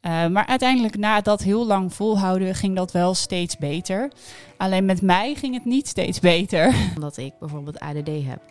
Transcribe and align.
Eh, 0.00 0.26
maar 0.26 0.46
uiteindelijk, 0.46 0.96
na 0.96 1.20
dat 1.20 1.42
heel 1.42 1.66
lang 1.66 1.94
volhouden, 1.94 2.54
ging 2.54 2.76
dat 2.76 2.92
wel 2.92 3.14
steeds 3.14 3.56
beter. 3.56 4.12
Alleen 4.56 4.84
met 4.84 5.02
mij 5.02 5.34
ging 5.34 5.54
het 5.54 5.64
niet 5.64 5.88
steeds 5.88 6.20
beter. 6.20 6.74
Omdat 6.94 7.16
ik 7.16 7.32
bijvoorbeeld 7.38 7.80
ADD 7.80 8.08
heb. 8.08 8.42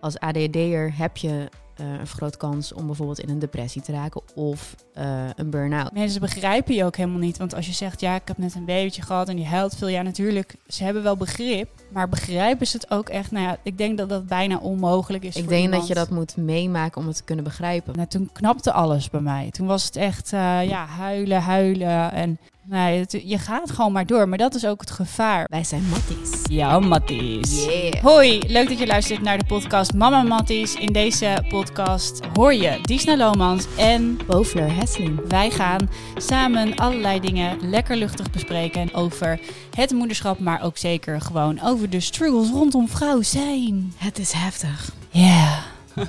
Als 0.00 0.18
ADD'er 0.18 0.96
heb 0.96 1.16
je 1.16 1.48
uh, 1.80 1.86
een 1.98 2.06
grote 2.06 2.38
kans 2.38 2.72
om 2.72 2.86
bijvoorbeeld 2.86 3.20
in 3.20 3.28
een 3.28 3.38
depressie 3.38 3.82
te 3.82 3.92
raken 3.92 4.22
of 4.34 4.74
uh, 4.98 5.28
een 5.36 5.50
burn-out. 5.50 5.92
Mensen 5.92 6.20
begrijpen 6.20 6.74
je 6.74 6.84
ook 6.84 6.96
helemaal 6.96 7.18
niet. 7.18 7.38
Want 7.38 7.54
als 7.54 7.66
je 7.66 7.72
zegt, 7.72 8.00
ja, 8.00 8.14
ik 8.14 8.28
heb 8.28 8.38
net 8.38 8.54
een 8.54 8.64
babytje 8.64 9.02
gehad 9.02 9.28
en 9.28 9.36
die 9.36 9.46
huilt 9.46 9.76
veel. 9.76 9.88
Ja, 9.88 10.02
natuurlijk, 10.02 10.54
ze 10.66 10.84
hebben 10.84 11.02
wel 11.02 11.16
begrip. 11.16 11.68
Maar 11.92 12.08
begrijpen 12.08 12.66
ze 12.66 12.76
het 12.76 12.90
ook 12.90 13.08
echt? 13.08 13.30
Nou 13.30 13.46
ja, 13.46 13.56
ik 13.62 13.78
denk 13.78 13.98
dat 13.98 14.08
dat 14.08 14.26
bijna 14.26 14.58
onmogelijk 14.58 15.24
is 15.24 15.36
Ik 15.36 15.48
denk 15.48 15.72
dat 15.72 15.86
je 15.86 15.94
dat 15.94 16.10
moet 16.10 16.36
meemaken 16.36 17.00
om 17.00 17.06
het 17.06 17.16
te 17.16 17.24
kunnen 17.24 17.44
begrijpen. 17.44 17.96
Nou, 17.96 18.08
toen 18.08 18.30
knapte 18.32 18.72
alles 18.72 19.10
bij 19.10 19.20
mij. 19.20 19.50
Toen 19.50 19.66
was 19.66 19.84
het 19.84 19.96
echt, 19.96 20.32
uh, 20.32 20.68
ja, 20.68 20.86
huilen, 20.86 21.42
huilen. 21.42 22.12
En 22.12 22.38
Nee, 22.66 22.98
het, 22.98 23.20
je 23.24 23.38
gaat 23.38 23.70
gewoon 23.70 23.92
maar 23.92 24.06
door. 24.06 24.28
Maar 24.28 24.38
dat 24.38 24.54
is 24.54 24.66
ook 24.66 24.80
het 24.80 24.90
gevaar. 24.90 25.46
Wij 25.50 25.64
zijn 25.64 25.82
Matties. 25.88 26.40
Ja, 26.50 26.78
Matties. 26.78 27.64
Yeah. 27.64 28.02
Hoi, 28.02 28.42
leuk 28.46 28.68
dat 28.68 28.78
je 28.78 28.86
luistert 28.86 29.22
naar 29.22 29.38
de 29.38 29.44
podcast 29.44 29.94
Mama 29.94 30.22
Matties. 30.22 30.74
In 30.74 30.92
deze 30.92 31.44
podcast 31.48 32.20
hoor 32.34 32.54
je 32.54 32.78
Disna 32.82 33.16
Lomans 33.16 33.66
en 33.76 34.18
Bovler 34.26 34.74
Hesseling. 34.74 35.20
Wij 35.28 35.50
gaan 35.50 35.90
samen 36.16 36.74
allerlei 36.74 37.20
dingen 37.20 37.70
lekker 37.70 37.96
luchtig 37.96 38.30
bespreken 38.30 38.94
over 38.94 39.40
het 39.76 39.92
moederschap, 39.92 40.38
maar 40.38 40.62
ook 40.62 40.76
zeker 40.76 41.20
gewoon 41.20 41.60
over 41.62 41.90
de 41.90 42.00
struggles 42.00 42.50
rondom 42.50 42.88
vrouw 42.88 43.22
zijn. 43.22 43.92
Het 43.96 44.18
is 44.18 44.32
heftig. 44.32 44.90
Ja. 45.10 45.64
Yeah. 45.94 46.06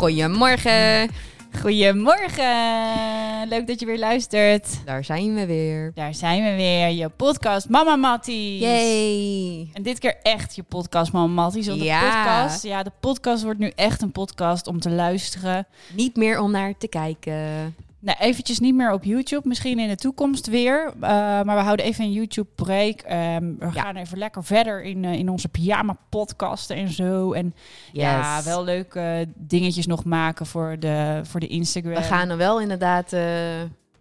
Goedemorgen. 0.00 1.10
Goedemorgen. 1.58 3.48
Leuk 3.48 3.66
dat 3.66 3.80
je 3.80 3.86
weer 3.86 3.98
luistert. 3.98 4.80
Daar 4.84 5.04
zijn 5.04 5.34
we 5.34 5.46
weer. 5.46 5.92
Daar 5.94 6.14
zijn 6.14 6.44
we 6.44 6.56
weer. 6.56 6.88
Je 6.88 7.08
podcast 7.08 7.68
Mama 7.68 7.96
Matties. 7.96 8.60
Yay. 8.60 9.70
En 9.72 9.82
dit 9.82 9.98
keer 9.98 10.16
echt 10.22 10.56
je 10.56 10.62
podcast 10.62 11.12
Mama 11.12 11.42
Matties. 11.42 11.66
Want 11.66 11.82
ja. 11.82 12.00
de 12.00 12.06
podcast, 12.06 12.62
ja, 12.62 12.82
de 12.82 12.92
podcast 13.00 13.42
wordt 13.42 13.58
nu 13.58 13.72
echt 13.74 14.02
een 14.02 14.12
podcast 14.12 14.66
om 14.66 14.80
te 14.80 14.90
luisteren. 14.90 15.66
Niet 15.94 16.16
meer 16.16 16.40
om 16.40 16.50
naar 16.50 16.74
te 16.78 16.88
kijken. 16.88 17.74
Nou, 18.02 18.18
eventjes 18.18 18.58
niet 18.58 18.74
meer 18.74 18.92
op 18.92 19.04
YouTube. 19.04 19.48
Misschien 19.48 19.78
in 19.78 19.88
de 19.88 19.96
toekomst 19.96 20.46
weer. 20.46 20.92
Uh, 20.94 21.00
maar 21.00 21.56
we 21.56 21.62
houden 21.62 21.86
even 21.86 22.04
een 22.04 22.12
YouTube-break. 22.12 23.02
Um, 23.02 23.58
we 23.58 23.64
ja. 23.64 23.70
gaan 23.70 23.96
even 23.96 24.18
lekker 24.18 24.44
verder 24.44 24.82
in, 24.82 25.02
uh, 25.02 25.12
in 25.12 25.28
onze 25.28 25.48
pyjama-podcasten 25.48 26.76
en 26.76 26.88
zo. 26.88 27.32
En 27.32 27.54
yes. 27.92 28.02
ja, 28.02 28.42
wel 28.42 28.64
leuke 28.64 29.28
dingetjes 29.34 29.86
nog 29.86 30.04
maken 30.04 30.46
voor 30.46 30.76
de, 30.78 31.20
voor 31.22 31.40
de 31.40 31.46
Instagram. 31.46 31.94
We 31.94 32.02
gaan 32.02 32.28
er 32.28 32.36
wel 32.36 32.60
inderdaad 32.60 33.12
uh, 33.12 33.20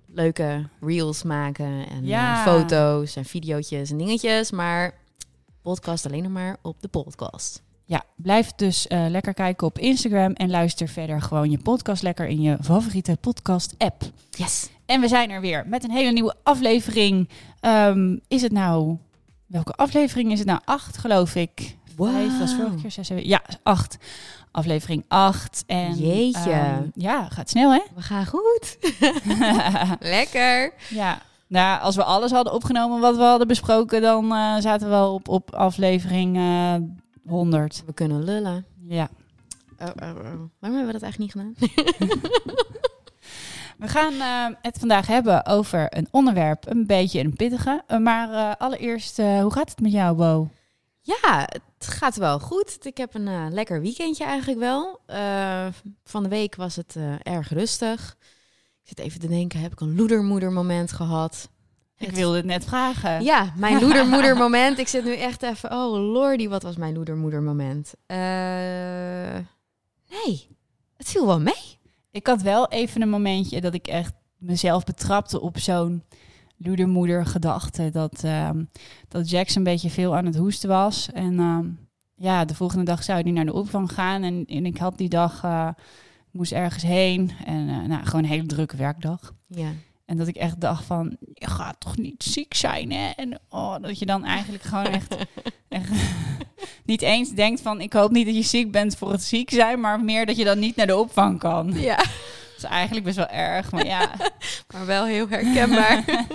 leuke 0.08 0.70
reels 0.81 1.23
maken. 1.23 1.89
En 1.89 2.05
ja. 2.05 2.44
foto's 2.44 3.16
en 3.16 3.25
videootjes 3.25 3.92
en 3.92 3.97
dingetjes. 3.97 4.52
Maar 4.52 4.94
podcast 5.61 6.05
alleen 6.05 6.23
nog 6.23 6.31
maar 6.31 6.58
op 6.61 6.81
de 6.81 6.88
podcast. 6.88 7.61
Ja, 7.90 8.04
blijf 8.16 8.52
dus 8.52 8.86
uh, 8.90 9.06
lekker 9.08 9.34
kijken 9.34 9.68
op 9.68 9.80
Instagram 9.80 10.34
en 10.34 10.50
luister 10.50 10.88
verder 10.88 11.22
gewoon 11.22 11.52
je 11.52 11.58
podcast 11.58 12.04
lekker 12.04 12.28
in 12.28 12.42
je 12.42 12.58
favoriete 12.62 13.18
podcast-app. 13.22 14.04
Yes. 14.30 14.70
En 14.86 15.02
we 15.02 15.08
zijn 15.08 15.30
er 15.30 15.42
weer 15.42 15.64
met 15.68 15.84
een 15.84 15.92
hele 15.92 16.12
nieuwe 16.12 16.36
aflevering. 16.44 17.30
Um, 17.62 18.20
is 18.28 18.42
het 18.42 18.52
nou, 18.52 18.98
welke 19.45 19.72
aflevering 19.72 20.32
is 20.32 20.40
het 20.40 20.48
nou? 20.48 20.60
Acht, 20.66 20.98
geloof 20.98 21.36
ik. 21.36 21.78
Wow. 21.95 22.12
Vijf 22.12 22.40
was 22.40 22.54
vorige 22.54 22.76
keer 22.82 22.92
zes. 22.92 23.12
Ja, 23.16 23.42
acht. 23.64 23.98
Aflevering 24.52 25.06
acht. 25.08 25.64
En, 25.67 25.94
Jeetje. 25.94 26.54
Um, 26.54 26.92
ja, 26.95 27.28
gaat 27.30 27.50
snel 27.50 27.72
hè? 27.72 27.82
We 27.95 28.02
gaan 28.02 28.26
goed. 28.26 28.78
lekker. 30.00 30.73
Ja. 30.90 31.22
Nou, 31.48 31.82
als 31.82 31.95
we 31.95 32.04
alles 32.04 32.32
hadden 32.32 32.54
opgenomen 32.54 33.00
wat 33.00 33.16
we 33.16 33.23
hadden 33.23 33.48
besproken, 33.48 34.02
dan 34.02 34.26
uh, 34.26 34.56
zaten 34.60 34.88
we 34.88 34.94
wel 34.94 35.14
op, 35.14 35.28
op 35.28 35.56
aflevering 35.56 36.38
uh, 36.38 36.76
100. 37.30 37.84
We 37.86 37.94
kunnen 37.94 38.23
lullen. 38.23 38.66
Ja. 38.88 39.10
Oh, 39.78 39.88
oh, 39.88 40.10
oh. 40.10 40.23
Waarom 40.60 40.78
hebben 40.78 40.86
we 40.86 40.92
dat 40.92 41.02
eigenlijk 41.02 41.17
niet 41.17 41.32
gedaan? 41.32 41.54
we 43.78 43.88
gaan 43.88 44.14
uh, 44.14 44.58
het 44.62 44.80
vandaag 44.80 45.08
hebben 45.08 45.45
over 45.45 45.98
een 45.98 46.08
onderwerp, 46.12 46.68
een 46.68 46.86
beetje 46.86 47.20
een 47.20 47.34
pittige. 47.34 47.84
Uh, 47.88 47.98
maar 47.98 48.30
uh, 48.30 48.52
allereerst, 48.58 49.18
hoe 49.18 49.52
gaat 49.52 49.70
het 49.70 49.82
met 49.82 49.92
jou, 49.92 50.16
Bo? 50.16 50.50
Ja, 51.02 51.48
het 51.78 51.88
gaat 51.88 52.16
wel 52.16 52.39
goed. 52.39 52.86
Ik 52.86 52.98
heb 52.98 53.14
een 53.14 53.54
lekker 53.54 53.82
weekendje 53.82 54.23
eigenlijk 54.23 54.60
wel. 54.60 55.00
van 56.04 56.23
de 56.23 56.30
week 56.30 56.56
was 56.56 56.76
het 56.76 56.95
erg 57.23 57.50
rustig. 57.50 58.18
Ik 58.82 58.88
zit 58.88 59.00
even 59.00 59.20
te 59.20 59.28
denken, 59.28 59.60
heb 59.60 59.72
ik 59.72 59.80
een 59.80 59.95
loedermoedermoment 59.95 60.92
gehad? 60.92 61.50
Ik 61.99 62.11
wilde 62.11 62.36
het 62.36 62.45
net 62.45 62.65
vragen. 62.65 63.23
Ja, 63.23 63.54
mijn 63.55 63.80
loedermoeder 63.83 64.36
moment. 64.36 64.77
Ik 64.77 64.87
zit 64.87 65.04
nu 65.04 65.15
echt 65.15 65.43
even, 65.43 65.71
oh 65.71 66.11
lordy, 66.11 66.48
wat 66.48 66.64
was 66.64 66.76
mijn 66.76 66.93
loedermoeder 66.93 67.42
moment? 67.42 67.93
Uh, 68.08 68.17
nee, 70.09 70.48
het 70.98 71.09
viel 71.09 71.26
wel 71.26 71.39
mee. 71.39 71.77
Ik 72.11 72.27
had 72.27 72.42
wel 72.42 72.67
even 72.67 73.02
een 73.02 73.09
momentje 73.09 73.61
dat 73.61 73.73
ik 73.73 73.88
echt 73.88 74.14
mezelf 74.38 74.83
betrapte 74.83 75.42
op 75.42 75.59
zo'n 75.59 76.04
loedermoeder 76.58 77.26
gedachte. 77.26 77.89
Dat, 77.89 78.23
um, 78.26 78.70
dat 79.08 79.30
Jax 79.30 79.55
een 79.55 79.64
beetje 79.64 79.89
veel 79.89 80.15
aan 80.15 80.26
het 80.26 80.36
hoesten 80.36 80.70
was. 80.70 81.09
En 81.14 81.39
um, 81.39 81.80
ja, 82.15 82.45
de 82.45 82.55
volgende 82.55 82.86
dag 82.86 83.04
zou 83.04 83.21
hij 83.21 83.32
naar 83.32 83.45
de 83.45 83.54
opvang 83.54 83.92
gaan. 83.92 84.23
En, 84.23 84.45
en 84.45 84.65
ik 84.65 84.77
had 84.77 84.98
die 84.98 85.09
dag, 85.09 85.43
uh, 85.43 85.70
moest 86.32 86.52
ergens 86.52 86.83
heen. 86.83 87.32
En 87.45 87.67
uh, 87.67 87.88
nou, 87.88 88.05
gewoon 88.05 88.23
een 88.23 88.30
hele 88.30 88.45
drukke 88.45 88.77
werkdag. 88.77 89.33
Ja. 89.48 89.70
En 90.09 90.17
dat 90.17 90.27
ik 90.27 90.36
echt 90.36 90.61
dacht 90.61 90.86
van, 90.86 91.17
je 91.33 91.47
gaat 91.47 91.80
toch 91.80 91.97
niet 91.97 92.23
ziek 92.23 92.53
zijn, 92.53 92.92
hè? 92.92 93.09
En 93.09 93.39
oh, 93.49 93.75
dat 93.81 93.99
je 93.99 94.05
dan 94.05 94.25
eigenlijk 94.25 94.64
gewoon 94.64 94.86
echt, 94.86 95.15
echt 95.70 95.89
niet 96.86 97.02
eens 97.02 97.30
denkt 97.30 97.61
van, 97.61 97.81
ik 97.81 97.93
hoop 97.93 98.11
niet 98.11 98.25
dat 98.25 98.36
je 98.36 98.42
ziek 98.42 98.71
bent 98.71 98.97
voor 98.97 99.11
het 99.11 99.23
ziek 99.23 99.49
zijn, 99.49 99.80
maar 99.80 100.03
meer 100.03 100.25
dat 100.25 100.37
je 100.37 100.43
dan 100.43 100.59
niet 100.59 100.75
naar 100.75 100.87
de 100.87 100.97
opvang 100.97 101.39
kan. 101.39 101.73
Ja. 101.73 101.95
Dat 102.55 102.58
is 102.58 102.64
eigenlijk 102.64 103.05
best 103.05 103.17
wel 103.17 103.27
erg, 103.27 103.71
maar 103.71 103.86
ja. 103.86 104.11
maar 104.73 104.86
wel 104.86 105.05
heel 105.05 105.27
herkenbaar. 105.30 106.26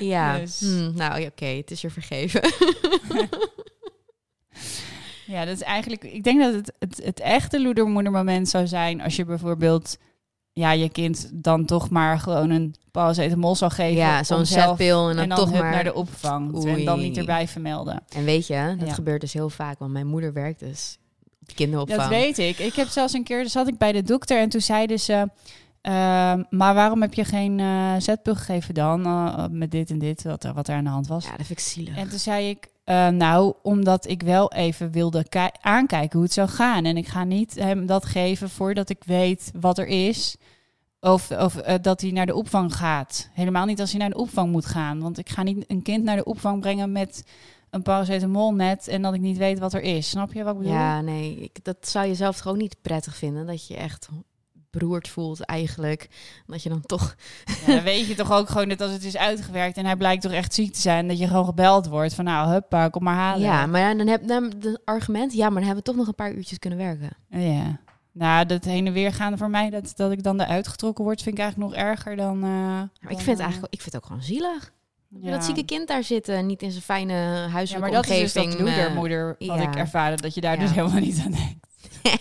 ja, 0.00 0.38
dus. 0.38 0.60
hm, 0.60 0.94
nou 0.94 1.12
oké, 1.18 1.26
okay, 1.26 1.56
het 1.56 1.70
is 1.70 1.80
je 1.80 1.90
vergeven. 1.90 2.40
ja, 5.26 5.44
dat 5.44 5.54
is 5.54 5.62
eigenlijk, 5.62 6.04
ik 6.04 6.24
denk 6.24 6.40
dat 6.40 6.54
het, 6.54 6.72
het, 6.78 7.00
het 7.04 7.20
echte 7.20 7.62
loedermoedermoment 7.62 8.48
zou 8.48 8.66
zijn 8.66 9.00
als 9.00 9.16
je 9.16 9.24
bijvoorbeeld 9.24 9.96
ja, 10.60 10.70
je 10.70 10.88
kind 10.88 11.30
dan 11.32 11.64
toch 11.64 11.90
maar 11.90 12.18
gewoon 12.18 12.50
een 12.50 12.74
paracetamol 12.90 13.54
zou 13.54 13.70
geven. 13.72 13.96
Ja, 13.96 14.24
zo'n 14.24 14.46
zetpil 14.46 15.08
en 15.08 15.14
dan, 15.14 15.22
en 15.22 15.28
dan 15.28 15.38
toch 15.38 15.52
maar 15.52 15.70
naar 15.70 15.84
de 15.84 15.94
opvang 15.94 16.54
Oei. 16.56 16.72
en 16.74 16.84
dan 16.84 17.00
niet 17.00 17.16
erbij 17.16 17.48
vermelden. 17.48 18.02
En 18.14 18.24
weet 18.24 18.46
je, 18.46 18.74
dat 18.78 18.88
Ja. 18.88 18.94
gebeurt 18.94 19.20
dus 19.20 19.32
heel 19.32 19.50
vaak, 19.50 19.78
want 19.78 19.92
mijn 19.92 20.06
moeder 20.06 20.32
werkt 20.32 20.60
dus 20.60 20.98
op 21.40 21.48
de 21.48 21.54
kinderopvang. 21.54 22.00
Dat 22.00 22.08
weet 22.08 22.38
ik. 22.38 22.58
Ik 22.58 22.74
heb 22.74 22.88
zelfs 22.88 23.12
een 23.12 23.24
keer, 23.24 23.48
zat 23.48 23.68
ik 23.68 23.78
bij 23.78 23.92
de 23.92 24.02
dokter 24.02 24.38
en 24.40 24.48
toen 24.48 24.60
zeiden 24.60 25.00
ze... 25.00 25.28
ehm, 25.80 26.42
maar 26.50 26.74
waarom 26.74 27.00
heb 27.00 27.14
je 27.14 27.24
geen 27.24 27.60
eh 27.60 27.92
zetpil 27.98 28.34
gegeven 28.34 28.74
dan? 28.74 29.04
eh, 29.06 29.44
met 29.50 29.70
dit 29.70 29.90
en 29.90 29.98
dit, 29.98 30.22
wat, 30.22 30.44
er- 30.44 30.54
wat 30.54 30.68
er 30.68 30.74
aan 30.74 30.84
de 30.84 30.90
hand 30.90 31.06
was. 31.06 31.24
Ja, 31.24 31.36
dat 31.36 31.46
vind 31.46 31.58
ik 31.58 31.64
zielig. 31.64 31.96
En 31.96 32.08
toen 32.08 32.18
zei 32.18 32.48
ik, 32.48 32.68
eh, 32.84 33.08
nou, 33.08 33.54
omdat 33.62 34.08
ik 34.08 34.22
wel 34.22 34.52
even 34.52 34.90
wilde 34.90 35.28
ki- 35.28 35.48
aankijken 35.60 36.12
hoe 36.12 36.22
het 36.22 36.32
zou 36.32 36.48
gaan. 36.48 36.84
En 36.84 36.96
ik 36.96 37.06
ga 37.08 37.24
niet 37.24 37.54
hem 37.54 37.86
dat 37.86 38.04
geven 38.04 38.50
voordat 38.50 38.88
ik 38.90 39.02
weet 39.04 39.50
wat 39.60 39.78
er 39.78 39.86
is. 39.86 40.36
Of, 41.00 41.30
of 41.30 41.56
eh, 41.56 41.74
dat 41.82 42.00
hij 42.00 42.10
naar 42.10 42.26
de 42.26 42.34
opvang 42.34 42.76
gaat. 42.76 43.28
Helemaal 43.32 43.66
niet 43.66 43.80
als 43.80 43.90
hij 43.90 44.00
naar 44.00 44.10
de 44.10 44.16
opvang 44.16 44.50
moet 44.50 44.66
gaan. 44.66 45.00
Want 45.00 45.18
ik 45.18 45.28
ga 45.28 45.42
niet 45.42 45.64
een 45.66 45.82
kind 45.82 46.04
naar 46.04 46.16
de 46.16 46.24
opvang 46.24 46.60
brengen 46.60 46.92
met 46.92 47.24
een 47.70 47.82
paracetamol 47.82 48.54
net... 48.54 48.88
en 48.88 49.02
dat 49.02 49.14
ik 49.14 49.20
niet 49.20 49.38
weet 49.38 49.58
wat 49.58 49.72
er 49.72 49.82
is. 49.82 50.08
Snap 50.08 50.32
je 50.32 50.44
wat 50.44 50.52
ik 50.52 50.58
bedoel? 50.58 50.74
Ja, 50.74 51.00
nee, 51.00 51.36
ik, 51.36 51.64
dat 51.64 51.76
zou 51.80 52.06
je 52.06 52.14
zelf 52.14 52.46
ook 52.46 52.56
niet 52.56 52.76
prettig 52.82 53.16
vinden. 53.16 53.46
Dat 53.46 53.66
je 53.66 53.76
echt 53.76 54.08
beroerd 54.70 55.08
voelt 55.08 55.40
eigenlijk. 55.40 56.08
Dat 56.46 56.62
je 56.62 56.68
dan 56.68 56.80
toch... 56.80 57.14
Ja, 57.66 57.74
dan 57.74 57.82
weet 57.82 58.06
je 58.06 58.14
toch 58.14 58.32
ook 58.32 58.48
gewoon 58.48 58.68
dat 58.68 58.80
als 58.80 58.92
het 58.92 59.04
is 59.04 59.16
uitgewerkt... 59.16 59.76
en 59.76 59.84
hij 59.84 59.96
blijkt 59.96 60.22
toch 60.22 60.32
echt 60.32 60.54
ziek 60.54 60.72
te 60.72 60.80
zijn... 60.80 61.08
dat 61.08 61.18
je 61.18 61.26
gewoon 61.26 61.44
gebeld 61.44 61.86
wordt 61.86 62.14
van 62.14 62.24
nou, 62.24 62.48
huppa, 62.48 62.88
kom 62.88 63.02
maar 63.02 63.14
halen. 63.14 63.40
Ja, 63.40 63.66
maar 63.66 63.96
dan 63.96 64.06
heb 64.06 64.28
dan 64.28 64.44
het 64.44 64.80
argument... 64.84 65.32
Ja, 65.32 65.44
maar 65.44 65.62
dan 65.62 65.64
hebben 65.64 65.84
we 65.84 65.90
toch 65.90 65.96
nog 65.96 66.06
een 66.06 66.14
paar 66.14 66.32
uurtjes 66.32 66.58
kunnen 66.58 66.78
werken. 66.78 67.10
Ja. 67.28 67.80
Nou, 68.20 68.46
dat 68.46 68.64
heen 68.64 68.86
en 68.86 68.92
weer 68.92 69.12
gaan 69.12 69.38
voor 69.38 69.50
mij, 69.50 69.70
dat, 69.70 69.92
dat 69.96 70.12
ik 70.12 70.22
dan 70.22 70.40
eruit 70.40 70.68
getrokken 70.68 71.04
word, 71.04 71.22
vind 71.22 71.34
ik 71.38 71.42
eigenlijk 71.42 71.70
nog 71.72 71.80
erger 71.80 72.16
dan. 72.16 72.34
eh, 72.36 72.40
Maar 72.50 72.88
ik 73.00 73.08
vind 73.08 73.26
het 73.26 73.38
eh, 73.38 73.44
eigenlijk 73.44 73.72
ik 73.72 73.80
vind 73.80 73.92
het 73.94 74.02
ook 74.02 74.06
gewoon 74.08 74.22
zielig. 74.22 74.72
ja. 75.08 75.30
Dat 75.30 75.44
zieke 75.44 75.64
kind 75.64 75.88
daar 75.88 76.04
zitten, 76.04 76.46
niet 76.46 76.62
in 76.62 76.70
zijn 76.70 76.82
fijne 76.82 77.12
Ja, 77.12 77.48
huiselijke 77.48 77.90
maar 77.90 78.02
dat 78.02 78.10
is 78.10 78.18
dus 78.20 78.32
dat 78.32 78.54
eh, 78.54 78.60
loedermoeder 78.60 79.26
wat 79.38 79.58
ja. 79.58 79.68
ik 79.68 79.74
ervaarde, 79.74 80.22
dat 80.22 80.34
je 80.34 80.40
daar 80.40 80.54
Ja. 80.54 80.60
dus 80.60 80.70
helemaal 80.70 81.00
niet 81.00 81.22
aan 81.24 81.32
denkt. 81.32 81.66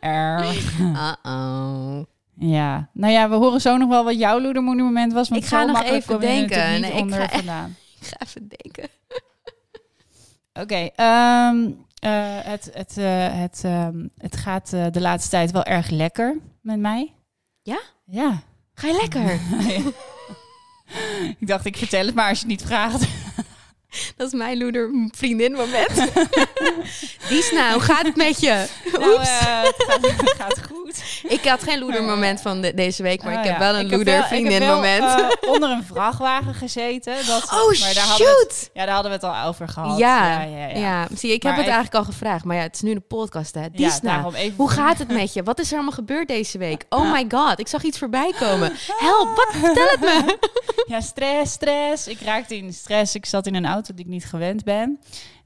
Uh-oh. 0.00 2.02
Ja, 2.38 2.88
nou 2.92 3.12
ja, 3.12 3.28
we 3.28 3.34
horen 3.34 3.60
zo 3.60 3.76
nog 3.76 3.88
wel 3.88 4.04
wat 4.04 4.18
jouw 4.18 4.40
loedermoedermoment 4.40 5.12
was. 5.12 5.28
Want 5.28 5.42
Ik 5.42 5.48
ga 5.48 5.64
nog 5.64 5.82
even 5.82 6.20
denken. 6.20 6.80
Nee, 6.80 6.92
ik 6.92 7.14
ga. 7.14 7.24
Ik 8.00 8.12
even 8.26 8.48
denken. 8.48 8.88
Oké, 10.52 10.88
ehm, 10.94 11.70
Eh, 12.00 12.38
het, 12.42 12.70
het, 12.72 12.98
eh, 12.98 13.40
het, 13.40 13.60
ehm, 13.64 14.06
het 14.16 14.36
gaat 14.36 14.72
eh, 14.72 14.86
de 14.90 15.00
laatste 15.00 15.30
tijd 15.30 15.50
wel 15.50 15.64
erg 15.64 15.90
lekker 15.90 16.38
met 16.60 16.78
mij. 16.78 17.14
Ja? 17.62 17.80
Ja. 18.04 18.42
Ga 18.74 18.86
je 18.86 18.98
lekker? 19.00 19.40
ik 21.40 21.46
dacht, 21.46 21.64
ik 21.64 21.76
vertel 21.76 22.06
het 22.06 22.14
maar 22.14 22.28
als 22.28 22.40
je 22.40 22.46
het 22.46 22.58
niet 22.58 22.68
vraagt. 22.68 23.06
Dat 24.16 24.26
is 24.26 24.32
mijn 24.32 24.58
loeder 24.58 24.90
vriendin 25.14 25.52
moment. 25.52 26.10
Diesna, 27.28 27.72
hoe 27.72 27.80
gaat 27.82 28.02
het 28.06 28.16
met 28.16 28.40
je? 28.40 28.66
Nou, 28.92 29.10
Oeps. 29.12 29.28
eh, 29.28 29.62
het, 29.62 29.74
gaat, 29.88 30.00
het 30.02 30.34
gaat 30.38 30.60
goed. 30.72 31.02
ik 31.28 31.44
had 31.44 31.62
geen 31.62 31.78
loeder 31.78 32.02
moment 32.02 32.40
van 32.40 32.60
de- 32.60 32.74
deze 32.74 33.02
week, 33.02 33.22
maar 33.22 33.32
Oh, 33.32 33.38
ik 33.38 33.44
heb 33.44 33.52
ja. 33.52 33.58
wel 33.58 33.74
een 33.80 33.88
loeder 33.90 34.24
vriendin 34.24 34.52
heb 34.52 34.62
wel, 34.62 34.74
moment. 34.74 35.04
eh, 35.04 35.26
onder 35.52 35.70
een 35.70 35.84
vrachtwagen 35.84 36.54
gezeten. 36.54 37.14
Dat, 37.26 37.42
oh 37.44 37.80
maar 37.80 37.94
daar 37.94 38.04
hadden 38.04 38.26
we 38.26 38.44
het, 38.48 38.56
shoot! 38.58 38.70
ja, 38.72 38.84
daar 38.84 38.94
hadden 38.94 39.10
we 39.12 39.26
het 39.26 39.36
al 39.36 39.48
over 39.48 39.68
gehad. 39.68 39.98
Ja, 39.98 40.42
ja, 40.42 40.66
ja. 40.66 40.76
ja. 40.78 41.06
zie, 41.14 41.32
ik 41.32 41.42
Maar 41.42 41.52
heb 41.52 41.64
het 41.64 41.72
eigenlijk 41.74 42.04
al 42.06 42.12
gevraagd, 42.12 42.44
maar 42.44 42.56
ja, 42.56 42.62
het 42.62 42.74
is 42.74 42.80
nu 42.82 42.90
een 42.90 43.06
podcast, 43.06 43.54
hè. 43.54 43.70
Diesna, 43.70 44.30
hoe 44.56 44.70
gaat 44.70 44.98
het 44.98 45.08
met 45.12 45.32
je? 45.32 45.42
Wat 45.42 45.58
is 45.58 45.68
er 45.68 45.74
allemaal 45.74 45.92
gebeurd 45.92 46.28
deze 46.28 46.58
week? 46.58 46.84
Oh 46.88 47.12
my 47.12 47.24
god, 47.28 47.58
ik 47.58 47.68
zag 47.68 47.82
iets 47.82 47.98
voorbij 47.98 48.32
komen. 48.40 48.72
Help, 48.96 49.36
wat? 49.36 49.48
Vertel 49.50 49.86
het 49.88 50.00
me. 50.00 50.38
Ja, 50.86 51.00
stress, 51.00 51.52
stress. 51.52 52.06
Ik 52.06 52.20
raakte 52.20 52.56
in 52.56 52.72
stress. 52.72 53.14
Ik 53.14 53.26
zat 53.26 53.46
in 53.46 53.54
een 53.54 53.66
auto 53.66 53.75
die 53.84 54.04
ik 54.04 54.06
niet 54.06 54.24
gewend 54.24 54.64
ben. 54.64 55.00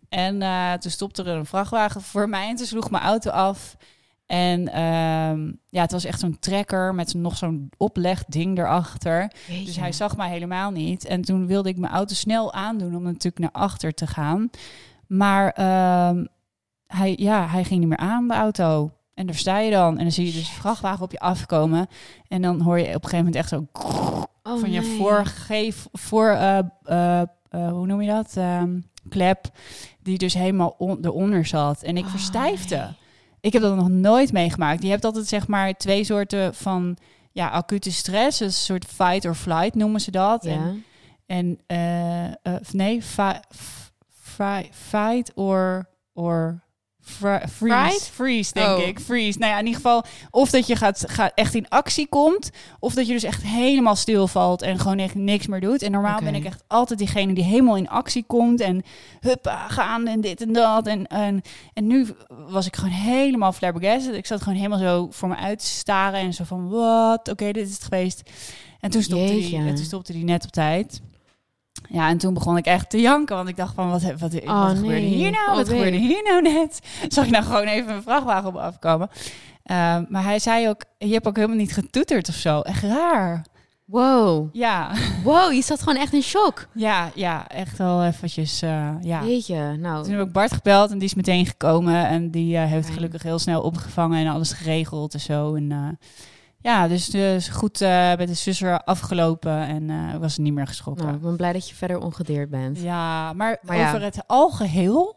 En 0.09 0.43
eh, 0.43 0.73
toen 0.73 0.91
stopte 0.91 1.23
er 1.23 1.37
een 1.37 1.47
vrachtwagen 1.47 2.03
voor 2.03 2.29
mij 2.29 2.49
en 2.49 2.56
toen 2.56 2.67
sloeg 2.67 2.91
mijn 2.91 3.03
auto 3.03 3.31
af. 3.31 3.77
En 4.27 4.69
ehm, 4.69 5.53
ja, 5.69 5.81
het 5.82 5.93
was 5.93 6.05
echt 6.05 6.21
zo'n 6.21 6.38
trekker 6.38 6.94
met 6.94 7.15
nog 7.15 7.37
zo'n 7.37 7.71
oplegding 7.77 8.59
erachter. 8.59 9.32
Dus 9.65 9.77
hij 9.77 9.93
zag 9.93 10.17
mij 10.17 10.29
helemaal 10.29 10.71
niet. 10.71 11.05
En 11.05 11.23
toen 11.23 11.47
wilde 11.47 11.69
ik 11.69 11.79
mijn 11.79 11.93
auto 11.93 12.15
snel 12.15 12.53
aandoen 12.53 12.97
om 12.97 13.03
natuurlijk 13.03 13.38
naar 13.38 13.62
achter 13.62 13.94
te 13.94 14.06
gaan. 14.06 14.50
Maar 15.06 15.50
ehm, 15.50 16.25
hij, 16.87 17.15
ja, 17.19 17.49
hij 17.49 17.65
ging 17.65 17.81
niet 17.81 17.88
meer 17.88 17.99
aan, 17.99 18.29
de 18.29 18.35
auto. 18.35 18.91
En 19.15 19.26
daar 19.26 19.35
sta 19.35 19.59
je 19.59 19.71
dan. 19.71 19.97
En 19.99 20.03
dan 20.03 20.12
zie 20.12 20.26
je 20.26 20.33
dus 20.33 20.49
een 20.49 20.55
vrachtwagen 20.55 21.05
op 21.05 21.12
je 21.12 21.21
afkomen. 21.21 21.87
En 22.29 22.43
dan 22.43 22.61
hoor 22.61 22.79
je 22.79 22.87
op 22.87 23.05
een 23.05 23.11
gegeven 23.11 23.17
moment 23.19 23.37
echt 23.37 23.49
zo 23.49 23.67
Oh, 24.43 24.61
van 24.61 24.71
je 24.71 24.81
nee. 24.81 24.97
voorgeef, 24.97 25.87
voor, 25.93 26.29
eh, 26.29 27.23
eh, 27.50 27.70
hoe 27.70 27.87
noem 27.87 28.00
je 28.02 28.08
dat? 28.11 28.37
Ehm, 28.37 28.79
klep, 29.08 29.44
die 30.02 30.19
dus 30.19 30.35
helemaal 30.35 30.75
on, 30.79 30.99
eronder 31.05 31.47
zat. 31.47 31.82
En 31.82 31.97
ik 31.97 32.05
Oh, 32.05 32.11
verstijfde. 32.11 32.76
nee. 32.76 32.99
Ik 33.41 33.52
heb 33.52 33.62
dat 33.62 33.76
nog 33.76 33.88
nooit 33.88 34.32
meegemaakt. 34.32 34.82
Je 34.82 34.88
hebt 34.88 35.05
altijd 35.05 35.26
zeg 35.26 35.47
maar 35.47 35.75
twee 35.75 36.05
soorten 36.05 36.55
van 36.55 36.97
ja, 37.32 37.49
acute 37.49 37.93
stress. 37.93 38.38
Dus 38.38 38.47
een 38.47 38.52
soort 38.52 38.85
fight 38.85 39.25
or 39.25 39.35
flight 39.35 39.75
noemen 39.75 40.00
ze 40.00 40.11
dat. 40.11 40.44
Ja. 40.44 40.50
En, 40.50 40.85
en 41.26 41.58
eh, 41.67 42.55
eh, 42.55 42.61
nee, 42.73 43.02
fight 44.70 45.32
or, 45.35 45.88
or 46.12 46.62
fri- 47.11 47.49
freeze. 47.49 47.77
Fright? 47.89 48.11
Freeze, 48.12 48.53
denk 48.53 48.79
Oh. 48.79 48.87
ik. 48.87 49.01
Freeze. 49.01 49.39
Nou 49.39 49.51
ja, 49.53 49.59
in 49.59 49.67
ieder 49.67 49.81
geval, 49.81 50.05
of 50.31 50.51
dat 50.51 50.67
je 50.67 50.77
gaat, 50.77 51.05
gaat 51.09 51.33
echt 51.35 51.55
in 51.55 51.69
actie 51.69 52.07
komt, 52.09 52.51
of 52.79 52.95
dat 52.95 53.07
je 53.07 53.12
dus 53.12 53.23
echt 53.23 53.43
helemaal 53.43 53.97
stilvalt 53.97 54.62
en 54.62 54.79
gewoon 54.79 54.99
echt 54.99 55.15
niks 55.15 55.47
meer 55.47 55.61
doet. 55.61 55.83
En 55.83 55.91
normaal 55.91 56.21
ben 56.21 56.35
ik 56.35 56.45
echt 56.45 56.65
altijd 56.67 56.99
diegene 56.99 57.33
die 57.33 57.45
helemaal 57.45 57.77
in 57.77 57.89
actie 57.89 58.25
komt 58.27 58.61
en 58.61 58.83
huppa, 59.21 59.69
gaan 59.69 60.07
en 60.07 60.21
dit 60.21 60.41
en 60.41 60.53
dat. 60.53 60.87
En, 60.87 61.07
en, 61.07 61.43
en 61.75 61.87
nu 61.87 62.07
was 62.49 62.67
ik 62.67 62.77
gewoon 62.77 62.91
helemaal 62.95 63.53
flabbergasted. 63.53 64.15
Ik 64.15 64.27
zat 64.27 64.43
gewoon 64.43 64.59
helemaal 64.59 64.79
zo 64.79 65.09
voor 65.11 65.29
me 65.29 65.37
uit 65.37 65.59
te 65.59 65.67
staren 65.67 66.21
en 66.21 66.35
zo 66.35 66.45
van, 66.45 66.69
wat? 66.69 67.29
Oké, 67.29 67.53
dit 67.53 67.67
is 67.69 67.73
het 67.75 67.83
geweest. 67.85 68.23
En 68.81 68.91
toen 68.91 69.03
stopte, 69.03 69.25
die, 69.33 69.41
Jeetje. 69.41 69.57
en 69.57 69.75
toen 69.75 69.85
stopte 69.85 70.12
die 70.12 70.25
net 70.25 70.45
op 70.45 70.51
tijd. 70.51 71.01
Ja, 71.89 72.09
en 72.09 72.19
toen 72.19 72.35
begon 72.35 72.57
ik 72.57 72.67
echt 72.67 72.91
te 72.91 73.01
janken, 73.01 73.37
want 73.37 73.49
ik 73.49 73.57
dacht 73.57 73.75
van, 73.75 73.91
wat, 73.91 74.03
wat, 74.03 74.19
wat 74.19 74.35
Oh, 74.43 74.69
gebeurde 74.69 74.91
nee. 74.91 75.01
hier 75.05 75.31
nou? 75.31 75.51
Oh, 75.51 75.57
wat 75.57 75.67
nee. 75.69 75.77
gebeurde 75.77 75.97
hier 75.97 76.23
nou 76.23 76.43
net? 76.43 76.81
Zag 77.09 77.25
ik 77.25 77.31
nou 77.31 77.45
gewoon 77.45 77.67
even 77.67 77.95
een 77.95 78.03
vrachtwagen 78.03 78.49
op 78.49 78.55
me 78.55 78.61
afkomen. 78.61 79.09
Ehm, 79.63 80.05
maar 80.09 80.23
hij 80.25 80.39
zei 80.39 80.69
ook, 80.69 80.85
je 80.99 81.13
hebt 81.13 81.27
ook 81.27 81.37
helemaal 81.37 81.57
niet 81.57 81.73
getoeterd 81.73 82.29
of 82.29 82.35
zo. 82.35 82.61
Echt 82.61 82.83
raar. 82.83 83.45
Wow. 83.85 84.49
Ja, 84.53 84.91
Wow, 85.25 85.53
je 85.53 85.63
zat 85.63 85.79
gewoon 85.83 85.97
echt 85.97 86.13
in 86.13 86.23
shock. 86.23 86.69
ja, 86.75 87.11
ja, 87.15 87.49
echt 87.49 87.79
wel 87.79 88.05
eventjes, 88.05 88.63
eh, 88.63 88.89
ja. 89.01 89.25
Jeetje, 89.25 89.77
nou. 89.77 90.05
Toen 90.05 90.15
heb 90.15 90.27
ik 90.27 90.33
Bart 90.33 90.53
gebeld 90.53 90.91
en 90.91 90.99
die 90.99 91.09
is 91.09 91.15
meteen 91.15 91.47
gekomen. 91.47 92.07
En 92.09 92.31
die 92.31 92.57
eh, 92.57 92.65
heeft 92.65 92.91
gelukkig 92.91 93.23
heel 93.23 93.39
snel 93.39 93.63
opgevangen 93.63 94.27
en 94.27 94.33
alles 94.33 94.53
geregeld 94.53 95.15
en 95.15 95.21
zo. 95.21 95.55
En 95.55 95.73
eh, 95.73 96.07
ja, 96.62 96.89
dus, 96.89 97.07
dus 97.07 97.49
goed 97.49 97.81
eh, 97.81 98.17
met 98.17 98.29
de 98.29 98.35
zus 98.35 98.62
er 98.62 98.85
afgelopen 98.85 99.67
en 99.67 99.91
eh 99.91 100.17
was 100.17 100.39
niet 100.39 100.53
meer 100.53 100.67
geschrokken. 100.67 101.05
Nou, 101.05 101.17
ik 101.17 101.23
ben 101.23 101.37
blij 101.37 101.53
dat 101.53 101.69
je 101.69 101.75
verder 101.75 101.99
ongedeerd 101.99 102.51
bent. 102.51 102.81
Ja, 102.81 103.33
maar, 103.33 103.59
Maar 103.62 103.77
ja. 103.77 103.89
over 103.89 104.03
het 104.03 104.23
algeheel 104.27 105.17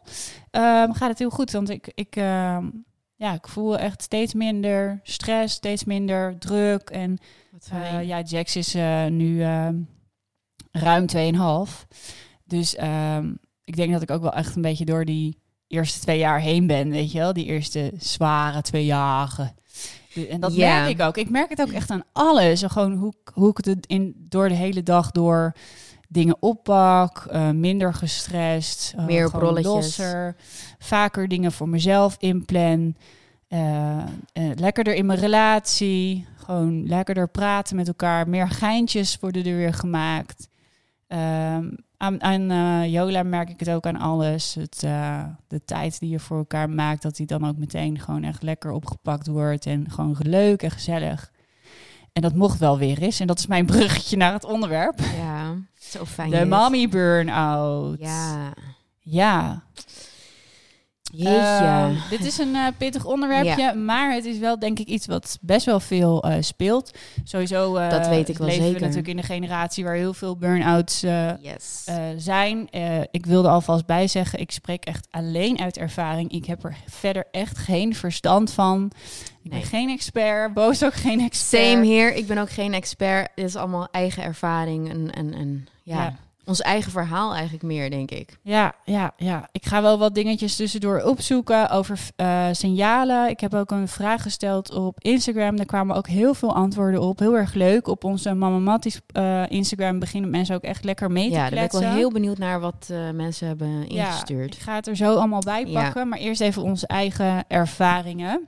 ehm, 0.50 0.92
gaat 0.92 1.08
het 1.08 1.18
heel 1.18 1.30
goed. 1.30 1.50
Want 1.50 1.70
ik, 1.70 1.92
ik, 1.94 2.16
ehm, 2.16 2.70
ja, 3.14 3.32
ik 3.32 3.48
voel 3.48 3.78
echt 3.78 4.02
steeds 4.02 4.34
minder 4.34 5.00
stress, 5.02 5.54
steeds 5.54 5.84
minder 5.84 6.38
druk. 6.38 6.90
En 6.90 7.18
eh, 7.70 8.06
ja, 8.06 8.20
Jax 8.20 8.56
is 8.56 8.74
nu 9.08 9.42
ehm, 9.42 9.76
ruim 10.70 11.06
2,5. 11.66 11.86
Dus 12.44 12.74
ik 13.64 13.76
denk 13.76 13.92
dat 13.92 14.02
ik 14.02 14.10
ook 14.10 14.22
wel 14.22 14.32
echt 14.32 14.56
een 14.56 14.62
beetje 14.62 14.84
door 14.84 15.04
die 15.04 15.42
eerste 15.66 16.00
twee 16.00 16.18
jaar 16.18 16.40
heen 16.40 16.66
ben, 16.66 16.90
weet 16.90 17.12
je 17.12 17.18
wel? 17.18 17.32
Die 17.32 17.44
eerste 17.44 17.92
zware 17.98 18.62
twee 18.62 18.84
jaren. 18.84 19.54
En 20.30 20.40
dat 20.40 20.54
Ja. 20.54 20.74
merk 20.80 20.90
ik 20.90 21.00
ook. 21.06 21.16
Ik 21.16 21.30
merk 21.30 21.48
het 21.48 21.60
ook 21.60 21.70
echt 21.72 21.90
aan 21.90 22.02
alles. 22.12 22.62
Gewoon 22.66 22.92
hoe, 22.92 23.12
ik- 23.24 23.30
hoe 23.34 23.50
ik 23.50 23.56
het 23.64 23.86
in, 23.86 24.14
door 24.28 24.48
de 24.48 24.54
hele 24.54 24.82
dag 24.82 25.10
door 25.10 25.52
dingen 26.08 26.36
oppak, 26.40 27.26
eh, 27.30 27.50
minder 27.50 27.94
gestrest, 27.94 28.94
eh, 28.96 29.04
Meer 29.04 29.28
rolletjes. 29.32 29.72
losser, 29.72 30.36
vaker 30.78 31.28
dingen 31.28 31.52
voor 31.52 31.68
mezelf 31.68 32.16
inplan, 32.18 32.96
eh, 33.48 34.04
lekkerder 34.54 34.94
in 34.94 35.06
mijn 35.06 35.18
relatie, 35.18 36.26
gewoon 36.36 36.86
lekkerder 36.86 37.28
praten 37.28 37.76
met 37.76 37.88
elkaar, 37.88 38.28
meer 38.28 38.48
geintjes 38.48 39.18
worden 39.20 39.44
er 39.46 39.56
weer 39.56 39.74
gemaakt. 39.74 40.48
Ehm, 41.06 41.70
aan 42.04 42.22
aan 42.22 42.50
eh, 42.50 42.92
Jola 42.92 43.22
merk 43.22 43.50
ik 43.50 43.60
het 43.60 43.70
ook 43.70 43.86
aan 43.86 43.96
alles. 43.96 44.54
Het, 44.54 44.82
eh, 44.82 45.24
de 45.48 45.64
tijd 45.64 45.98
die 45.98 46.10
je 46.10 46.18
voor 46.18 46.36
elkaar 46.36 46.70
maakt, 46.70 47.02
dat 47.02 47.16
die 47.16 47.26
dan 47.26 47.48
ook 47.48 47.56
meteen 47.56 47.98
gewoon 47.98 48.22
echt 48.22 48.42
lekker 48.42 48.70
opgepakt 48.70 49.26
wordt 49.26 49.66
en 49.66 49.90
gewoon 49.90 50.16
leuk 50.18 50.62
en 50.62 50.70
gezellig. 50.70 51.32
En 52.12 52.22
dat 52.22 52.34
mocht 52.34 52.58
wel 52.58 52.78
weer 52.78 52.98
eens. 52.98 53.20
En 53.20 53.26
dat 53.26 53.38
is 53.38 53.46
mijn 53.46 53.66
bruggetje 53.76 54.16
naar 54.16 54.32
het 54.32 54.44
onderwerp. 54.44 54.98
Ja, 55.16 55.54
zo 55.78 56.04
fijn. 56.04 56.30
De 56.30 56.44
mommy 56.44 56.88
burn-out. 56.88 57.98
Ja. 57.98 58.52
Ja. 59.00 59.62
Jeetje. 61.16 61.64
Ehm, 61.64 61.94
dit 62.10 62.24
is 62.24 62.38
een 62.38 62.54
eh, 62.54 62.66
pittig 62.78 63.04
onderwerpje, 63.04 63.74
maar 63.74 64.12
het 64.12 64.24
is 64.24 64.38
wel 64.38 64.58
denk 64.58 64.78
ik 64.78 64.86
iets 64.88 65.06
wat 65.06 65.38
best 65.40 65.66
wel 65.66 65.80
veel 65.80 66.22
eh, 66.22 66.36
speelt. 66.40 66.90
Sowieso 67.24 67.76
eh, 67.76 67.90
Dat 67.90 68.08
weet 68.08 68.28
ik 68.28 68.38
wel 68.38 68.46
leven 68.46 68.62
we 68.62 68.68
zeker. 68.68 68.80
natuurlijk 68.80 69.08
in 69.08 69.18
een 69.18 69.24
generatie 69.24 69.84
waar 69.84 69.94
heel 69.94 70.14
veel 70.14 70.36
burn-outs 70.36 71.00
yes. 71.00 71.84
zijn. 72.16 72.68
Ik 73.10 73.26
wilde 73.26 73.48
alvast 73.48 73.86
bij 73.86 74.06
zeggen, 74.08 74.38
ik 74.38 74.50
spreek 74.50 74.84
echt 74.84 75.06
alleen 75.10 75.58
uit 75.60 75.76
ervaring. 75.78 76.32
Ik 76.32 76.44
heb 76.44 76.64
er 76.64 76.76
verder 76.86 77.24
echt 77.30 77.58
geen 77.58 77.94
verstand 77.94 78.52
van. 78.52 78.90
Ik 79.42 79.50
Nee. 79.50 79.60
ben 79.60 79.68
geen 79.68 79.90
expert, 79.90 80.54
Boos 80.54 80.84
ook 80.84 80.94
geen 80.94 81.20
expert. 81.20 81.62
Same 81.62 81.84
hier. 81.84 82.14
Ik 82.14 82.26
ben 82.26 82.38
ook 82.38 82.50
geen 82.50 82.74
expert. 82.74 83.28
Dit 83.34 83.44
is 83.44 83.56
allemaal 83.56 83.88
eigen 83.90 84.22
ervaring 84.22 84.90
en, 84.90 85.10
en, 85.10 85.34
en 85.34 85.66
ja, 85.82 86.02
Ja. 86.02 86.16
Ons 86.46 86.60
eigen 86.60 86.92
verhaal 86.92 87.32
eigenlijk 87.32 87.62
meer, 87.62 87.90
denk 87.90 88.10
ik. 88.10 88.38
Ja, 88.42 88.72
ja, 88.84 89.12
ja. 89.16 89.48
Ik 89.52 89.66
ga 89.66 89.82
wel 89.82 89.98
wat 89.98 90.14
dingetjes 90.14 90.56
tussendoor 90.56 91.00
opzoeken 91.02 91.70
over 91.70 92.00
eh, 92.16 92.46
signalen. 92.52 93.28
Ik 93.30 93.40
heb 93.40 93.54
ook 93.54 93.70
een 93.70 93.88
vraag 93.88 94.22
gesteld 94.22 94.72
op 94.72 94.96
Instagram. 95.00 95.56
Daar 95.56 95.66
kwamen 95.66 95.96
ook 95.96 96.06
heel 96.06 96.34
veel 96.34 96.54
antwoorden 96.54 97.00
op. 97.00 97.18
Heel 97.18 97.36
erg 97.36 97.54
leuk. 97.54 97.86
Op 97.88 98.04
onze 98.04 98.34
Mama 98.34 98.58
Matties 98.58 99.00
eh, 99.06 99.42
Instagram 99.48 99.98
beginnen 99.98 100.30
mensen 100.30 100.54
ook 100.56 100.62
echt 100.62 100.84
lekker 100.84 101.10
mee 101.10 101.28
te 101.28 101.34
Ja, 101.34 101.40
daar 101.40 101.50
ben 101.50 101.64
ik 101.64 101.70
wel 101.70 101.80
kletsen. 101.80 101.98
heel 102.00 102.10
benieuwd 102.12 102.38
naar 102.38 102.60
wat 102.60 102.88
eh, 102.90 103.10
mensen 103.10 103.46
hebben 103.46 103.68
Ja, 103.88 104.06
ingestuurd. 104.06 104.54
ik 104.54 104.60
ga 104.60 104.74
het 104.74 104.86
er 104.86 104.96
zo 104.96 105.14
allemaal 105.16 105.40
bij 105.40 105.64
Ja. 105.66 105.82
pakken. 105.82 106.08
Maar 106.08 106.18
eerst 106.18 106.40
even 106.40 106.62
onze 106.62 106.86
eigen 106.86 107.44
ervaringen. 107.48 108.46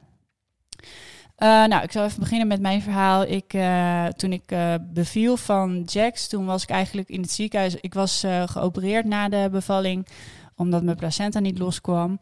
Eh, 1.37 1.49
nou, 1.49 1.83
ik 1.83 1.93
zal 1.93 2.05
even 2.05 2.21
beginnen 2.21 2.47
met 2.47 2.61
mijn 2.61 2.83
verhaal. 2.83 3.23
Ik, 3.23 3.53
eh, 3.53 4.07
toen 4.07 4.33
ik 4.33 4.51
eh, 4.51 4.75
beviel 4.81 5.37
van 5.37 5.83
Jax, 5.87 6.29
toen 6.29 6.47
was 6.47 6.63
ik 6.63 6.71
eigenlijk 6.71 7.09
in 7.09 7.21
het 7.21 7.31
ziekenhuis. 7.31 7.75
Ik 7.75 7.95
was 7.95 8.25
geopereerd 8.47 9.05
na 9.05 9.29
de 9.29 9.49
bevalling, 9.51 10.07
omdat 10.55 10.83
mijn 10.83 10.97
placenta 10.97 11.39
niet 11.39 11.59
loskwam. 11.59 12.19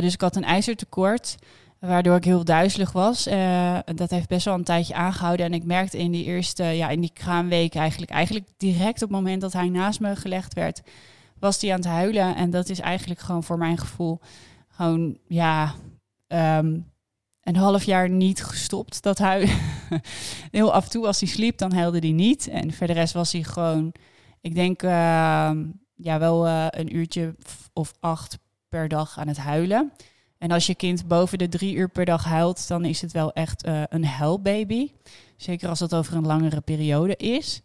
Dus 0.00 0.14
ik 0.14 0.20
had 0.20 0.36
een 0.36 0.44
ijzertekort, 0.44 1.36
waardoor 1.78 2.16
ik 2.16 2.24
heel 2.24 2.44
duizelig 2.44 2.92
was. 2.92 3.24
Dat 3.94 4.10
heeft 4.10 4.28
best 4.28 4.44
wel 4.44 4.54
een 4.54 4.64
tijdje 4.64 4.94
aangehouden. 4.94 5.46
En 5.46 5.54
ik 5.54 5.64
merkte 5.64 5.98
in 5.98 6.12
die 6.12 6.24
eerste, 6.24 6.64
ja, 6.64 6.88
in 6.88 7.00
die 7.00 7.12
kraamweek 7.14 7.74
eigenlijk, 7.74 8.10
eigenlijk 8.10 8.48
direct 8.56 9.02
op 9.02 9.08
het 9.08 9.18
moment 9.18 9.40
dat 9.40 9.52
hij 9.52 9.68
naast 9.68 10.00
me 10.00 10.16
gelegd 10.16 10.54
werd, 10.54 10.82
was 11.38 11.60
hij 11.60 11.70
aan 11.70 11.76
het 11.76 11.86
huilen. 11.86 12.36
En 12.36 12.50
dat 12.50 12.68
is 12.68 12.80
eigenlijk 12.80 13.20
gewoon 13.20 13.44
voor 13.44 13.58
mijn 13.58 13.78
gevoel 13.78 14.20
gewoon, 14.68 15.18
ja, 15.26 15.74
ehm, 16.26 16.76
een 17.44 17.56
half 17.56 17.84
jaar 17.84 18.10
niet 18.10 18.44
gestopt. 18.44 19.02
Dat 19.02 19.18
hij 19.18 19.48
heel 20.50 20.72
af 20.72 20.84
en 20.84 20.90
toe 20.90 21.06
als 21.06 21.20
hij 21.20 21.28
sliep, 21.28 21.58
dan 21.58 21.72
huilde 21.72 21.98
hij 21.98 22.12
niet. 22.12 22.48
En 22.48 22.72
verder 22.72 22.96
rest 22.96 23.12
was 23.12 23.32
hij 23.32 23.42
gewoon, 23.42 23.92
ik 24.40 24.54
denk, 24.54 24.82
ehm, 24.82 25.64
ja, 25.94 26.18
wel 26.18 26.46
eh, 26.46 26.66
een 26.70 26.96
uurtje 26.96 27.34
of 27.72 27.92
acht 28.00 28.38
per 28.68 28.88
dag 28.88 29.18
aan 29.18 29.28
het 29.28 29.36
huilen. 29.36 29.92
En 30.38 30.50
als 30.50 30.66
je 30.66 30.74
kind 30.74 31.08
boven 31.08 31.38
de 31.38 31.48
drie 31.48 31.74
uur 31.74 31.88
per 31.88 32.04
dag 32.04 32.24
huilt, 32.24 32.68
dan 32.68 32.84
is 32.84 33.00
het 33.00 33.12
wel 33.12 33.32
echt 33.32 33.66
uh, 33.66 33.82
een 33.88 34.04
huilbaby. 34.04 34.90
Zeker 35.36 35.68
als 35.68 35.78
dat 35.78 35.94
over 35.94 36.16
een 36.16 36.26
langere 36.26 36.60
periode 36.60 37.16
is. 37.16 37.62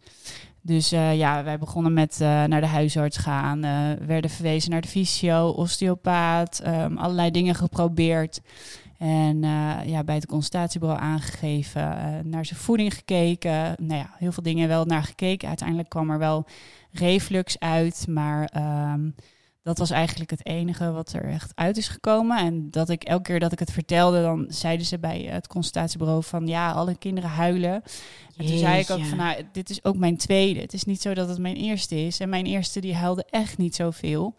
Dus 0.62 0.92
uh, 0.92 1.16
ja, 1.16 1.44
wij 1.44 1.58
begonnen 1.58 1.92
met 1.92 2.18
uh, 2.22 2.44
naar 2.44 2.60
de 2.60 2.66
huisarts 2.66 3.16
gaan, 3.16 3.60
werden 4.06 4.30
verwezen 4.30 4.70
naar 4.70 4.80
de 4.80 4.88
fysio, 4.88 5.48
osteopaat, 5.48 6.62
um, 6.66 6.98
allerlei 6.98 7.30
dingen 7.30 7.54
geprobeerd. 7.54 8.40
En 9.00 9.42
ja, 9.86 10.04
bij 10.04 10.14
het 10.14 10.26
consultatiebureau 10.26 11.00
aangegeven, 11.00 11.82
naar 12.28 12.44
zijn 12.44 12.60
voeding 12.60 12.94
gekeken. 12.94 13.74
Nou 13.78 14.00
ja, 14.00 14.10
heel 14.18 14.32
veel 14.32 14.42
dingen 14.42 14.68
wel 14.68 14.84
naar 14.84 15.02
gekeken. 15.02 15.48
Uiteindelijk 15.48 15.88
kwam 15.88 16.10
er 16.10 16.18
wel 16.18 16.46
reflux 16.92 17.58
uit, 17.58 18.06
maar 18.08 18.52
um, 18.92 19.14
dat 19.62 19.78
was 19.78 19.90
eigenlijk 19.90 20.30
het 20.30 20.46
enige 20.46 20.92
wat 20.92 21.12
er 21.12 21.24
echt 21.24 21.52
uit 21.54 21.76
is 21.76 21.88
gekomen. 21.88 22.38
En 22.38 22.70
dat 22.70 22.88
ik 22.88 23.04
elke 23.04 23.22
keer 23.22 23.40
dat 23.40 23.52
ik 23.52 23.58
het 23.58 23.72
vertelde, 23.72 24.22
dan 24.22 24.44
zeiden 24.48 24.86
ze 24.86 24.98
bij 24.98 25.20
het 25.20 25.46
consultatiebureau 25.46 26.22
van 26.22 26.46
ja, 26.46 26.72
alle 26.72 26.96
kinderen 26.96 27.30
huilen. 27.30 27.82
En 28.36 28.46
toen 28.46 28.58
zei 28.58 28.80
ik 28.80 28.90
ook 28.90 29.04
van 29.04 29.18
nou, 29.18 29.42
dit 29.52 29.70
is 29.70 29.84
ook 29.84 29.96
mijn 29.96 30.16
tweede. 30.16 30.60
Het 30.60 30.72
is 30.72 30.84
niet 30.84 31.00
zo 31.00 31.14
dat 31.14 31.28
het 31.28 31.38
mijn 31.38 31.56
eerste 31.56 32.06
is. 32.06 32.20
En 32.20 32.28
mijn 32.28 32.46
eerste 32.46 32.80
die 32.80 32.94
huilde 32.94 33.26
echt 33.30 33.58
niet 33.58 33.74
zoveel. 33.74 34.34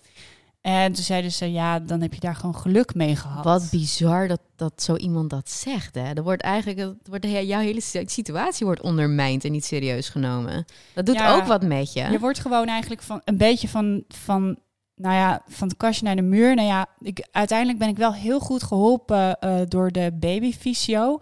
En 0.62 0.94
toen 0.94 1.04
zeiden 1.04 1.32
ze, 1.32 1.52
ja, 1.52 1.80
dan 1.80 2.02
heb 2.02 2.14
je 2.14 2.20
daar 2.20 2.36
gewoon 2.36 2.56
geluk 2.56 2.96
mee 2.96 3.16
gehad. 3.16 3.44
Wat 3.44 3.68
bizar 3.72 4.28
dat, 4.28 4.42
dat 4.56 4.84
zo 4.84 4.96
iemand 4.96 5.30
dat 5.30 5.50
zegt. 5.50 5.96
Hè? 5.96 6.14
Er 6.14 6.24
wordt 6.24 6.42
eigenlijk, 6.42 6.80
er 6.80 6.96
wordt, 7.04 7.28
jouw 7.28 7.60
hele 7.60 7.82
situatie 8.06 8.66
wordt 8.66 8.82
ondermijnd 8.82 9.46
en 9.46 9.52
niet 9.52 9.66
serieus 9.66 10.10
genomen. 10.10 10.66
Dat 10.94 11.06
doet 11.06 11.22
ook 11.22 11.46
wat 11.46 11.64
met 11.64 11.94
je. 11.94 12.10
Je 12.10 12.20
wordt 12.20 12.40
gewoon 12.40 12.68
eigenlijk 12.68 13.02
van 13.02 13.22
een 13.26 13.38
beetje 13.38 13.68
van, 13.68 14.04
van 14.08 14.58
nou 15.02 15.16
ja, 15.16 15.42
van 15.48 15.68
het 15.68 15.78
kastje 15.78 16.06
naar 16.06 16.16
de 16.16 16.22
muur. 16.22 16.56
Nou 16.56 16.68
ja, 16.68 16.86
ik, 17.00 17.28
uiteindelijk 17.32 17.80
ben 17.80 17.90
ik 17.90 17.98
wel 17.98 18.14
heel 18.14 18.40
goed 18.40 18.64
geholpen 18.64 19.38
uh, 19.40 19.60
door 19.68 19.92
de 19.92 20.12
babyfysio. 20.14 21.20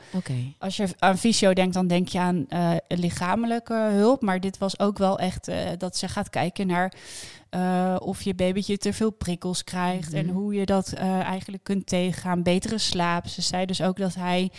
Als 0.57 0.77
je 0.77 0.87
aan 0.99 1.17
fysio 1.17 1.53
denkt, 1.53 1.73
dan 1.73 1.87
denk 1.87 2.07
je 2.07 2.19
aan 2.19 2.45
uh, 2.49 2.71
lichamelijke 2.87 3.73
hulp. 3.73 4.21
Maar 4.21 4.39
dit 4.39 4.57
was 4.57 4.79
ook 4.79 4.97
wel 4.97 5.19
echt 5.19 5.49
uh, 5.49 5.55
dat 5.77 5.97
ze 5.97 6.07
gaat 6.07 6.29
kijken 6.29 6.67
naar 6.67 6.93
of 7.99 8.21
je 8.21 8.35
babytje 8.35 8.77
te 8.77 8.93
veel 8.93 9.11
prikkels 9.11 9.63
krijgt. 9.63 10.13
En 10.13 10.25
mhm. 10.25 10.35
hoe 10.35 10.53
je 10.53 10.65
dat 10.65 10.93
eigenlijk 10.93 11.63
kunt 11.63 11.87
tegengaan. 11.87 12.43
Betere 12.43 12.77
slaap. 12.77 13.27
Ze 13.27 13.41
zei 13.41 13.65
dus 13.65 13.81
ook 13.81 13.97
dat 13.97 14.15
hij... 14.15 14.51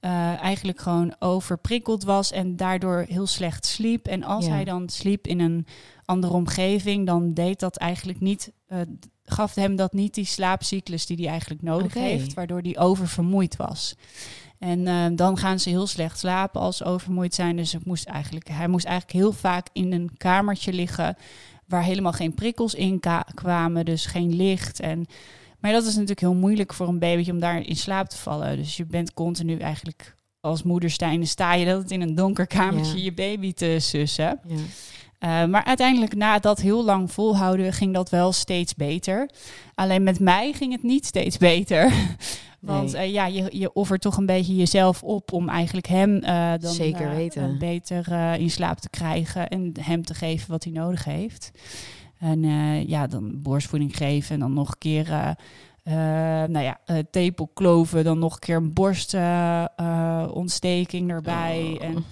eigenlijk 0.00 0.80
gewoon 0.80 1.14
overprikkeld 1.18 2.04
was 2.04 2.32
en 2.32 2.56
daardoor 2.56 3.04
heel 3.08 3.26
slecht 3.26 3.66
sliep. 3.66 4.06
En 4.06 4.22
als 4.22 4.46
hij 4.46 4.64
dan 4.64 4.88
sliep 4.88 5.26
in 5.26 5.40
een 5.40 5.66
andere 6.04 6.32
omgeving, 6.32 7.06
dan 7.06 7.34
deed 7.34 7.60
dat 7.60 7.76
eigenlijk 7.76 8.20
niet, 8.20 8.52
uh, 8.68 8.78
gaf 9.24 9.54
hem 9.54 9.76
dat 9.76 9.92
niet 9.92 10.14
die 10.14 10.24
slaapcyclus 10.24 11.06
die 11.06 11.16
hij 11.16 11.28
eigenlijk 11.28 11.62
nodig 11.62 11.94
heeft, 11.94 12.34
waardoor 12.34 12.60
hij 12.60 12.78
oververmoeid 12.78 13.56
was. 13.56 13.94
En 14.58 14.86
uh, 14.86 15.06
dan 15.12 15.38
gaan 15.38 15.58
ze 15.58 15.68
heel 15.68 15.86
slecht 15.86 16.18
slapen 16.18 16.60
als 16.60 16.76
ze 16.76 16.84
overmoeid 16.84 17.34
zijn. 17.34 17.56
Dus 17.56 17.72
het 17.72 17.84
moest 17.84 18.06
eigenlijk, 18.06 18.48
hij 18.48 18.68
moest 18.68 18.86
eigenlijk 18.86 19.18
heel 19.18 19.32
vaak 19.32 19.68
in 19.72 19.92
een 19.92 20.10
kamertje 20.16 20.72
liggen 20.72 21.16
waar 21.66 21.82
helemaal 21.82 22.12
geen 22.12 22.34
prikkels 22.34 22.74
in 22.74 23.00
kwamen, 23.34 23.84
dus 23.84 24.06
geen 24.06 24.36
licht. 24.36 24.80
En, 24.80 25.06
maar 25.60 25.72
dat 25.72 25.82
is 25.82 25.92
natuurlijk 25.92 26.20
heel 26.20 26.34
moeilijk 26.34 26.74
voor 26.74 26.88
een 26.88 26.98
babytje 26.98 27.32
om 27.32 27.40
daar 27.40 27.66
in 27.66 27.76
slaap 27.76 28.08
te 28.08 28.16
vallen. 28.16 28.56
Dus 28.56 28.76
je 28.76 28.86
bent 28.86 29.14
continu 29.14 29.58
eigenlijk 29.58 30.16
als 30.40 30.62
moederstijne 30.62 31.24
sta 31.24 31.54
je 31.54 31.66
dat 31.66 31.90
in 31.90 32.00
een 32.00 32.14
donker 32.14 32.46
kamertje 32.46 33.02
je 33.02 33.12
baby 33.12 33.52
te 33.52 33.76
sussen. 33.78 34.40
Ja. 34.46 34.56
Uh, 35.20 35.44
maar 35.50 35.64
uiteindelijk, 35.64 36.14
na 36.14 36.38
dat 36.38 36.60
heel 36.60 36.84
lang 36.84 37.12
volhouden, 37.12 37.72
ging 37.72 37.94
dat 37.94 38.10
wel 38.10 38.32
steeds 38.32 38.74
beter. 38.74 39.30
Alleen 39.74 40.02
met 40.02 40.20
mij 40.20 40.52
ging 40.52 40.72
het 40.72 40.82
niet 40.82 41.06
steeds 41.06 41.36
beter. 41.36 41.92
Want 42.60 42.94
uh, 42.94 43.12
ja, 43.12 43.26
je, 43.26 43.48
je 43.50 43.72
offert 43.72 44.00
toch 44.00 44.16
een 44.16 44.26
beetje 44.26 44.56
jezelf 44.56 45.02
op 45.02 45.32
om 45.32 45.48
eigenlijk 45.48 45.86
hem 45.86 46.14
uh, 46.14 46.52
dan 46.60 46.72
Zeker 46.72 47.10
weten. 47.14 47.58
beter 47.58 48.12
in 48.40 48.50
slaap 48.50 48.78
te 48.78 48.90
krijgen 48.90 49.48
en 49.48 49.72
hem 49.80 50.04
te 50.04 50.14
geven 50.14 50.50
wat 50.50 50.64
hij 50.64 50.72
nodig 50.72 51.04
heeft. 51.04 51.50
En 52.18 52.42
ja, 52.88 53.06
dan 53.06 53.42
borstvoeding 53.42 53.96
geven 53.96 54.34
en 54.34 54.40
dan 54.40 54.52
nog 54.52 54.68
een 54.68 54.78
keer 54.78 55.36
nou 56.48 56.60
ja, 56.60 56.80
tepelkloven, 57.10 58.04
dan 58.04 58.18
nog 58.18 58.32
een 58.32 58.38
keer 58.38 58.56
een 58.56 58.72
borstontsteking 58.72 61.10
erbij. 61.10 61.76
Oh. 61.78 61.84
En 61.84 62.04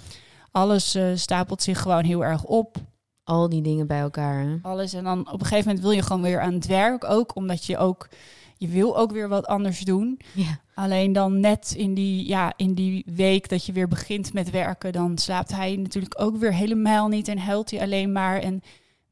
alles 0.50 0.98
stapelt 1.14 1.62
zich 1.62 1.80
gewoon 1.80 2.04
heel 2.04 2.24
erg 2.24 2.44
op 2.44 2.76
al 3.24 3.48
die 3.48 3.62
dingen 3.62 3.86
bij 3.86 4.00
elkaar. 4.00 4.42
Hè? 4.42 4.56
Alles. 4.62 4.92
En 4.92 5.04
dan 5.04 5.20
op 5.20 5.40
een 5.40 5.46
gegeven 5.46 5.66
moment 5.66 5.84
wil 5.84 5.90
je 5.90 6.02
gewoon 6.02 6.22
weer 6.22 6.40
aan 6.40 6.54
het 6.54 6.66
werk 6.66 7.04
ook, 7.04 7.36
omdat 7.36 7.64
je 7.64 7.78
ook, 7.78 8.08
je 8.56 8.68
wil 8.68 8.98
ook 8.98 9.12
weer 9.12 9.28
wat 9.28 9.46
anders 9.46 9.80
doen. 9.80 10.20
Ja. 10.34 10.60
Alleen 10.74 11.12
dan 11.12 11.40
net 11.40 11.74
in 11.76 11.94
die, 11.94 12.28
ja, 12.28 12.52
in 12.56 12.74
die 12.74 13.04
week 13.06 13.48
dat 13.48 13.66
je 13.66 13.72
weer 13.72 13.88
begint 13.88 14.32
met 14.32 14.50
werken, 14.50 14.92
dan 14.92 15.18
slaapt 15.18 15.52
hij 15.52 15.76
natuurlijk 15.76 16.20
ook 16.20 16.36
weer 16.36 16.54
helemaal 16.54 17.08
niet 17.08 17.28
en 17.28 17.38
huilt 17.38 17.70
hij 17.70 17.80
alleen 17.80 18.12
maar. 18.12 18.38
En 18.38 18.62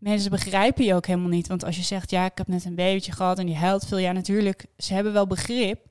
mensen 0.04 0.30
begrijpen 0.30 0.84
je 0.84 0.94
ook 0.94 1.06
helemaal 1.06 1.28
niet. 1.28 1.46
Want 1.46 1.64
als 1.64 1.76
je 1.76 1.82
zegt, 1.82 2.11
ja, 2.11 2.25
ik 2.25 2.38
heb 2.38 2.46
net 2.46 2.64
een 2.64 2.75
babytje 2.75 3.12
gehad 3.12 3.38
en 3.38 3.46
die 3.46 3.56
huilt 3.56 3.87
veel, 3.87 3.99
ja, 3.99 4.12
natuurlijk, 4.12 4.66
ze 4.76 4.94
hebben 4.94 5.12
wel 5.12 5.26
begrip. 5.26 5.87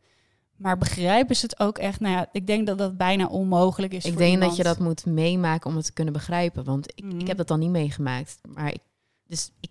Maar 0.55 0.77
begrijpen 0.77 1.35
ze 1.35 1.45
het 1.45 1.59
ook 1.59 1.77
echt? 1.77 1.99
Nou 1.99 2.15
ja, 2.15 2.29
ik 2.31 2.47
denk 2.47 2.67
dat 2.67 2.77
dat 2.77 2.97
bijna 2.97 3.27
onmogelijk 3.27 3.93
is. 3.93 4.05
Ik 4.05 4.17
denk 4.17 4.41
dat 4.41 4.55
je 4.55 4.63
dat 4.63 4.79
moet 4.79 5.05
meemaken 5.05 5.69
om 5.69 5.75
het 5.75 5.85
te 5.85 5.93
kunnen 5.93 6.13
begrijpen. 6.13 6.63
Want 6.63 6.89
ik, 6.89 7.05
ik 7.05 7.13
mhm. 7.13 7.27
heb 7.27 7.37
dat 7.37 7.47
dan 7.47 7.59
niet 7.59 7.69
meegemaakt. 7.69 8.39
Maar 8.47 8.67
ik, 8.67 8.81
dus 9.27 9.51
ik, 9.59 9.69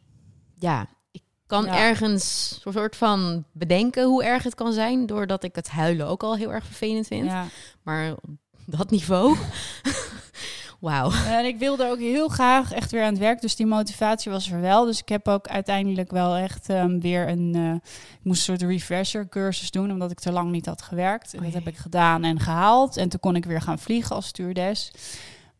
ja, 0.55 0.87
ik 1.11 1.23
kan 1.47 1.67
ergens 1.67 2.59
een 2.65 2.73
soort 2.73 2.97
van 2.97 3.45
bedenken 3.53 4.05
hoe 4.05 4.25
erg 4.25 4.43
het 4.43 4.55
kan 4.55 4.73
zijn. 4.73 5.07
Doordat 5.07 5.45
ik 5.45 5.55
het 5.55 5.69
huilen 5.69 6.07
ook 6.07 6.23
al 6.23 6.37
heel 6.37 6.53
erg 6.53 6.65
vervelend 6.65 7.07
vind. 7.07 7.27
Ja. 7.27 7.47
Maar 7.83 8.13
op 8.13 8.37
dat 8.67 8.91
niveau. 8.91 9.37
Wauw. 10.83 11.11
En 11.27 11.45
ik 11.45 11.59
wilde 11.59 11.91
ook 11.91 11.99
heel 11.99 12.29
graag 12.29 12.73
echt 12.73 12.91
weer 12.91 13.03
aan 13.03 13.13
het 13.13 13.19
werk. 13.19 13.41
Dus 13.41 13.57
die 13.57 13.67
motivatie 13.67 14.33
was 14.33 14.51
er 14.51 14.61
wel. 14.61 14.85
Dus 14.85 15.01
ik 15.01 15.09
heb 15.09 15.29
ook 15.29 15.49
uiteindelijk 15.49 16.11
wel 16.11 16.37
echt 16.37 16.69
um, 16.69 17.01
weer 17.01 17.29
een... 17.29 17.53
Uh, 17.57 17.75
ik 17.75 18.21
moest 18.23 18.49
een 18.49 18.59
soort 18.59 18.71
refresher 18.71 19.29
cursus 19.29 19.71
doen, 19.71 19.91
omdat 19.91 20.11
ik 20.11 20.21
te 20.21 20.33
lang 20.33 20.51
niet 20.51 20.67
had 20.67 20.83
gewerkt. 20.83 21.33
En 21.33 21.39
oh 21.39 21.45
dat 21.45 21.55
heb 21.55 21.67
ik 21.67 21.77
gedaan 21.77 22.25
en 22.25 22.41
gehaald. 22.41 22.97
En 22.97 23.09
toen 23.09 23.21
kon 23.21 23.37
ik 23.37 23.45
weer 23.45 23.61
gaan 23.61 23.79
vliegen 23.79 24.17
als 24.17 24.27
stewardess. 24.27 24.91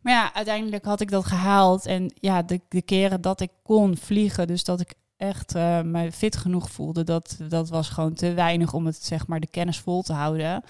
Maar 0.01 0.13
ja, 0.13 0.33
uiteindelijk 0.33 0.85
had 0.85 1.01
ik 1.01 1.11
dat 1.11 1.25
gehaald. 1.25 1.85
En 1.85 2.13
ja, 2.15 2.41
de, 2.41 2.61
de 2.69 2.81
keren 2.81 3.21
dat 3.21 3.41
ik 3.41 3.51
kon 3.63 3.97
vliegen, 3.97 4.47
dus 4.47 4.63
dat 4.63 4.79
ik 4.79 4.93
echt 5.17 5.55
uh, 5.55 5.81
me 5.81 6.11
fit 6.11 6.37
genoeg 6.37 6.71
voelde, 6.71 7.03
dat, 7.03 7.37
dat 7.47 7.69
was 7.69 7.89
gewoon 7.89 8.13
te 8.13 8.33
weinig 8.33 8.73
om 8.73 8.85
het, 8.85 9.03
zeg 9.03 9.27
maar, 9.27 9.39
de 9.39 9.47
kennis 9.47 9.79
vol 9.79 10.01
te 10.01 10.13
houden. 10.13 10.63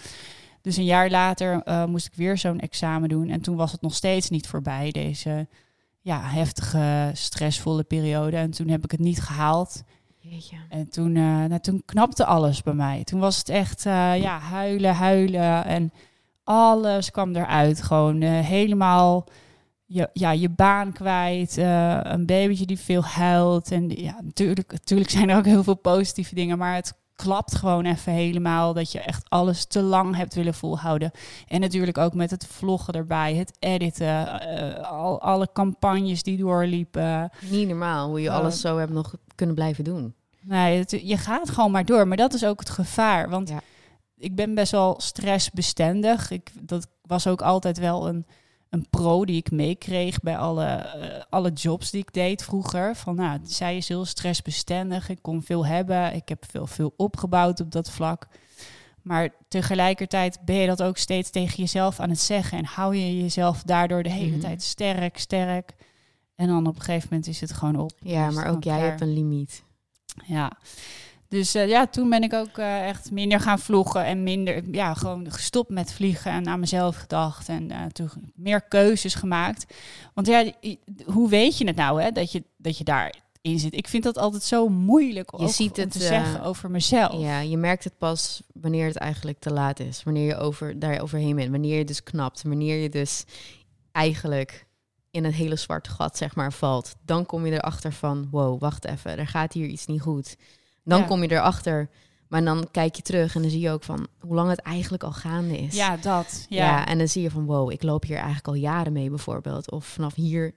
Dus 0.63 0.77
een 0.77 0.86
jaar 0.86 1.10
later 1.10 1.62
uh, 1.65 1.86
moest 1.86 2.05
ik 2.05 2.13
weer 2.15 2.38
zo'n 2.38 2.60
examen 2.60 3.10
doen. 3.10 3.29
En 3.29 3.41
toen 3.41 3.55
was 3.55 3.72
het 3.72 3.82
nog 3.82 3.96
steeds 3.96 4.29
niet 4.29 4.48
voorbij, 4.48 4.91
deze 4.91 5.48
ja, 6.01 6.22
heftige, 6.22 7.12
stressvolle 7.13 7.84
periode. 7.84 8.38
En 8.38 8.51
toen 8.51 8.67
heb 8.67 8.84
ik 8.84 8.91
het 8.91 9.00
niet 9.00 9.22
gehaald. 9.22 9.84
Jeetje. 10.17 10.55
En 10.70 10.89
toen, 10.89 11.15
uh, 11.15 11.24
nou, 11.24 11.60
toen 11.60 11.82
knapte 11.86 12.25
alles 12.25 12.62
bij 12.62 12.74
mij. 12.74 13.03
Toen 13.03 13.20
was 13.20 13.38
het 13.38 13.50
echt 13.50 13.86
uh, 13.86 14.22
ja, 14.22 14.39
huilen, 14.39 14.93
huilen. 14.93 15.65
En 15.65 15.91
alles 16.43 17.12
kwam 17.12 17.36
eruit. 17.36 17.82
Gewoon 17.82 18.22
helemaal 18.22 19.27
je, 19.86 20.10
ja, 20.13 20.32
je 20.32 20.50
baan 20.50 20.91
kwijt. 20.91 21.58
een 21.58 22.25
babytje 22.25 22.65
die 22.65 22.79
veel 22.79 23.03
huilt. 23.03 23.72
En 23.72 23.89
ja, 23.89 24.22
natuurlijk, 24.22 24.72
natuurlijk 24.72 25.10
zijn 25.10 25.29
er 25.29 25.38
ook 25.38 25.46
heel 25.46 25.63
veel 25.63 25.77
positieve 25.77 26.36
dingen. 26.36 26.58
Maar 26.58 26.75
het 26.75 26.93
klapt 27.24 27.56
gewoon 27.56 27.86
even 27.86 28.13
helemaal. 28.13 28.74
Dat 28.74 28.92
je 28.92 29.00
echt 29.00 29.30
alles 29.30 29.65
te 29.65 29.82
lang 29.82 30.15
hebt 30.15 30.34
willen 30.34 30.53
volhouden. 30.53 31.12
En 31.48 31.60
natuurlijk 31.60 31.98
ook 31.98 32.13
met 32.13 32.32
het 32.32 32.46
vloggen 32.46 32.94
erbij, 32.94 33.36
het 33.36 33.58
editen, 33.60 34.06
uh, 34.06 34.92
al, 34.92 35.22
alle 35.22 35.50
campagnes 35.53 36.24
die 36.24 36.38
doorliepen. 36.38 37.32
Niet 37.50 37.68
normaal 37.68 38.08
hoe 38.10 38.22
je 38.22 38.27
uh, 38.27 38.36
alles 38.36 38.62
zo 38.62 38.77
hebt 38.77 38.92
nog 38.92 39.15
kunnen 39.36 39.56
blijven 39.56 39.84
doen. 39.84 40.13
Nee, 40.42 40.77
het, 40.77 40.92
je 40.92 41.18
gaat 41.18 41.50
gewoon 41.50 41.72
maar 41.72 41.86
door. 41.86 42.08
Maar 42.08 42.18
dat 42.18 42.34
is 42.34 42.46
ook 42.46 42.60
het 42.60 42.70
gevaar. 42.70 43.30
Want 43.30 43.50
ja. 43.50 43.62
ik 44.18 44.36
ben 44.36 44.56
best 44.56 44.72
wel 44.72 44.96
stressbestendig. 44.98 46.32
Ik, 46.32 46.51
dat 46.62 46.88
was 47.01 47.27
ook 47.27 47.42
altijd 47.42 47.77
wel 47.77 48.08
een 48.08 48.25
een 48.74 48.89
pro 48.89 49.25
die 49.25 49.38
ik 49.38 49.51
meekreeg 49.51 50.20
bij 50.20 50.38
alle, 50.38 50.94
uh, 50.96 51.24
alle 51.30 51.51
jobs 51.51 51.92
die 51.92 52.01
ik 52.01 52.13
deed 52.13 52.44
vroeger. 52.44 52.96
Van 52.96 53.15
nou, 53.15 53.39
zij 53.44 53.77
is 53.77 53.88
heel 53.88 54.06
stressbestendig. 54.06 55.10
Ik 55.10 55.22
kon 55.22 55.42
veel 55.42 55.65
hebben. 55.65 56.13
Ik 56.13 56.30
heb 56.30 56.46
veel, 56.50 56.68
veel 56.68 56.94
opgebouwd 56.98 57.60
op 57.60 57.72
dat 57.72 57.92
vlak. 57.92 58.27
Maar 59.01 59.30
tegelijkertijd 59.48 60.39
ben 60.46 60.56
je 60.56 60.68
dat 60.68 60.84
ook 60.84 60.98
steeds 60.98 61.30
tegen 61.30 61.56
jezelf 61.56 62.00
aan 62.00 62.10
het 62.10 62.20
zeggen. 62.20 62.58
En 62.58 62.65
hou 62.65 62.96
je 62.96 63.22
jezelf 63.22 63.63
daardoor 63.63 64.03
de 64.03 64.10
hele 64.10 64.25
mm 64.25 64.32
-hmm. 64.32 64.42
tijd 64.42 64.63
sterk, 64.63 65.18
sterk. 65.18 65.74
En 66.36 66.48
dan 66.48 66.68
op 66.68 66.75
een 66.75 66.82
gegeven 66.82 67.08
moment 67.12 67.27
is 67.27 67.42
het 67.42 67.53
gewoon 67.53 67.75
op. 67.75 67.92
Ja, 68.00 68.32
maar 68.32 68.48
ook 68.48 68.63
jij 68.63 68.80
hebt 68.80 69.01
een 69.01 69.13
limiet. 69.13 69.63
Ja. 70.25 70.51
Dus 71.34 71.56
uh, 71.56 71.68
ja, 71.68 71.88
toen 71.88 72.10
ben 72.10 72.24
ik 72.24 72.34
ook 72.34 72.58
uh, 72.58 72.88
echt 72.88 73.12
minder 73.12 73.40
gaan 73.40 73.60
vloggen 73.60 74.06
en 74.06 74.24
minder, 74.24 74.63
ja, 74.72 74.94
gewoon 74.94 75.32
gestopt 75.32 75.70
met 75.70 75.94
vliegen 75.94 76.32
en 76.32 76.48
aan 76.48 76.60
mezelf 76.60 76.96
gedacht. 76.96 77.50
En 77.50 77.72
uh, 77.72 77.86
toen 77.86 78.10
meer 78.36 78.62
keuzes 78.62 79.16
gemaakt. 79.16 79.74
Want 80.13 80.28
ja, 80.28 80.52
hoe 81.06 81.30
weet 81.30 81.58
je 81.58 81.66
het 81.66 81.75
nou, 81.75 82.02
hè, 82.02 82.12
dat 82.12 82.32
je, 82.32 82.44
dat 82.58 82.78
je 82.78 82.84
daar 82.84 83.16
in 83.42 83.60
zit. 83.60 83.74
Ik 83.74 83.88
vind 83.88 84.04
dat 84.04 84.18
altijd 84.18 84.44
zo 84.44 84.68
moeilijk 84.68 85.32
Je 85.38 85.48
ziet 85.48 85.78
om 85.78 85.90
te 85.90 86.00
eh, 86.00 86.06
zeggen 86.06 86.42
over 86.42 86.72
mezelf. 86.72 87.22
Ja, 87.22 87.40
je 87.40 87.58
merkt 87.58 87.84
het 87.84 87.98
pas 87.98 88.42
wanneer 88.54 88.88
het 88.88 88.98
eigenlijk 88.98 89.40
te 89.40 89.54
laat 89.54 89.80
is. 89.80 90.04
Wanneer 90.04 90.25
je 90.25 90.38
over, 90.38 90.80
daar 90.80 91.02
overheen 91.02 91.36
bent. 91.36 91.52
Wanneer 91.52 91.78
je 91.78 91.86
dus 91.86 92.04
knapt. 92.04 92.44
Wanneer 92.44 92.78
je 92.78 92.90
dus 92.90 93.24
eigenlijk 93.92 94.66
in 95.12 95.24
het 95.24 95.34
hele 95.34 95.56
zwarte 95.56 95.90
gat, 95.90 96.18
zeg 96.18 96.36
maar, 96.36 96.54
valt. 96.54 96.96
Dan 97.06 97.25
kom 97.25 97.46
je 97.46 97.52
erachter 97.52 97.94
van, 97.94 98.28
wow, 98.32 98.60
wacht 98.60 98.86
even. 98.86 99.18
Er 99.18 99.28
gaat 99.28 99.54
hier 99.54 99.68
iets 99.68 99.86
niet 99.86 100.02
goed. 100.02 100.36
Dan 100.84 101.00
Ja. 101.00 101.06
kom 101.06 101.22
je 101.24 101.32
erachter. 101.32 101.90
Maar 102.28 102.44
dan 102.44 102.68
kijk 102.72 102.96
je 102.96 103.02
terug 103.02 103.36
en 103.36 103.42
dan 103.42 103.52
zie 103.52 103.60
je 103.60 103.70
ook 103.72 103.84
van 103.84 104.08
hoe 104.20 104.36
lang 104.36 104.50
het 104.50 104.60
eigenlijk 104.60 105.04
al 105.04 105.12
gaande 105.12 105.58
is. 105.58 105.75
Ja, 105.75 105.98
dat. 105.98 106.46
Ja. 106.50 106.66
Ja. 106.66 106.86
en 106.86 106.98
dan 106.98 107.08
zie 107.08 107.22
je 107.22 107.32
van 107.32 107.46
wow, 107.46 107.72
ik 107.72 107.84
loop 107.84 108.04
hier 108.04 108.16
eigenlijk 108.16 108.48
al 108.48 108.54
jaren 108.54 108.94
mee 108.94 109.10
bijvoorbeeld. 109.10 109.72
Of 109.72 109.86
vanaf 109.86 110.16
hier 110.16 110.52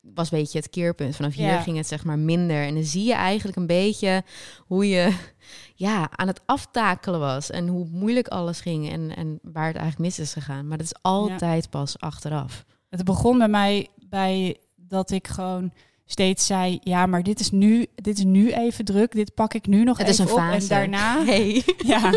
was 0.00 0.32
een 0.32 0.38
beetje 0.38 0.58
het 0.58 0.70
keerpunt. 0.70 1.16
Vanaf 1.16 1.34
hier 1.34 1.58
ging 1.58 1.76
het 1.76 1.86
zeg 1.86 2.04
maar 2.04 2.18
minder. 2.18 2.64
En 2.64 2.74
dan 2.74 2.84
zie 2.84 3.04
je 3.04 3.14
eigenlijk 3.14 3.56
een 3.56 3.66
beetje 3.66 4.22
hoe 4.66 4.88
je 4.88 5.16
ja, 5.74 6.08
aan 6.10 6.26
het 6.26 6.40
aftakelen 6.46 7.20
was. 7.20 7.50
En 7.50 7.66
hoe 7.68 7.86
moeilijk 7.90 8.28
alles 8.28 8.60
ging 8.60 8.90
en, 8.90 9.16
en 9.16 9.38
waar 9.42 9.66
het 9.66 9.76
eigenlijk 9.76 9.98
mis 9.98 10.18
is 10.18 10.32
gegaan. 10.32 10.68
Maar 10.68 10.78
dat 10.78 10.86
is 10.86 11.02
altijd 11.02 11.70
pas 11.70 11.98
achteraf. 11.98 12.64
Het 12.88 13.04
begon 13.04 13.38
bij 13.38 13.48
mij 13.48 13.88
bij 14.08 14.56
dat 14.76 15.10
ik 15.10 15.28
gewoon 15.28 15.72
steeds 16.12 16.46
zei: 16.46 16.78
ja, 16.82 17.06
maar 17.06 17.22
dit 17.22 17.40
is 17.40 17.50
nu, 17.50 17.86
dit 17.94 18.18
is 18.18 18.24
nu 18.24 18.52
even 18.52 18.84
druk. 18.84 19.12
Dit 19.12 19.34
pak 19.34 19.54
ik 19.54 19.66
nu 19.66 19.84
nog 19.84 19.98
Het 19.98 20.08
even 20.08 20.24
is 20.24 20.30
een 20.30 20.36
op. 20.36 20.42
fase. 20.42 20.56
En 20.60 20.68
daarna, 20.68 21.24
Hey. 21.30 21.62
ja. 21.92 22.12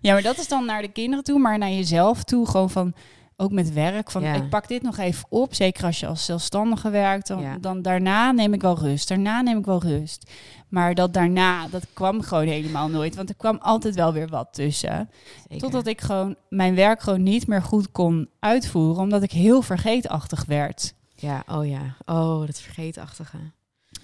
ja, 0.00 0.12
maar 0.12 0.22
dat 0.22 0.38
is 0.38 0.48
dan 0.48 0.64
naar 0.64 0.82
de 0.82 0.92
kinderen 0.92 1.24
toe, 1.24 1.38
maar 1.38 1.58
naar 1.58 1.70
jezelf 1.70 2.24
toe. 2.24 2.46
Gewoon 2.48 2.70
van 2.70 2.92
ook 3.40 3.52
met 3.52 3.72
werk. 3.72 4.10
Van 4.10 4.22
Ja. 4.22 4.34
ik 4.34 4.48
pak 4.48 4.68
dit 4.68 4.82
nog 4.82 4.98
even 4.98 5.24
op. 5.28 5.54
Zeker 5.54 5.84
als 5.84 6.00
je 6.00 6.06
als 6.06 6.24
zelfstandige 6.24 6.90
werkt. 6.90 7.26
Dan, 7.26 7.40
Ja. 7.40 7.56
dan 7.60 7.82
daarna 7.82 8.32
neem 8.32 8.52
ik 8.52 8.60
wel 8.62 8.78
rust. 8.78 9.08
Daarna 9.08 9.40
neem 9.40 9.58
ik 9.58 9.64
wel 9.64 9.82
rust. 9.82 10.30
Maar 10.68 10.94
dat 10.94 11.14
daarna, 11.14 11.68
dat 11.68 11.86
kwam 11.92 12.22
gewoon 12.22 12.46
helemaal 12.46 12.88
nooit. 12.88 13.14
Want 13.16 13.28
er 13.28 13.34
kwam 13.34 13.58
altijd 13.60 13.94
wel 13.94 14.12
weer 14.12 14.28
wat 14.28 14.48
tussen. 14.52 15.10
Zeker. 15.48 15.58
Totdat 15.58 15.86
ik 15.86 16.00
gewoon 16.00 16.36
mijn 16.48 16.74
werk 16.74 17.00
gewoon 17.00 17.22
niet 17.22 17.46
meer 17.46 17.62
goed 17.62 17.90
kon 17.92 18.28
uitvoeren. 18.40 19.02
Omdat 19.02 19.22
ik 19.22 19.32
heel 19.32 19.62
vergeetachtig 19.62 20.44
werd. 20.46 20.94
Ja, 21.20 21.44
oh 21.46 21.66
ja. 21.66 21.96
Oh, 22.04 22.46
dat 22.46 22.60
vergeetachtige. 22.60 23.38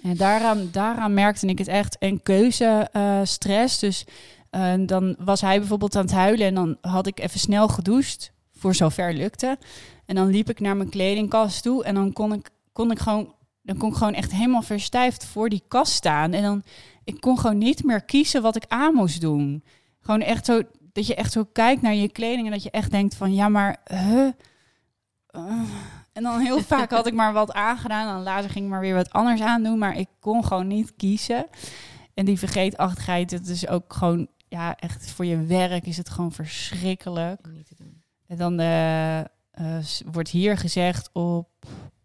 En 0.03 0.17
daaraan, 0.17 0.69
daaraan 0.73 1.15
merkte 1.15 1.47
ik 1.47 1.59
het 1.59 1.69
echt. 1.69 1.99
En 1.99 2.23
keuzestress. 2.23 3.79
dus 3.79 4.07
eh, 4.51 4.73
dan 4.87 5.17
was 5.19 5.41
hij 5.41 5.59
bijvoorbeeld 5.59 5.97
aan 5.97 6.03
het 6.05 6.13
huilen. 6.13 6.47
En 6.47 6.55
dan 6.55 6.77
had 6.81 7.07
ik 7.07 7.21
even 7.21 7.41
snel 7.41 7.69
gedoucht. 7.69 8.33
Voor 8.57 8.75
zover 8.75 9.15
lukte. 9.15 9.59
En 10.07 10.15
dan 10.15 10.27
liep 10.27 10.51
ik 10.51 10.61
naar 10.61 10.77
mijn 10.77 10.89
kledingkast 10.89 11.63
toe. 11.63 11.85
En 11.85 11.95
dan 11.95 12.13
kon 12.13 12.33
ik, 12.33 12.51
kon 12.73 12.91
ik 12.91 12.99
gewoon. 12.99 13.35
Dan 13.63 13.77
kon 13.77 13.91
ik 13.91 13.97
gewoon 13.97 14.15
echt 14.15 14.33
helemaal 14.33 14.63
verstijfd 14.63 15.25
voor 15.25 15.49
die 15.49 15.63
kast 15.69 15.93
staan. 15.93 16.33
En 16.33 16.43
dan 16.43 16.63
ik 17.05 17.21
kon 17.21 17.39
gewoon 17.39 17.59
niet 17.59 17.85
meer 17.85 18.05
kiezen 18.05 18.43
wat 18.43 18.57
ik 18.57 18.65
aan 18.69 18.95
moest 18.95 19.21
doen. 19.21 19.65
Gewoon 20.01 20.21
echt 20.21 20.45
zo 20.45 20.63
dat 20.93 21.07
je 21.07 21.15
echt 21.15 21.33
zo 21.33 21.45
kijkt 21.53 21.83
naar 21.83 21.95
je 21.95 22.09
kleding 22.09 22.47
en 22.47 22.53
dat 22.53 22.63
je 22.63 22.71
echt 22.71 22.91
denkt 22.91 23.15
van 23.15 23.35
ja, 23.35 23.49
maar? 23.49 23.77
Eh. 23.85 24.29
En 26.15 26.23
dan 26.23 26.41
heel 26.41 26.61
vaak 26.75 26.91
had 26.91 27.07
ik 27.07 27.15
maar 27.15 27.33
wat 27.33 27.53
aangedaan. 27.53 28.17
En 28.17 28.23
later 28.23 28.51
ging 28.51 28.65
ik 28.65 28.71
maar 28.71 28.81
weer 28.81 28.95
wat 28.95 29.11
anders 29.11 29.41
aandoen. 29.41 29.79
Maar 29.79 29.97
ik 29.97 30.09
kon 30.21 30.45
gewoon 30.45 30.67
niet 30.67 30.93
kiezen. 30.97 31.47
En 32.15 32.25
die 32.25 32.39
vergeetachtigheid, 32.39 33.31
het 33.31 33.49
is 33.49 33.69
ook 33.69 33.93
gewoon, 33.93 34.29
ja, 34.49 34.77
echt 34.77 35.11
voor 35.11 35.25
je 35.25 35.45
werk 35.45 35.87
is 35.87 35.97
het 35.97 36.11
gewoon 36.11 36.33
verschrikkelijk. 36.33 37.47
Niet 37.47 37.67
te 37.67 37.75
doen. 37.79 38.03
En 38.27 38.37
dan 38.37 38.61
eh, 38.61 39.21
eh, 39.21 39.27
wordt 40.13 40.29
hier 40.29 40.57
gezegd 40.57 41.11
op, 41.13 41.49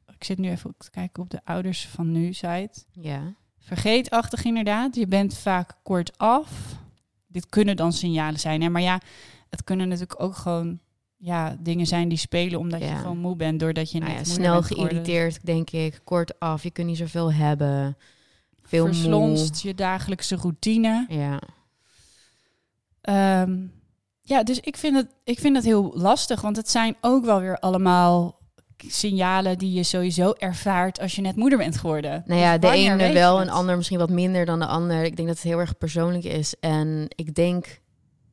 ik 0.07 0.23
zit 0.23 0.37
nu 0.37 0.49
even 0.49 0.75
te 0.77 0.91
kijken 0.91 1.23
op 1.23 1.29
de 1.29 1.41
ouders 1.43 1.87
van 1.87 2.11
nu 2.11 2.33
site. 2.33 2.83
Ja. 2.91 3.33
Vergeetachtig 3.59 4.43
inderdaad. 4.43 4.95
Je 4.95 5.07
bent 5.07 5.37
vaak 5.37 5.77
kortaf. 5.83 6.77
Dit 7.27 7.49
kunnen 7.49 7.75
dan 7.75 7.93
signalen 7.93 8.39
zijn. 8.39 8.61
Hè? 8.61 8.69
Maar 8.69 8.81
ja, 8.81 8.99
het 9.49 9.63
kunnen 9.63 9.87
natuurlijk 9.87 10.21
ook 10.21 10.35
gewoon 10.35 10.79
ja, 11.21 11.55
dingen 11.59 11.85
zijn 11.85 12.09
die 12.09 12.17
spelen 12.17 12.59
omdat 12.59 12.81
je 12.81 12.95
gewoon 12.95 13.17
moe 13.17 13.35
bent. 13.35 13.59
Doordat 13.59 13.91
je 13.91 13.99
Nou 13.99 14.11
net 14.11 14.27
ja, 14.27 14.33
snel 14.33 14.61
geïrriteerd, 14.61 15.45
denk 15.45 15.69
ik. 15.69 16.01
Kort 16.03 16.39
af, 16.39 16.63
je 16.63 16.71
kunt 16.71 16.87
niet 16.87 16.97
zoveel 16.97 17.33
hebben. 17.33 17.97
Veel 18.63 18.85
moe. 18.85 18.93
Verslonst 18.93 19.61
je 19.61 19.75
dagelijkse 19.75 20.35
routine. 20.35 21.05
Ja. 21.09 21.41
Ehm, 23.01 23.57
ja, 24.21 24.43
dus 24.43 24.59
ik 24.59 24.77
vind, 24.77 24.95
het, 24.95 25.07
ik 25.23 25.39
vind 25.39 25.55
het 25.55 25.65
heel 25.65 25.91
lastig. 25.95 26.41
Want 26.41 26.55
het 26.55 26.69
zijn 26.69 26.95
ook 27.01 27.25
wel 27.25 27.39
weer 27.39 27.59
allemaal 27.59 28.39
signalen 28.77 29.57
die 29.57 29.73
je 29.73 29.83
sowieso 29.83 30.33
ervaart 30.37 30.99
als 30.99 31.15
je 31.15 31.21
net 31.21 31.35
moeder 31.35 31.57
bent 31.57 31.77
geworden. 31.77 32.23
Nou 32.25 32.39
ja, 32.39 32.57
Dus 32.57 32.71
de 32.71 32.77
ene 32.77 33.13
wel, 33.13 33.41
een 33.41 33.49
ander 33.49 33.77
misschien 33.77 33.99
wat 33.99 34.09
minder 34.09 34.45
dan 34.45 34.59
de 34.59 34.65
ander. 34.65 35.03
Ik 35.03 35.15
denk 35.15 35.27
dat 35.27 35.37
het 35.37 35.47
heel 35.47 35.59
erg 35.59 35.77
persoonlijk 35.77 36.23
is. 36.23 36.55
En 36.59 37.05
ik 37.15 37.35
denk, 37.35 37.81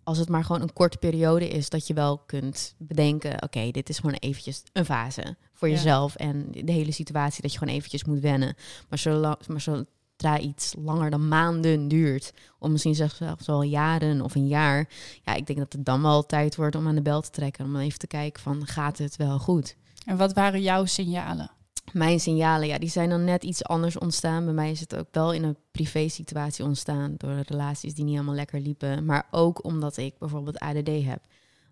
als 0.07 0.19
het 0.19 0.29
maar 0.29 0.45
gewoon 0.45 0.62
een 0.62 0.73
korte 0.73 0.97
periode 0.99 1.49
is, 1.49 1.69
dat 1.69 1.87
je 1.87 1.95
wel 1.95 2.19
kunt 2.19 2.75
bedenken: 2.79 3.42
oké, 3.42 3.71
dit 3.71 3.88
is 3.88 3.99
gewoon 3.99 4.14
eventjes 4.14 4.62
een 4.73 4.85
fase 4.85 5.37
voor 5.53 5.69
Ja. 5.69 5.75
jezelf 5.75 6.14
en 6.14 6.47
de 6.51 6.73
hele 6.73 6.92
situatie 6.92 7.42
dat 7.42 7.53
je 7.53 7.59
gewoon 7.59 7.75
eventjes 7.75 8.05
moet 8.05 8.21
wennen. 8.21 8.57
Maar, 8.88 8.99
zolang, 8.99 9.37
maar 9.47 9.61
zodra 9.61 10.38
iets 10.38 10.75
langer 10.79 11.11
dan 11.11 11.29
maanden 11.29 11.88
duurt, 11.88 12.33
of 12.59 12.71
misschien 12.71 12.95
zelfs 12.95 13.47
wel 13.47 13.62
jaren 13.62 14.21
of 14.21 14.35
een 14.35 14.47
jaar, 14.49 14.88
ja, 15.25 15.35
ik 15.35 15.47
denk 15.47 15.59
dat 15.59 15.73
het 15.73 15.85
dan 15.85 16.03
wel 16.03 16.27
tijd 16.27 16.57
wordt 16.57 16.77
om 16.77 16.87
aan 16.88 16.95
de 16.95 17.03
bel 17.03 17.21
te 17.21 17.31
trekken, 17.31 17.64
om 17.64 17.77
even 17.77 17.99
te 17.99 18.07
kijken 18.07 18.42
van 18.42 18.66
gaat 18.66 18.99
het 18.99 19.16
wel 19.16 19.38
goed. 19.38 19.77
En 20.05 20.16
wat 20.16 20.33
waren 20.33 20.62
jouw 20.62 20.85
signalen? 20.85 21.51
Mijn 21.92 22.20
signalen, 22.20 22.66
ja, 22.66 22.79
die 22.79 22.88
zijn 22.88 23.09
dan 23.09 23.25
net 23.25 23.44
iets 23.44 23.64
anders 23.64 23.99
ontstaan. 23.99 24.44
Bij 24.44 24.55
mij 24.55 24.70
is 24.70 24.81
het 24.81 24.96
ook 24.96 25.09
wel 25.11 25.33
in 25.33 25.42
een 25.42 25.57
privé 25.70 26.09
situatie 26.09 26.64
ontstaan 26.64 27.14
door 27.16 27.40
relaties 27.46 27.94
die 27.94 28.05
niet 28.05 28.12
helemaal 28.12 28.35
lekker 28.35 28.61
liepen. 28.61 29.05
Maar 29.05 29.27
ook 29.31 29.64
omdat 29.64 29.96
ik 29.96 30.18
bijvoorbeeld 30.18 30.59
ADD 30.59 30.88
heb. 30.88 31.20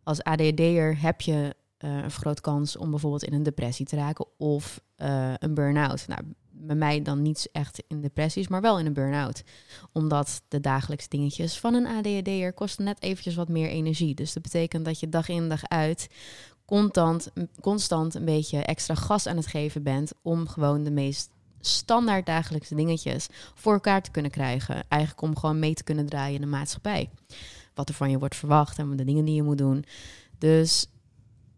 Als 0.02 0.22
ADD'er 0.22 1.00
heb 1.00 1.20
je 1.20 1.54
eh, 1.78 1.96
een 1.96 2.10
groot 2.10 2.40
kans 2.40 2.76
om 2.76 2.90
bijvoorbeeld 2.90 3.24
in 3.24 3.32
een 3.32 3.42
depressie 3.42 3.86
te 3.86 3.96
raken 3.96 4.26
of 4.38 4.80
eh, 4.96 5.32
een 5.38 5.54
burn-out. 5.54 6.06
Nou, 6.06 6.20
bij 6.50 6.76
mij 6.76 7.02
dan 7.02 7.22
niet 7.22 7.48
echt 7.52 7.82
in 7.88 8.00
depressies, 8.00 8.48
maar 8.48 8.60
wel 8.60 8.78
in 8.78 8.86
een 8.86 8.92
burn-out. 8.92 9.42
Omdat 9.92 10.42
de 10.48 10.60
dagelijkse 10.60 11.08
dingetjes 11.08 11.58
van 11.58 11.74
een 11.74 11.86
ADHD'er 11.86 12.52
kosten 12.52 12.84
net 12.84 13.02
eventjes 13.02 13.34
wat 13.34 13.48
meer 13.48 13.68
energie. 13.68 14.14
Dus 14.14 14.32
dat 14.32 14.42
betekent 14.42 14.84
dat 14.84 15.00
je 15.00 15.08
dag 15.08 15.28
in 15.28 15.48
dag 15.48 15.64
uit 15.64 16.08
constant, 16.64 17.30
constant 17.60 18.14
een 18.14 18.24
beetje 18.24 18.58
extra 18.58 18.94
gas 18.94 19.26
aan 19.26 19.36
het 19.36 19.46
geven 19.46 19.82
bent 19.82 20.12
om 20.22 20.48
gewoon 20.48 20.84
de 20.84 20.90
meest 20.90 21.30
standaard 21.60 22.26
dagelijkse 22.26 22.74
dingetjes 22.74 23.28
voor 23.54 23.72
elkaar 23.72 24.02
te 24.02 24.10
kunnen 24.10 24.30
krijgen. 24.30 24.84
Eigenlijk 24.88 25.22
om 25.22 25.36
gewoon 25.36 25.58
mee 25.58 25.74
te 25.74 25.84
kunnen 25.84 26.06
draaien 26.06 26.34
in 26.34 26.40
de 26.40 26.46
maatschappij. 26.46 27.10
Wat 27.74 27.88
er 27.88 27.94
van 27.94 28.10
je 28.10 28.18
wordt 28.18 28.36
verwacht 28.36 28.78
en 28.78 28.96
de 28.96 29.04
dingen 29.04 29.24
die 29.24 29.34
je 29.34 29.42
moet 29.42 29.58
doen. 29.58 29.84
Dus 30.38 30.86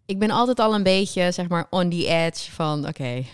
ik 0.06 0.18
ben 0.18 0.30
altijd 0.30 0.60
al 0.60 0.74
een 0.74 0.82
beetje, 0.82 1.32
zeg 1.32 1.48
maar, 1.48 1.66
on 1.70 1.90
the 1.90 2.06
edge 2.06 2.52
van 2.52 2.86
oké, 2.86 3.24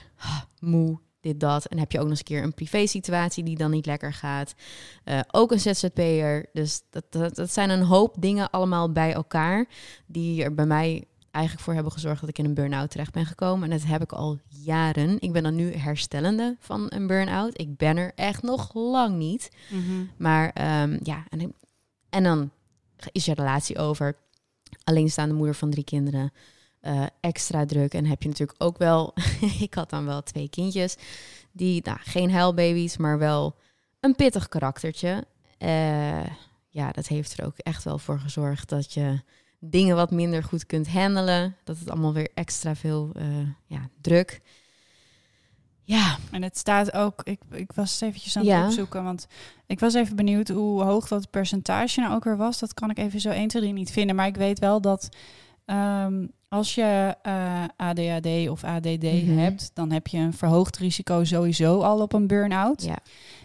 moe, 0.60 0.98
dit, 1.20 1.40
dat. 1.40 1.64
En 1.64 1.78
heb 1.78 1.92
je 1.92 1.98
ook 1.98 2.02
nog 2.02 2.10
eens 2.10 2.18
een 2.18 2.36
keer 2.36 2.42
een 2.42 2.54
privé 2.54 2.86
situatie 2.86 3.44
die 3.44 3.56
dan 3.56 3.70
niet 3.70 3.86
lekker 3.86 4.12
gaat. 4.12 4.54
Eh, 5.04 5.20
ook 5.30 5.52
een 5.52 5.60
ZZP'er. 5.60 6.48
Dus 6.52 6.82
dat, 6.90 7.04
dat, 7.10 7.34
dat 7.34 7.52
zijn 7.52 7.70
een 7.70 7.82
hoop 7.82 8.14
dingen 8.18 8.50
allemaal 8.50 8.92
bij 8.92 9.12
elkaar 9.12 9.66
die 10.06 10.42
er 10.42 10.54
bij 10.54 10.66
mij 10.66 11.04
eigenlijk 11.32 11.64
voor 11.64 11.74
hebben 11.74 11.92
gezorgd 11.92 12.20
dat 12.20 12.28
ik 12.28 12.38
in 12.38 12.44
een 12.44 12.54
burn-out 12.54 12.90
terecht 12.90 13.12
ben 13.12 13.26
gekomen. 13.26 13.70
En 13.70 13.78
dat 13.78 13.88
heb 13.88 14.02
ik 14.02 14.12
al 14.12 14.38
jaren. 14.48 15.20
Ik 15.20 15.32
ben 15.32 15.42
dan 15.42 15.54
nu 15.54 15.74
herstellende 15.74 16.56
van 16.60 16.86
een 16.88 17.06
burn-out. 17.06 17.60
Ik 17.60 17.76
ben 17.76 17.96
er 17.96 18.12
echt 18.14 18.42
nog 18.42 18.74
lang 18.74 19.16
niet. 19.16 19.50
Maar 20.16 20.50
ehm, 20.50 20.98
ja, 21.02 21.24
en, 21.28 21.54
en 22.10 22.22
dan 22.22 22.50
is 23.12 23.24
je 23.24 23.34
relatie 23.34 23.78
over. 23.78 24.16
Alleenstaande 24.84 25.34
moeder 25.34 25.54
van 25.54 25.70
drie 25.70 25.84
kinderen. 25.84 26.32
eh, 26.80 27.06
extra 27.20 27.66
druk. 27.66 27.94
En 27.94 28.06
heb 28.06 28.22
je 28.22 28.28
natuurlijk 28.28 28.62
ook 28.62 28.78
wel... 28.78 29.14
ik 29.60 29.74
had 29.74 29.90
dan 29.90 30.04
wel 30.04 30.22
twee 30.22 30.48
kindjes. 30.48 30.96
Die, 31.52 31.80
nou, 31.84 31.98
geen 32.00 32.30
huilbaby's, 32.32 32.96
maar 32.96 33.18
wel 33.18 33.56
een 34.00 34.14
pittig 34.16 34.48
karaktertje. 34.48 35.24
Eh, 35.58 36.26
ja, 36.68 36.90
dat 36.92 37.06
heeft 37.06 37.38
er 37.38 37.44
ook 37.46 37.58
echt 37.58 37.84
wel 37.84 37.98
voor 37.98 38.18
gezorgd 38.20 38.68
dat 38.68 38.92
je 38.92 39.20
dingen 39.64 39.96
wat 39.96 40.10
minder 40.10 40.42
goed 40.44 40.66
kunt 40.66 40.88
handelen. 40.88 41.56
Dat 41.64 41.78
het 41.78 41.90
allemaal 41.90 42.12
weer 42.12 42.28
extra 42.34 42.74
veel 42.74 43.10
eh, 43.14 43.24
ja, 43.66 43.88
druk. 44.00 44.40
Ja, 45.84 46.16
En 46.30 46.42
het 46.42 46.58
staat 46.58 46.92
ook, 46.92 47.20
ik, 47.22 47.40
ik 47.50 47.72
was 47.72 47.92
het 47.92 48.02
eventjes 48.02 48.36
aan 48.36 48.42
het 48.42 48.50
Ja. 48.52 48.64
opzoeken, 48.66 49.04
want 49.04 49.26
ik 49.66 49.80
was 49.80 49.94
even 49.94 50.16
benieuwd 50.16 50.48
hoe 50.48 50.82
hoog 50.82 51.08
dat 51.08 51.30
percentage 51.30 52.00
nou 52.00 52.14
ook 52.14 52.24
weer 52.24 52.36
was. 52.36 52.58
Dat 52.58 52.74
kan 52.74 52.90
ik 52.90 52.98
even 52.98 53.20
zo 53.20 53.28
1, 53.30 53.48
2, 53.48 53.62
3 53.62 53.74
niet 53.74 53.90
vinden. 53.90 54.16
Maar 54.16 54.26
ik 54.26 54.36
weet 54.36 54.58
wel 54.58 54.80
dat 54.80 55.08
ehm, 55.64 56.26
als 56.48 56.74
je 56.74 57.16
eh, 57.22 57.64
ADHD 57.76 58.48
of 58.48 58.64
ADD 58.64 59.02
Mhm. 59.02 59.38
hebt, 59.38 59.70
dan 59.74 59.90
heb 59.92 60.06
je 60.06 60.18
een 60.18 60.32
verhoogd 60.32 60.76
risico 60.76 61.24
sowieso 61.24 61.80
al 61.80 62.00
op 62.00 62.12
een 62.12 62.26
burn-out. 62.26 62.82
ja. 62.82 62.98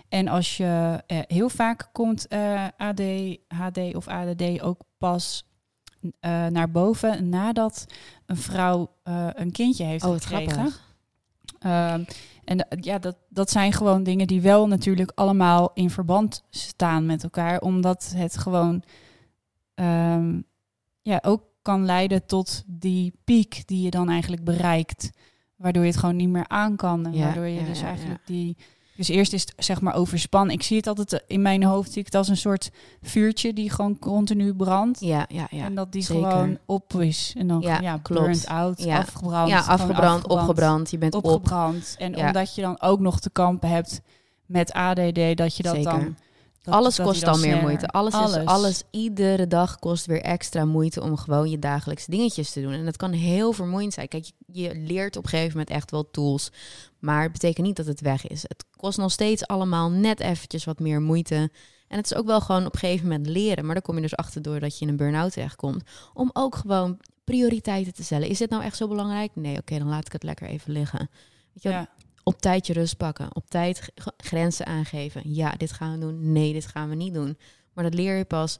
En 0.10 0.28
als 0.28 0.58
je 0.58 1.04
eh, 1.08 1.20
heel 1.28 1.50
vaak 1.50 1.90
komt 1.92 2.28
ADHD 2.78 3.96
of 3.96 4.08
ADD 4.08 4.62
ook 4.62 4.80
pas 4.98 5.46
eh, 6.20 6.46
naar 6.46 6.72
boven 6.72 7.30
nadat 7.30 7.86
een 8.26 8.38
vrouw 8.38 8.92
eh, 9.04 9.28
een 9.34 9.52
kindje 9.52 9.84
heeft 9.84 10.04
Oh, 10.06 10.12
gekregen. 10.12 10.72
Ehm, 11.60 12.04
en 12.44 12.70
eh, 12.70 12.78
ja, 12.82 13.00
dat, 13.00 13.16
dat 13.30 13.50
zijn 13.50 13.74
gewoon 13.74 14.04
dingen 14.04 14.28
die 14.28 14.42
wel 14.42 14.68
natuurlijk 14.68 15.12
allemaal 15.16 15.72
in 15.74 15.90
verband 15.90 16.44
staan 16.50 17.06
met 17.06 17.24
elkaar, 17.24 17.60
omdat 17.60 18.14
het 18.16 18.38
gewoon 18.38 18.84
ehm, 19.74 20.42
ja, 21.02 21.20
ook 21.22 21.44
kan 21.62 21.86
leiden 21.86 22.26
tot 22.26 22.64
die 22.66 23.14
piek 23.24 23.64
die 23.66 23.82
je 23.82 23.90
dan 23.90 24.10
eigenlijk 24.10 24.44
bereikt, 24.44 25.10
waardoor 25.56 25.84
je 25.84 25.90
het 25.90 26.00
gewoon 26.00 26.16
niet 26.16 26.30
meer 26.30 26.48
aan 26.48 26.76
kan. 26.76 27.06
En 27.06 27.14
Ja, 27.14 27.24
waardoor 27.24 27.46
je 27.46 27.60
ja, 27.60 27.66
dus 27.66 27.80
ja, 27.80 27.86
eigenlijk 27.86 28.22
die. 28.26 28.58
Dus 28.98 29.08
eerst 29.08 29.34
is 29.34 29.42
het 29.42 29.54
zeg 29.58 29.82
maar 29.82 29.96
overspan. 29.96 30.50
Ik 30.50 30.64
zie 30.64 30.78
het 30.78 30.88
altijd 30.88 31.14
eh, 31.14 31.20
in 31.28 31.42
mijn 31.42 31.64
hoofd, 31.64 31.92
zie 31.92 32.00
ik 32.00 32.06
het 32.06 32.16
als 32.16 32.28
een 32.28 32.38
soort 32.38 32.70
vuurtje 33.02 33.54
die 33.54 33.70
gewoon 33.70 34.00
continu 34.00 34.54
brandt. 34.56 35.00
Ja, 35.00 35.26
ja, 35.30 35.48
ja. 35.52 35.64
en 35.66 35.76
dat 35.76 35.92
die 35.92 36.02
zeker. 36.02 36.32
gewoon 36.32 36.58
op 36.66 36.94
is. 36.94 37.34
En 37.38 37.48
dan 37.48 37.62
Ja, 37.62 37.80
ja, 37.82 38.00
klopt. 38.02 38.22
burnt 38.26 38.48
out, 38.48 38.84
Ja. 38.84 38.98
afgebrand. 38.98 39.50
ja, 39.50 39.60
afgebrand, 39.60 40.28
opgebrand. 40.28 40.92
Je 40.92 40.98
bent 40.98 41.16
op. 41.16 41.26
opgebrand. 41.26 41.96
En 41.98 42.14
Ja. 42.16 42.28
omdat 42.28 42.56
je 42.56 42.62
dan 42.62 42.82
ook 42.82 43.00
nog 43.00 43.20
te 43.20 43.30
kampen 43.30 43.70
hebt 43.70 44.02
met 44.46 44.74
ADD, 44.74 45.38
dat 45.38 45.58
je 45.58 45.64
dat 45.64 45.76
Zeker. 45.76 45.84
dan... 45.92 46.16
dat- 46.72 46.80
alles 46.82 46.96
dat 46.96 47.06
kost 47.06 47.22
dan 47.22 47.34
meer 47.34 47.44
sneller- 47.44 47.62
moeite. 47.62 47.88
Alles, 47.88 48.14
Is, 48.14 48.20
Alles. 48.20 48.46
alles, 48.46 48.84
iedere 48.92 49.48
dag 49.48 49.80
kost 49.80 50.06
weer 50.06 50.22
extra 50.22 50.66
moeite 50.66 51.02
om 51.02 51.18
gewoon 51.18 51.50
je 51.50 51.60
dagelijkse 51.60 52.12
dingetjes 52.12 52.52
te 52.52 52.62
doen. 52.62 52.72
En 52.74 52.86
dat 52.86 52.98
kan 52.98 53.12
heel 53.12 53.52
vermoeiend 53.54 53.94
zijn. 53.94 54.08
Kijk, 54.08 54.26
je, 54.26 54.34
je 54.62 54.76
leert 54.76 55.18
op 55.18 55.24
een 55.24 55.30
gegeven 55.30 55.52
moment 55.52 55.70
echt 55.70 55.92
wel 55.92 56.12
tools. 56.12 56.50
Maar 57.00 57.22
het 57.24 57.32
betekent 57.32 57.66
niet 57.68 57.76
dat 57.76 57.86
het 57.86 58.02
weg 58.02 58.28
is. 58.28 58.42
Het 58.42 58.66
kost 58.76 58.98
nog 58.98 59.12
steeds 59.12 59.48
allemaal 59.48 59.90
net 59.92 60.20
eventjes 60.20 60.64
wat 60.64 60.80
meer 60.80 61.02
moeite. 61.02 61.36
En 61.88 61.98
het 61.98 62.12
is 62.12 62.18
ook 62.18 62.26
wel 62.26 62.42
gewoon 62.42 62.66
op 62.66 62.74
een 62.74 62.80
gegeven 62.80 63.08
moment 63.08 63.28
leren. 63.28 63.66
Maar 63.66 63.74
dan 63.74 63.84
kom 63.84 63.96
je 63.96 64.02
dus 64.02 64.16
achter 64.16 64.42
door 64.42 64.60
dat 64.60 64.78
je 64.78 64.86
in 64.86 64.92
een 64.92 64.98
burn-out 64.98 65.34
terechtkomt. 65.34 65.84
Om 66.14 66.30
ook 66.34 66.56
gewoon 66.56 67.00
prioriteiten 67.24 67.94
te 67.94 68.04
stellen. 68.04 68.28
Is 68.30 68.38
dit 68.38 68.50
nou 68.50 68.64
echt 68.64 68.78
zo 68.78 68.88
belangrijk? 68.88 69.32
Nee, 69.34 69.58
oké, 69.58 69.78
dan 69.78 69.88
laat 69.88 70.06
ik 70.06 70.12
het 70.12 70.24
lekker 70.24 70.48
even 70.48 70.72
liggen. 70.72 71.10
Weet 71.54 71.64
je, 71.64 71.70
Ja. 71.70 71.88
Op 72.28 72.42
tijd 72.42 72.68
je 72.68 72.74
rust 72.74 72.98
pakken. 72.98 73.36
Op 73.36 73.50
tijd 73.50 73.92
grenzen 74.18 74.66
aangeven. 74.66 75.22
Ja, 75.34 75.52
dit 75.58 75.72
gaan 75.72 75.92
we 75.92 76.00
doen. 76.00 76.32
Nee, 76.32 76.54
dit 76.54 76.66
gaan 76.66 76.90
we 76.90 76.96
niet 76.96 77.13
doen. 77.13 77.38
Maar 77.74 77.84
dat 77.84 77.94
leer 77.94 78.18
je 78.18 78.26
pas 78.26 78.60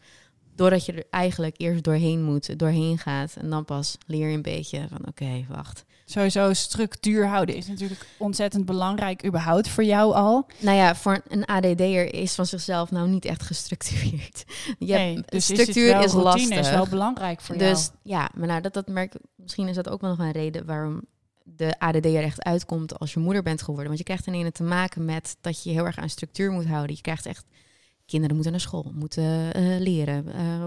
doordat 0.56 0.86
je 0.86 0.92
er 0.92 1.04
eigenlijk 1.10 1.56
eerst 1.58 1.84
doorheen 1.84 2.24
moet, 2.24 2.60
doorheen 2.60 2.98
gaat. 2.98 3.36
En 3.36 3.50
dan 3.50 3.66
pas 3.66 3.98
leer 4.06 4.28
je 4.30 4.36
een 4.36 4.42
beetje 4.42 4.88
van 4.90 5.08
oké, 5.08 5.46
wacht. 5.50 5.86
Sowieso 6.06 6.54
structuur 6.54 7.28
houden 7.28 7.56
is 7.56 7.68
natuurlijk 7.68 8.06
ontzettend 8.18 8.66
belangrijk 8.66 9.26
überhaupt 9.26 9.70
voor 9.70 9.84
jou 9.84 10.14
al. 10.14 10.48
Nou 10.60 10.78
ja, 10.78 10.96
voor 10.96 11.22
een 11.28 11.46
ADD'er 11.46 12.14
is 12.14 12.34
van 12.36 12.46
zichzelf 12.46 12.92
nou 12.92 13.10
niet 13.10 13.26
echt 13.26 13.44
gestructureerd. 13.44 14.46
Je 14.80 14.94
hebt- 14.94 15.04
nee, 15.04 15.22
dus 15.26 15.44
structuur 15.44 15.88
is, 15.88 15.94
wel, 15.94 16.04
is 16.04 16.14
lastig. 16.14 16.58
is 16.60 16.70
wel 16.70 16.88
belangrijk 16.88 17.42
voor 17.42 17.56
jou. 17.56 17.70
dus 17.70 17.90
ja, 18.04 18.30
maar 18.36 18.48
nou, 18.48 18.62
dat, 18.62 18.74
dat 18.74 18.88
merk 18.88 19.14
misschien 19.36 19.68
is 19.68 19.76
dat 19.76 19.90
ook 19.90 20.02
wel 20.02 20.10
nog 20.10 20.20
een 20.20 20.32
reden 20.32 20.66
waarom 20.66 21.02
de 21.56 21.80
ADD 21.80 22.06
er 22.06 22.24
echt 22.24 22.44
uitkomt 22.44 23.00
als 23.00 23.14
je 23.14 23.20
moeder 23.20 23.44
bent 23.44 23.60
geworden. 23.62 23.86
Want 23.88 23.98
je 23.98 24.04
krijgt 24.04 24.28
ineens 24.28 24.50
te 24.54 24.64
maken 24.64 25.06
met 25.06 25.38
dat 25.42 25.64
je 25.64 25.70
heel 25.72 25.86
erg 25.86 25.98
aan 25.98 26.10
structuur 26.10 26.52
moet 26.52 26.66
houden. 26.68 26.96
Je 26.96 27.02
krijgt 27.02 27.26
echt 27.26 27.46
kinderen 28.06 28.36
moeten 28.36 28.52
naar 28.54 28.62
school, 28.62 28.92
moeten 28.96 29.54
eh, 29.54 29.64
leren. 29.80 30.26
eh, 30.34 30.64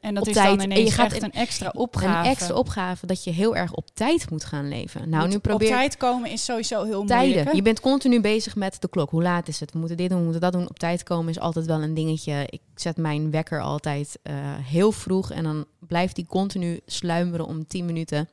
En 0.00 0.14
dat 0.14 0.26
is 0.26 0.34
tijd. 0.34 0.46
dan 0.48 0.58
En 0.58 0.70
ineens 0.70 0.88
je 0.88 0.94
gaat 0.94 1.12
echt 1.12 1.22
een 1.22 1.32
extra 1.32 1.72
opgave. 1.74 2.18
Een 2.28 2.34
extra 2.34 2.54
opgave 2.54 3.06
dat 3.06 3.24
je 3.24 3.30
heel 3.30 3.56
erg 3.56 3.72
op 3.72 3.88
tijd 3.94 4.30
moet 4.30 4.44
gaan 4.44 4.68
leven. 4.68 5.08
Nou, 5.08 5.22
Moet 5.22 5.32
nu 5.32 5.38
probeer 5.38 5.68
Op 5.68 5.74
tijd 5.74 5.96
komen 5.96 6.30
is 6.30 6.44
sowieso 6.44 6.84
heel 6.84 7.04
tijden. 7.04 7.24
moeilijk. 7.24 7.46
hè? 7.50 7.52
Je 7.56 7.62
bent 7.62 7.80
continu 7.80 8.20
bezig 8.20 8.56
met 8.56 8.76
de 8.80 8.88
klok. 8.88 9.10
Hoe 9.10 9.22
laat 9.22 9.48
is 9.48 9.60
het? 9.60 9.72
We 9.72 9.78
moeten 9.78 9.96
dit 9.96 10.08
doen, 10.08 10.18
we 10.18 10.24
moeten 10.24 10.42
dat 10.42 10.52
doen. 10.52 10.68
Op 10.68 10.78
tijd 10.78 11.02
komen 11.02 11.28
is 11.30 11.38
altijd 11.38 11.66
wel 11.66 11.82
een 11.82 11.94
dingetje. 11.94 12.46
Ik 12.48 12.60
zet 12.74 12.96
mijn 12.96 13.30
wekker 13.30 13.60
altijd 13.60 14.18
eh, 14.22 14.34
heel 14.60 14.92
vroeg 14.92 15.30
en 15.30 15.42
dan 15.44 15.64
blijft 15.78 16.14
die 16.16 16.26
continu 16.26 16.80
sluimeren 16.86 17.46
om 17.46 17.66
10 17.66 17.84
minuten. 17.86 18.28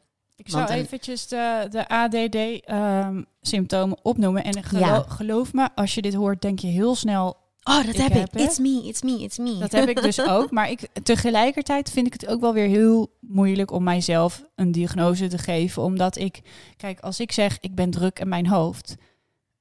Ik 0.46 0.50
zou 0.50 0.72
een- 0.72 0.78
eventjes 0.78 1.28
de, 1.28 1.68
de 1.70 1.88
ADD-symptomen 1.88 3.98
opnoemen. 4.02 4.44
En 4.44 4.64
gelo- 4.64 4.86
Ja. 4.86 5.04
geloof 5.08 5.54
me, 5.54 5.70
als 5.76 5.94
je 5.94 6.02
dit 6.02 6.14
hoort, 6.14 6.42
denk 6.42 6.60
je 6.60 6.68
heel 6.68 6.96
snel... 6.96 7.38
Oh, 7.64 7.76
dat 7.86 7.96
Ik 7.96 7.96
heb 7.96 8.14
ik. 8.36 8.42
It's 8.42 8.60
me, 8.60 8.82
it's 8.84 9.02
me, 9.02 9.20
it's 9.20 9.38
me. 9.38 9.58
Dat 9.58 9.72
heb 9.72 9.90
ik 9.90 10.02
dus 10.02 10.22
ook. 10.22 10.52
Maar 10.58 10.70
ik, 10.70 10.88
tegelijkertijd 11.04 11.92
vind 11.92 12.08
ik 12.08 12.14
het 12.14 12.28
ook 12.28 12.42
wel 12.42 12.54
weer 12.54 12.68
heel 12.68 13.12
moeilijk 13.20 13.72
om 13.72 13.84
mijzelf 13.84 14.44
een 14.56 14.72
diagnose 14.72 15.28
te 15.28 15.38
geven. 15.38 15.82
Omdat 15.84 16.18
ik... 16.18 16.42
Kijk, 16.78 17.00
als 17.00 17.20
ik 17.20 17.32
zeg, 17.32 17.58
ik 17.60 17.76
ben 17.76 17.90
druk 17.90 18.20
in 18.20 18.30
mijn 18.30 18.48
hoofd... 18.48 18.96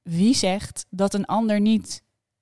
Wie 0.03 0.35
zegt 0.35 0.85
dat 0.89 1.13
een 1.13 1.25
ander 1.25 1.59
niet 1.59 2.01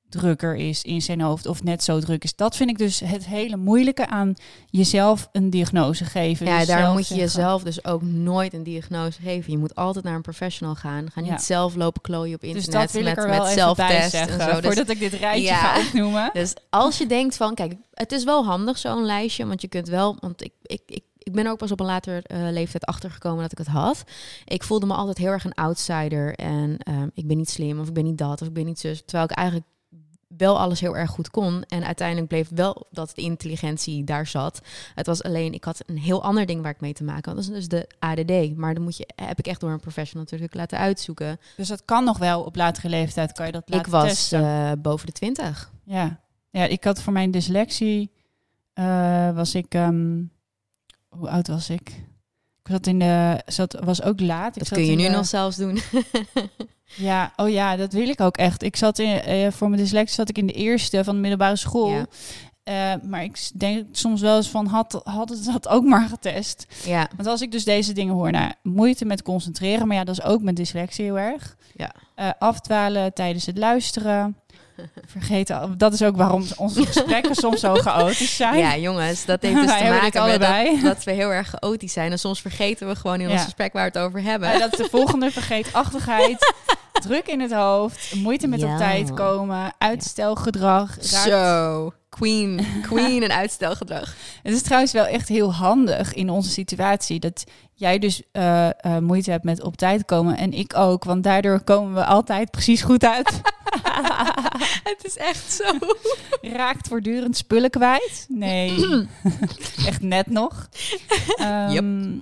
drukker 0.10 0.56
is 0.56 0.84
in 0.84 1.02
zijn 1.02 1.22
hoofd 1.22 1.45
of 1.45 1.63
net 1.63 1.84
zo 1.84 2.00
druk 2.00 2.24
is? 2.24 2.36
Dat 2.36 2.56
vind 2.56 2.69
ik 2.69 2.78
dus 2.78 3.00
het 3.00 3.26
hele 3.26 3.58
moeilijke 3.58 4.08
aan 4.08 4.34
jezelf 4.69 5.30
een 5.32 5.50
diagnose 5.50 6.06
geven. 6.06 6.45
Ja, 6.45 6.58
Dus 6.58 6.67
daar 6.67 6.91
moet 6.91 7.08
je 7.08 7.13
zeggen. 7.15 7.26
jezelf 7.26 7.63
dus 7.63 7.86
ook 7.86 8.02
nooit 8.02 8.54
een 8.54 8.63
diagnose 8.63 9.22
geven. 9.22 9.52
Je 9.52 9.58
moet 9.58 9.76
altijd 9.76 10.06
naar 10.06 10.15
een 10.15 10.22
professional 10.22 10.76
gaan. 10.76 11.12
Ga 11.12 11.19
niet 11.22 11.30
Ja. 11.30 11.38
zelf 11.38 11.76
lopen 11.76 12.02
klooien 12.02 12.36
op 12.36 12.41
Dus 12.41 12.50
internet 12.50 12.82
dat 12.82 12.91
wil 12.91 13.04
met, 13.04 13.12
ik 13.12 13.24
er 13.24 13.30
met 13.30 13.38
wel 13.38 13.45
zelftest 13.48 14.13
en 14.13 14.28
zo. 14.41 14.45
Dus- 14.56 14.65
voordat 14.65 14.89
ik 14.89 15.00
dit 15.00 15.13
rijtje 15.13 15.43
Ja. 15.43 15.56
ga 15.56 15.80
opnoemen. 15.80 16.30
Dus 16.39 16.54
als 16.69 16.98
je 16.98 17.08
denkt 17.08 17.36
van, 17.38 17.56
kijk, 17.56 17.74
het 17.93 18.12
is 18.12 18.24
wel 18.24 18.45
handig 18.45 18.78
zo'n 18.78 19.06
lijstje, 19.06 19.45
want 19.45 19.62
je 19.62 19.67
kunt 19.67 19.88
wel, 19.88 20.17
want 20.19 20.43
ik, 20.43 20.54
ik, 20.62 20.82
ik, 20.86 21.04
ik 21.17 21.34
ben 21.34 21.48
ook 21.48 21.58
pas 21.58 21.72
op 21.72 21.80
een 21.80 21.86
later 21.86 22.24
eh, 22.24 22.38
leeftijd 22.52 22.86
achtergekomen 22.86 23.41
dat 23.41 23.52
ik 23.52 23.58
het 23.58 23.67
had. 23.67 24.04
Ik 24.45 24.63
voelde 24.63 24.86
me 24.86 24.93
altijd 24.93 25.17
heel 25.17 25.32
erg 25.32 25.45
een 25.45 25.54
outsider 25.54 26.36
en 26.36 26.78
ehm, 26.78 27.08
ik 27.13 27.28
ben 27.28 27.38
niet 27.38 27.50
slim 27.50 27.80
of 27.80 27.88
ik 27.88 27.93
ben 27.93 28.04
niet 28.04 28.17
dat 28.17 28.41
of 28.41 28.48
ik 28.48 28.54
ben 28.54 28.65
niet 28.65 28.80
zus, 28.80 29.02
terwijl 29.06 29.24
ik 29.24 29.32
eigenlijk 29.32 29.67
wel 30.37 30.59
alles 30.59 30.79
heel 30.79 30.97
erg 30.97 31.09
goed 31.09 31.29
kon 31.29 31.63
en 31.63 31.83
uiteindelijk 31.83 32.27
bleef 32.27 32.49
wel 32.49 32.87
dat 32.91 33.11
de 33.15 33.21
intelligentie 33.21 34.03
daar 34.03 34.27
zat. 34.27 34.61
Het 34.95 35.05
was 35.05 35.23
alleen, 35.23 35.53
ik 35.53 35.63
had 35.63 35.83
een 35.85 35.97
heel 35.97 36.23
ander 36.23 36.45
ding 36.45 36.61
waar 36.61 36.71
ik 36.71 36.81
mee 36.81 36.93
te 36.93 37.03
maken 37.03 37.31
had. 37.31 37.45
Dat 37.45 37.55
is 37.55 37.67
dus 37.67 37.67
de 37.67 37.87
ADD, 37.99 38.57
maar 38.57 38.73
dan 38.73 38.83
moet 38.83 38.97
je, 38.97 39.09
heb 39.15 39.39
ik 39.39 39.47
echt 39.47 39.59
door 39.59 39.71
een 39.71 39.79
professional 39.79 40.23
natuurlijk 40.23 40.53
laten 40.53 40.77
uitzoeken. 40.77 41.39
Dus 41.55 41.67
dat 41.67 41.85
kan 41.85 42.03
nog 42.03 42.17
wel 42.17 42.43
op 42.43 42.55
latere 42.55 42.89
leeftijd, 42.89 43.31
kan 43.31 43.45
je 43.45 43.51
dat 43.51 43.69
laten 43.69 43.85
ik 43.85 43.91
was 43.91 44.31
eh, 44.31 44.71
boven 44.77 45.05
de 45.05 45.11
twintig. 45.11 45.71
Ja. 45.83 46.19
ja, 46.49 46.65
ik 46.65 46.83
had 46.83 47.01
voor 47.01 47.13
mijn 47.13 47.31
dyslexie, 47.31 48.11
eh, 48.73 49.31
was 49.31 49.55
ik, 49.55 49.73
ehm, 49.73 50.23
hoe 51.09 51.29
oud 51.29 51.47
was 51.47 51.69
ik? 51.69 52.07
Zat 52.69 52.88
in 52.88 52.99
de, 52.99 53.41
zat, 53.45 53.77
was 53.84 54.01
ook 54.03 54.19
laat. 54.19 54.53
Ik 54.55 54.60
Dat 54.60 54.67
zat 54.67 54.77
kun 54.77 54.88
je 54.88 54.95
nu 54.95 55.03
de- 55.03 55.10
nog 55.10 55.25
zelfs 55.25 55.55
doen. 55.58 55.79
Ja, 56.95 57.34
oh 57.36 57.49
ja, 57.49 57.75
dat 57.75 57.93
wil 57.93 58.10
ik 58.10 58.21
ook 58.21 58.38
echt. 58.38 58.63
Ik 58.63 58.75
zat 58.75 58.99
in, 58.99 59.21
eh, 59.21 59.51
voor 59.51 59.69
mijn 59.69 59.82
dyslexie 59.82 60.15
zat 60.15 60.29
ik 60.29 60.38
in 60.38 60.47
de 60.47 60.53
eerste 60.53 61.03
van 61.03 61.13
de 61.15 61.21
middelbare 61.21 61.55
school. 61.55 61.89
Ja. 61.89 62.05
Eh, 62.63 63.01
maar 63.03 63.23
ik 63.23 63.49
denk 63.55 63.86
soms 63.91 64.21
wel 64.21 64.36
eens 64.36 64.49
van, 64.49 64.65
had, 64.65 65.01
hadden 65.03 65.38
ze 65.38 65.51
dat 65.51 65.67
ook 65.67 65.84
maar 65.84 66.08
getest? 66.08 66.65
Ja, 66.86 67.10
Want 67.15 67.27
als 67.27 67.41
ik 67.41 67.51
dus 67.51 67.63
deze 67.63 67.93
dingen 67.93 68.13
hoor, 68.13 68.32
nou, 68.32 68.51
moeite 68.63 69.05
met 69.05 69.21
concentreren, 69.21 69.88
maar 69.88 69.97
ja, 69.97 70.03
dat 70.03 70.17
is 70.17 70.23
ook 70.23 70.41
met 70.41 70.55
dyslexie 70.55 71.05
heel 71.05 71.19
erg. 71.19 71.55
Ja. 71.73 71.91
Eh, 72.15 72.29
afdwalen 72.39 73.13
tijdens 73.13 73.45
het 73.45 73.58
luisteren. 73.58 74.38
Vergeten, 75.05 75.77
dat 75.77 75.93
is 75.93 76.03
ook 76.03 76.15
waarom 76.17 76.43
onze 76.57 76.85
gesprekken 76.85 77.35
soms 77.45 77.59
zo 77.59 77.73
chaotisch 77.75 78.35
zijn. 78.35 78.57
ja, 78.57 78.77
jongens, 78.77 79.25
dat 79.25 79.41
heeft 79.41 79.55
dus 79.55 79.65
Wij 79.65 79.77
te 79.79 79.89
maken 79.89 80.27
met 80.39 80.83
dat, 80.83 81.03
we 81.03 81.11
heel 81.11 81.29
erg 81.33 81.47
chaotisch 81.49 81.93
zijn. 81.93 82.11
En 82.11 82.19
soms 82.19 82.41
vergeten 82.41 82.87
we 82.87 82.95
gewoon 82.95 83.19
in 83.19 83.29
ons 83.29 83.37
Ja. 83.39 83.43
gesprek 83.43 83.73
waar 83.73 83.91
we 83.91 83.97
het 83.99 84.07
over 84.07 84.21
hebben. 84.21 84.51
Eh, 84.53 84.59
dat 84.59 84.71
is 84.71 84.77
de 84.77 84.87
volgende 84.91 85.31
vergeetachtigheid, 85.31 86.53
druk 86.99 87.27
in 87.27 87.39
het 87.39 87.51
hoofd, 87.53 88.15
moeite 88.15 88.47
met 88.47 88.63
op 88.63 88.77
tijd 88.77 89.13
komen, 89.13 89.73
uitstelgedrag. 89.77 90.95
raakt- 90.95 91.05
Zo, 91.05 91.93
queen, 92.09 92.65
queen 92.81 93.23
en 93.23 93.31
uitstelgedrag. 93.31 94.13
Het 94.43 94.53
is 94.53 94.62
trouwens 94.62 94.91
wel 94.91 95.05
echt 95.05 95.27
heel 95.27 95.53
handig 95.53 96.13
in 96.13 96.29
onze 96.29 96.49
situatie 96.49 97.19
dat 97.19 97.43
jij 97.73 97.99
dus 97.99 98.21
eh, 98.31 98.67
eh, 98.67 98.97
moeite 98.97 99.31
hebt 99.31 99.43
met 99.43 99.62
op 99.63 99.77
tijd 99.77 100.05
komen 100.05 100.38
en 100.38 100.53
ik 100.53 100.75
ook, 100.77 101.03
want 101.03 101.23
daardoor 101.23 101.62
komen 101.62 101.93
we 101.93 102.05
altijd 102.05 102.51
precies 102.51 102.81
goed 102.81 103.03
uit. 103.05 103.41
het 104.91 104.99
is 105.03 105.17
echt 105.17 105.51
zo. 105.51 105.63
Raakt 106.57 106.88
voortdurend 106.88 107.38
spullen 107.38 107.69
kwijt? 107.69 108.25
Nee, 108.29 108.85
echt 109.88 110.01
net 110.01 110.27
nog. 110.29 110.69
Ehm, 111.35 112.17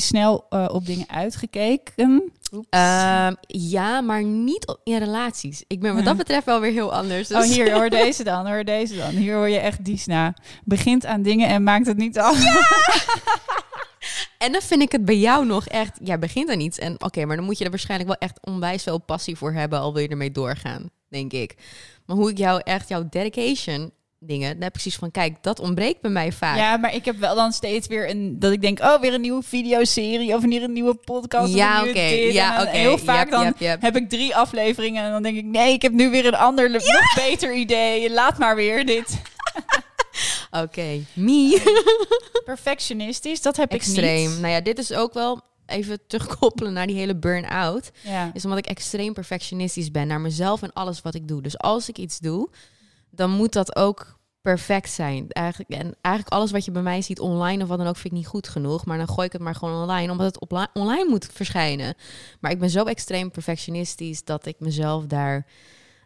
Snel 0.00 0.46
eh, 0.50 0.66
op 0.72 0.86
dingen 0.86 1.08
uitgekeken. 1.08 2.32
Ehm, 2.70 3.34
ja, 3.46 4.00
maar 4.00 4.24
niet 4.24 4.66
op- 4.66 4.80
in 4.84 4.98
relaties. 4.98 5.64
Ik 5.66 5.80
ben 5.80 5.94
wat 5.94 6.04
dat 6.04 6.16
betreft 6.16 6.46
wel 6.46 6.60
weer 6.60 6.72
heel 6.72 6.92
anders. 6.94 7.28
Dus 7.28 7.36
Oh, 7.36 7.42
hier, 7.52 7.72
hoor 7.72 7.90
deze 7.90 8.24
dan, 8.24 8.46
hoor 8.46 8.64
deze 8.64 8.96
dan. 8.96 9.10
Hier 9.10 9.34
hoor 9.34 9.48
je 9.48 9.58
echt 9.58 9.84
Disna. 9.84 10.34
Begint 10.64 11.06
aan 11.06 11.22
dingen 11.22 11.48
en 11.48 11.62
maakt 11.62 11.86
het 11.86 11.96
niet 11.96 12.18
af. 12.18 12.38
En 14.38 14.52
dan 14.52 14.60
vind 14.62 14.82
ik 14.82 14.92
het 14.92 15.04
bij 15.04 15.16
jou 15.18 15.46
nog 15.46 15.66
echt... 15.66 15.98
Jij 16.02 16.18
begint 16.18 16.50
aan 16.50 16.60
iets 16.60 16.78
en 16.78 17.02
oké, 17.02 17.24
maar 17.24 17.36
dan 17.36 17.44
moet 17.44 17.58
je 17.58 17.64
er 17.64 17.70
waarschijnlijk 17.70 18.08
wel 18.10 18.18
echt 18.28 18.38
onwijs 18.46 18.82
veel 18.82 18.98
passie 18.98 19.36
voor 19.36 19.52
hebben... 19.52 19.78
al 19.80 19.92
wil 19.92 20.02
je 20.02 20.08
ermee 20.08 20.30
doorgaan, 20.30 20.90
denk 21.08 21.32
ik. 21.32 21.54
Maar 22.06 22.16
hoe 22.16 22.30
ik 22.30 22.38
jou 22.38 22.60
echt, 22.64 22.88
jouw 22.88 23.08
dedication 23.10 23.90
dingen... 24.26 24.52
dan 24.52 24.62
heb 24.62 24.66
ik 24.74 24.80
precies 24.80 24.96
van, 24.96 25.10
kijk, 25.10 25.42
dat 25.42 25.60
ontbreekt 25.60 26.00
bij 26.00 26.10
mij 26.10 26.32
vaak. 26.32 26.56
Ja, 26.56 26.76
maar 26.76 26.94
ik 26.94 27.04
heb 27.04 27.18
wel 27.18 27.34
dan 27.34 27.52
steeds 27.52 27.86
weer 27.86 28.10
een... 28.10 28.38
Dat 28.38 28.52
ik 28.52 28.60
denk, 28.60 28.80
oh, 28.80 29.00
weer 29.00 29.14
een 29.14 29.20
nieuwe 29.20 29.42
videoserie 29.42 30.34
of 30.34 30.42
weer 30.42 30.62
een 30.62 30.72
nieuwe 30.72 30.94
podcast. 30.94 31.54
Ja, 31.54 31.84
oké. 31.84 32.00
Ja. 32.00 32.64
Heel 32.64 32.98
vaak 32.98 33.22
Yep, 33.22 33.30
dan 33.30 33.44
yep, 33.44 33.58
yep. 33.58 33.82
heb 33.82 33.96
ik 33.96 34.08
drie 34.08 34.36
afleveringen 34.36 35.04
en 35.04 35.10
dan 35.10 35.22
denk 35.22 35.36
ik... 35.36 35.44
Nee, 35.44 35.72
ik 35.72 35.82
heb 35.82 35.92
nu 35.92 36.10
weer 36.10 36.26
een 36.26 36.34
ander, 36.34 36.70
nog 36.70 36.82
beter 37.14 37.54
idee. 37.54 38.10
Laat 38.10 38.38
maar 38.38 38.56
weer 38.56 38.86
dit. 38.86 39.22
Oké, 40.62 41.00
me. 41.12 41.62
Perfectionistisch, 42.44 43.42
dat 43.42 43.56
heb 43.56 43.68
ik 43.68 43.80
Extreem. 43.80 44.30
niet. 44.30 44.40
Nou 44.40 44.52
ja, 44.52 44.60
dit 44.60 44.78
is 44.78 44.92
ook 44.92 45.14
wel... 45.14 45.40
even 45.66 45.98
terugkoppelen 46.06 46.72
naar 46.72 46.86
die 46.86 46.96
hele 46.96 47.16
burn-out, 47.16 47.90
Ja. 48.02 48.30
is 48.34 48.44
omdat 48.44 48.58
ik 48.58 48.66
extreem 48.66 49.12
perfectionistisch 49.12 49.90
ben 49.90 50.06
naar 50.06 50.20
mezelf 50.20 50.62
en 50.62 50.72
alles 50.72 51.02
wat 51.02 51.14
ik 51.14 51.28
doe. 51.28 51.42
Dus 51.42 51.58
als 51.58 51.88
ik 51.88 51.98
iets 51.98 52.18
doe, 52.18 52.48
dan 53.16 53.30
moet 53.30 53.52
dat 53.52 53.76
ook 53.76 54.18
perfect 54.40 54.90
zijn. 54.90 55.28
Eigenlijk, 55.28 55.70
en 55.70 55.94
eigenlijk 56.00 56.34
alles 56.34 56.50
wat 56.50 56.64
je 56.64 56.70
bij 56.70 56.82
mij 56.82 57.02
ziet 57.02 57.20
online 57.20 57.62
of 57.62 57.68
wat 57.68 57.78
dan 57.78 57.86
ook, 57.86 57.96
vind 57.96 58.12
ik 58.12 58.18
niet 58.18 58.26
goed 58.26 58.48
genoeg. 58.48 58.84
Maar 58.84 58.98
dan 58.98 59.08
gooi 59.08 59.26
ik 59.26 59.32
het 59.32 59.42
maar 59.42 59.54
gewoon 59.54 59.82
online, 59.82 60.12
omdat 60.12 60.34
het 60.34 60.70
online 60.74 61.08
moet 61.08 61.28
verschijnen. 61.32 61.94
Maar 62.40 62.50
ik 62.50 62.58
ben 62.58 62.70
zo 62.70 62.84
extreem 62.84 63.30
perfectionistisch 63.30 64.24
dat 64.24 64.46
ik 64.46 64.60
mezelf 64.60 65.06
daar 65.06 65.46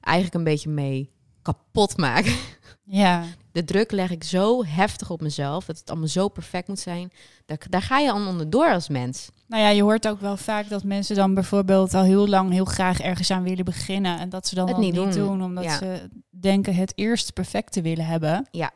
eigenlijk 0.01 0.35
een 0.35 0.53
beetje 0.53 0.71
mee 0.71 1.11
kapot 1.53 1.97
maak. 1.97 2.37
ja. 2.85 3.25
De 3.53 3.65
druk 3.65 3.91
leg 3.93 4.11
ik 4.11 4.25
zo 4.25 4.65
heftig 4.65 5.11
op 5.11 5.21
mezelf, 5.21 5.65
dat 5.65 5.79
het 5.79 5.91
allemaal 5.91 6.09
zo 6.09 6.29
perfect 6.29 6.69
moet 6.69 6.79
zijn. 6.79 7.11
Daar, 7.47 7.59
daar 7.71 7.83
ga 7.83 7.99
je 7.99 8.13
aan 8.13 8.27
onderdoor 8.27 8.73
als 8.73 8.89
mens. 8.89 9.29
Nou 9.47 9.63
ja, 9.63 9.69
je 9.69 9.83
hoort 9.83 10.09
ook 10.09 10.21
wel 10.21 10.37
vaak 10.37 10.69
dat 10.69 10.85
mensen 10.85 11.17
dan 11.17 11.35
bijvoorbeeld 11.35 11.95
al 11.95 12.03
heel 12.03 12.29
lang 12.29 12.53
heel 12.53 12.65
graag 12.65 13.01
ergens 13.01 13.31
aan 13.31 13.43
willen 13.43 13.65
beginnen. 13.65 14.19
En 14.19 14.29
dat 14.29 14.47
ze 14.47 14.55
dan 14.55 14.69
Het 14.69 14.77
niet 14.77 14.93
niet 14.93 15.13
doen, 15.15 15.27
doen. 15.27 15.43
omdat 15.43 15.65
Ja. 15.65 15.77
ze 15.79 16.09
denken 16.31 16.75
het 16.75 16.93
eerst 16.95 17.33
perfect 17.33 17.73
te 17.73 17.83
willen 17.83 18.07
hebben. 18.07 18.47
Ja. 18.51 18.71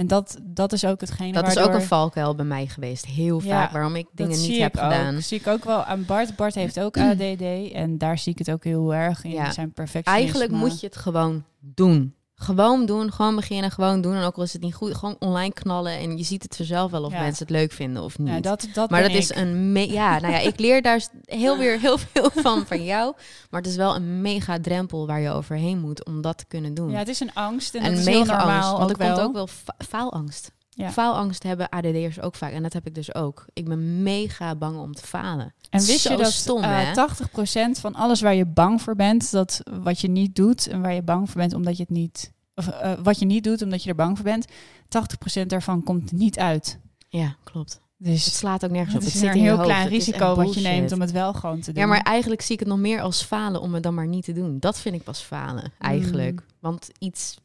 En 0.00 0.06
dat, 0.06 0.38
dat 0.42 0.72
is 0.72 0.84
ook 0.84 1.00
hetgene 1.00 1.32
Dat 1.32 1.46
is 1.46 1.58
ook 1.58 1.74
een 1.74 1.82
valkuil 1.82 2.34
bij 2.34 2.44
mij 2.44 2.66
geweest, 2.66 3.06
heel 3.06 3.42
Ja, 3.42 3.48
vaak, 3.48 3.70
waarom 3.70 3.96
ik 3.96 4.06
dingen 4.12 4.32
dat 4.32 4.40
niet 4.48 4.60
heb 4.60 4.74
gedaan. 4.74 5.14
Ook. 5.14 5.20
zie 5.20 5.38
ik 5.38 5.46
ook 5.46 5.64
wel 5.64 5.84
aan 5.84 6.04
Bart. 6.04 6.36
Bart 6.36 6.54
heeft 6.54 6.80
ook 6.80 6.96
ADD 7.08 7.72
en 7.72 7.98
daar 7.98 8.18
zie 8.18 8.32
ik 8.32 8.38
het 8.38 8.50
ook 8.50 8.64
heel 8.64 8.94
erg 8.94 9.24
in 9.24 9.30
Ja. 9.30 9.52
zijn 9.52 9.72
perfectionisme. 9.72 10.22
Eigenlijk 10.22 10.50
moet 10.50 10.80
je 10.80 10.86
het 10.86 10.96
gewoon 10.96 11.44
doen. 11.58 12.14
Gewoon 12.42 12.86
doen, 12.86 13.12
gewoon 13.12 13.36
beginnen, 13.36 13.70
gewoon 13.70 14.00
doen. 14.00 14.14
En 14.14 14.22
ook 14.22 14.36
al 14.36 14.42
is 14.42 14.52
het 14.52 14.62
niet 14.62 14.74
goed, 14.74 14.94
gewoon 14.94 15.16
online 15.18 15.52
knallen. 15.52 15.92
En 15.98 16.16
je 16.18 16.24
ziet 16.24 16.42
het 16.42 16.56
vanzelf 16.56 16.90
wel 16.90 17.04
of 17.04 17.12
Ja. 17.12 17.20
mensen 17.20 17.46
het 17.46 17.50
leuk 17.56 17.72
vinden 17.72 18.02
of 18.02 18.18
niet. 18.18 18.28
Ja, 18.28 18.40
dat, 18.40 18.66
dat 18.74 18.90
maar 18.90 19.02
dat 19.02 19.10
is 19.10 19.30
ik. 19.30 19.36
een... 19.36 19.72
Me 19.72 19.90
ja, 19.92 20.18
nou 20.18 20.32
ja, 20.32 20.38
ik 20.38 20.58
leer 20.58 20.82
daar 20.82 21.06
heel 21.24 21.58
weer 21.58 21.80
heel 21.80 21.98
veel 21.98 22.30
van 22.34 22.66
van 22.66 22.84
jou. 22.84 23.14
Maar 23.50 23.60
het 23.60 23.70
is 23.70 23.76
wel 23.76 23.94
een 23.94 24.20
mega 24.20 24.60
drempel 24.60 25.06
waar 25.06 25.20
je 25.20 25.30
overheen 25.30 25.78
moet 25.80 26.04
om 26.04 26.20
dat 26.20 26.38
te 26.38 26.44
kunnen 26.48 26.74
doen. 26.74 26.90
Ja, 26.90 26.98
het 26.98 27.08
is 27.08 27.20
een 27.20 27.34
angst 27.34 27.74
en, 27.74 27.82
en 27.82 27.90
dat 27.90 27.98
is 27.98 28.06
heel 28.06 28.20
mega 28.20 28.36
normaal 28.36 28.56
angst, 28.62 28.70
want 28.78 28.82
ook 28.82 28.90
er 28.90 29.06
wel. 29.06 29.14
komt 29.14 29.26
ook 29.26 29.34
wel 29.34 29.46
fa- 29.46 29.74
faalangst. 29.88 30.50
Ja. 30.70 30.90
Faalangst 30.90 31.42
hebben 31.42 31.68
ADD'ers 31.68 32.20
ook 32.20 32.34
vaak. 32.34 32.52
En 32.52 32.62
dat 32.62 32.72
heb 32.72 32.86
ik 32.86 32.94
dus 32.94 33.14
ook. 33.14 33.44
Ik 33.52 33.64
ben 33.68 34.02
mega 34.02 34.54
bang 34.54 34.78
om 34.78 34.94
te 34.94 35.06
falen. 35.06 35.54
En 35.70 35.84
wist 35.84 36.00
Zo 36.00 36.12
je 36.12 36.18
dat 36.18 36.32
stom, 36.32 36.62
eh, 36.62 36.70
hè? 36.72 36.92
80% 36.92 37.80
van 37.80 37.94
alles 37.94 38.20
waar 38.20 38.34
je 38.34 38.46
bang 38.46 38.82
voor 38.82 38.96
bent, 38.96 39.30
dat 39.30 39.60
wat 39.82 40.00
je 40.00 40.08
niet 40.08 40.34
doet 40.34 40.66
en 40.66 40.80
waar 40.80 40.94
je 40.94 41.02
bang 41.02 41.30
voor 41.30 41.40
bent 41.40 41.54
omdat 41.54 41.76
je 41.76 41.82
het 41.82 41.92
niet, 41.92 42.32
of 42.54 42.68
eh, 42.68 42.92
wat 43.02 43.18
je 43.18 43.24
niet 43.24 43.44
doet 43.44 43.62
omdat 43.62 43.82
je 43.82 43.88
er 43.88 43.94
bang 43.94 44.16
voor 44.16 44.24
bent, 44.24 44.46
80% 44.88 45.46
daarvan 45.46 45.82
komt 45.82 46.12
niet 46.12 46.38
uit. 46.38 46.78
Ja, 47.08 47.36
klopt. 47.44 47.80
Het 47.98 48.08
Dus 48.08 48.36
slaat 48.38 48.64
ook 48.64 48.70
nergens 48.70 48.94
het 48.94 49.02
op. 49.02 49.08
is 49.08 49.14
Het 49.14 49.22
zit 49.22 49.34
een 49.34 49.40
heel 49.40 49.56
hoofd. 49.56 49.64
klein 49.64 49.82
Het 49.82 49.92
is 49.92 50.06
risico 50.06 50.34
wat 50.34 50.54
je 50.54 50.60
neemt 50.60 50.92
om 50.92 51.00
het 51.00 51.10
wel 51.10 51.32
gewoon 51.32 51.60
te 51.60 51.72
doen. 51.72 51.82
Ja, 51.82 51.88
maar 51.88 52.00
eigenlijk 52.00 52.42
zie 52.42 52.54
ik 52.54 52.60
het 52.60 52.68
nog 52.68 52.78
meer 52.78 53.00
als 53.00 53.22
falen 53.22 53.60
om 53.60 53.74
het 53.74 53.82
dan 53.82 53.94
maar 53.94 54.06
niet 54.06 54.24
te 54.24 54.32
doen. 54.32 54.58
Dat 54.60 54.80
vind 54.80 54.94
ik 54.94 55.02
pas 55.02 55.20
falen, 55.20 55.72
eigenlijk. 55.78 56.40
Mm. 56.40 56.46
Want 56.60 56.88
iets 56.98 57.36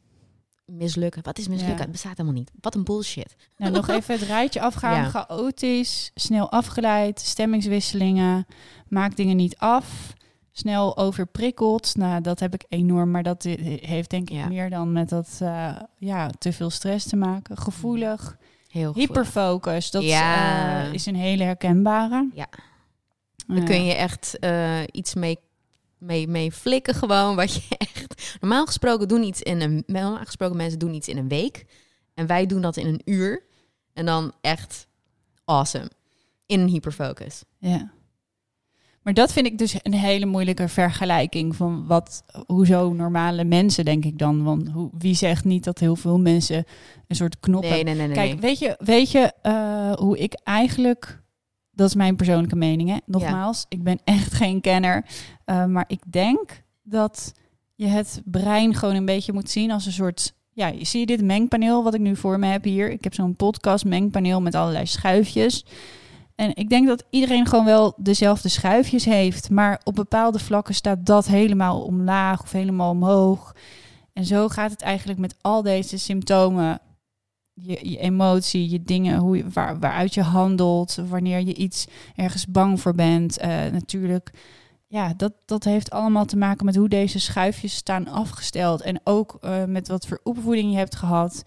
mislukken. 0.66 1.22
Wat 1.22 1.38
is 1.38 1.48
mislukken? 1.48 1.76
Ja. 1.76 1.82
Het 1.82 1.90
bestaat 1.92 2.16
helemaal 2.16 2.38
niet. 2.38 2.50
Wat 2.60 2.74
een 2.74 2.84
bullshit. 2.84 3.36
Nou, 3.56 3.72
nog 3.72 3.88
even 3.88 4.14
het 4.18 4.22
rijtje 4.28 4.60
afgaan. 4.60 5.02
Ja. 5.02 5.08
Chaotisch, 5.08 6.10
snel 6.14 6.50
afgeleid, 6.50 7.20
stemmingswisselingen, 7.20 8.46
maak 8.88 9.16
dingen 9.16 9.36
niet 9.36 9.56
af, 9.56 10.12
snel 10.52 10.96
overprikkeld. 10.96 11.96
Nou, 11.96 12.20
dat 12.20 12.40
heb 12.40 12.54
ik 12.54 12.64
enorm, 12.68 13.10
maar 13.10 13.22
dat 13.22 13.42
heeft 13.80 14.10
denk 14.10 14.30
ik 14.30 14.36
Ja. 14.36 14.46
meer 14.48 14.70
dan 14.70 14.92
met 14.92 15.08
dat 15.08 15.38
eh, 15.42 15.76
ja, 15.98 16.30
te 16.38 16.52
veel 16.52 16.70
stress 16.70 17.06
te 17.08 17.16
maken. 17.16 17.58
Gevoelig, 17.58 18.36
Heel 18.68 18.94
hyperfocus, 18.94 19.90
dat 19.90 20.02
Ja. 20.02 20.84
eh, 20.84 20.92
is 20.92 21.06
een 21.06 21.14
hele 21.16 21.42
herkenbare. 21.42 22.28
Ja. 22.34 22.46
Dan 23.46 23.64
kun 23.64 23.84
je 23.84 23.94
echt 23.94 24.38
eh, 24.38 24.80
iets 24.90 25.14
mee, 25.14 25.38
mee, 26.06 26.28
mee 26.28 26.52
flikken 26.52 26.94
gewoon. 26.94 27.36
Wat 27.36 27.54
je 27.54 27.62
echt... 27.78 28.36
Normaal 28.40 28.66
gesproken 28.66 29.08
doen 29.08 29.22
iets 29.22 29.42
in 29.42 29.60
een... 29.60 29.82
Normaal 29.86 30.16
gesproken 30.24 30.56
mensen 30.56 30.78
doen 30.78 30.94
iets 30.94 31.08
in 31.08 31.16
een 31.16 31.28
week. 31.28 31.64
En 32.14 32.26
wij 32.26 32.46
doen 32.46 32.60
dat 32.60 32.76
in 32.76 32.86
een 32.86 33.00
uur. 33.04 33.42
En 33.92 34.06
dan 34.06 34.32
echt 34.40 34.88
awesome. 35.44 35.90
In 36.46 36.60
een 36.60 36.68
hyperfocus. 36.68 37.42
Ja. 37.58 37.94
Maar 39.06 39.14
dat 39.14 39.32
vind 39.32 39.46
ik 39.46 39.58
dus 39.58 39.74
een 39.82 39.94
hele 39.94 40.26
moeilijke 40.26 40.68
vergelijking 40.68 41.56
van 41.56 41.86
wat, 41.86 42.24
hoezo 42.46 42.92
normale 42.92 43.44
mensen, 43.44 43.84
denk 43.84 44.04
ik 44.04 44.18
dan. 44.18 44.42
Want 44.44 44.68
hoe, 44.68 44.90
wie 44.98 45.14
zegt 45.14 45.44
niet 45.44 45.64
dat 45.64 45.78
heel 45.78 45.96
veel 45.96 46.18
mensen 46.18 46.64
een 47.06 47.16
soort 47.16 47.40
knop 47.40 47.62
Nee, 47.62 47.84
nee, 47.84 47.94
nee, 47.94 48.06
nee. 48.06 48.16
Kijk, 48.16 48.40
weet 48.40 48.58
je, 48.58 48.76
weet 48.78 49.10
je 49.10 49.32
eh, 49.42 49.92
hoe 49.92 50.18
ik 50.18 50.40
eigenlijk... 50.44 51.24
Dat 51.76 51.88
is 51.88 51.94
mijn 51.94 52.16
persoonlijke 52.16 52.56
mening, 52.56 52.88
hè? 52.88 52.96
Nogmaals, 53.06 53.66
ik 53.68 53.82
ben 53.82 53.98
echt 54.04 54.34
geen 54.42 54.60
kenner. 54.60 55.04
eh, 55.44 55.64
maar 55.64 55.84
ik 55.86 56.00
denk 56.06 56.62
dat 56.82 57.32
je 57.74 57.86
het 57.86 58.22
brein 58.24 58.74
gewoon 58.74 58.94
een 58.94 59.04
beetje 59.04 59.32
moet 59.32 59.50
zien 59.50 59.70
als 59.70 59.86
een 59.86 59.92
soort... 59.92 60.34
Ja, 60.52 60.72
zie 60.80 61.00
je 61.00 61.06
dit 61.06 61.22
mengpaneel 61.22 61.82
wat 61.84 61.94
ik 61.94 62.00
nu 62.00 62.16
voor 62.16 62.38
me 62.38 62.46
heb 62.46 62.64
hier? 62.64 62.90
Ik 62.90 63.04
heb 63.04 63.14
zo'n 63.14 63.36
podcast 63.36 63.84
mengpaneel 63.84 64.40
met 64.40 64.54
allerlei 64.54 64.86
schuifjes. 64.86 65.64
En 66.34 66.50
ik 66.54 66.68
denk 66.68 66.86
dat 66.86 67.04
iedereen 67.10 67.46
gewoon 67.46 67.64
wel 67.64 67.94
dezelfde 67.96 68.48
schuifjes 68.48 69.04
heeft. 69.04 69.50
Maar 69.50 69.80
op 69.84 69.94
bepaalde 69.94 70.38
vlakken 70.38 70.74
staat 70.74 71.06
dat 71.06 71.26
helemaal 71.26 71.82
omlaag 71.82 72.42
of 72.42 72.52
helemaal 72.52 72.90
omhoog. 72.90 73.54
En 74.12 74.24
zo 74.24 74.48
gaat 74.48 74.70
het 74.70 74.82
eigenlijk 74.82 75.18
met 75.18 75.34
al 75.40 75.62
deze 75.62 75.98
symptomen 75.98 76.80
je, 77.60 77.90
je 77.90 77.98
emotie, 77.98 78.70
je 78.70 78.82
dingen, 78.82 79.18
hoe 79.18 79.36
je, 79.36 79.44
waar, 79.52 79.78
waaruit 79.78 80.14
je 80.14 80.22
handelt, 80.22 80.98
wanneer 81.08 81.40
je 81.40 81.54
iets 81.54 81.86
ergens 82.16 82.46
bang 82.46 82.80
voor 82.80 82.94
bent. 82.94 83.38
Eh, 83.38 83.48
natuurlijk, 83.72 84.30
ja, 84.86 85.14
dat, 85.16 85.32
dat 85.46 85.64
heeft 85.64 85.90
allemaal 85.90 86.24
te 86.24 86.36
maken 86.36 86.64
met 86.64 86.76
hoe 86.76 86.88
deze 86.88 87.18
schuifjes 87.20 87.74
staan 87.74 88.08
afgesteld. 88.08 88.82
En 88.82 89.00
ook 89.04 89.38
eh, 89.40 89.64
met 89.64 89.88
wat 89.88 90.06
voor 90.06 90.20
opvoeding 90.22 90.70
je 90.70 90.76
hebt 90.76 90.96
gehad, 90.96 91.42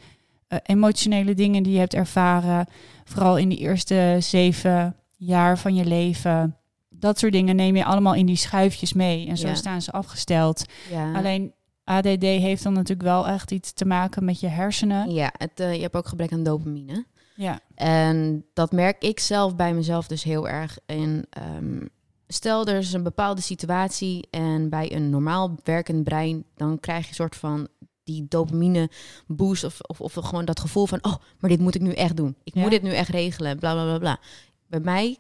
eh, 0.48 0.58
emotionele 0.64 1.34
dingen 1.34 1.64
die 1.64 1.74
je 1.74 1.80
hebt 1.80 1.94
ervaren. 1.94 2.68
Vooral 3.04 3.38
in 3.38 3.50
die 3.50 3.58
eerste 3.58 4.16
zeven 4.20 4.96
jaar 5.16 5.58
van 5.58 5.76
je 5.76 5.86
leven. 5.86 6.56
Dat 6.90 7.20
soort 7.20 7.32
dingen 7.34 7.56
neem 7.56 7.76
je 7.76 7.86
allemaal 7.86 8.14
in 8.14 8.26
die 8.26 8.36
schuifjes 8.36 8.94
mee. 8.94 9.28
En 9.28 9.38
zo 9.38 9.48
Ja. 9.48 9.56
staan 9.56 9.82
ze 9.82 9.92
afgesteld. 9.92 10.64
Ja. 10.92 11.14
Alleen 11.14 11.54
ADD 11.90 12.22
heeft 12.22 12.64
dan 12.64 12.74
natuurlijk 12.74 13.08
wel 13.10 13.28
echt 13.28 13.52
iets 13.52 13.72
te 13.74 13.86
maken 13.86 14.26
met 14.26 14.40
je 14.40 14.48
hersenen. 14.48 15.12
Ja, 15.12 15.34
het, 15.38 15.60
eh, 15.60 15.76
je 15.76 15.82
hebt 15.82 15.96
ook 15.96 16.08
gebrek 16.08 16.32
aan 16.32 16.44
dopamine. 16.44 17.06
Ja. 17.36 17.60
En 17.76 18.46
dat 18.54 18.72
merk 18.72 19.04
ik 19.04 19.20
zelf 19.20 19.56
bij 19.56 19.74
mezelf 19.74 20.08
dus 20.08 20.24
heel 20.24 20.48
erg. 20.50 20.78
En 20.86 21.26
ehm, 21.30 21.86
stel 22.28 22.66
er 22.66 22.78
is 22.78 22.94
een 22.94 23.04
bepaalde 23.04 23.42
situatie 23.42 24.28
en 24.30 24.70
bij 24.70 24.94
een 24.96 25.10
normaal 25.10 25.56
werkend 25.64 26.04
brein, 26.04 26.44
dan 26.56 26.80
krijg 26.80 27.04
je 27.04 27.10
een 27.10 27.16
soort 27.16 27.36
van 27.36 27.68
die 28.04 28.26
dopamine 28.30 28.90
boost 29.28 29.64
of, 29.64 29.82
of, 29.82 30.02
of 30.02 30.14
gewoon 30.14 30.46
dat 30.46 30.60
gevoel 30.60 30.86
van, 30.86 31.00
oh, 31.02 31.16
maar 31.40 31.50
dit 31.50 31.60
moet 31.60 31.76
ik 31.76 31.82
nu 31.82 31.92
echt 31.92 32.18
doen. 32.18 32.36
Ik 32.44 32.54
Ja. 32.54 32.62
moet 32.62 32.72
dit 32.72 32.82
nu 32.82 32.92
echt 32.92 33.10
regelen, 33.10 33.60
bla 33.60 33.74
bla 33.74 33.84
bla 33.84 33.98
bla. 33.98 34.20
Bij 34.68 34.80
mij 34.80 35.18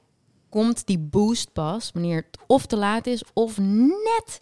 komt 0.50 0.86
die 0.88 1.00
boost 1.00 1.54
pas 1.54 1.92
wanneer 1.94 2.16
het 2.16 2.40
of 2.48 2.66
te 2.66 2.78
laat 2.78 3.08
is 3.08 3.24
of 3.34 3.58
net, 3.58 4.42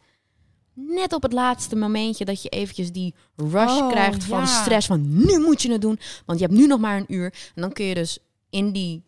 net 0.80 1.14
op 1.14 1.22
het 1.24 1.34
laatste 1.34 1.76
momentje 1.76 2.26
dat 2.26 2.42
je 2.42 2.50
eventjes 2.50 2.92
die 2.92 3.16
rush 3.36 3.78
Oh, 3.80 3.90
krijgt 3.90 4.24
van 4.24 4.40
ja. 4.40 4.46
stress 4.46 4.88
van 4.88 5.26
nu 5.26 5.40
moet 5.40 5.62
je 5.62 5.72
het 5.72 5.82
doen, 5.82 6.00
want 6.26 6.40
je 6.40 6.46
hebt 6.46 6.58
nu 6.58 6.68
nog 6.68 6.80
maar 6.80 6.98
een 6.98 7.14
uur. 7.14 7.34
En 7.56 7.62
dan 7.62 7.72
kun 7.74 7.86
je 7.86 7.94
dus 7.96 8.20
in 8.50 8.72
die 8.72 9.06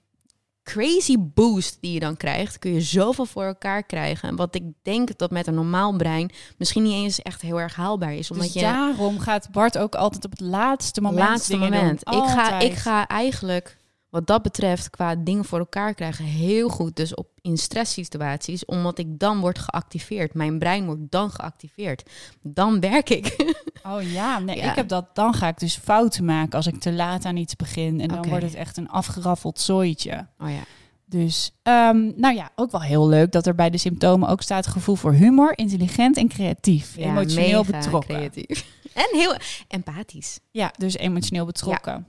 crazy 0.64 1.16
boost 1.20 1.78
die 1.82 1.94
je 1.94 2.00
dan 2.00 2.18
krijgt, 2.18 2.60
kun 2.60 2.74
je 2.74 2.82
zoveel 2.82 3.26
voor 3.26 3.44
elkaar 3.44 3.84
krijgen. 3.84 4.30
En 4.30 4.36
wat 4.36 4.56
ik 4.56 4.64
denk 4.82 5.18
dat 5.18 5.32
met 5.32 5.48
een 5.48 5.54
normaal 5.54 5.96
brein 5.96 6.32
misschien 6.58 6.84
niet 6.84 6.94
eens 6.94 7.22
echt 7.22 7.42
heel 7.42 7.60
erg 7.60 7.76
haalbaar 7.76 8.14
is. 8.14 8.32
Omdat 8.32 8.46
Dus 8.46 8.56
je 8.56 8.62
daarom 8.62 9.20
gaat 9.20 9.52
Bart 9.52 9.78
ook 9.78 9.96
altijd 9.96 10.26
op 10.26 10.32
het 10.32 10.40
laatste 10.40 11.02
moment 11.02 11.28
laatste 11.30 11.58
moment. 11.58 12.06
doen. 12.06 12.24
Ik 12.24 12.30
ga, 12.30 12.60
ik 12.60 12.74
ga 12.74 13.08
eigenlijk, 13.08 13.78
wat 14.10 14.28
dat 14.28 14.42
betreft, 14.42 14.90
qua 14.90 15.16
dingen 15.16 15.46
voor 15.46 15.60
elkaar 15.60 15.94
krijgen, 15.94 16.26
heel 16.26 16.70
goed. 16.70 16.96
Dus 16.96 17.14
op 17.16 17.28
in 17.42 17.58
stresssituaties, 17.58 18.66
omdat 18.66 18.98
ik 18.98 19.20
dan 19.20 19.40
word 19.40 19.60
geactiveerd. 19.60 20.34
Mijn 20.34 20.60
brein 20.60 20.86
wordt 20.86 21.02
dan 21.12 21.32
geactiveerd. 21.32 22.10
Dan 22.42 22.80
werk 22.80 23.10
ik. 23.10 23.36
Oh 23.84 24.02
ja, 24.02 24.40
nee, 24.40 24.58
Ja. 24.58 24.70
ik 24.70 24.76
heb 24.76 24.88
dat. 24.88 25.16
Dan 25.16 25.34
ga 25.34 25.48
ik 25.48 25.60
dus 25.60 25.76
fouten 25.78 26.26
maken 26.26 26.52
als 26.54 26.68
ik 26.68 26.80
te 26.80 26.92
laat 26.94 27.26
aan 27.26 27.38
iets 27.38 27.56
begin. 27.56 28.02
En 28.02 28.08
dan 28.08 28.28
wordt 28.28 28.44
het 28.44 28.54
echt 28.54 28.78
een 28.78 28.90
afgeraffeld 28.90 29.60
zooitje. 29.60 30.28
Oh 30.40 30.50
ja. 30.50 30.62
Dus, 31.10 31.52
ehm, 31.64 32.12
nou 32.16 32.36
ja, 32.36 32.50
ook 32.56 32.72
wel 32.72 32.82
heel 32.82 33.08
leuk 33.08 33.32
dat 33.32 33.48
er 33.48 33.56
bij 33.56 33.70
de 33.70 33.78
symptomen 33.78 34.30
ook 34.30 34.42
staat 34.42 34.68
gevoel 34.68 34.96
voor 34.96 35.14
humor, 35.14 35.58
intelligent 35.58 36.18
en 36.18 36.28
creatief. 36.28 36.96
Ja, 36.98 37.04
emotioneel 37.04 37.64
betrokken. 37.64 38.16
creatief. 38.16 38.66
En 38.94 39.08
heel 39.12 39.36
empathisch. 39.68 40.40
Ja, 40.52 40.74
dus 40.78 40.98
emotioneel 40.98 41.46
betrokken. 41.46 42.08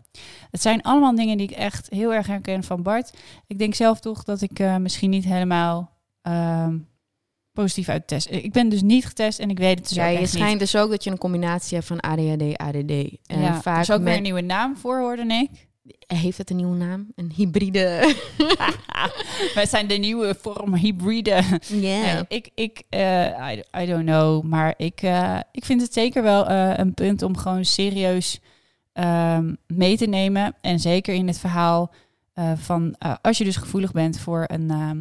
Het 0.51 0.63
zijn 0.63 0.83
allemaal 0.83 1.15
dingen 1.15 1.37
die 1.37 1.49
ik 1.49 1.57
echt 1.57 1.91
heel 1.91 2.15
erg 2.15 2.27
herken 2.27 2.65
van 2.65 2.83
Bart. 2.83 3.17
Ik 3.47 3.59
denk 3.59 3.75
zelf 3.75 4.01
toch 4.01 4.25
dat 4.25 4.41
ik 4.41 4.59
eh, 4.59 4.77
misschien 4.77 5.11
niet 5.11 5.25
helemaal 5.25 5.91
ehm, 6.23 6.79
positief 7.53 7.89
uit 7.89 8.07
test. 8.07 8.31
Ik 8.31 8.53
ben 8.53 8.69
dus 8.69 8.83
niet 8.83 9.07
getest 9.07 9.39
en 9.39 9.51
ik 9.51 9.59
weet 9.59 9.79
het 9.79 9.89
dus 9.89 9.97
ja, 9.97 10.11
ook 10.11 10.19
je 10.19 10.27
schijnt 10.27 10.59
dus 10.59 10.77
ook 10.77 10.91
dat 10.91 11.05
je 11.05 11.11
een 11.11 11.19
combinatie 11.19 11.77
hebt 11.77 11.89
van 11.89 12.01
ADHD, 12.01 12.57
ADD. 12.57 12.91
En 13.27 13.41
ja, 13.41 13.61
vaak 13.61 13.75
er 13.75 13.81
is 13.81 13.91
ook 13.91 14.03
weer 14.03 14.17
een 14.17 14.23
nieuwe 14.23 14.41
naam 14.41 14.77
voor, 14.77 14.99
hoorde 14.99 15.23
ik. 15.27 15.69
Heeft 16.07 16.39
het 16.39 16.51
een 16.51 16.57
nieuwe 16.57 16.77
naam? 16.77 17.13
Een 17.17 17.33
hybride. 17.35 18.15
Wij 19.55 19.67
zijn 19.67 19.87
de 19.87 19.95
nieuwe 19.95 20.37
vorm 20.41 20.75
hybride. 20.75 21.43
Ja. 21.67 22.13
Nee, 22.13 22.25
ik, 22.29 22.51
ik 22.55 22.83
eh, 22.89 23.53
I, 23.53 23.63
I 23.83 23.87
don't 23.87 24.05
know. 24.05 24.43
Maar 24.43 24.75
ik, 24.77 25.03
eh, 25.03 25.39
ik 25.53 25.65
vind 25.65 25.81
het 25.81 25.93
zeker 25.93 26.23
wel 26.23 26.47
eh, 26.47 26.73
een 26.77 26.95
punt 26.95 27.23
om 27.23 27.37
gewoon 27.37 27.65
serieus 27.65 28.41
ehm, 28.93 29.55
mee 29.67 29.97
te 29.97 30.07
nemen. 30.07 30.55
En 30.61 30.81
zeker 30.81 31.15
in 31.15 31.27
het 31.27 31.39
verhaal 31.39 31.93
van 32.57 32.95
als 33.23 33.39
je 33.39 33.45
dus 33.45 33.57
gevoelig 33.57 33.93
bent 33.93 34.21
voor 34.21 34.45
een, 34.47 34.71
ehm, 34.71 35.01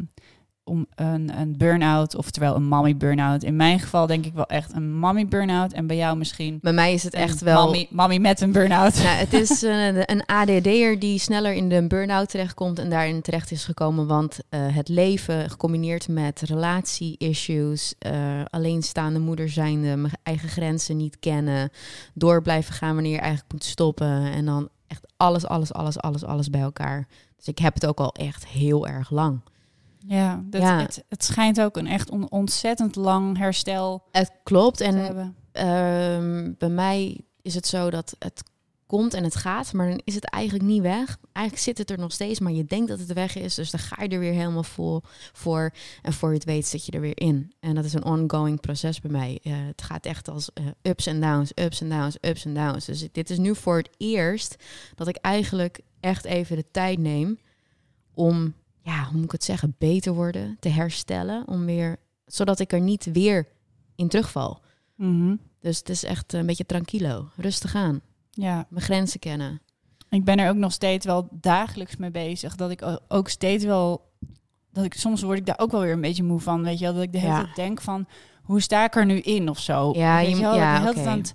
om 0.70 0.86
een, 0.94 1.38
een 1.40 1.56
burn-out, 1.56 2.16
oftewel 2.16 2.54
een 2.54 2.64
mommy 2.64 2.96
burn-out. 2.96 3.42
In 3.42 3.56
mijn 3.56 3.80
geval 3.80 4.06
denk 4.06 4.26
ik 4.26 4.34
wel 4.34 4.46
echt 4.46 4.72
een 4.72 4.98
mommy 4.98 5.26
burn-out. 5.26 5.72
En 5.72 5.86
bij 5.86 5.96
jou 5.96 6.16
misschien 6.16 6.58
Bij 6.62 6.72
mij 6.72 6.92
is 6.92 7.02
het 7.02 7.14
een 7.14 7.20
echt 7.20 7.40
wel... 7.40 7.62
mommy, 7.62 7.86
mommy 7.90 8.16
met 8.16 8.40
een 8.40 8.52
burn-out. 8.52 8.94
Nou, 8.94 9.16
het 9.16 9.32
is 9.32 9.62
eh, 9.62 9.86
een 9.86 10.26
ADD'er 10.26 10.98
die 10.98 11.18
sneller 11.18 11.52
in 11.52 11.68
de 11.68 11.86
burn-out 11.86 12.28
terechtkomt 12.28 12.78
en 12.78 12.90
daarin 12.90 13.22
terecht 13.22 13.50
is 13.50 13.64
gekomen. 13.64 14.06
Want 14.06 14.38
eh, 14.48 14.60
het 14.76 14.88
leven 14.88 15.50
gecombineerd 15.50 16.08
met 16.08 16.40
relatie-issues, 16.40 17.94
eh, 17.98 18.12
alleenstaande 18.50 19.18
moeder 19.18 19.48
zijnde, 19.48 19.96
mijn 19.96 20.14
eigen 20.22 20.48
grenzen 20.48 20.96
niet 20.96 21.18
kennen, 21.18 21.70
door 22.14 22.42
blijven 22.42 22.74
gaan 22.74 22.94
wanneer 22.94 23.12
je 23.12 23.18
eigenlijk 23.18 23.52
moet 23.52 23.64
stoppen. 23.64 24.32
En 24.32 24.44
dan 24.44 24.68
echt 24.86 25.06
alles, 25.16 25.46
alles, 25.46 25.72
alles, 25.72 25.98
alles, 25.98 26.24
alles 26.24 26.50
bij 26.50 26.60
elkaar. 26.60 27.06
Dus 27.36 27.48
ik 27.48 27.58
heb 27.58 27.74
het 27.74 27.86
ook 27.86 28.00
al 28.00 28.14
echt 28.14 28.46
heel 28.46 28.88
erg 28.88 29.10
lang. 29.10 29.40
Ja, 30.06 30.42
dat, 30.44 30.60
Ja. 30.62 30.80
Het, 30.80 31.04
het 31.08 31.24
schijnt 31.24 31.60
ook 31.60 31.76
een 31.76 31.86
echt 31.86 32.10
on- 32.10 32.30
ontzettend 32.30 32.96
lang 32.96 33.38
herstel 33.38 34.02
Het 34.10 34.32
klopt. 34.42 34.80
En. 34.80 35.34
Ehm, 35.52 36.52
bij 36.58 36.68
mij 36.68 37.20
is 37.42 37.54
het 37.54 37.66
zo 37.66 37.90
dat 37.90 38.16
het 38.18 38.42
komt 38.86 39.14
en 39.14 39.24
het 39.24 39.36
gaat, 39.36 39.72
maar 39.72 39.88
dan 39.88 40.00
is 40.04 40.14
het 40.14 40.24
eigenlijk 40.24 40.64
niet 40.64 40.82
weg. 40.82 41.18
Eigenlijk 41.32 41.64
zit 41.64 41.78
het 41.78 41.90
er 41.90 41.98
nog 41.98 42.12
steeds, 42.12 42.40
maar 42.40 42.52
je 42.52 42.64
denkt 42.64 42.88
dat 42.88 42.98
het 42.98 43.12
weg 43.12 43.36
is. 43.36 43.54
Dus 43.54 43.70
dan 43.70 43.80
ga 43.80 44.02
je 44.02 44.08
er 44.08 44.18
weer 44.18 44.32
helemaal 44.32 44.62
vol 44.62 45.02
voor. 45.32 45.72
En 46.02 46.12
voor 46.12 46.28
je 46.28 46.34
het 46.34 46.44
weet 46.44 46.66
zit 46.66 46.86
je 46.86 46.92
er 46.92 47.00
weer 47.00 47.20
in. 47.20 47.52
En 47.60 47.74
dat 47.74 47.84
is 47.84 47.92
een 47.92 48.04
ongoing 48.04 48.60
proces 48.60 49.00
bij 49.00 49.10
mij. 49.10 49.38
Eh, 49.42 49.52
het 49.66 49.82
gaat 49.82 50.06
echt 50.06 50.28
als 50.28 50.52
eh, 50.52 50.64
ups 50.82 51.06
en 51.06 51.20
downs, 51.20 51.52
ups 51.54 51.80
en 51.80 51.88
downs, 51.88 52.16
ups 52.20 52.44
en 52.44 52.54
downs. 52.54 52.84
Dus 52.84 53.08
dit 53.12 53.30
is 53.30 53.38
nu 53.38 53.54
voor 53.56 53.76
het 53.76 53.90
eerst 53.96 54.56
dat 54.94 55.08
ik 55.08 55.16
eigenlijk 55.16 55.80
echt 56.00 56.24
even 56.24 56.56
de 56.56 56.66
tijd 56.70 56.98
neem 56.98 57.38
om, 58.14 58.54
ja, 58.82 59.04
hoe 59.04 59.14
moet 59.16 59.24
ik 59.24 59.32
het 59.32 59.44
zeggen, 59.44 59.74
beter 59.78 60.12
worden, 60.14 60.56
te 60.60 60.68
herstellen. 60.68 61.48
Om 61.48 61.64
weer, 61.66 61.96
zodat 62.26 62.58
ik 62.58 62.72
er 62.72 62.80
niet 62.80 63.04
weer 63.12 63.48
in 63.94 64.08
terugval. 64.08 64.60
Mhm. 64.96 65.36
Dus 65.60 65.78
het 65.78 65.88
is 65.88 66.04
echt 66.04 66.32
een 66.32 66.46
beetje 66.46 66.66
tranquilo. 66.66 67.28
Rustig 67.36 67.74
aan. 67.74 68.00
Ja, 68.30 68.66
Mijn 68.68 68.84
grenzen 68.84 69.20
kennen. 69.20 69.60
ik 70.10 70.24
ben 70.24 70.38
er 70.38 70.48
ook 70.50 70.56
nog 70.56 70.72
steeds 70.72 71.06
wel 71.06 71.28
dagelijks 71.30 71.96
mee 71.96 72.10
bezig. 72.10 72.54
Dat 72.56 72.70
ik 72.70 72.98
ook 73.08 73.28
steeds 73.28 73.64
wel. 73.64 74.08
Dat 74.72 74.84
ik 74.84 74.94
soms 74.94 75.22
word 75.22 75.38
ik 75.38 75.46
daar 75.46 75.58
ook 75.58 75.70
wel 75.70 75.80
weer 75.80 75.92
een 75.92 76.00
beetje 76.00 76.22
moe 76.22 76.40
van. 76.40 76.62
Weet 76.62 76.78
je 76.78 76.84
wel, 76.84 76.94
dat 76.94 77.02
ik 77.02 77.12
de 77.12 77.18
hele 77.18 77.32
Ja. 77.32 77.42
tijd 77.42 77.56
denk 77.56 77.80
van 77.80 78.06
hoe 78.42 78.60
sta 78.60 78.84
ik 78.84 78.96
er 78.96 79.06
nu 79.06 79.18
in 79.20 79.48
of 79.48 79.58
zo. 79.58 79.92
Ja, 79.96 80.16
weet 80.16 80.28
je 80.36 80.40
wel, 80.40 80.54
ja, 80.54 80.84
dat 80.84 80.96
ik 80.96 81.06
aan 81.06 81.18
het 81.18 81.32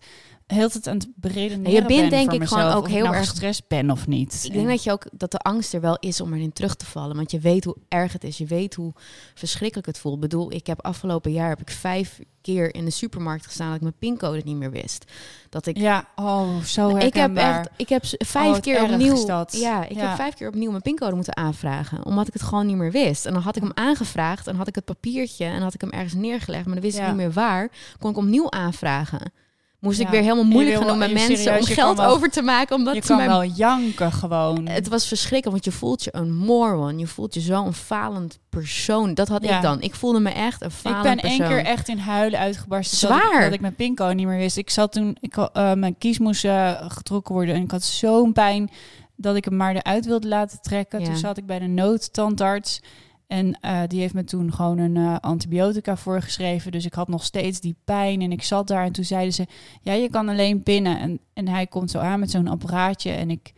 heel 0.48 0.70
het 0.74 0.88
aan 0.88 0.98
het 0.98 1.08
beredeneren 1.16 1.72
Je 1.72 1.78
bent 1.86 1.88
ben 2.02 2.10
denk 2.10 2.32
ik 2.32 2.40
mezelf, 2.40 2.62
gewoon 2.62 2.76
ook 2.78 2.88
heel 2.88 3.04
nou 3.04 3.16
erg- 3.16 3.28
gestrest 3.30 3.68
ben 3.68 3.92
of 3.92 4.08
niet. 4.08 4.42
Ik 4.44 4.54
denk 4.54 4.68
dat 4.68 4.84
je 4.84 4.92
ook 4.92 5.06
dat 5.12 5.32
de 5.32 5.38
angst 5.38 5.74
er 5.74 5.82
wel 5.82 5.98
is 6.00 6.22
om 6.22 6.34
erin 6.34 6.54
terug 6.54 6.76
te 6.76 6.86
vallen. 6.86 7.16
Want 7.16 7.32
je 7.32 7.40
weet 7.40 7.64
hoe 7.64 7.76
erg 7.88 8.14
het 8.14 8.24
is. 8.24 8.38
Je 8.38 8.46
weet 8.46 8.74
hoe 8.76 8.94
verschrikkelijk 9.34 9.88
het 9.88 9.98
voelt. 10.00 10.16
Ik 10.16 10.22
bedoel, 10.22 10.52
ik 10.52 10.68
heb 10.68 10.82
afgelopen 10.86 11.32
jaar 11.32 11.50
heb 11.50 11.62
ik 11.62 11.70
vijf 11.70 12.20
keer 12.42 12.76
in 12.76 12.86
de 12.86 12.92
supermarkt 12.92 13.46
gestaan 13.46 13.68
dat 13.68 13.76
ik 13.76 13.82
mijn 13.82 13.96
pincode 14.00 14.42
niet 14.46 14.56
meer 14.56 14.72
wist. 14.72 15.12
Dat 15.50 15.66
ik 15.66 15.78
ja, 15.78 16.08
oh, 16.16 16.60
zo 16.62 16.88
ik 16.88 16.94
heb 16.94 17.02
herkenbaar. 17.02 17.60
echt, 17.60 17.70
ik 17.78 17.90
heb 17.90 18.04
Oh, 18.04 18.10
vijf 18.28 18.52
wat 18.52 18.60
keer 18.60 18.84
opnieuw, 18.84 19.26
ja, 19.50 19.86
ik 19.86 19.96
Ja. 19.96 20.08
heb 20.08 20.16
vijf 20.16 20.34
keer 20.34 20.48
opnieuw 20.48 20.70
mijn 20.70 20.82
pincode 20.82 21.16
moeten 21.16 21.38
aanvragen, 21.38 22.06
omdat 22.06 22.28
ik 22.28 22.34
het 22.34 22.42
gewoon 22.44 22.66
niet 22.66 22.76
meer 22.76 22.92
wist. 22.92 23.26
En 23.26 23.34
dan 23.34 23.42
had 23.42 23.56
ik 23.56 23.62
hem 23.62 23.72
aangevraagd, 23.74 24.48
en 24.48 24.56
had 24.56 24.68
ik 24.68 24.76
het 24.76 24.86
papiertje 24.86 25.46
en 25.46 25.62
had 25.62 25.74
ik 25.74 25.82
hem 25.82 25.90
ergens 25.92 26.14
neergelegd, 26.14 26.66
maar 26.66 26.74
dan 26.74 26.84
wist 26.84 26.98
Ja. 26.98 27.02
ik 27.02 27.08
niet 27.08 27.18
meer 27.18 27.32
waar. 27.32 27.72
Kon 28.00 28.10
ik 28.12 28.18
opnieuw 28.18 28.52
aanvragen. 28.52 29.32
Moest 29.80 30.00
ik 30.00 30.08
weer 30.08 30.22
helemaal 30.22 30.44
moeilijk 30.44 30.78
gaan 30.78 30.88
doen 30.88 30.98
met 30.98 31.12
mensen 31.14 31.38
serieus, 31.38 31.68
om 31.70 31.74
geld 31.74 31.98
wel- 31.98 32.10
over 32.10 32.30
te 32.30 32.42
maken, 32.42 32.76
omdat 32.76 32.96
je 32.96 33.02
kan 33.02 33.18
mijn 33.18 33.30
wel 33.30 33.44
janken 33.44 34.12
gewoon. 34.12 34.68
het 34.68 34.88
was 34.88 35.08
verschrikkelijk, 35.08 35.52
want 35.52 35.66
je 35.66 35.72
voelt 35.80 36.04
je 36.04 36.16
een 36.16 36.36
moron. 36.36 37.00
Je 37.00 37.08
voelt 37.08 37.34
je 37.34 37.40
zo'n 37.40 37.74
falend 37.74 38.40
persoon. 38.50 39.14
Dat 39.14 39.28
had 39.28 39.44
Ja. 39.44 39.56
ik 39.56 39.62
dan. 39.62 39.82
Ik 39.82 39.96
voelde 39.96 40.20
me 40.20 40.30
echt 40.30 40.62
een 40.62 40.68
Ik 40.68 40.74
falend 40.74 41.04
ben 41.04 41.18
persoon. 41.20 41.40
één 41.40 41.48
keer 41.50 41.66
echt 41.66 41.88
in 41.88 41.98
huilen 41.98 42.40
uitgebarsten. 42.40 43.08
Dat 43.10 43.18
ik, 43.18 43.24
Zwaar. 43.24 43.44
dat 43.44 43.54
ik 43.54 43.62
mijn 43.62 43.76
pincode 43.76 44.14
niet 44.14 44.28
meer 44.28 44.38
wist. 44.38 44.58
Ik 44.58 44.70
zat 44.70 44.92
toen, 44.92 45.18
ik, 45.20 45.38
eh, 45.38 45.74
mijn 45.74 45.98
kies 45.98 46.20
moest 46.20 46.46
eh, 46.46 46.72
getrokken 46.88 47.34
worden. 47.34 47.56
En 47.56 47.62
ik 47.62 47.72
had 47.72 47.84
zo'n 47.84 48.34
pijn 48.34 48.70
dat 49.16 49.36
ik 49.36 49.46
hem 49.46 49.56
maar 49.56 49.76
eruit 49.76 50.06
wilde 50.06 50.28
laten 50.28 50.62
trekken. 50.62 51.00
Ja. 51.00 51.06
Toen 51.06 51.16
zat 51.18 51.38
ik 51.38 51.46
bij 51.46 51.60
de 51.60 51.68
noodtandarts. 51.68 52.80
En 53.28 53.60
eh, 53.62 53.82
die 53.88 54.00
heeft 54.00 54.14
me 54.14 54.24
toen 54.24 54.54
gewoon 54.54 54.78
een 54.78 54.98
eh, 54.98 55.16
antibiotica 55.20 55.98
voorgeschreven. 55.98 56.72
Dus 56.72 56.86
ik 56.86 56.94
had 56.94 57.08
nog 57.08 57.24
steeds 57.24 57.60
die 57.60 57.76
pijn. 57.84 58.22
En 58.22 58.32
ik 58.32 58.44
zat 58.44 58.68
daar 58.68 58.86
en 58.86 58.92
toen 58.92 59.04
zeiden 59.04 59.34
ze... 59.34 59.46
Ja, 59.82 59.94
je 59.94 60.10
kan 60.10 60.30
alleen 60.30 60.64
pinnen. 60.64 61.00
En, 61.00 61.20
en 61.34 61.48
hij 61.48 61.68
komt 61.68 61.92
zo 61.92 62.00
aan 62.00 62.20
met 62.20 62.32
zo'n 62.32 62.48
apparaatje. 62.48 63.12
En 63.12 63.30
ik, 63.30 63.54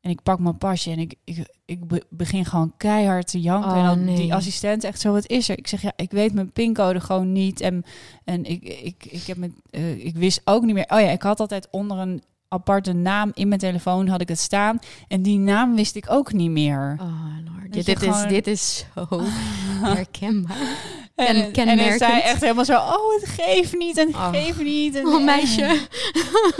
en 0.00 0.10
ik 0.10 0.22
pak 0.22 0.38
mijn 0.38 0.58
pasje 0.58 0.90
en 0.90 0.98
ik, 0.98 1.14
ik, 1.24 1.48
ik 1.64 1.86
be- 1.86 2.06
begin 2.10 2.44
gewoon 2.44 2.72
keihard 2.76 3.26
te 3.30 3.40
janken. 3.40 3.70
Oh, 3.70 3.78
en 3.78 3.84
dan 3.84 4.04
nee. 4.04 4.16
die 4.16 4.34
assistent 4.34 4.84
echt 4.84 5.00
zo, 5.00 5.12
wat 5.12 5.28
is 5.28 5.48
er? 5.48 5.58
Ik 5.58 5.66
zeg, 5.66 5.82
ja, 5.82 5.92
ik 5.96 6.10
weet 6.10 6.34
mijn 6.34 6.52
pincode 6.52 7.00
gewoon 7.00 7.32
niet. 7.32 7.60
En, 7.60 7.84
en 8.24 8.44
ik, 8.44 8.62
ik, 8.62 9.04
ik, 9.04 9.22
heb 9.22 9.36
mijn, 9.36 9.54
eh, 9.70 10.04
ik 10.04 10.16
wist 10.16 10.40
ook 10.44 10.62
niet 10.64 10.74
meer... 10.74 10.88
Oh 10.88 11.00
ja, 11.00 11.10
ik 11.10 11.22
had 11.22 11.40
altijd 11.40 11.68
onder 11.70 11.98
een 11.98 12.22
aparte 12.54 12.92
naam 12.92 13.30
in 13.34 13.48
mijn 13.48 13.60
telefoon 13.60 14.08
had 14.08 14.20
ik 14.20 14.28
het 14.28 14.38
staan. 14.38 14.78
En 15.08 15.22
die 15.22 15.38
naam 15.38 15.74
wist 15.74 15.96
ik 15.96 16.04
ook 16.08 16.32
niet 16.32 16.50
meer. 16.50 16.96
Oh, 17.00 17.08
Lord. 17.44 17.72
Dit, 17.86 18.02
is, 18.02 18.22
dit 18.28 18.46
is 18.46 18.86
zo 18.94 19.06
herkenbaar. 19.94 20.56
En, 21.14 21.52
en, 21.52 21.68
en 21.68 22.22
echt 22.22 22.40
helemaal 22.40 22.64
zo, 22.64 22.76
oh, 22.76 23.20
het 23.20 23.28
geeft 23.28 23.74
niet 23.76 23.98
en 23.98 24.08
Oh. 24.08 24.28
geeft 24.30 24.62
niet. 24.62 24.94
En, 24.94 25.06
Oh, 25.06 25.24
meisje. 25.24 25.80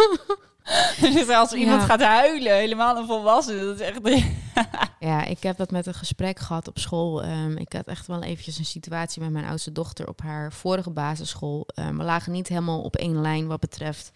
dus 1.14 1.28
als 1.28 1.52
iemand 1.52 1.80
Ja. 1.80 1.86
gaat 1.86 2.02
huilen, 2.02 2.54
helemaal 2.56 2.96
een 2.96 3.06
volwassene, 3.06 3.60
dat 3.64 3.80
is 3.80 3.86
echt... 3.86 4.24
Ja, 5.00 5.24
ik 5.24 5.42
heb 5.42 5.56
dat 5.56 5.70
met 5.70 5.86
een 5.86 5.94
gesprek 5.94 6.38
gehad 6.38 6.68
op 6.68 6.78
school. 6.78 7.22
Ehm, 7.22 7.56
ik 7.56 7.72
had 7.72 7.86
echt 7.86 8.06
wel 8.06 8.22
eventjes 8.22 8.58
een 8.58 8.64
situatie 8.64 9.22
met 9.22 9.30
mijn 9.30 9.44
oudste 9.46 9.72
dochter 9.72 10.08
op 10.08 10.20
haar 10.22 10.52
vorige 10.52 10.90
basisschool. 10.90 11.66
Ehm, 11.74 11.96
we 11.96 12.04
lagen 12.04 12.32
niet 12.32 12.48
helemaal 12.48 12.80
op 12.80 12.96
één 12.96 13.20
lijn 13.20 13.46
wat 13.46 13.60
betreft. 13.60 14.12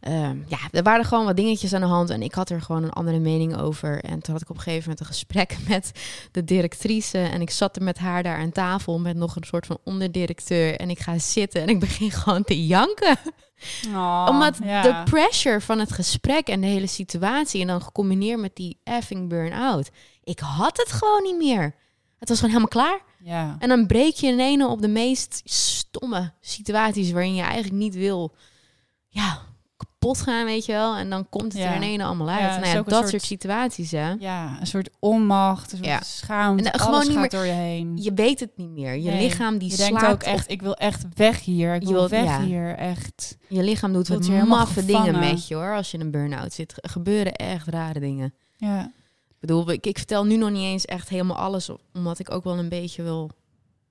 Ehm, 0.00 0.38
ja, 0.46 0.58
er 0.70 0.82
waren 0.82 1.04
gewoon 1.04 1.24
wat 1.24 1.36
dingetjes 1.36 1.72
aan 1.72 1.80
de 1.80 1.86
hand 1.86 2.10
en 2.10 2.22
ik 2.22 2.34
had 2.34 2.50
er 2.50 2.62
gewoon 2.62 2.82
een 2.82 2.90
andere 2.90 3.18
mening 3.18 3.56
over. 3.56 4.04
En 4.04 4.20
toen 4.20 4.32
had 4.32 4.42
ik 4.42 4.50
op 4.50 4.56
een 4.56 4.62
gegeven 4.62 4.82
moment 4.82 5.00
een 5.00 5.06
gesprek 5.06 5.56
met 5.68 5.92
de 6.32 6.44
directrice. 6.44 7.18
En 7.18 7.40
ik 7.40 7.50
zat 7.50 7.76
er 7.76 7.82
met 7.82 7.98
haar 7.98 8.22
daar 8.22 8.38
aan 8.38 8.52
tafel 8.52 8.98
met 8.98 9.16
nog 9.16 9.36
een 9.36 9.44
soort 9.44 9.66
van 9.66 9.78
onderdirecteur. 9.84 10.76
En 10.76 10.90
ik 10.90 10.98
ga 10.98 11.18
zitten 11.18 11.62
en 11.62 11.68
ik 11.68 11.80
begin 11.80 12.10
gewoon 12.20 12.44
te 12.44 12.66
janken. 12.66 13.16
Oh, 13.88 14.26
Omdat 14.28 14.56
de 14.56 15.02
pressure 15.04 15.60
van 15.60 15.78
het 15.78 15.92
gesprek 15.92 16.48
en 16.48 16.60
de 16.60 16.66
hele 16.66 16.86
situatie... 16.86 17.60
en 17.60 17.66
dan 17.66 17.82
gecombineerd 17.82 18.40
met 18.40 18.56
die 18.56 18.80
effing 18.84 19.28
burn-out... 19.28 19.90
ik 20.24 20.38
had 20.38 20.76
het 20.76 20.92
gewoon 20.92 21.22
niet 21.22 21.36
meer. 21.36 21.74
Het 22.18 22.28
was 22.28 22.38
gewoon 22.40 22.54
helemaal 22.54 22.88
klaar. 22.88 23.00
En 23.58 23.68
dan 23.68 23.86
breek 23.86 24.14
je 24.14 24.26
in 24.26 24.40
ene 24.40 24.68
op 24.68 24.80
de 24.80 24.88
meest 24.88 25.40
stomme 25.44 26.32
situaties... 26.40 27.10
waarin 27.10 27.34
je 27.34 27.42
eigenlijk 27.42 27.74
niet 27.74 27.94
wil 27.94 28.34
ja, 29.10 29.42
kapot 30.00 30.20
gaan, 30.20 30.44
weet 30.44 30.64
je 30.64 30.72
wel. 30.72 30.96
En 30.96 31.10
dan 31.10 31.28
komt 31.28 31.52
het 31.52 31.62
Ja. 31.62 31.68
er 31.68 31.74
in 31.74 31.82
ene 31.82 32.04
allemaal 32.04 32.28
uit. 32.28 32.40
Ja, 32.40 32.46
nou 32.58 32.66
ja, 32.66 32.82
dat 32.82 32.92
soort... 32.94 33.08
soort- 33.10 33.22
situaties, 33.22 33.90
hè. 33.90 34.10
ja, 34.18 34.56
een 34.60 34.66
soort 34.66 34.90
onmacht, 34.98 35.72
een 35.72 35.78
soort 35.78 35.90
Ja. 35.90 36.00
schaamte. 36.02 36.64
En, 36.64 36.70
alles 36.72 36.82
gewoon 36.86 37.00
niet 37.00 37.10
gaat 37.10 37.20
meer- 37.20 37.30
door 37.30 37.44
je 37.46 37.52
heen. 37.52 37.96
Je 38.02 38.12
weet 38.12 38.40
het 38.40 38.50
niet 38.56 38.68
meer. 38.70 38.94
Je 38.96 39.10
Nee, 39.10 39.22
lichaam 39.28 39.58
die 39.58 39.68
je 39.68 39.74
slaat 39.74 39.88
denkt 39.88 40.04
ook 40.06 40.12
op- 40.12 40.22
echt, 40.22 40.50
ik 40.50 40.62
wil 40.62 40.74
echt 40.74 41.04
weg 41.14 41.40
hier. 41.40 41.74
Ik 41.74 41.80
Je 41.82 41.86
wil 41.88 41.96
wilt- 42.08 42.10
weg 42.10 42.38
hier, 42.38 42.76
echt. 42.76 43.36
Je 43.48 43.62
lichaam 43.62 43.92
doet 43.92 44.08
wat 44.08 44.28
maffe 44.28 44.84
dingen 44.84 45.18
met 45.18 45.48
je, 45.48 45.54
hoor. 45.54 45.74
Als 45.76 45.90
je 45.90 45.98
in 45.98 46.04
een 46.04 46.10
burn-out 46.10 46.52
zit. 46.52 46.74
Er 46.76 46.90
gebeuren 46.90 47.34
echt 47.34 47.66
rare 47.68 48.00
dingen. 48.00 48.34
Ja. 48.56 48.84
Ik 49.28 49.46
bedoel, 49.46 49.70
ik, 49.70 49.86
ik 49.86 49.96
vertel 49.98 50.24
nu 50.24 50.36
nog 50.36 50.50
niet 50.50 50.62
eens 50.64 50.84
echt 50.84 51.08
helemaal 51.08 51.36
alles, 51.36 51.70
omdat 51.94 52.18
ik 52.18 52.30
ook 52.30 52.44
wel 52.44 52.58
een 52.58 52.68
beetje 52.68 53.02
wil. 53.02 53.30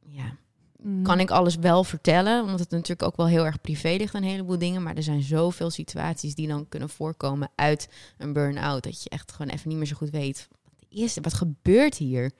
Ja, 0.05 0.35
Mm. 0.83 1.03
kan 1.03 1.19
ik 1.19 1.29
alles 1.31 1.55
wel 1.55 1.83
vertellen? 1.83 2.43
Omdat 2.43 2.59
het 2.59 2.71
natuurlijk 2.71 3.03
ook 3.03 3.17
wel 3.17 3.27
heel 3.27 3.45
erg 3.45 3.61
privé 3.61 3.95
ligt, 3.97 4.13
een 4.13 4.23
heleboel 4.23 4.57
dingen. 4.57 4.83
Maar 4.83 4.95
er 4.95 5.03
zijn 5.03 5.21
zoveel 5.23 5.69
situaties 5.69 6.35
die 6.35 6.47
dan 6.47 6.69
kunnen 6.69 6.89
voorkomen 6.89 7.49
uit 7.55 7.89
een 8.17 8.33
burn-out. 8.33 8.83
Dat 8.83 9.03
je 9.03 9.09
echt 9.09 9.31
gewoon 9.31 9.51
even 9.51 9.69
niet 9.69 9.77
meer 9.77 9.87
zo 9.87 9.95
goed 9.95 10.09
weet. 10.09 10.47
Wat 10.63 10.85
is 10.89 11.15
er? 11.15 11.21
Wat 11.21 11.33
gebeurt 11.33 11.95
hier? 11.97 12.31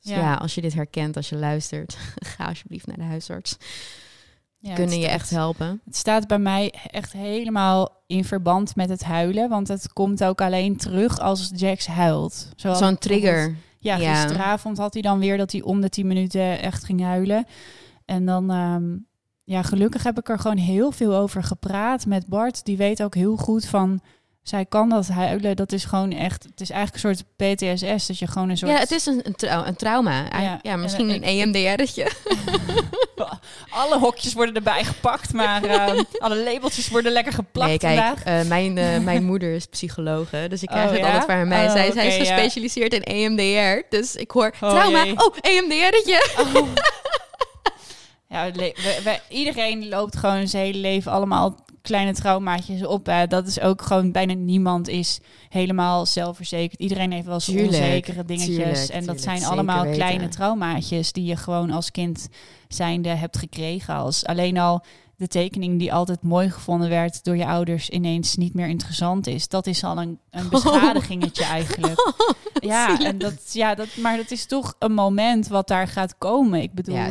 Dus 0.00 0.10
ja. 0.12 0.18
Ja. 0.18 0.34
als 0.34 0.54
je 0.54 0.60
dit 0.60 0.74
herkent, 0.74 1.16
als 1.16 1.28
je 1.28 1.36
luistert, 1.36 1.96
ga 2.36 2.44
alsjeblieft 2.46 2.86
naar 2.86 2.96
de 2.96 3.02
huisarts. 3.02 3.56
Ja, 4.58 4.74
kunnen 4.74 4.96
je 4.98 5.02
staat- 5.04 5.14
echt 5.14 5.30
helpen. 5.30 5.80
Het 5.84 5.96
staat 5.96 6.26
bij 6.26 6.38
mij 6.38 6.74
echt 6.90 7.12
helemaal 7.12 8.02
in 8.06 8.24
verband 8.24 8.76
met 8.76 8.88
het 8.88 9.02
huilen. 9.04 9.48
Want 9.48 9.68
het 9.68 9.92
komt 9.92 10.24
ook 10.24 10.40
alleen 10.40 10.76
terug 10.76 11.18
als 11.18 11.50
Jax 11.54 11.86
huilt. 11.86 12.48
Zo'n 12.56 12.98
trigger. 12.98 13.56
Ja, 13.82 13.96
gisteravond 13.96 14.78
had 14.78 14.92
hij 14.92 15.02
dan 15.02 15.18
weer 15.18 15.36
dat 15.36 15.52
hij 15.52 15.62
om 15.62 15.80
de 15.80 15.88
10 15.88 16.06
minuten 16.06 16.60
echt 16.60 16.84
ging 16.84 17.00
huilen. 17.00 17.46
En 18.04 18.26
dan, 18.26 18.50
ehm, 18.50 18.96
ja, 19.44 19.62
gelukkig 19.62 20.02
heb 20.02 20.18
ik 20.18 20.28
er 20.28 20.38
gewoon 20.38 20.56
heel 20.56 20.92
veel 20.92 21.14
over 21.14 21.42
gepraat 21.42 22.06
met 22.06 22.26
Bart. 22.26 22.64
Die 22.64 22.76
weet 22.76 23.02
ook 23.02 23.14
heel 23.14 23.36
goed 23.36 23.64
van 23.64 24.00
zij 24.42 24.64
kan 24.66 24.88
dat 24.88 25.08
huilen. 25.08 25.56
Dat 25.56 25.72
is 25.72 25.84
gewoon 25.84 26.12
echt, 26.12 26.42
het 26.42 26.60
is 26.60 26.70
eigenlijk 26.70 27.04
een 27.04 27.14
soort 27.16 27.24
PTSS. 27.36 28.06
Dat 28.06 28.18
je 28.18 28.26
gewoon 28.26 28.48
een 28.48 28.56
soort... 28.56 28.70
Ja, 28.72 28.78
het 28.78 28.90
is 28.90 29.06
een, 29.06 29.20
een, 29.22 29.34
trau- 29.34 29.66
een 29.66 29.76
trauma. 29.76 30.24
Ja, 30.30 30.40
Ja. 30.40 30.58
ja 30.62 30.76
misschien 30.76 31.10
En, 31.10 31.14
een 31.14 31.22
E 31.24 31.40
EMDR'tje. 31.40 32.10
Alle 33.70 33.98
hokjes 33.98 34.32
worden 34.32 34.54
erbij 34.54 34.84
gepakt, 34.84 35.32
maar 35.32 35.62
eh, 35.64 36.00
alle 36.18 36.36
labeltjes 36.42 36.88
worden 36.88 37.12
lekker 37.12 37.32
geplakt 37.32 37.68
Nee, 37.68 37.78
kijk, 37.78 38.20
eh, 38.20 38.42
mijn, 38.42 38.78
eh, 38.78 38.98
mijn 39.10 39.24
moeder 39.24 39.54
is 39.54 39.66
psychologe, 39.66 40.46
dus 40.48 40.62
ik 40.62 40.68
krijg 40.68 40.86
Oh, 40.86 40.90
het 40.92 41.00
ja? 41.00 41.06
altijd 41.06 41.24
van 41.24 41.34
haar 41.34 41.46
mee. 41.46 41.66
Oh, 41.66 41.72
zij, 41.72 41.92
zij 41.92 42.06
is 42.06 42.16
ja. 42.16 42.20
gespecialiseerd 42.34 42.92
in 42.94 43.02
EMDR, 43.02 43.86
dus 43.96 44.16
ik 44.16 44.30
hoor 44.30 44.52
Oh, 44.60 44.70
trauma. 44.70 45.04
jee. 45.04 45.14
Oh, 45.26 45.34
EMDR'tje. 45.40 46.26
Ja, 48.28 48.44
le- 48.44 48.72
we, 48.74 49.00
we- 49.04 49.20
iedereen 49.28 49.88
loopt 49.88 50.16
gewoon 50.16 50.48
zijn 50.48 50.64
hele 50.64 50.78
leven 50.78 51.12
allemaal 51.12 51.64
kleine 51.82 52.12
traumaatjes 52.12 52.84
op. 52.86 53.06
Hè. 53.06 53.26
Dat 53.26 53.46
is 53.46 53.60
ook 53.60 53.82
gewoon 53.82 54.12
bijna 54.12 54.32
niemand 54.32 54.88
is 54.88 55.20
helemaal 55.48 56.06
zelfverzekerd. 56.06 56.80
Iedereen 56.80 57.12
heeft 57.12 57.26
wel 57.26 57.40
zijn 57.40 57.66
onzekere 57.66 58.24
dingetjes. 58.24 58.56
tuurlijk, 58.56 58.88
en 58.88 59.06
dat 59.06 59.16
tuurlijk, 59.16 59.38
zijn 59.38 59.44
allemaal 59.44 59.82
weten. 59.82 59.98
kleine 59.98 60.28
traumaatjes 60.28 61.12
die 61.12 61.24
je 61.24 61.36
gewoon 61.36 61.70
als 61.70 61.90
kind 61.90 62.28
zijnde 62.68 63.08
hebt 63.08 63.38
gekregen. 63.38 63.94
Als 63.94 64.24
alleen 64.24 64.58
al 64.58 64.84
de 65.16 65.28
tekening 65.28 65.78
die 65.78 65.92
altijd 65.92 66.22
mooi 66.22 66.50
gevonden 66.50 66.88
werd 66.88 67.24
door 67.24 67.36
je 67.36 67.46
ouders 67.46 67.88
ineens 67.88 68.36
niet 68.36 68.54
meer 68.54 68.68
interessant 68.68 69.26
is. 69.26 69.48
Dat 69.48 69.66
is 69.66 69.84
al 69.84 69.98
een, 69.98 70.18
een 70.30 70.48
beschadigingetje 70.58 71.44
eigenlijk. 71.44 72.00
Ja, 72.64 73.00
en 73.00 73.18
dat, 73.18 73.52
ja 73.52 73.74
dat, 73.74 73.96
maar 73.96 74.16
dat 74.16 74.30
is 74.30 74.46
toch 74.46 74.74
een 74.78 74.92
moment 74.92 75.48
wat 75.48 75.68
daar 75.68 75.88
gaat 75.88 76.18
komen. 76.18 76.62
Ik 76.62 76.72
bedoel, 76.72 76.94
Ja, 76.94 77.08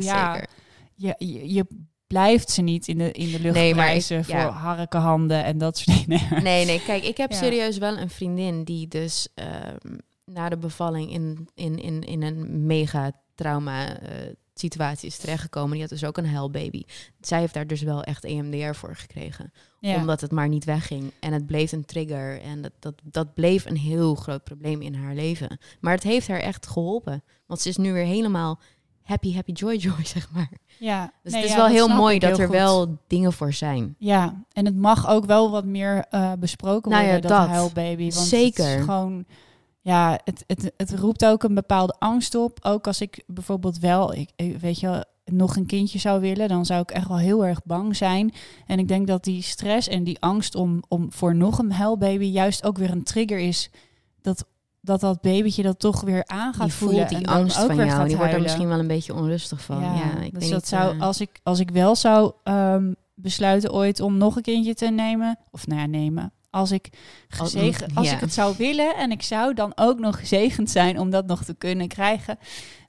ja, 0.95 1.15
je, 1.17 1.53
je 1.53 1.65
blijft 2.11 2.49
ze 2.49 2.61
niet 2.61 2.87
in 2.87 2.97
de, 2.97 3.11
in 3.11 3.31
de 3.31 3.39
lucht 3.39 3.55
Nee, 3.55 3.95
ik- 3.95 4.03
voor 4.25 4.35
ja. 4.35 4.49
harkenhanden 4.49 5.43
en 5.43 5.57
dat 5.57 5.77
soort 5.77 6.05
dingen. 6.07 6.21
Nee, 6.43 6.65
nee, 6.65 6.81
kijk, 6.83 7.03
ik 7.03 7.17
heb 7.17 7.31
Ja. 7.31 7.37
serieus 7.37 7.77
wel 7.77 7.97
een 7.97 8.09
vriendin 8.09 8.63
die 8.63 8.87
dus 8.87 9.27
ehm, 9.33 9.97
na 10.25 10.49
de 10.49 10.57
bevalling 10.57 11.11
in, 11.11 11.47
in, 11.55 11.77
in, 11.79 12.01
in 12.01 12.21
een 12.23 12.65
mega 12.65 13.11
trauma 13.35 13.99
eh, 13.99 14.09
situatie 14.53 15.07
is 15.07 15.17
terechtgekomen. 15.17 15.71
Die 15.71 15.81
had 15.81 15.89
dus 15.89 16.03
ook 16.03 16.17
een 16.17 16.27
huilbaby. 16.29 16.83
Zij 17.21 17.39
heeft 17.39 17.53
daar 17.53 17.67
dus 17.67 17.81
wel 17.81 18.03
echt 18.03 18.23
EMDR 18.23 18.73
voor 18.73 18.95
gekregen. 18.95 19.51
Ja. 19.79 19.95
Omdat 19.95 20.21
het 20.21 20.31
maar 20.31 20.47
niet 20.49 20.63
wegging. 20.65 21.11
En 21.19 21.33
het 21.33 21.45
bleef 21.45 21.71
een 21.71 21.85
trigger. 21.85 22.41
En 22.41 22.61
dat, 22.61 22.71
dat, 22.79 22.93
dat 23.03 23.33
bleef 23.33 23.65
een 23.65 23.77
heel 23.77 24.15
groot 24.15 24.43
probleem 24.43 24.81
in 24.81 24.95
haar 24.95 25.15
leven. 25.15 25.59
Maar 25.79 25.93
het 25.93 26.03
heeft 26.03 26.27
haar 26.27 26.39
echt 26.39 26.67
geholpen. 26.67 27.23
Want 27.45 27.59
ze 27.61 27.69
is 27.69 27.77
nu 27.77 27.93
weer 27.93 28.05
helemaal 28.05 28.59
happy, 29.03 29.33
happy, 29.35 29.51
joy, 29.51 29.75
joy, 29.87 30.05
zeg 30.05 30.29
maar. 30.31 30.49
ja. 30.79 31.11
Dus 31.23 31.31
Nee, 31.31 31.41
het 31.41 31.49
is 31.49 31.55
ja, 31.55 31.61
wel 31.61 31.71
heel 31.71 31.87
mooi 31.87 32.19
dat 32.19 32.29
heel 32.29 32.39
er 32.39 32.45
goed. 32.45 32.55
wel 32.55 32.97
dingen 33.07 33.33
voor 33.33 33.53
zijn. 33.53 33.95
Ja, 33.97 34.43
en 34.53 34.65
het 34.65 34.75
mag 34.75 35.09
ook 35.09 35.25
wel 35.25 35.51
wat 35.51 35.65
meer 35.65 36.05
eh, 36.09 36.31
besproken 36.39 36.91
Nou 36.91 37.03
ja, 37.03 37.11
worden, 37.11 37.29
dat, 37.29 37.39
dat. 37.39 37.49
huilbaby. 37.49 38.01
Want 38.01 38.13
Het 38.13 38.23
Zeker. 38.23 38.77
is 38.77 38.83
gewoon, 38.83 39.25
ja, 39.81 40.19
het, 40.23 40.43
het, 40.47 40.71
het 40.77 40.93
roept 40.93 41.25
ook 41.25 41.43
een 41.43 41.55
bepaalde 41.55 41.95
angst 41.99 42.35
op. 42.35 42.59
Ook 42.61 42.87
als 42.87 43.01
ik 43.01 43.23
bijvoorbeeld 43.27 43.79
wel, 43.79 44.13
ik, 44.13 44.29
ik- 44.35 44.57
weet 44.59 44.79
je, 44.79 44.87
wel, 44.87 45.03
nog 45.25 45.55
een 45.55 45.65
kindje 45.65 45.99
zou 45.99 46.21
willen, 46.21 46.47
dan 46.47 46.65
zou 46.65 46.81
ik 46.81 46.91
echt 46.91 47.07
wel 47.07 47.17
heel 47.17 47.45
erg 47.45 47.63
bang 47.63 47.95
zijn. 47.95 48.33
En 48.67 48.79
ik 48.79 48.87
denk 48.87 49.07
dat 49.07 49.23
die 49.23 49.41
stress 49.41 49.87
en 49.87 50.03
die 50.03 50.19
angst 50.19 50.55
om, 50.55 50.83
om 50.87 51.11
voor 51.11 51.35
nog 51.35 51.59
een 51.59 51.71
huilbaby 51.71 52.25
juist 52.25 52.63
ook 52.65 52.77
weer 52.77 52.91
een 52.91 53.03
trigger 53.03 53.39
is. 53.39 53.69
Dat 54.21 54.45
dat, 54.81 54.99
dat 54.99 55.21
babytje 55.21 55.63
dat 55.63 55.79
toch 55.79 56.01
weer 56.01 56.25
aan 56.25 56.53
gaat 56.53 56.65
Die 56.65 56.73
voelen. 56.73 56.97
voelt 56.97 57.09
die 57.09 57.27
en 57.27 57.33
angst 57.33 57.59
ook 57.59 57.65
van 57.65 57.75
weer 57.75 57.85
jou. 57.85 57.97
gaat 57.97 58.07
Die 58.07 58.17
wordt 58.17 58.33
er 58.33 58.41
misschien 58.41 58.67
wel 58.67 58.79
een 58.79 58.87
beetje 58.87 59.13
onrustig 59.13 59.61
van. 59.61 59.81
Ja, 59.81 60.17
ik 60.21 60.33
dus 60.33 60.41
weet 60.41 60.51
dat 60.51 60.59
niet, 60.59 60.67
zou, 60.67 60.95
eh, 60.95 61.01
als, 61.01 61.21
ik, 61.21 61.39
als 61.43 61.59
ik 61.59 61.69
wel 61.69 61.95
zou 61.95 62.33
ehm, 62.43 62.93
besluiten 63.15 63.73
ooit 63.73 63.99
om 63.99 64.17
nog 64.17 64.35
een 64.35 64.41
kindje 64.41 64.73
te 64.73 64.87
nemen, 64.87 65.37
of 65.51 65.67
nou 65.67 65.81
ja, 65.81 65.85
nemen. 65.85 66.33
Als 66.49 66.71
ik, 66.71 66.89
gezegen, 67.27 67.87
als 67.93 68.07
ja. 68.07 68.13
ik 68.13 68.19
het 68.19 68.33
zou 68.33 68.55
willen 68.57 68.95
en 68.95 69.11
ik 69.11 69.21
zou 69.21 69.53
dan 69.53 69.71
ook 69.75 69.99
nog 69.99 70.19
gezegend 70.19 70.69
zijn 70.69 70.99
om 70.99 71.09
dat 71.09 71.27
nog 71.27 71.43
te 71.43 71.53
kunnen 71.53 71.87
krijgen, 71.87 72.37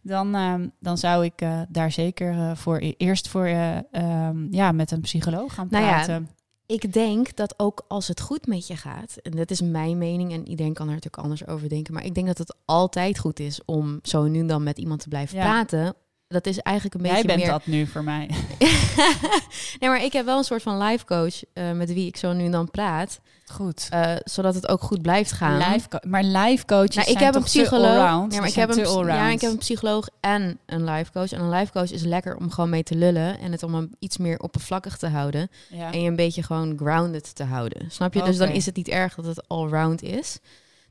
dan, 0.03 0.35
ehm, 0.35 0.69
dan 0.81 0.99
zou 0.99 1.25
ik 1.25 1.41
eh, 1.41 1.61
daar 1.69 1.93
zeker 1.93 2.33
eh, 2.33 2.57
voor 2.57 2.79
eerst 2.79 3.29
voor 3.29 3.45
eh, 3.45 3.77
ehm, 3.93 4.47
ja, 4.51 4.73
met 4.73 4.91
een 4.91 5.01
psycholoog 5.01 5.55
gaan 5.55 5.67
Nou 5.71 5.85
ja, 5.85 5.91
praten. 5.91 6.29
Ik 6.67 6.93
denk 6.93 7.37
dat 7.37 7.55
ook 7.59 7.85
als 7.89 8.09
het 8.09 8.21
goed 8.21 8.47
met 8.47 8.67
je 8.67 8.77
gaat, 8.77 9.17
en 9.23 9.31
dat 9.31 9.51
is 9.51 9.61
mijn 9.61 9.99
mening 9.99 10.33
en 10.33 10.49
iedereen 10.49 10.73
kan 10.75 10.87
er 10.89 10.95
natuurlijk 10.95 11.23
anders 11.23 11.47
over 11.47 11.69
denken, 11.69 11.95
maar 11.95 12.05
ik 12.05 12.15
denk 12.15 12.27
dat 12.27 12.39
het 12.39 12.55
altijd 12.65 13.19
goed 13.19 13.41
is 13.41 13.61
om 13.65 13.99
zo 14.03 14.23
nu 14.27 14.41
en 14.41 14.47
dan 14.47 14.63
met 14.63 14.79
iemand 14.79 15.01
te 15.01 15.09
blijven 15.09 15.37
Ja. 15.39 15.43
praten. 15.45 15.95
Dat 16.33 16.47
is 16.47 16.59
eigenlijk 16.59 16.97
een 16.97 17.03
Jij 17.05 17.11
beetje 17.11 17.27
bent 17.27 17.41
meer... 17.41 17.51
dat 17.51 17.67
nu 17.67 17.87
voor 17.87 18.05
mij. 18.05 18.27
nee, 19.81 19.91
maar 19.91 20.05
ik 20.05 20.13
heb 20.13 20.25
wel 20.25 20.39
een 20.39 20.45
soort 20.45 20.63
van 20.63 20.83
life 20.83 21.05
coach 21.05 21.43
eh, 21.53 21.73
met 21.73 21.93
wie 21.93 22.07
ik 22.07 22.17
zo 22.17 22.33
nu 22.33 22.45
en 22.45 22.51
dan 22.51 22.71
praat, 22.71 23.21
Goed. 23.47 23.87
eh, 23.91 24.15
zodat 24.25 24.55
het 24.55 24.69
ook 24.69 24.83
goed 24.83 25.03
blijft 25.03 25.33
gaan. 25.33 25.73
Life 25.73 25.89
maar 26.07 26.23
life 26.25 26.65
coaches 26.65 26.95
Nou, 26.95 27.09
ik 27.11 27.13
zijn 27.13 27.25
heb 27.25 27.35
een 27.35 27.41
toch 27.41 27.51
te 27.51 27.59
psycholoog. 27.61 27.87
allround? 27.87 28.33
Ja, 28.33 28.39
maar 28.39 28.49
ik 28.49 28.55
heb, 28.55 28.71
een, 28.71 29.07
ja, 29.07 29.29
ik 29.31 29.41
heb 29.41 29.51
een 29.51 29.59
psycholoog 29.59 30.09
en 30.21 30.59
een 30.67 30.85
life 30.85 31.13
coach. 31.13 31.33
En 31.33 31.41
een 31.41 31.51
life 31.51 31.73
coach 31.73 31.93
is 31.93 32.03
lekker 32.03 32.37
om 32.37 32.51
gewoon 32.51 32.71
mee 32.71 32.83
te 32.83 32.95
lullen 32.95 33.39
en 33.39 33.53
het 33.53 33.63
om 33.63 33.75
hem 33.75 33.95
iets 33.99 34.17
meer 34.17 34.39
oppervlakkig 34.39 34.97
te 34.97 35.07
houden. 35.09 35.51
Ja. 35.69 35.93
En 35.93 36.01
je 36.03 36.09
een 36.09 36.17
beetje 36.17 36.43
gewoon 36.43 36.77
grounded 36.77 37.35
te 37.35 37.45
houden. 37.45 37.91
Snap 37.91 38.15
je? 38.15 38.23
Dus 38.23 38.37
dan 38.37 38.49
is 38.49 38.67
het 38.67 38.77
niet 38.77 38.89
erg 38.89 39.15
dat 39.15 39.25
het 39.25 39.49
allround 39.49 40.03
is. 40.03 40.39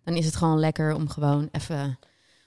Dan 0.03 0.15
is 0.15 0.25
het 0.25 0.35
gewoon 0.35 0.59
lekker 0.59 0.93
om 0.95 1.09
gewoon 1.09 1.49
even 1.51 1.99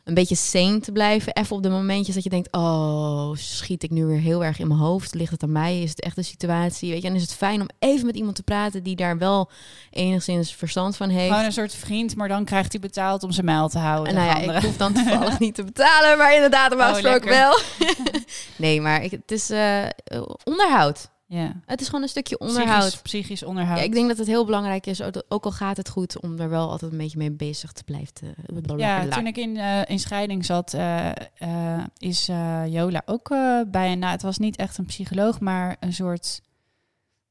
een 0.05 0.15
beetje 0.15 0.35
sane 0.35 0.81
te 0.81 0.93
blijven. 0.93 1.35
Even 1.35 1.57
op 1.57 1.63
de 1.63 1.69
momentjes 1.69 2.15
dat 2.15 2.25
je 2.25 2.31
denkt, 2.31 2.53
oh, 2.53 3.31
schiet 3.35 3.83
ik 3.83 3.91
nu 3.91 4.05
weer 4.05 4.21
heel 4.21 4.45
erg 4.45 4.59
in 4.59 4.69
mijn 4.69 4.81
hoofd? 4.81 5.15
Ligt 5.15 5.31
het 5.31 5.43
aan 5.43 5.53
mij? 5.53 5.83
Is 5.83 5.91
het 5.91 6.01
echt 6.01 6.17
een 6.17 6.25
situatie? 6.25 6.91
Weet 6.91 7.03
je, 7.03 7.09
en 7.09 7.15
is 7.15 7.23
het 7.23 7.35
fijn 7.35 7.61
om 7.61 7.69
even 7.79 8.07
met 8.07 8.17
iemand 8.17 8.37
te 8.37 8.43
praten 8.43 8.83
die 8.83 8.97
daar 8.97 9.19
wel 9.19 9.51
enigszins 9.91 10.55
verstand 10.55 10.97
van 10.97 11.09
heeft. 11.09 11.31
Gewoon 11.31 11.45
een 11.45 11.53
soort 11.53 11.75
vriend, 11.75 12.17
maar 12.17 12.29
dan 12.29 12.45
krijgt 12.45 12.73
hij 12.73 12.81
betaald 12.81 13.23
om 13.23 13.33
zijn 13.33 13.47
mijl 13.47 13.69
te 13.69 13.79
houden. 13.79 14.09
En 14.09 14.15
nou 14.15 14.27
ja, 14.27 14.37
ik 14.37 14.49
andere. 14.49 14.67
hoef 14.67 14.77
dan 14.77 14.93
toevallig 15.05 15.39
niet 15.39 15.55
te 15.55 15.65
betalen, 15.65 16.19
maar 16.19 16.35
inderdaad, 16.35 16.69
normaal 16.69 16.89
Oh, 16.89 16.95
gesproken 16.95 17.29
wel. 17.29 17.59
nee, 18.57 18.81
maar 18.81 19.03
ik, 19.03 19.11
het 19.11 19.31
is 19.31 19.51
eh, 19.51 19.87
onderhoud. 20.45 21.13
Ja. 21.35 21.53
Het 21.67 21.81
is 21.81 21.87
gewoon 21.87 22.03
een 22.03 22.09
stukje 22.09 22.39
onderhoud. 22.39 22.83
Psychisch, 22.85 23.03
psychisch 23.03 23.43
onderhoud. 23.43 23.79
Ja, 23.79 23.85
ik 23.85 23.93
denk 23.93 24.09
dat 24.09 24.19
het 24.19 24.27
heel 24.27 24.45
belangrijk 24.45 24.87
is, 24.87 25.03
ook 25.29 25.45
al 25.45 25.53
gaat 25.53 25.77
het 25.77 25.89
goed, 25.89 26.21
om 26.21 26.39
er 26.39 26.49
wel 26.49 26.71
altijd 26.71 26.93
een 26.93 26.99
beetje 26.99 27.19
mee 27.19 27.31
bezig 27.31 27.73
te 27.73 27.85
blijven. 27.85 28.15
Te, 28.15 28.35
ja, 28.77 29.09
toen 29.09 29.27
ik 29.27 29.37
in, 29.37 29.57
eh, 29.57 29.81
in 29.87 29.99
scheiding 29.99 30.45
zat, 30.45 30.75
eh, 30.75 31.11
eh, 31.35 31.85
is 31.99 32.29
eh, 32.29 32.63
Jola 32.67 33.03
ook 33.07 33.31
eh, 33.31 33.61
bij 33.67 33.93
een... 33.93 33.99
Nou, 33.99 34.13
het 34.13 34.23
was 34.23 34.39
niet 34.39 34.57
echt 34.57 34.79
een 34.79 34.87
psycholoog, 34.87 35.41
maar 35.41 35.77
een 35.81 35.93
soort... 35.93 36.41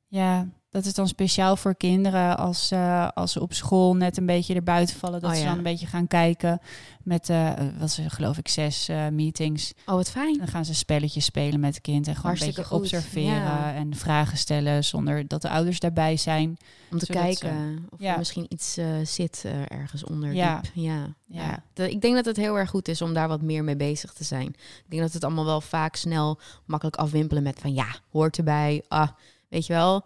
Ja, 0.08 0.48
dat 0.74 0.86
is 0.86 0.94
dan 0.94 1.08
speciaal 1.08 1.56
voor 1.56 1.76
kinderen 1.76 2.38
als, 2.38 2.72
eh, 2.72 3.08
als 3.14 3.32
ze 3.32 3.42
op 3.42 3.54
school 3.54 3.96
net 3.96 4.18
een 4.18 4.26
beetje 4.26 4.54
erbuiten 4.54 4.96
vallen. 4.96 5.22
Dat 5.22 5.30
Oh, 5.30 5.36
ze 5.36 5.42
ja. 5.42 5.48
dan 5.48 5.58
een 5.58 5.64
beetje 5.64 5.86
gaan 5.86 6.08
kijken 6.08 6.60
met, 7.04 7.30
eh 7.30 7.52
wat 7.80 7.92
ze 7.92 8.10
geloof 8.10 8.38
ik, 8.38 8.48
zes 8.48 8.88
eh, 8.88 9.08
meetings. 9.08 9.74
Oh, 9.86 9.96
wat 9.96 10.10
fijn. 10.10 10.38
Dan 10.38 10.48
gaan 10.48 10.66
ze 10.66 10.74
spelletjes 10.74 11.26
spelen 11.26 11.60
met 11.60 11.74
het 11.74 11.84
kind 11.84 12.08
en 12.08 12.16
gewoon 12.16 12.26
Hartstikke 12.26 12.62
een 12.62 12.80
beetje 12.80 12.98
goed, 12.98 13.04
observeren 13.04 13.44
ja. 13.44 13.74
en 13.74 13.96
vragen 13.96 14.38
stellen 14.38 14.84
zonder 14.84 15.28
dat 15.28 15.42
de 15.42 15.50
ouders 15.50 15.80
daarbij 15.80 16.18
zijn. 16.18 16.58
Om 16.92 16.98
te 16.98 17.06
kijken 17.06 17.88
of 17.90 18.00
ja. 18.00 18.12
er 18.12 18.18
misschien 18.18 18.46
iets 18.50 18.78
zit 19.04 19.46
ergens 19.68 20.04
onder. 20.04 20.34
Ja. 20.34 20.62
diep. 20.62 20.72
Ja. 20.74 21.16
Ja. 21.28 21.64
Ik 21.86 22.02
denk 22.02 22.16
dat 22.16 22.26
het 22.26 22.38
heel 22.38 22.58
erg 22.58 22.70
goed 22.70 22.88
is 22.88 23.02
om 23.02 23.14
daar 23.14 23.28
wat 23.28 23.42
meer 23.42 23.64
mee 23.64 23.76
bezig 23.76 24.14
te 24.14 24.24
zijn. 24.24 24.48
Ik 24.48 24.86
denk 24.88 25.02
dat 25.02 25.14
het 25.14 25.24
allemaal 25.24 25.46
wel 25.46 25.62
vaak 25.62 25.96
snel 25.96 26.40
makkelijk 26.66 26.98
afwimpelen 26.98 27.44
met 27.44 27.60
van 27.60 27.74
ja, 27.74 27.96
hoort 28.12 28.38
erbij. 28.38 28.84
Ah, 28.88 29.10
weet 29.50 29.66
je 29.66 29.74
wel. 29.74 30.06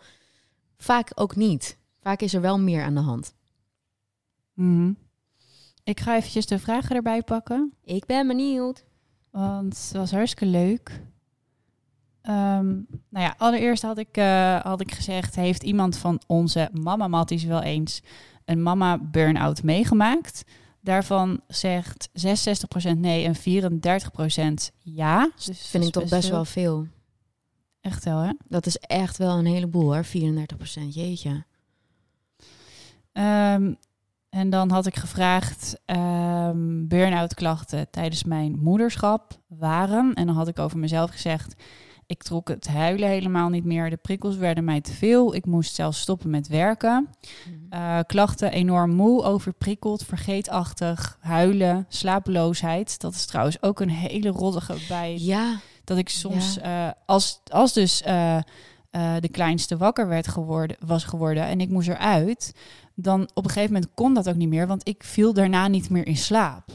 Vaak 0.77 1.11
ook 1.15 1.35
niet. 1.35 1.77
Vaak 2.01 2.21
is 2.21 2.33
er 2.33 2.41
wel 2.41 2.59
meer 2.59 2.83
aan 2.83 2.93
de 2.93 2.99
hand. 3.01 3.33
Mhm. 4.53 4.91
Ik 5.83 5.99
ga 5.99 6.15
eventjes 6.15 6.45
de 6.45 6.59
vragen 6.59 6.95
erbij 6.95 7.21
pakken. 7.21 7.73
Ik 7.83 8.05
ben 8.05 8.27
benieuwd. 8.27 8.85
Want 9.31 9.77
het 9.77 9.91
was 9.97 10.11
hartstikke 10.11 10.45
leuk. 10.45 11.01
Ehm, 12.21 12.65
nou 13.09 13.25
ja, 13.25 13.35
allereerst 13.37 13.81
had 13.81 13.97
ik, 13.97 14.17
eh, 14.17 14.59
had 14.61 14.81
ik 14.81 14.91
gezegd... 14.93 15.35
heeft 15.35 15.63
iemand 15.63 15.97
van 15.97 16.21
onze 16.27 16.69
mama 16.73 17.07
Matties 17.07 17.43
wel 17.43 17.61
eens 17.61 18.01
een 18.45 18.63
mama 18.63 18.97
burn-out 18.97 19.63
meegemaakt? 19.63 20.43
Daarvan 20.81 21.41
zegt 21.47 22.09
66% 22.13 22.97
nee 22.97 23.25
en 23.25 23.35
34% 23.35 24.71
ja. 24.79 25.31
Dus 25.35 25.45
dat 25.45 25.57
Vind 25.57 25.83
ik 25.83 25.91
toch 25.91 26.09
best 26.09 26.27
veel. 26.27 26.35
wel 26.35 26.45
veel. 26.45 26.87
Echt 27.81 28.03
wel, 28.03 28.19
hè? 28.19 28.31
Dat 28.47 28.65
is 28.65 28.77
echt 28.77 29.17
wel 29.17 29.37
een 29.37 29.45
heleboel 29.45 29.93
hoor. 29.93 30.05
34% 30.05 30.93
jeetje. 30.93 31.45
Ehm, 33.11 33.73
en 34.29 34.49
dan 34.49 34.69
had 34.71 34.85
ik 34.85 34.95
gevraagd 34.95 35.79
ehm 35.85 36.87
burn-out 36.87 37.33
klachten 37.33 37.89
tijdens 37.89 38.23
mijn 38.23 38.59
moederschap 38.59 39.39
waren. 39.47 40.13
En 40.13 40.25
dan 40.25 40.35
had 40.35 40.47
ik 40.47 40.59
over 40.59 40.77
mezelf 40.77 41.11
gezegd, 41.11 41.55
ik 42.07 42.23
trok 42.23 42.47
het 42.47 42.67
huilen 42.67 43.09
helemaal 43.09 43.49
niet 43.49 43.65
meer. 43.65 43.89
De 43.89 43.97
prikkels 43.97 44.35
werden 44.35 44.63
mij 44.63 44.81
te 44.81 44.93
veel. 44.93 45.35
Ik 45.35 45.45
moest 45.45 45.75
zelfs 45.75 45.99
stoppen 45.99 46.29
met 46.29 46.47
werken. 46.47 47.09
Eh, 47.69 47.99
klachten 48.05 48.51
enorm 48.51 48.91
moe, 48.91 49.23
overprikkeld, 49.23 50.05
vergeetachtig, 50.05 51.17
huilen, 51.21 51.85
slapeloosheid. 51.89 52.99
Dat 52.99 53.13
is 53.13 53.25
trouwens 53.25 53.61
ook 53.61 53.79
een 53.79 53.89
hele 53.89 54.29
rottige 54.29 54.75
bij 54.87 55.17
Ja, 55.19 55.59
dat 55.87 55.97
ik 55.97 56.09
soms, 56.09 56.57
eh, 56.57 56.89
als, 57.05 57.41
als 57.51 57.73
dus 57.73 58.01
eh, 58.01 58.37
eh, 58.37 58.43
de 59.19 59.29
kleinste 59.29 59.77
wakker 59.77 60.07
werd 60.07 60.27
geworden, 60.27 60.77
was 60.79 61.03
geworden 61.03 61.43
en 61.43 61.61
ik 61.61 61.69
moest 61.69 61.87
eruit, 61.87 62.55
dan 62.95 63.29
op 63.33 63.43
een 63.43 63.51
gegeven 63.51 63.73
moment 63.73 63.93
kon 63.93 64.13
dat 64.13 64.29
ook 64.29 64.35
niet 64.35 64.49
meer, 64.49 64.67
want 64.67 64.87
ik 64.87 65.03
viel 65.03 65.33
daarna 65.33 65.67
niet 65.67 65.89
meer 65.89 66.07
in 66.07 66.17
slaap. 66.17 66.65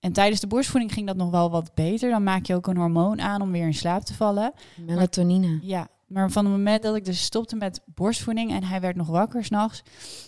En 0.00 0.12
tijdens 0.12 0.40
de 0.40 0.46
borstvoeding 0.46 0.92
ging 0.92 1.06
dat 1.06 1.16
nog 1.16 1.30
wel 1.30 1.50
wat 1.50 1.74
beter. 1.74 2.10
Dan 2.10 2.22
maak 2.22 2.46
je 2.46 2.54
ook 2.54 2.66
een 2.66 2.76
hormoon 2.76 3.20
aan 3.20 3.40
om 3.40 3.52
weer 3.52 3.66
in 3.66 3.74
slaap 3.74 4.02
te 4.02 4.14
vallen. 4.14 4.52
Melatonine. 4.76 5.58
Ja, 5.62 5.88
maar 6.06 6.30
van 6.30 6.44
het 6.44 6.54
moment 6.54 6.82
dat 6.82 6.96
ik 6.96 7.04
dus 7.04 7.22
stopte 7.22 7.56
met 7.56 7.80
borstvoeding 7.84 8.52
en 8.52 8.64
hij 8.64 8.80
werd 8.80 8.96
nog 8.96 9.06
wakker 9.06 9.44
s'nachts, 9.44 9.82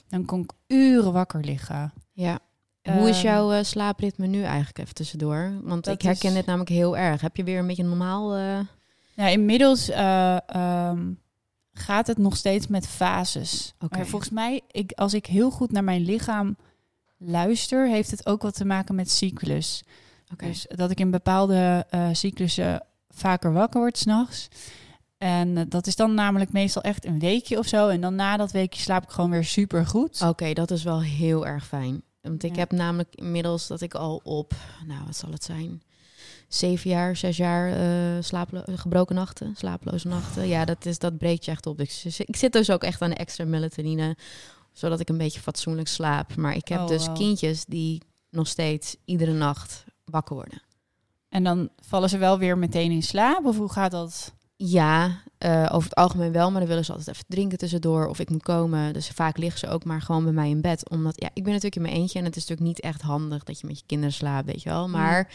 dan 0.09 0.25
kon 0.25 0.41
ik 0.41 0.53
uren 0.67 1.13
wakker 1.13 1.45
liggen. 1.45 1.93
Ja. 2.13 2.39
Hoe 2.93 3.09
is 3.09 3.17
Ehm, 3.17 3.27
jouw 3.27 3.53
eh, 3.53 3.65
slaapritme 3.65 4.27
nu 4.27 4.43
eigenlijk 4.43 4.79
even 4.79 4.95
tussendoor? 4.95 5.53
Want 5.63 5.87
ik 5.87 6.03
herken 6.03 6.29
is- 6.29 6.35
dit 6.35 6.47
namelijk 6.47 6.71
heel 6.71 6.97
erg. 6.97 7.21
Heb 7.21 7.37
je 7.37 7.45
weer 7.45 7.59
een 7.59 7.67
beetje 7.67 7.85
normaal... 7.85 8.35
eh, 8.35 8.59
Ja, 9.15 9.27
inmiddels 9.29 9.89
eh, 9.91 10.37
ehm, 10.49 11.13
gaat 11.73 12.07
het 12.07 12.19
nog 12.19 12.37
steeds 12.37 12.67
met 12.67 12.87
fases. 12.87 13.75
Oké. 13.81 13.97
Maar 13.97 14.07
volgens 14.07 14.31
mij, 14.31 14.61
ik, 14.71 14.93
als 14.93 15.15
ik 15.15 15.27
heel 15.27 15.51
goed 15.51 15.73
naar 15.73 15.85
mijn 15.85 16.03
lichaam 16.03 16.57
luister, 17.17 17.89
heeft 17.89 18.11
het 18.11 18.27
ook 18.27 18.43
wat 18.43 18.55
te 18.55 18.65
maken 18.65 18.95
met 18.95 19.11
cyclus. 19.11 19.83
Oké. 20.33 20.47
Dus 20.47 20.67
dat 20.69 20.91
ik 20.91 21.01
in 21.01 21.11
bepaalde 21.11 21.87
cyclussen 22.13 22.83
vaker 23.11 23.53
wakker 23.53 23.81
word 23.81 23.99
s'nachts. 23.99 24.49
En 25.19 25.69
dat 25.69 25.87
is 25.87 25.97
dan 25.97 26.15
namelijk 26.15 26.53
meestal 26.53 26.83
echt 26.83 27.05
een 27.05 27.19
weekje 27.19 27.59
of 27.59 27.67
zo. 27.67 27.89
En 27.89 28.01
dan 28.01 28.15
na 28.15 28.37
dat 28.37 28.53
weekje 28.53 28.81
slaap 28.83 29.03
ik 29.03 29.11
gewoon 29.11 29.31
weer 29.31 29.45
super 29.45 29.87
goed. 29.87 30.23
Oké, 30.23 30.53
dat 30.53 30.71
is 30.71 30.83
wel 30.83 31.03
heel 31.03 31.47
erg 31.47 31.67
fijn. 31.67 32.03
Want 32.21 32.43
ik 32.43 32.53
Ja. 32.53 32.59
heb 32.59 32.73
namelijk 32.73 33.15
inmiddels 33.15 33.67
dat 33.67 33.81
ik 33.81 33.95
al 33.95 34.21
op, 34.25 34.53
nou 34.87 35.05
wat 35.07 35.17
zal 35.17 35.31
het 35.31 35.45
zijn, 35.45 35.83
zeven 36.49 36.91
jaar, 36.91 37.17
zes 37.17 37.37
jaar 37.37 37.73
slaaplo- 38.25 38.63
gebroken 38.67 39.15
nachten, 39.15 39.55
slaaploze 39.57 40.09
nachten. 40.09 40.49
Ja, 40.49 40.65
dat, 40.65 40.87
is, 40.87 40.99
dat 40.99 41.19
breekt 41.19 41.45
je 41.45 41.51
echt 41.51 41.67
op. 41.67 41.81
Ik, 41.81 42.03
ik 42.19 42.37
zit 42.37 42.53
dus 42.53 42.71
ook 42.71 42.83
echt 42.83 43.03
aan 43.03 43.11
de 43.11 43.17
extra 43.17 43.45
melatonine, 43.45 44.17
zodat 44.73 45.01
ik 45.01 45.09
een 45.09 45.19
beetje 45.19 45.41
fatsoenlijk 45.41 45.89
slaap. 45.89 46.37
Maar 46.37 46.55
ik 46.57 46.69
heb 46.69 46.81
Oh, 46.81 46.87
dus 46.87 47.07
wow. 47.07 47.17
kindjes 47.17 47.65
die 47.65 48.03
nog 48.31 48.47
steeds 48.49 48.97
iedere 49.05 49.33
nacht 49.33 49.85
wakker 50.05 50.35
worden. 50.35 50.63
En 51.29 51.45
dan 51.45 51.69
vallen 51.81 52.09
ze 52.09 52.19
wel 52.19 52.39
weer 52.39 52.59
meteen 52.59 52.91
in 52.91 53.03
slaap? 53.03 53.45
Of 53.45 53.57
hoe 53.57 53.73
gaat 53.73 53.91
dat? 53.91 54.33
Ja, 54.61 55.21
eh, 55.39 55.69
over 55.73 55.89
het 55.89 55.99
algemeen 55.99 56.33
wel, 56.33 56.51
maar 56.51 56.61
dan 56.61 56.69
willen 56.69 56.85
ze 56.85 56.93
altijd 56.93 57.17
even 57.17 57.29
drinken 57.29 57.59
tussendoor 57.59 58.07
of 58.07 58.19
ik 58.19 58.31
moet 58.31 58.43
komen. 58.43 58.93
Dus 58.93 59.09
vaak 59.09 59.37
liggen 59.37 59.59
ze 59.59 59.69
ook 59.69 59.85
maar 59.85 60.03
gewoon 60.03 60.25
bij 60.25 60.33
mij 60.33 60.49
in 60.49 60.61
bed. 60.61 60.89
Omdat, 60.89 61.21
ja, 61.21 61.29
ik 61.35 61.43
ben 61.43 61.53
natuurlijk 61.53 61.77
in 61.77 61.83
mijn 61.83 61.95
eentje 61.95 62.19
en 62.19 62.25
het 62.25 62.37
is 62.37 62.47
natuurlijk 62.47 62.69
niet 62.69 62.81
echt 62.81 63.03
handig 63.03 63.45
dat 63.45 63.61
je 63.61 63.67
met 63.67 63.79
je 63.79 63.85
kinderen 63.87 64.15
slaapt, 64.15 64.47
weet 64.47 64.63
je 64.63 64.69
wel. 64.69 64.89
Maar 64.89 65.29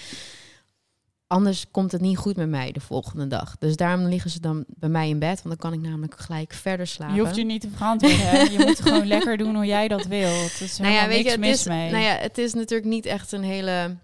anders 1.28 1.66
komt 1.72 1.92
het 1.92 2.02
niet 2.02 2.18
goed 2.18 2.36
met 2.36 2.50
mij 2.50 2.72
de 2.72 2.80
volgende 2.80 3.28
dag. 3.28 3.56
Dus 3.60 3.76
daarom 3.76 4.06
liggen 4.06 4.30
ze 4.30 4.40
dan 4.40 4.66
bij 4.68 4.90
mij 4.90 5.10
in 5.10 5.20
bed, 5.20 5.42
want 5.44 5.60
dan 5.60 5.72
kan 5.72 5.80
ik 5.80 5.90
namelijk 5.90 6.20
gelijk 6.20 6.54
verder 6.54 6.88
slapen. 6.88 7.16
Je 7.16 7.22
hoeft 7.22 7.36
je 7.36 7.44
niet 7.44 7.62
te 7.62 7.70
verantwoorden. 7.70 8.52
Je 8.52 8.64
moet 8.66 8.82
gewoon 8.82 9.08
lekker 9.08 9.38
doen 9.38 9.56
hoe 9.56 9.66
jij 9.66 9.88
dat 9.88 10.06
wil. 10.06 10.42
Het 10.42 10.62
is 10.62 10.78
nou 10.80 10.94
ja, 10.94 11.08
weet 11.08 11.18
je, 11.18 11.24
niks 11.24 11.32
het 11.32 11.40
mis 11.40 11.60
is, 11.60 11.66
mee. 11.66 11.92
nou 11.92 12.04
ja, 12.04 12.16
het 12.16 12.38
is 12.38 12.54
natuurlijk 12.54 12.90
niet 12.90 13.06
echt 13.06 13.32
een 13.32 13.44
hele... 13.44 13.96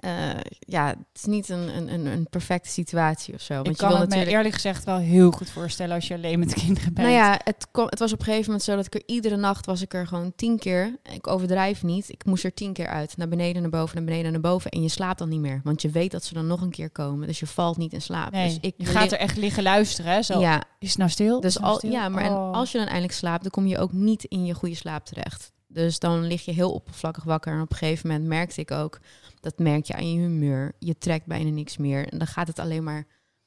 eh, 0.00 0.40
ja, 0.58 0.86
het 0.86 0.96
is 1.14 1.24
niet 1.24 1.48
een, 1.48 1.92
een, 1.92 2.06
een, 2.06 2.26
perfecte 2.30 2.68
situatie 2.68 3.34
of 3.34 3.40
zo. 3.40 3.54
Want 3.54 3.66
ik 3.66 3.72
je 3.72 3.78
kan 3.78 3.88
wil 3.88 3.98
het 3.98 4.08
natuurlijk... 4.08 4.30
me 4.30 4.36
eerlijk 4.36 4.54
gezegd 4.54 4.84
wel 4.84 4.96
heel 4.96 5.30
goed 5.30 5.50
voorstellen 5.50 5.94
als 5.94 6.08
je 6.08 6.14
alleen 6.14 6.38
met 6.38 6.54
kinderen 6.54 6.94
bent. 6.94 7.06
Nou 7.08 7.18
ja, 7.18 7.40
het, 7.44 7.66
het 7.72 7.98
was 7.98 8.12
op 8.12 8.18
een 8.18 8.24
gegeven 8.24 8.44
moment 8.44 8.62
zo 8.62 8.76
dat 8.76 8.86
ik 8.86 8.94
er 8.94 9.02
iedere 9.06 9.36
nacht 9.36 9.66
was 9.66 9.82
ik 9.82 9.94
er 9.94 10.06
gewoon 10.06 10.32
tien 10.36 10.58
keer. 10.58 10.98
Ik 11.12 11.26
overdrijf 11.26 11.82
niet. 11.82 12.08
Ik 12.08 12.24
moest 12.24 12.44
er 12.44 12.54
tien 12.54 12.72
keer 12.72 12.88
uit. 12.88 13.16
Naar 13.16 13.28
beneden, 13.28 13.62
naar 13.62 13.70
boven, 13.70 13.96
naar 13.96 14.04
beneden, 14.04 14.32
naar 14.32 14.40
boven. 14.40 14.70
En 14.70 14.82
je 14.82 14.88
slaapt 14.88 15.18
dan 15.18 15.28
niet 15.28 15.40
meer. 15.40 15.60
Want 15.64 15.82
je 15.82 15.90
weet 15.90 16.10
dat 16.10 16.24
ze 16.24 16.34
dan 16.34 16.46
nog 16.46 16.60
een 16.60 16.70
keer 16.70 16.90
komen. 16.90 17.26
Dus 17.26 17.40
je 17.40 17.46
valt 17.46 17.76
niet 17.76 17.92
in 17.92 18.02
slaap. 18.02 18.32
nee, 18.32 18.48
dus 18.48 18.58
ik 18.60 18.74
je 18.76 18.84
gaat 18.84 19.12
er 19.12 19.18
echt 19.18 19.36
liggen 19.36 19.62
luisteren. 19.62 20.12
Hè? 20.12 20.22
Zo, 20.22 20.40
Ja, 20.40 20.62
Is 20.78 20.88
het 20.88 20.98
nou 20.98 21.10
stil? 21.10 21.40
Dus 21.40 21.54
nou 21.56 21.66
al, 21.66 21.76
stil? 21.76 21.90
ja, 21.90 22.08
maar 22.08 22.22
en 22.24 22.32
Oh. 22.32 22.52
als 22.52 22.72
je 22.72 22.78
dan 22.78 22.86
eindelijk 22.86 23.14
slaapt, 23.14 23.42
dan 23.42 23.50
kom 23.50 23.66
je 23.66 23.78
ook 23.78 23.92
niet 23.92 24.24
in 24.24 24.44
je 24.44 24.54
goede 24.54 24.74
slaap 24.74 25.04
terecht. 25.04 25.52
Dus 25.72 25.98
dan 25.98 26.26
lig 26.26 26.44
je 26.44 26.52
heel 26.52 26.72
oppervlakkig 26.72 27.24
wakker. 27.24 27.52
En 27.52 27.60
op 27.60 27.70
een 27.70 27.76
gegeven 27.76 28.08
moment 28.08 28.28
merkte 28.28 28.60
ik 28.60 28.70
ook, 28.70 28.98
dat 29.40 29.58
merk 29.58 29.84
je 29.84 29.94
aan 29.94 30.12
je 30.12 30.18
humeur. 30.20 30.72
Je 30.78 30.98
trekt 30.98 31.26
bijna 31.26 31.50
niks 31.50 31.76
meer. 31.76 32.08
En 32.08 32.18
dan 32.18 32.26
gaat 32.26 32.46
het 32.46 32.58
alleen 32.58 32.84
maar 32.84 33.06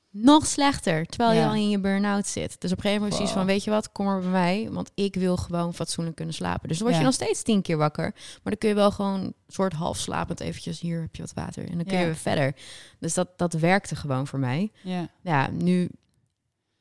nog 0.10 0.46
slechter. 0.46 1.06
Terwijl 1.06 1.40
je 1.40 1.46
al 1.48 1.54
in 1.54 1.70
je 1.70 1.80
burn-out 1.80 2.28
zit. 2.28 2.62
Dus 2.62 2.72
op 2.72 2.78
een 2.78 2.84
gegeven 2.84 3.02
moment 3.04 3.14
is 3.14 3.18
het 3.18 3.18
zoiets 3.18 3.32
van, 3.32 3.42
Wow. 3.42 3.50
weet 3.52 3.64
je 3.64 3.70
wat, 3.72 3.92
kom 3.92 4.06
maar 4.06 4.20
bij 4.20 4.30
mij. 4.30 4.70
Want 4.72 4.92
ik 4.96 5.16
wil 5.16 5.38
gewoon 5.38 5.74
fatsoenlijk 5.74 6.16
kunnen 6.16 6.34
slapen. 6.34 6.68
Dus 6.68 6.78
dan 6.78 6.88
word 6.88 6.94
Ja. 7.00 7.06
je 7.06 7.06
nog 7.12 7.16
steeds 7.22 7.42
tien 7.44 7.62
keer 7.62 7.78
wakker. 7.78 8.12
Maar 8.14 8.40
dan 8.44 8.58
kun 8.58 8.70
je 8.70 8.76
wel 8.76 8.92
gewoon 8.92 9.34
soort 9.48 9.74
half 9.74 9.98
slapend 9.98 10.40
eventjes, 10.40 10.80
hier 10.80 11.02
heb 11.02 11.16
je 11.16 11.22
wat 11.22 11.34
water. 11.34 11.70
En 11.70 11.76
dan 11.76 11.86
kun 11.86 11.94
Ja. 11.94 12.00
je 12.00 12.06
weer 12.06 12.16
verder. 12.16 12.56
Dus 13.00 13.14
dat, 13.14 13.30
dat 13.38 13.54
werkte 13.54 13.96
gewoon 13.96 14.28
voor 14.28 14.40
mij. 14.40 14.72
Ja. 14.84 15.08
Ja, 15.22 15.50
nu... 15.52 15.90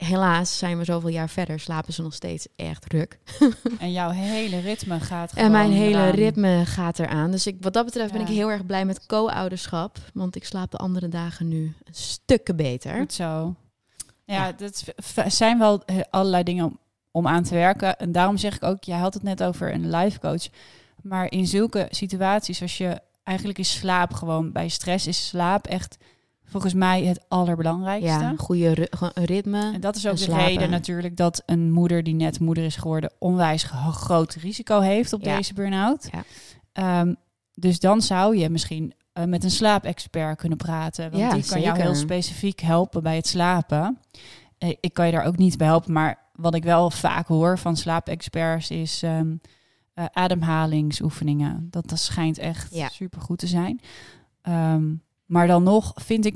Helaas 0.04 0.58
zijn 0.58 0.78
we 0.78 0.84
zoveel 0.84 1.08
jaar 1.08 1.28
verder, 1.28 1.60
slapen 1.60 1.92
ze 1.92 2.02
nog 2.02 2.14
steeds 2.14 2.46
echt 2.56 2.92
ruk. 2.92 3.18
En 3.78 3.92
jouw 3.92 4.10
hele 4.10 4.58
ritme 4.60 5.00
gaat 5.00 5.32
En 5.32 5.50
mijn 5.50 5.72
hele 5.72 5.96
eraan. 5.98 6.10
ritme 6.10 6.62
gaat 6.66 6.98
eraan. 6.98 7.30
Dus 7.30 7.46
ik, 7.46 7.56
wat 7.60 7.72
dat 7.72 7.84
betreft 7.84 8.12
ben 8.12 8.20
ik 8.20 8.26
heel 8.28 8.50
erg 8.50 8.66
blij 8.66 8.84
met 8.84 9.06
co-ouderschap. 9.06 9.98
Want 10.14 10.36
ik 10.36 10.44
slaap 10.44 10.70
de 10.70 10.76
andere 10.76 11.08
dagen 11.08 11.48
nu 11.48 11.74
stukken 11.90 12.56
beter. 12.56 12.98
Goed 12.98 13.12
zo. 13.12 13.54
Ja, 14.24 14.46
Ja. 14.46 14.52
dat 14.52 14.84
zijn 15.32 15.58
wel 15.58 15.84
eh, 15.84 15.96
allerlei 16.10 16.42
dingen 16.42 16.64
om, 16.64 16.78
om 17.10 17.26
aan 17.28 17.42
te 17.42 17.54
werken. 17.54 17.98
En 17.98 18.12
daarom 18.12 18.36
zeg 18.36 18.54
ik 18.56 18.62
ook, 18.64 18.84
jij 18.84 18.98
had 18.98 19.14
het 19.14 19.22
net 19.22 19.42
over 19.42 19.72
een 19.74 19.90
life 19.90 20.18
coach. 20.18 20.46
Maar 21.02 21.30
in 21.30 21.46
zulke 21.46 21.86
situaties, 21.90 22.62
als 22.62 22.78
je 22.78 23.00
eigenlijk 23.22 23.58
is 23.58 23.72
slaap 23.78 24.12
gewoon 24.12 24.52
bij 24.52 24.68
stress, 24.68 25.06
is 25.06 25.26
slaap 25.28 25.66
echt 25.66 25.96
volgens 26.52 26.74
mij 26.74 27.04
het 27.04 27.24
allerbelangrijkste. 27.28 28.10
Ja, 28.10 28.30
een 28.30 28.38
goede 28.38 28.88
ritme. 29.14 29.72
En 29.72 29.80
dat 29.80 29.96
is 29.96 30.06
ook 30.06 30.16
de 30.16 30.22
slapen. 30.22 30.44
reden 30.46 30.70
natuurlijk 30.70 31.16
dat 31.16 31.42
een 31.46 31.70
moeder 31.70 32.02
die 32.02 32.14
net 32.14 32.40
moeder 32.40 32.64
is 32.64 32.76
geworden 32.76 33.12
onwijs 33.18 33.62
groot 33.92 34.34
risico 34.34 34.80
heeft 34.80 35.12
op 35.12 35.22
Ja. 35.22 35.36
deze 35.36 35.54
burn-out. 35.54 36.08
Ja. 36.12 36.24
Ehm, 36.72 37.14
dus 37.54 37.80
dan 37.80 38.00
zou 38.02 38.36
je 38.36 38.50
misschien 38.50 38.92
eh, 39.12 39.24
met 39.24 39.44
een 39.44 39.50
slaapexpert 39.50 40.38
kunnen 40.38 40.58
praten. 40.58 41.10
Want 41.10 41.22
Ja, 41.22 41.30
die 41.34 41.44
kan 41.44 41.60
jou 41.60 41.80
heel 41.80 41.94
specifiek 41.94 42.60
helpen 42.60 43.02
bij 43.02 43.16
het 43.16 43.26
slapen. 43.26 43.98
Eh, 44.58 44.68
ik 44.80 44.92
kan 44.94 45.06
je 45.06 45.12
daar 45.12 45.24
ook 45.24 45.36
niet 45.36 45.56
bij 45.58 45.66
helpen, 45.66 45.92
maar 45.92 46.18
wat 46.34 46.54
ik 46.54 46.62
wel 46.64 46.90
vaak 46.90 47.26
hoor 47.26 47.58
van 47.58 47.76
slaapexperts 47.76 48.70
is 48.70 49.02
ehm 49.02 49.34
eh, 49.94 50.04
ademhalingsoefeningen. 50.12 51.66
Dat, 51.70 51.88
dat 51.88 51.98
schijnt 51.98 52.38
echt 52.38 52.74
super 52.90 53.20
goed 53.20 53.38
te 53.38 53.46
zijn. 53.46 53.80
Ehm, 54.42 54.84
maar 55.32 55.46
dan 55.46 55.62
nog 55.62 55.92
vind 55.94 56.24
ik 56.26 56.34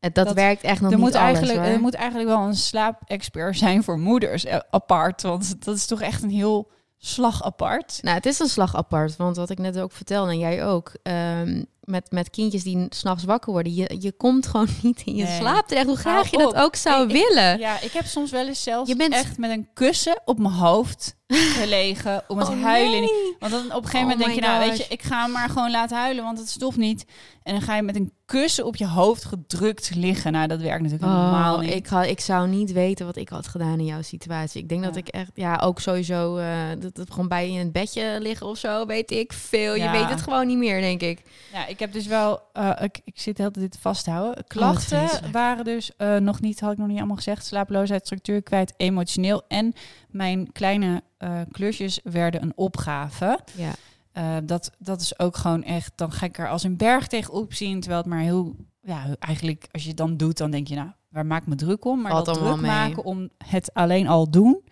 Het- 0.00 0.14
dat, 0.14 0.26
dat- 0.26 0.34
werkt 0.34 0.62
echt 0.62 0.80
nog 0.80 0.90
er 0.90 0.96
niet 0.96 1.06
moet, 1.06 1.14
alles, 1.14 1.26
eigenlijk, 1.26 1.58
hoor. 1.58 1.74
er 1.74 1.80
moet 1.80 1.94
eigenlijk 1.94 2.28
wel 2.28 2.40
een 2.46 2.54
slaapexpert 2.56 3.58
zijn 3.58 3.82
voor 3.84 3.98
moeders 3.98 4.44
eh, 4.44 4.58
apart. 4.70 5.22
Want 5.22 5.64
dat 5.64 5.76
is 5.76 5.86
toch 5.86 6.00
echt 6.00 6.22
een 6.22 6.30
heel 6.30 6.70
slag 6.98 7.42
apart. 7.44 7.98
Nou, 8.02 8.16
het 8.16 8.26
is 8.26 8.38
een 8.38 8.48
slag 8.48 8.76
apart, 8.76 9.16
want 9.16 9.36
wat 9.36 9.50
ik 9.50 9.58
net 9.58 9.78
ook 9.78 9.92
vertelde 9.92 10.30
en 10.30 10.38
jij 10.38 10.64
ook, 10.66 10.92
ehm, 11.02 11.62
met, 11.80 12.10
met 12.10 12.30
kindjes 12.30 12.62
die 12.62 12.86
s'nachts 12.88 13.24
wakker 13.24 13.52
worden, 13.52 13.74
je, 13.74 13.96
je 13.98 14.12
komt 14.12 14.46
gewoon 14.46 14.68
niet 14.82 15.02
in 15.04 15.14
je 15.14 15.24
Nee. 15.24 15.36
slaap 15.36 15.66
terecht. 15.68 15.86
Hoe 15.86 15.96
Hou 15.98 16.08
graag 16.14 16.30
je 16.30 16.38
dat 16.38 16.52
op. 16.52 16.58
ook 16.60 16.76
zou 16.76 17.02
Ik- 17.08 17.10
ik- 17.16 17.26
willen. 17.28 17.58
Ja, 17.58 17.80
ik 17.80 17.92
heb 17.92 18.04
soms 18.04 18.30
wel 18.30 18.46
eens 18.46 18.62
zelfs 18.62 18.90
Je 18.90 18.96
bent- 18.96 19.12
echt 19.14 19.38
met 19.38 19.50
een 19.50 19.68
kussen 19.74 20.20
op 20.24 20.38
mijn 20.38 20.54
hoofd 20.54 21.16
gelegen 21.36 22.22
om 22.28 22.38
het 22.38 22.48
Oh, 22.48 22.62
huilen. 22.62 23.00
nee. 23.00 23.36
Want 23.38 23.52
dan 23.52 23.64
op 23.74 23.84
een 23.84 23.90
gegeven 23.90 23.98
Oh 23.98 24.02
moment 24.02 24.18
denk 24.20 24.34
je, 24.34 24.40
nou 24.40 24.58
gosh. 24.58 24.68
weet 24.68 24.78
je, 24.86 24.92
ik 24.94 25.02
ga 25.02 25.22
hem 25.22 25.32
maar 25.32 25.48
gewoon 25.48 25.70
laten 25.70 25.96
huilen, 25.96 26.24
want 26.24 26.38
het 26.38 26.48
stopt 26.48 26.76
niet. 26.76 27.04
En 27.42 27.52
dan 27.54 27.62
ga 27.62 27.76
je 27.76 27.82
met 27.82 27.96
een 27.96 28.12
kussen 28.26 28.66
op 28.66 28.76
je 28.76 28.86
hoofd 28.86 29.24
gedrukt 29.24 29.94
liggen. 29.94 30.32
Nou, 30.32 30.46
dat 30.46 30.60
werkt 30.60 30.82
natuurlijk 30.82 31.10
helemaal 31.12 31.54
Oh, 31.54 31.60
niet. 31.60 31.74
ik, 31.74 31.86
had, 31.86 32.06
ik 32.06 32.20
zou 32.20 32.48
niet 32.48 32.72
weten 32.72 33.06
wat 33.06 33.16
ik 33.16 33.28
had 33.28 33.48
gedaan 33.48 33.78
in 33.78 33.84
jouw 33.84 34.02
situatie. 34.02 34.62
Ik 34.62 34.68
denk 34.68 34.82
dat 34.82 34.96
ik 34.96 35.08
echt, 35.08 35.30
ja, 35.34 35.56
ook 35.56 35.80
sowieso, 35.80 36.36
eh, 36.36 36.46
dat 36.78 36.96
het 36.96 37.10
gewoon 37.10 37.28
bij 37.28 37.46
je 37.46 37.52
in 37.52 37.58
het 37.58 37.72
bedje 37.72 38.16
liggen 38.20 38.46
of 38.46 38.58
zo, 38.58 38.86
weet 38.86 39.10
ik 39.10 39.32
veel. 39.32 39.74
Je 39.74 39.90
weet 39.90 40.08
het 40.08 40.20
gewoon 40.22 40.46
niet 40.46 40.58
meer, 40.58 40.80
denk 40.80 41.00
ik. 41.00 41.22
Ja, 41.52 41.66
ik 41.66 41.78
heb 41.78 41.92
dus 41.92 42.06
wel, 42.06 42.40
eh, 42.52 42.70
ik, 42.80 43.00
ik 43.04 43.20
zit 43.20 43.38
heel 43.38 43.52
dit 43.52 43.78
vast 43.80 44.04
te 44.04 44.10
houden. 44.10 44.44
Klachten 44.46 45.08
waren 45.32 45.64
dus 45.64 45.90
eh, 45.96 46.16
nog 46.16 46.40
niet, 46.40 46.60
had 46.60 46.72
ik 46.72 46.78
nog 46.78 46.88
niet 46.88 46.98
allemaal 46.98 47.16
gezegd. 47.16 47.46
Slapeloosheid, 47.46 48.04
structuur 48.04 48.42
kwijt, 48.42 48.72
emotioneel. 48.76 49.42
En 49.48 49.72
mijn 50.10 50.52
kleine 50.52 51.02
eh, 51.16 51.40
klusjes 51.50 52.00
werden 52.02 52.42
een 52.42 52.56
opgave. 52.56 53.38
Ja. 53.54 53.72
Eh, 54.12 54.36
dat, 54.44 54.70
dat 54.78 55.00
is 55.00 55.18
ook 55.18 55.36
gewoon 55.36 55.62
echt, 55.62 55.92
dan 55.94 56.12
ga 56.12 56.26
ik 56.26 56.38
er 56.38 56.48
als 56.48 56.62
een 56.62 56.76
berg 56.76 57.06
tegenop 57.06 57.54
zien. 57.54 57.80
Terwijl 57.80 58.02
het 58.02 58.10
maar 58.10 58.20
heel, 58.20 58.56
ja, 58.80 59.16
eigenlijk 59.18 59.68
als 59.72 59.82
je 59.82 59.88
het 59.88 59.96
dan 59.96 60.16
doet, 60.16 60.36
dan 60.36 60.50
denk 60.50 60.68
je, 60.68 60.74
nou, 60.74 60.90
waar 61.08 61.26
maak 61.26 61.42
ik 61.42 61.48
me 61.48 61.54
druk 61.54 61.84
om? 61.84 62.00
Maar 62.00 62.10
Valt 62.10 62.26
dat 62.26 62.38
druk 62.38 62.60
maken 62.60 63.04
om 63.04 63.28
het 63.44 63.74
alleen 63.74 64.08
al 64.08 64.30
doen, 64.30 64.62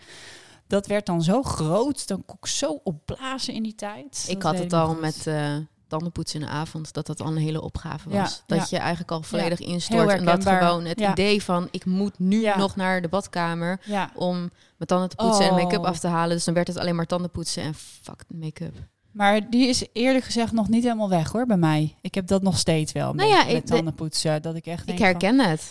dat 0.66 0.86
werd 0.86 1.06
dan 1.06 1.22
zo 1.22 1.42
groot. 1.42 2.08
Dan 2.08 2.24
kon 2.24 2.36
ik 2.40 2.46
zo 2.46 2.80
opblazen 2.84 3.54
in 3.54 3.62
die 3.62 3.74
tijd. 3.74 4.26
Ik 4.28 4.40
Dat 4.40 4.52
had 4.52 4.62
het 4.62 4.72
al 4.72 4.94
met 4.94 5.26
eh 5.26 5.56
tandenpoetsen 5.88 6.40
in 6.40 6.46
de 6.46 6.52
avond, 6.52 6.92
dat 6.92 7.06
dat 7.06 7.20
al 7.20 7.26
een 7.26 7.36
hele 7.36 7.62
opgave 7.62 8.10
Ja, 8.10 8.20
was. 8.20 8.42
dat 8.46 8.58
ja. 8.58 8.66
je 8.70 8.78
eigenlijk 8.78 9.10
al 9.10 9.22
volledig 9.22 9.58
instort. 9.60 10.08
En 10.10 10.24
dat 10.24 10.46
gewoon 10.48 10.84
het 10.84 11.00
idee 11.00 11.42
van, 11.42 11.68
ik 11.70 11.84
moet 11.84 12.18
nu 12.18 12.50
nog 12.56 12.76
naar 12.76 13.02
de 13.02 13.08
badkamer 13.08 13.80
om 14.14 14.36
mijn 14.38 14.50
tanden 14.86 15.08
te 15.08 15.16
poetsen 15.16 15.44
en 15.44 15.50
Oh. 15.50 15.62
make-up 15.62 15.84
af 15.84 15.98
te 15.98 16.08
halen. 16.08 16.36
Dus 16.36 16.44
dan 16.44 16.54
werd 16.54 16.66
het 16.68 16.78
alleen 16.78 16.96
maar 16.96 17.06
tanden 17.06 17.30
poetsen 17.30 17.62
en 17.62 17.74
fuck 17.74 18.24
make-up. 18.28 18.74
Maar 19.10 19.50
die 19.50 19.68
is 19.68 19.84
eerlijk 19.92 20.24
gezegd 20.24 20.52
nog 20.52 20.68
niet 20.68 20.82
helemaal 20.82 21.08
weg 21.08 21.32
hoor 21.32 21.46
bij 21.46 21.56
mij. 21.56 21.94
Ik 22.00 22.14
heb 22.14 22.26
dat 22.26 22.42
nog 22.42 22.58
steeds 22.58 22.92
wel. 22.92 23.14
Nou 23.14 23.28
met, 23.30 23.38
ja, 23.38 23.44
met 23.44 23.54
ik- 23.54 23.66
de- 23.66 23.74
tandenpoetsen. 23.74 24.42
Dat 24.42 24.54
ik 24.54 24.66
echt 24.66 24.88
Ik 24.88 24.96
van, 24.96 25.04
herken 25.06 25.38
het. 25.40 25.70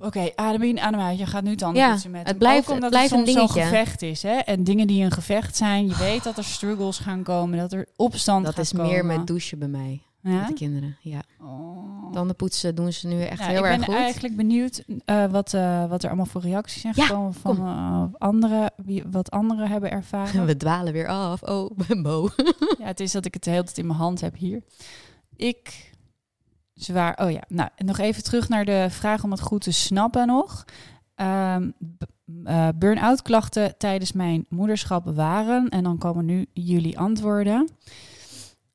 Oké, 0.00 0.30
adem 0.34 0.62
in, 0.62 0.80
adem 0.80 1.00
uit. 1.00 1.18
Je 1.18 1.26
gaat 1.26 1.42
nu 1.42 1.56
tanden 1.56 1.82
Ja, 1.82 1.90
poetsen 1.90 2.10
met 2.10 2.26
het 2.28 2.38
blijft- 2.38 2.68
Ook 2.68 2.74
omdat 2.74 2.82
het 2.82 2.90
blijft 2.92 3.10
het 3.10 3.20
een 3.28 3.34
soms 3.34 3.52
zo'n 3.52 3.62
gevecht 3.62 4.02
is. 4.02 4.22
Hè? 4.22 4.32
En 4.36 4.64
dingen 4.64 4.86
die 4.86 5.04
een 5.04 5.10
gevecht 5.10 5.56
zijn. 5.56 5.86
Je 5.86 5.96
weet 5.96 6.22
dat 6.24 6.36
er 6.36 6.44
struggles 6.44 6.98
gaan 6.98 7.22
komen. 7.22 7.58
Dat 7.58 7.72
er 7.72 7.86
opstand 7.96 8.44
Dat 8.44 8.54
gaat 8.54 8.64
is 8.64 8.70
komen. 8.72 8.86
meer 8.86 9.04
met 9.04 9.26
douchen 9.26 9.58
bij 9.58 9.68
mij. 9.68 10.02
Met 10.20 10.46
de 10.46 10.52
kinderen. 10.54 10.96
Ja. 11.00 11.20
Oh. 11.40 12.30
Poetsen 12.36 12.74
doen 12.74 12.92
ze 12.92 13.06
nu 13.06 13.22
echt 13.22 13.38
Ja, 13.40 13.46
heel 13.46 13.58
ik 13.58 13.64
erg 13.64 13.76
ben 13.76 13.84
goed. 13.84 13.94
eigenlijk 13.94 14.36
benieuwd 14.36 14.84
eh, 15.04 15.24
wat, 15.26 15.54
eh, 15.54 15.88
wat 15.88 16.02
er 16.02 16.08
allemaal 16.08 16.26
voor 16.26 16.40
reacties 16.40 16.80
zijn 16.80 16.92
Ja, 16.96 17.04
gekomen 17.06 17.34
van 17.34 17.56
eh, 17.58 18.02
anderen, 18.18 18.72
wie, 18.76 19.02
wat 19.10 19.30
anderen 19.30 19.68
hebben 19.68 19.90
ervaren. 19.90 20.46
We 20.46 20.56
dwalen 20.56 20.92
weer 20.92 21.08
af. 21.08 21.42
Oh, 21.42 21.70
Bo. 22.02 22.28
ja, 22.78 22.84
het 22.84 23.00
is 23.00 23.12
dat 23.12 23.24
ik 23.24 23.34
het 23.34 23.44
de 23.44 23.50
hele 23.50 23.62
tijd 23.64 23.78
in 23.78 23.86
mijn 23.86 23.98
hand 23.98 24.20
heb 24.20 24.36
hier. 24.36 24.62
Ik 25.36 25.92
zwaar. 26.78 27.18
Oh 27.22 27.30
ja, 27.30 27.42
nou 27.48 27.70
nog 27.76 27.98
even 27.98 28.22
terug 28.22 28.48
naar 28.48 28.64
de 28.64 28.86
vraag 28.90 29.24
om 29.24 29.30
het 29.30 29.40
goed 29.40 29.62
te 29.62 29.72
snappen 29.72 30.26
nog. 30.26 30.64
Eh, 31.14 31.56
burn-out 32.74 33.22
klachten 33.22 33.78
tijdens 33.78 34.12
mijn 34.12 34.46
moederschap 34.48 35.04
waren 35.14 35.68
en 35.68 35.82
dan 35.82 35.98
komen 35.98 36.24
nu 36.24 36.46
jullie 36.52 36.98
antwoorden. 36.98 37.68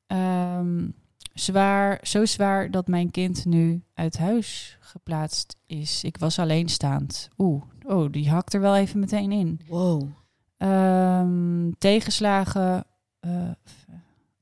Ehm, 0.06 0.88
zwaar, 1.34 1.98
zo 2.02 2.24
zwaar 2.24 2.70
dat 2.70 2.88
mijn 2.88 3.10
kind 3.10 3.44
nu 3.44 3.82
uit 3.94 4.18
huis 4.18 4.76
geplaatst 4.80 5.56
is. 5.66 6.04
Ik 6.04 6.16
was 6.16 6.38
alleenstaand. 6.38 7.28
Oeh, 7.38 7.62
oh, 7.86 8.12
die 8.12 8.30
hakt 8.30 8.54
er 8.54 8.60
wel 8.60 8.76
even 8.76 9.00
meteen 9.00 9.32
in. 9.32 9.60
Wow. 9.68 10.08
Ehm, 10.56 11.70
tegenslagen 11.78 12.84
eh, 13.20 13.50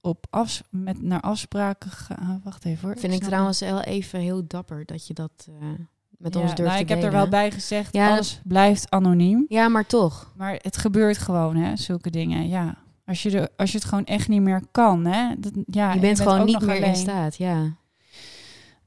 op 0.02 0.26
afs 0.30 0.62
met 0.70 1.02
naar 1.02 1.20
afspraken 1.20 1.90
gaan. 1.90 2.40
Wacht 2.44 2.64
even 2.64 2.88
hoor. 2.88 2.98
Vind 2.98 3.12
ik 3.12 3.22
trouwens 3.22 3.60
wel 3.60 3.80
even 3.80 4.20
heel 4.20 4.46
dapper 4.46 4.84
dat 4.86 5.06
je 5.06 5.14
dat 5.14 5.48
eh, 5.48 5.68
met 6.10 6.34
Ja, 6.34 6.40
ons 6.40 6.54
durft 6.54 6.70
nou, 6.70 6.82
ik 6.82 6.88
heb 6.88 7.02
er 7.02 7.10
wel 7.10 7.28
bij 7.28 7.50
gezegd, 7.50 7.94
Ja, 7.94 8.10
alles 8.10 8.40
blijft 8.44 8.90
anoniem. 8.90 9.44
Ja, 9.48 9.68
maar 9.68 9.86
toch. 9.86 10.32
Maar 10.36 10.58
het 10.62 10.76
gebeurt 10.76 11.18
gewoon, 11.18 11.56
hè, 11.56 11.76
zulke 11.76 12.10
dingen. 12.10 12.48
Ja, 12.48 12.76
als 13.06 13.22
je, 13.22 13.38
er, 13.40 13.48
als 13.56 13.72
je 13.72 13.78
het 13.78 13.86
gewoon 13.86 14.04
echt 14.04 14.28
niet 14.28 14.42
meer 14.42 14.62
kan, 14.70 15.04
hè. 15.04 15.34
Dat, 15.38 15.52
ja, 15.66 15.92
je 15.92 16.00
bent 16.00 16.20
gewoon 16.20 16.40
ook 16.40 16.46
niet 16.46 16.60
meer 16.60 16.82
in 16.82 16.96
staat. 16.96 17.36
Ja. 17.36 17.76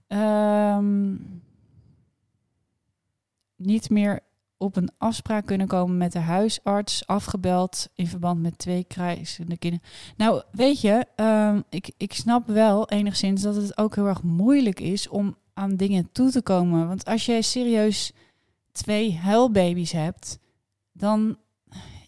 Ehm, 0.07 1.15
niet 3.55 3.89
meer 3.89 4.19
op 4.57 4.75
een 4.75 4.89
afspraak 4.97 5.45
kunnen 5.45 5.67
komen 5.67 5.97
met 5.97 6.11
de 6.11 6.19
huisarts, 6.19 7.07
afgebeld 7.07 7.89
in 7.93 8.07
verband 8.07 8.41
met 8.41 8.57
twee 8.57 8.83
krijzende 8.83 9.57
kinderen. 9.57 9.85
Nou, 10.17 10.43
weet 10.51 10.81
je, 10.81 11.05
ehm, 11.15 11.61
ik, 11.69 11.91
ik 11.97 12.13
snap 12.13 12.47
wel 12.47 12.89
enigszins 12.89 13.41
dat 13.41 13.55
het 13.55 13.77
ook 13.77 13.95
heel 13.95 14.07
erg 14.07 14.23
moeilijk 14.23 14.79
is 14.79 15.07
om 15.07 15.37
aan 15.53 15.75
dingen 15.75 16.09
toe 16.11 16.31
te 16.31 16.41
komen. 16.41 16.87
Want 16.87 17.05
als 17.05 17.25
jij 17.25 17.41
serieus 17.41 18.11
twee 18.71 19.17
huilbaby's 19.17 19.91
hebt, 19.91 20.39
dan 20.91 21.37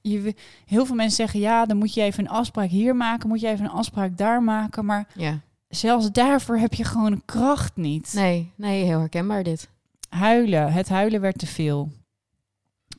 je, 0.02 0.36
heel 0.66 0.86
veel 0.86 0.96
mensen 0.96 1.16
zeggen 1.16 1.40
ja, 1.40 1.66
dan 1.66 1.78
moet 1.78 1.94
je 1.94 2.02
even 2.02 2.24
een 2.24 2.30
afspraak 2.30 2.70
hier 2.70 2.96
maken, 2.96 3.30
moet 3.30 3.40
je 3.40 3.48
even 3.48 3.66
een 3.66 3.72
afspraak 3.72 4.18
daar 4.18 4.44
maken, 4.44 4.86
maar 4.86 5.08
ja. 5.14 5.40
zelfs 5.70 6.12
daarvoor 6.12 6.58
heb 6.58 6.74
je 6.74 6.84
gewoon 6.84 7.22
kracht 7.26 7.76
niet. 7.76 8.14
Nee, 8.14 8.52
nee, 8.56 8.84
heel 8.84 9.00
herkenbaar 9.00 9.44
dit. 9.44 9.70
Huilen. 10.10 10.72
Het 10.72 10.90
huilen 10.90 11.22
werd 11.22 11.38
te 11.38 11.48
veel. 11.48 11.92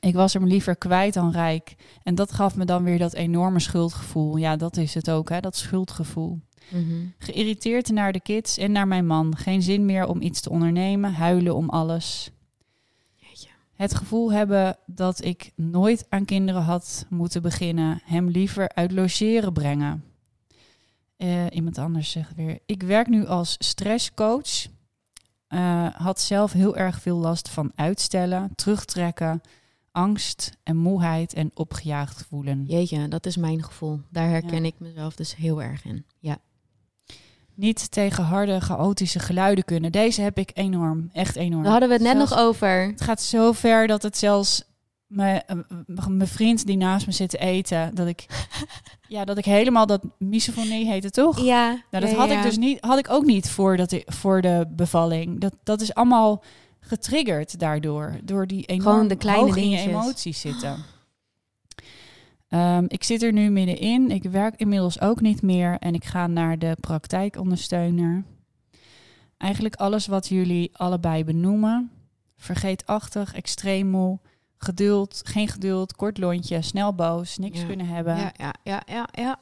Ik 0.00 0.14
was 0.14 0.34
er 0.34 0.42
liever 0.46 0.76
kwijt 0.76 1.14
dan 1.14 1.30
rijk. 1.30 1.76
En 2.02 2.14
dat 2.14 2.32
gaf 2.32 2.56
me 2.56 2.64
dan 2.64 2.84
weer 2.84 2.98
dat 2.98 3.12
enorme 3.12 3.60
schuldgevoel. 3.60 4.36
Ja, 4.36 4.56
dat 4.56 4.76
is 4.76 4.94
het 4.94 5.10
ook, 5.10 5.28
hè? 5.28 5.40
dat 5.40 5.56
schuldgevoel. 5.56 6.40
Mhm. 6.70 7.06
Geïrriteerd 7.18 7.88
naar 7.88 8.12
de 8.12 8.20
kids 8.20 8.58
en 8.58 8.72
naar 8.72 8.88
mijn 8.88 9.06
man. 9.06 9.36
Geen 9.36 9.62
zin 9.62 9.84
meer 9.84 10.06
om 10.06 10.20
iets 10.20 10.40
te 10.40 10.50
ondernemen. 10.50 11.12
Huilen 11.12 11.54
om 11.54 11.68
alles. 11.68 12.30
Jeetje. 13.14 13.48
Het 13.74 13.94
gevoel 13.94 14.32
hebben 14.32 14.76
dat 14.86 15.24
ik 15.24 15.52
nooit 15.56 16.06
aan 16.08 16.24
kinderen 16.24 16.62
had 16.62 17.06
moeten 17.08 17.42
beginnen. 17.42 18.00
Hem 18.04 18.28
liever 18.28 18.68
uit 18.74 18.92
logeren 18.92 19.52
brengen. 19.52 20.04
Eh, 21.16 21.44
iemand 21.50 21.78
anders 21.78 22.10
zegt 22.10 22.34
weer. 22.34 22.58
Ik 22.66 22.82
werk 22.82 23.06
nu 23.06 23.26
als 23.26 23.56
stresscoach. 23.58 24.66
Eh, 25.48 25.86
had 25.94 26.20
zelf 26.20 26.52
heel 26.52 26.76
erg 26.76 27.00
veel 27.00 27.16
last 27.16 27.48
van 27.48 27.72
uitstellen, 27.74 28.50
terugtrekken, 28.54 29.40
angst 29.92 30.56
en 30.62 30.76
moeheid 30.76 31.34
en 31.34 31.50
opgejaagd 31.54 32.24
voelen. 32.28 32.64
Jeetje, 32.66 33.08
dat 33.08 33.26
is 33.26 33.36
mijn 33.36 33.62
gevoel. 33.62 34.00
Daar 34.10 34.28
herken 34.28 34.60
Ja. 34.62 34.66
ik 34.66 34.74
mezelf 34.78 35.16
dus 35.16 35.36
heel 35.36 35.62
erg 35.62 35.84
in. 35.84 36.04
Ja. 36.18 36.38
Niet 37.54 37.90
tegen 37.90 38.24
harde, 38.24 38.60
chaotische 38.60 39.18
geluiden 39.18 39.64
kunnen. 39.64 39.92
Deze 39.92 40.20
heb 40.22 40.38
ik 40.38 40.50
enorm, 40.54 41.08
echt 41.12 41.36
enorm. 41.36 41.62
Daar 41.62 41.70
hadden 41.70 41.88
we 41.88 41.94
het 41.94 42.04
net 42.04 42.16
Zelfs- 42.16 42.30
nog 42.30 42.40
over. 42.40 42.86
Het 42.86 43.00
gaat 43.00 43.22
zo 43.22 43.52
ver 43.52 43.86
dat 43.86 44.02
het 44.02 44.16
zelfs 44.16 44.62
mijn, 45.06 45.42
eh, 45.46 46.06
mijn 46.06 46.28
vriend 46.28 46.66
die 46.66 46.76
naast 46.76 47.06
me 47.06 47.12
zit 47.12 47.30
te 47.30 47.38
eten, 47.38 47.94
dat 47.94 48.06
ik, 48.06 48.26
ja, 49.08 49.24
dat 49.24 49.38
ik 49.38 49.44
helemaal 49.44 49.86
dat 49.86 50.02
misofonie 50.18 50.86
heet 50.86 51.04
het 51.04 51.12
toch? 51.12 51.40
Ja. 51.40 51.68
Nou, 51.90 52.04
dat 52.04 52.10
ja, 52.10 52.16
had 52.18 52.28
ja. 52.28 52.36
ik 52.36 52.42
dus 52.42 52.56
niet, 52.56 52.80
had 52.80 52.98
ik 52.98 53.10
ook 53.10 53.24
niet 53.24 53.50
voor, 53.50 53.76
dat 53.76 54.02
voor 54.06 54.40
de 54.40 54.66
bevalling. 54.70 55.40
Dat, 55.40 55.54
dat 55.62 55.80
is 55.80 55.94
allemaal 55.94 56.42
getriggerd 56.88 57.58
daardoor, 57.58 58.18
door 58.24 58.46
die 58.46 58.64
enorm 58.66 58.82
Gewoon 58.90 59.08
de 59.08 59.16
kleine 59.16 59.44
hoog 59.44 59.56
in 59.56 59.62
je 59.62 59.76
dingetjes. 59.76 59.92
emoties 60.02 60.40
zitten. 60.40 60.76
Ehm, 62.48 62.84
ik 62.88 63.04
zit 63.04 63.22
er 63.22 63.32
nu 63.32 63.50
middenin. 63.50 64.10
Ik 64.10 64.22
werk 64.22 64.56
inmiddels 64.60 65.00
ook 65.00 65.20
niet 65.20 65.42
meer 65.42 65.76
en 65.78 65.94
ik 65.94 66.04
ga 66.04 66.26
naar 66.26 66.58
de 66.58 66.76
praktijkondersteuner. 66.80 68.24
Eigenlijk 69.36 69.74
alles 69.74 70.06
wat 70.06 70.28
jullie 70.28 70.70
allebei 70.76 71.24
benoemen. 71.24 71.90
Vergeetachtig, 72.36 73.34
extreem 73.34 73.86
moe, 73.90 74.18
geduld, 74.58 75.20
geen 75.24 75.48
geduld, 75.48 75.96
kort 75.96 76.18
lontje, 76.18 76.62
snel 76.62 76.94
boos, 76.94 77.38
niks 77.38 77.60
Ja. 77.60 77.66
kunnen 77.66 77.86
hebben. 77.86 78.16
Ja, 78.16 78.32
ja, 78.36 78.54
ja, 78.64 78.82
ja, 78.86 79.08
ja. 79.12 79.38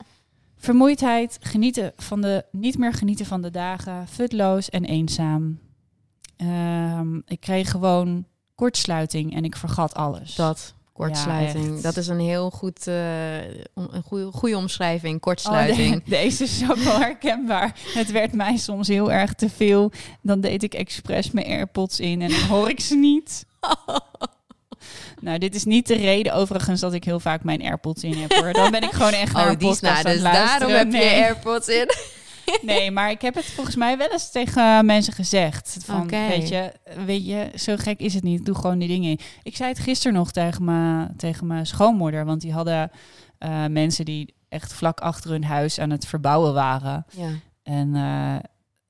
Vermoeidheid, 0.56 1.38
genieten 1.40 1.92
van 1.96 2.20
de, 2.20 2.44
niet 2.50 2.78
meer 2.78 2.92
genieten 2.92 3.26
van 3.26 3.42
de 3.42 3.50
dagen, 3.50 4.08
futloos 4.08 4.70
en 4.70 4.84
eenzaam. 4.84 5.58
Ehm, 6.36 7.16
ik 7.26 7.40
kreeg 7.40 7.70
gewoon 7.70 8.24
kortsluiting 8.54 9.34
en 9.34 9.44
ik 9.44 9.56
vergat 9.56 9.94
alles. 9.94 10.34
Dat. 10.34 10.74
Kortsluiting. 10.92 11.80
dat 11.80 11.96
is 11.96 12.06
een 12.08 12.20
heel 12.20 12.50
goed, 12.50 12.86
eh, 12.86 13.44
een 13.74 14.02
goede, 14.04 14.30
goede 14.32 14.56
omschrijving. 14.56 15.14
Oh, 15.14 15.20
Kortsluiting. 15.20 16.04
de- 16.04 16.10
deze 16.20 16.44
is 16.44 16.62
ook 16.70 16.76
wel 16.76 16.98
herkenbaar. 16.98 17.74
Het 17.94 18.10
werd 18.10 18.32
mij 18.32 18.56
soms 18.56 18.88
heel 18.88 19.12
erg 19.12 19.32
te 19.34 19.50
veel. 19.50 19.92
Dan 20.22 20.40
deed 20.40 20.62
ik 20.62 20.74
expres 20.74 21.30
mijn 21.30 21.46
AirPods 21.46 22.00
in 22.00 22.22
en 22.22 22.28
dan 22.30 22.40
hoor 22.40 22.68
ik 22.68 22.80
ze 22.80 22.94
niet. 22.96 23.44
Nou, 25.20 25.38
dit 25.38 25.54
is 25.54 25.64
niet 25.64 25.86
de 25.86 25.94
reden 25.96 26.34
overigens 26.34 26.80
dat 26.80 26.92
ik 26.92 27.04
heel 27.04 27.20
vaak 27.20 27.44
mijn 27.44 27.62
AirPods 27.62 28.02
in 28.04 28.12
heb 28.16 28.32
hoor. 28.32 28.52
Dan 28.52 28.70
ben 28.70 28.82
ik 28.82 28.90
gewoon 28.90 29.12
echt 29.12 29.32
naar 29.32 29.44
Oh, 29.44 29.50
een 29.52 29.58
die 29.58 29.70
is 29.70 29.80
nou, 29.80 30.02
dus 30.02 30.22
daarom 30.22 30.70
heb 30.72 30.92
je 30.92 30.98
Nee. 30.98 31.22
AirPods 31.22 31.68
in. 31.68 31.88
Nee, 32.62 32.90
maar 32.90 33.10
ik 33.10 33.20
heb 33.20 33.34
het 33.34 33.44
volgens 33.44 33.76
mij 33.76 33.98
wel 33.98 34.10
eens 34.10 34.30
tegen 34.30 34.86
mensen 34.86 35.12
gezegd. 35.12 35.76
Van, 35.84 36.08
weet, 36.08 36.48
je, 36.48 36.72
weet 37.06 37.26
je, 37.26 37.50
zo 37.54 37.76
gek 37.76 38.00
is 38.00 38.14
het 38.14 38.22
niet. 38.22 38.44
Doe 38.44 38.54
gewoon 38.54 38.78
die 38.78 38.88
dingen. 38.88 39.18
Ik 39.42 39.56
zei 39.56 39.68
het 39.68 39.78
gisteren 39.78 40.16
nog 40.16 40.32
tegen 40.32 40.64
mijn, 40.64 41.14
tegen 41.16 41.46
mijn 41.46 41.66
schoonmoeder. 41.66 42.24
Want 42.24 42.40
die 42.40 42.52
hadden 42.52 42.90
eh, 43.38 43.66
mensen 43.66 44.04
die 44.04 44.34
echt 44.48 44.72
vlak 44.72 45.00
achter 45.00 45.30
hun 45.30 45.44
huis 45.44 45.78
aan 45.78 45.90
het 45.90 46.06
verbouwen 46.06 46.54
waren. 46.54 47.06
Ja. 47.16 47.28
En 47.62 47.94
eh, 47.94 48.36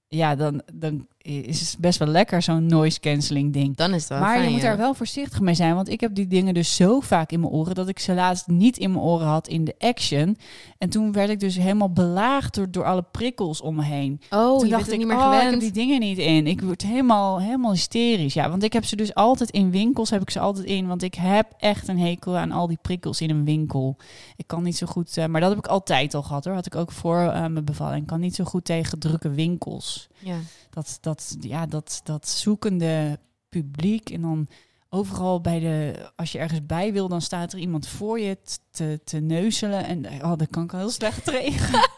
ja, 0.09 0.35
dan, 0.35 0.63
dan 0.73 1.07
is 1.27 1.77
best 1.79 1.99
wel 1.99 2.09
lekker 2.09 2.43
zo'n 2.43 2.67
noise 2.67 3.01
cancelling 3.01 3.53
ding. 3.53 3.77
Dan 3.77 3.95
is 3.95 4.01
het 4.01 4.09
wel 4.09 4.19
Maar 4.19 4.35
fijn, 4.35 4.45
je 4.45 4.51
moet 4.51 4.61
ja. 4.61 4.67
daar 4.67 4.77
wel 4.77 4.95
voorzichtig 4.95 5.41
mee 5.41 5.55
zijn. 5.55 5.75
Want 5.75 5.89
ik 5.89 6.01
heb 6.01 6.15
die 6.15 6.27
dingen 6.27 6.55
dus 6.55 6.77
zo 6.77 7.01
vaak 7.01 7.31
in 7.33 7.41
mijn 7.41 7.53
oren... 7.53 7.75
dat 7.75 7.89
ik 7.89 7.99
ze 7.99 8.15
laatst 8.15 8.47
niet 8.47 8.79
in 8.79 8.91
mijn 8.91 9.05
oren 9.05 9.27
had 9.27 9.49
in 9.49 9.65
de 9.65 9.75
action. 9.79 10.37
En 10.79 10.89
toen 10.89 11.13
werd 11.13 11.31
ik 11.31 11.41
dus 11.41 11.57
helemaal 11.57 11.93
belaagd 11.93 12.55
door, 12.55 12.71
door 12.71 12.85
alle 12.85 13.05
prikkels 13.11 13.61
om 13.61 13.75
me 13.75 13.85
heen. 13.85 14.21
Oh, 14.31 14.59
toen 14.59 14.69
je 14.69 14.73
dacht 14.73 14.93
ik, 14.93 14.99
niet 14.99 15.07
meer 15.07 15.17
oh, 15.17 15.39
ik 15.43 15.51
heb 15.51 15.61
die 15.61 15.71
dingen 15.71 16.01
niet 16.01 16.19
in. 16.19 16.47
Ik 16.47 16.61
word 16.61 16.83
helemaal, 16.83 17.41
helemaal 17.41 17.73
hysterisch. 17.73 18.35
Ja, 18.35 18.51
want 18.51 18.63
ik 18.63 18.73
heb 18.73 18.85
ze 18.85 18.97
dus 18.97 19.15
altijd 19.15 19.51
in 19.51 19.71
winkels, 19.71 20.11
heb 20.11 20.23
ik 20.23 20.31
ze 20.31 20.41
altijd 20.41 20.67
in. 20.67 20.87
Want 20.87 21.03
ik 21.03 21.15
heb 21.15 21.53
echt 21.59 21.89
een 21.89 21.99
hekel 21.99 22.37
aan 22.37 22.53
al 22.53 22.67
die 22.67 22.79
prikkels 22.83 23.21
in 23.21 23.31
een 23.31 23.45
winkel. 23.45 23.97
Ik 24.37 24.47
kan 24.47 24.63
niet 24.63 24.77
zo 24.77 24.87
goed, 24.87 25.17
eh, 25.17 25.27
maar 25.27 25.41
dat 25.41 25.51
heb 25.51 25.59
ik 25.59 25.67
altijd 25.67 26.15
al 26.15 26.23
gehad 26.23 26.45
hoor. 26.45 26.55
Had 26.55 26.67
ik 26.67 26.75
ook 26.75 26.93
voor 26.93 27.21
eh, 27.21 27.47
mijn 27.47 27.65
bevalling. 27.65 28.01
Ik 28.01 28.07
kan 28.07 28.21
niet 28.21 28.35
zo 28.35 28.45
goed 28.45 28.65
tegen 28.65 28.99
drukke 28.99 29.31
winkels. 29.31 30.09
Ja. 30.19 30.37
Dat, 30.77 30.99
dat, 31.01 31.37
ja, 31.41 31.67
dat, 31.67 32.01
dat 32.05 32.29
zoekende 32.29 33.19
publiek 33.49 34.11
en 34.11 34.21
dan 34.21 34.49
overal 34.89 35.41
bij 35.41 35.61
de, 35.61 36.09
als 36.17 36.33
je 36.33 36.39
ergens 36.39 36.67
bij 36.67 36.93
wil, 36.93 37.09
dan 37.09 37.21
staat 37.21 37.53
er 37.53 37.59
iemand 37.59 37.89
voor 37.89 38.21
je 38.21 38.39
te, 38.71 39.01
te 39.05 39.19
neuzelen. 39.19 39.85
En 39.85 40.07
oh, 40.07 40.37
dat 40.37 40.51
kan 40.51 40.65
ik 40.65 40.73
al 40.73 40.79
heel 40.79 40.91
slecht 40.91 41.25
tegen. 41.25 41.79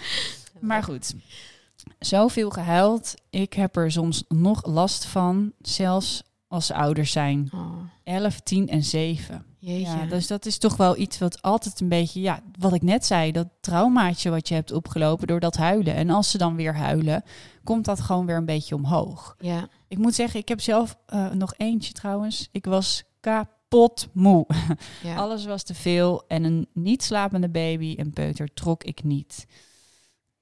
maar 0.60 0.82
goed, 0.82 1.14
zoveel 1.98 2.50
gehuild. 2.50 3.14
Ik 3.30 3.52
heb 3.52 3.76
er 3.76 3.90
soms 3.90 4.24
nog 4.28 4.66
last 4.66 5.04
van, 5.04 5.52
zelfs 5.60 6.22
als 6.46 6.66
ze 6.66 6.74
ouders 6.74 7.12
zijn. 7.12 7.50
Oh. 7.54 7.80
11, 8.04 8.40
10 8.40 8.68
en 8.68 8.82
7. 8.82 9.44
Jeetje. 9.58 9.96
Ja, 9.96 10.06
dus 10.06 10.26
dat 10.26 10.46
is 10.46 10.58
toch 10.58 10.76
wel 10.76 10.96
iets 10.96 11.18
wat 11.18 11.42
altijd 11.42 11.80
een 11.80 11.88
beetje, 11.88 12.20
ja, 12.20 12.40
wat 12.58 12.72
ik 12.72 12.82
net 12.82 13.06
zei, 13.06 13.32
dat 13.32 13.48
traumaatje 13.60 14.30
wat 14.30 14.48
je 14.48 14.54
hebt 14.54 14.72
opgelopen 14.72 15.26
door 15.26 15.40
dat 15.40 15.56
huilen. 15.56 15.94
En 15.94 16.10
als 16.10 16.30
ze 16.30 16.38
dan 16.38 16.56
weer 16.56 16.76
huilen, 16.76 17.22
komt 17.64 17.84
dat 17.84 18.00
gewoon 18.00 18.26
weer 18.26 18.36
een 18.36 18.44
beetje 18.44 18.74
omhoog. 18.74 19.34
ja. 19.38 19.68
Ik 19.88 19.98
moet 19.98 20.14
zeggen, 20.14 20.40
ik 20.40 20.48
heb 20.48 20.60
zelf 20.60 20.98
eh, 21.06 21.30
nog 21.30 21.54
eentje 21.56 21.92
trouwens. 21.92 22.48
Ik 22.52 22.64
was 22.64 23.04
kapot 23.20 24.08
moe. 24.12 24.46
ja. 25.02 25.16
Alles 25.16 25.44
was 25.44 25.62
te 25.62 25.74
veel 25.74 26.24
en 26.26 26.44
een 26.44 26.68
niet 26.72 27.02
slapende 27.02 27.48
baby 27.48 27.94
en 27.98 28.10
peuter 28.10 28.54
trok 28.54 28.84
ik 28.84 29.04
niet. 29.04 29.46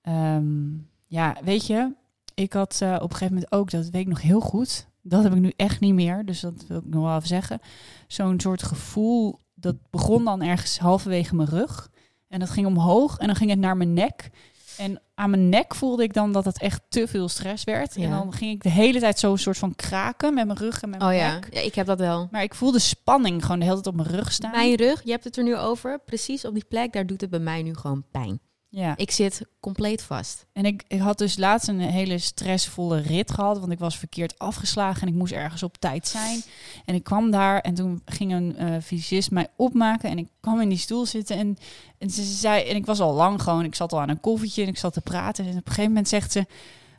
Ehm, 0.03 0.77
ja, 1.07 1.37
weet 1.45 1.67
je, 1.67 1.95
ik 2.35 2.53
had 2.53 2.79
eh, 2.83 2.95
op 2.95 3.11
een 3.11 3.17
gegeven 3.17 3.35
moment 3.35 3.53
ook, 3.53 3.71
dat 3.71 3.89
weet 3.89 4.03
ik 4.03 4.09
nog 4.09 4.23
heel 4.23 4.41
goed. 4.41 4.87
Dat 5.09 5.23
heb 5.23 5.35
ik 5.35 5.41
nu 5.41 5.53
echt 5.57 5.81
niet 5.81 5.95
meer, 5.95 6.25
dus 6.25 6.41
dat 6.41 6.65
wil 6.69 6.79
ik 6.79 6.85
nog 6.87 7.03
wel 7.05 7.17
even 7.17 7.29
zeggen. 7.29 7.61
Zo'n 8.07 8.41
soort 8.41 8.63
gevoel, 8.63 9.41
dat 9.55 9.77
begon 9.91 10.25
dan 10.25 10.43
ergens 10.43 10.79
halverwege 10.79 11.35
mijn 11.35 11.49
rug. 11.49 11.91
En 12.29 12.39
dat 12.41 12.51
ging 12.51 12.67
omhoog 12.67 13.19
en 13.19 13.27
dan 13.27 13.37
ging 13.37 13.51
het 13.51 13.59
naar 13.59 13.77
mijn 13.77 13.93
nek. 13.93 14.31
En 14.79 15.01
aan 15.15 15.31
mijn 15.31 15.49
nek 15.49 15.75
voelde 15.75 16.03
ik 16.03 16.13
dan 16.13 16.33
dat 16.33 16.45
het 16.45 16.61
echt 16.61 16.81
te 16.89 17.07
veel 17.09 17.29
stress 17.29 17.65
werd. 17.65 17.97
En 17.97 18.03
Ja. 18.03 18.09
dan 18.19 18.33
ging 18.33 18.53
ik 18.53 18.63
de 18.63 18.69
hele 18.69 18.99
tijd 19.01 19.19
zo 19.19 19.33
een 19.33 19.39
soort 19.39 19.59
van 19.59 19.75
kraken 19.75 20.35
met 20.35 20.47
mijn 20.47 20.59
rug 20.59 20.83
en 20.83 20.91
met 20.91 21.01
Oh 21.01 21.07
mijn 21.07 21.19
ja. 21.19 21.33
nek. 21.35 21.49
ja, 21.55 21.61
ik 21.61 21.75
heb 21.75 21.87
dat 21.87 21.99
wel. 21.99 22.29
Maar 22.31 22.43
ik 22.43 22.55
voelde 22.55 22.79
spanning 22.79 23.43
gewoon 23.43 23.59
de 23.59 23.65
hele 23.65 23.81
tijd 23.81 23.95
op 23.95 24.03
mijn 24.07 24.17
rug 24.17 24.33
staan. 24.33 24.51
Mijn 24.51 24.75
rug, 24.75 25.03
je 25.05 25.11
hebt 25.11 25.25
het 25.25 25.37
er 25.37 25.43
nu 25.45 25.57
over, 25.57 25.99
precies 26.01 26.45
op 26.45 26.55
die 26.55 26.65
plek, 26.69 26.93
daar 26.93 27.07
doet 27.07 27.21
het 27.21 27.31
bij 27.31 27.39
mij 27.39 27.63
nu 27.63 27.75
gewoon 27.75 28.05
pijn. 28.11 28.41
Ja. 28.79 28.97
Ik 28.97 29.11
zit 29.11 29.47
compleet 29.61 30.03
vast. 30.03 30.47
En 30.53 30.65
ik, 30.65 30.85
ik 30.89 31.01
had 31.01 31.19
dus 31.19 31.37
laatst 31.37 31.69
een 31.69 31.81
hele 31.81 32.19
stressvolle 32.19 32.99
rit 32.99 33.31
gehad, 33.31 33.59
want 33.59 33.73
ik 33.73 33.79
was 33.79 33.99
verkeerd 33.99 34.39
afgeslagen 34.39 35.03
en 35.03 35.09
ik 35.09 35.15
moest 35.15 35.33
ergens 35.33 35.63
op 35.63 35.77
tijd 35.77 36.09
zijn. 36.09 36.43
En 36.85 36.95
ik 36.95 37.05
kwam 37.05 37.31
daar 37.31 37.61
en 37.61 37.75
toen 37.75 38.03
ging 38.05 38.33
een 38.33 38.83
fysicist 38.83 39.31
mij 39.31 39.49
opmaken 39.57 40.11
en 40.11 40.19
ik 40.19 40.29
kwam 40.41 40.61
in 40.61 40.69
die 40.69 40.79
stoel 40.79 41.07
zitten 41.07 41.37
en, 41.37 41.57
en 41.99 42.11
ze 42.11 42.23
zei, 42.23 42.65
en 42.65 42.77
ik 42.77 42.87
was 42.87 43.01
al 43.01 43.15
lang 43.15 43.43
gewoon, 43.43 43.65
ik 43.65 43.75
zat 43.75 43.93
al 43.93 44.01
aan 44.01 44.09
een 44.09 44.21
koffietje 44.21 44.63
en 44.63 44.69
ik 44.69 44.79
zat 44.79 44.93
te 44.93 45.01
praten 45.01 45.45
en 45.45 45.51
op 45.51 45.57
een 45.57 45.63
gegeven 45.67 45.91
moment 45.91 46.09
zegt 46.09 46.33
ze, 46.33 46.47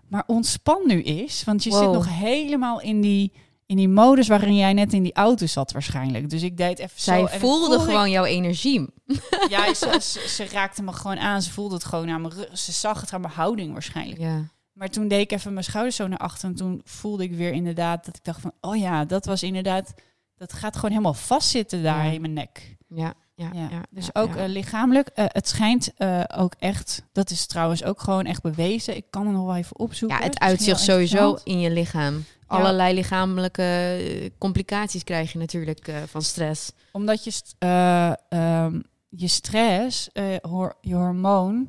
maar 0.07 0.23
ontspan 0.27 0.81
nu 0.85 1.03
eens, 1.03 1.43
want 1.43 1.63
je 1.63 1.71
zit 1.71 1.91
nog 1.91 2.09
helemaal 2.09 2.81
in 2.81 3.01
die, 3.01 3.31
in 3.67 3.75
die 3.75 3.87
modus 3.89 4.27
waarin 4.27 4.55
jij 4.55 4.73
net 4.73 4.93
in 4.93 5.03
die 5.03 5.13
auto 5.13 5.45
zat 5.45 5.71
waarschijnlijk. 5.71 6.29
Dus 6.29 6.43
ik 6.43 6.57
deed 6.57 6.79
even 6.79 6.99
zo. 7.01 7.11
Zij 7.11 7.21
ik 7.21 7.29
voelde 7.29 7.79
gewoon 7.79 8.09
jouw 8.09 8.23
energie. 8.25 8.85
Ja, 9.49 9.73
ze, 9.73 9.97
ze, 10.01 10.25
ze 10.27 10.45
raakte 10.45 10.83
me 10.83 10.93
gewoon 10.93 11.17
aan. 11.19 11.41
Ze 11.41 11.51
voelde 11.51 11.73
het 11.75 11.83
gewoon 11.85 12.09
aan 12.09 12.21
mijn 12.21 12.33
rug. 12.33 12.57
Ze 12.57 12.71
zag 12.71 13.01
het 13.01 13.13
aan 13.13 13.21
mijn 13.21 13.33
houding 13.33 13.71
waarschijnlijk. 13.73 14.19
Ja. 14.19 14.41
Maar 14.73 14.89
toen 14.89 15.07
deed 15.07 15.19
ik 15.21 15.31
even 15.31 15.53
mijn 15.53 15.65
schouders 15.65 15.95
zo 15.95 16.07
naar 16.07 16.17
achter. 16.19 16.49
En 16.49 16.55
toen 16.55 16.81
voelde 16.83 17.23
ik 17.23 17.31
weer 17.35 17.51
inderdaad 17.51 18.05
dat 18.05 18.15
ik 18.17 18.23
dacht 18.23 18.41
van... 18.41 18.51
Oh 18.61 18.77
ja, 18.77 19.05
dat 19.05 19.25
was 19.25 19.43
inderdaad... 19.43 19.93
Dat 20.35 20.53
gaat 20.53 20.75
gewoon 20.75 20.91
helemaal 20.91 21.13
vastzitten 21.13 21.83
daar 21.83 22.05
Ja. 22.05 22.11
in 22.11 22.21
mijn 22.21 22.33
nek. 22.33 22.75
Ja, 22.87 23.13
ja, 23.37 23.49
Ja. 23.53 23.67
ja. 23.71 23.81
dus 23.89 24.15
ook 24.15 24.35
eh, 24.35 24.47
lichamelijk. 24.47 25.07
eh, 25.07 25.25
het 25.27 25.47
schijnt 25.47 25.93
eh, 25.97 26.23
ook 26.37 26.53
echt... 26.59 27.03
Dat 27.11 27.29
is 27.29 27.45
trouwens 27.45 27.83
ook 27.83 27.99
gewoon 28.01 28.25
echt 28.25 28.41
bewezen. 28.41 28.95
Ik 28.95 29.05
kan 29.09 29.25
er 29.25 29.31
nog 29.33 29.45
wel 29.45 29.55
even 29.55 29.79
opzoeken. 29.79 30.17
ja, 30.17 30.23
het 30.23 30.39
uitzicht 30.39 30.79
sowieso 30.79 31.37
in 31.43 31.59
je 31.59 31.71
lichaam. 31.71 32.23
Allerlei 32.47 32.93
lichamelijke 32.93 34.31
complicaties 34.37 35.03
krijg 35.03 35.31
je 35.31 35.37
natuurlijk 35.39 35.91
van 36.05 36.21
stress. 36.21 36.71
Omdat 36.91 37.23
je, 37.23 37.31
st- 37.31 37.55
eh, 37.59 38.11
ehm, 38.29 38.79
je 39.09 39.27
stress, 39.27 40.09
hor- 40.41 40.75
je 40.81 40.93
hormoon... 40.95 41.67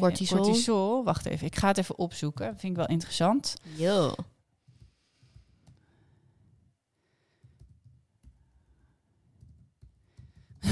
Cortisol. 0.00 0.36
cortisol. 0.38 1.04
Wacht 1.04 1.26
even, 1.26 1.46
ik 1.46 1.56
ga 1.56 1.68
het 1.68 1.78
even 1.78 1.98
opzoeken. 1.98 2.46
Vind 2.46 2.62
ik 2.72 2.76
wel 2.76 2.86
interessant. 2.86 3.54
Yo. 3.74 4.14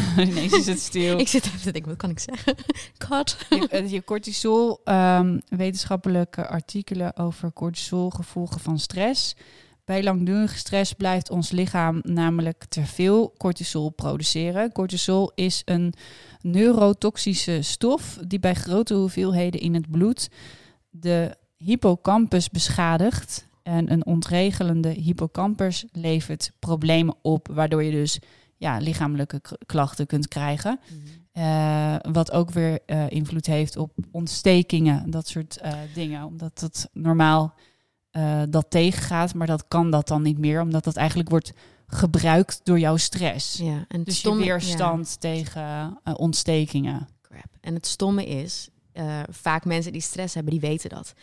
Ineens 0.29 0.53
is 0.53 0.67
het 0.67 0.81
stil. 0.81 1.19
Ik 1.19 1.29
zit 1.29 1.47
even 1.47 1.61
te 1.61 1.71
denken, 1.73 1.91
wat 1.91 1.99
kan 1.99 2.11
ik 2.11 2.19
zeggen? 2.19 2.55
God. 3.09 3.37
je, 3.49 3.69
eh, 3.69 3.91
je 3.91 4.05
cortisol, 4.05 4.81
ehm, 4.85 5.39
wetenschappelijke 5.49 6.47
artikelen 6.47 7.17
over 7.17 7.53
cortisol, 7.53 8.11
gevolgen 8.11 8.61
van 8.61 8.79
stress. 8.79 9.35
Bij 9.85 10.03
langdurige 10.03 10.57
stress 10.57 10.93
blijft 10.93 11.31
ons 11.31 11.51
lichaam 11.51 12.01
namelijk 12.03 12.65
te 12.65 12.87
veel 12.87 13.35
cortisol 13.37 13.91
produceren. 13.91 14.73
Cortisol 14.73 15.33
is 15.35 15.63
een 15.65 15.95
neurotoxische 16.41 17.63
stof 17.63 18.19
die 18.27 18.39
bij 18.39 18.55
grote 18.55 18.95
hoeveelheden 18.95 19.61
in 19.61 19.75
het 19.75 19.91
bloed 19.91 20.29
de 20.91 21.37
hippocampus 21.57 22.51
beschadigt. 22.51 23.47
En 23.63 23.93
een 23.93 24.07
ontregelende 24.07 24.89
hippocampus 24.89 25.85
levert 25.93 26.53
problemen 26.59 27.15
op, 27.23 27.49
waardoor 27.53 27.83
je 27.83 27.91
dus 27.91 28.19
ja, 28.65 28.79
lichamelijke 28.79 29.41
klachten 29.67 30.07
kunt 30.07 30.29
krijgen. 30.29 30.81
Eh, 31.33 31.97
wat 32.13 32.31
ook 32.31 32.51
weer 32.51 32.79
eh, 32.87 33.11
invloed 33.11 33.47
heeft 33.47 33.77
op 33.77 33.93
ontstekingen, 34.11 35.11
dat 35.11 35.29
soort 35.29 35.57
eh, 35.57 35.73
dingen. 35.95 36.25
Omdat 36.25 36.61
het 36.61 36.89
normaal 36.93 37.55
dat 38.49 38.67
tegengaat, 38.69 39.35
maar 39.35 39.47
dat 39.47 39.69
kan 39.69 39.91
dat 39.91 40.09
dan 40.09 40.23
niet 40.23 40.39
meer, 40.39 40.61
omdat 40.61 40.85
dat 40.85 40.97
eigenlijk 40.97 41.29
wordt 41.29 41.53
gebruikt 41.87 42.61
door 42.63 42.79
jouw 42.79 42.97
stress. 42.97 43.57
Ja, 43.57 43.85
en 43.89 44.05
Dus 44.05 44.15
je 44.15 44.21
stomme- 44.21 44.45
weerstand 44.45 45.21
tegen 45.21 45.99
ontstekingen. 46.17 47.09
Crap. 47.23 47.51
En 47.61 47.75
het 47.75 47.87
stomme 47.87 48.27
is, 48.27 48.69
vaak 49.31 49.65
mensen 49.65 49.93
die 49.93 50.01
stress 50.01 50.35
hebben, 50.35 50.53
die 50.53 50.61
weten 50.61 50.91
dat. 50.91 51.15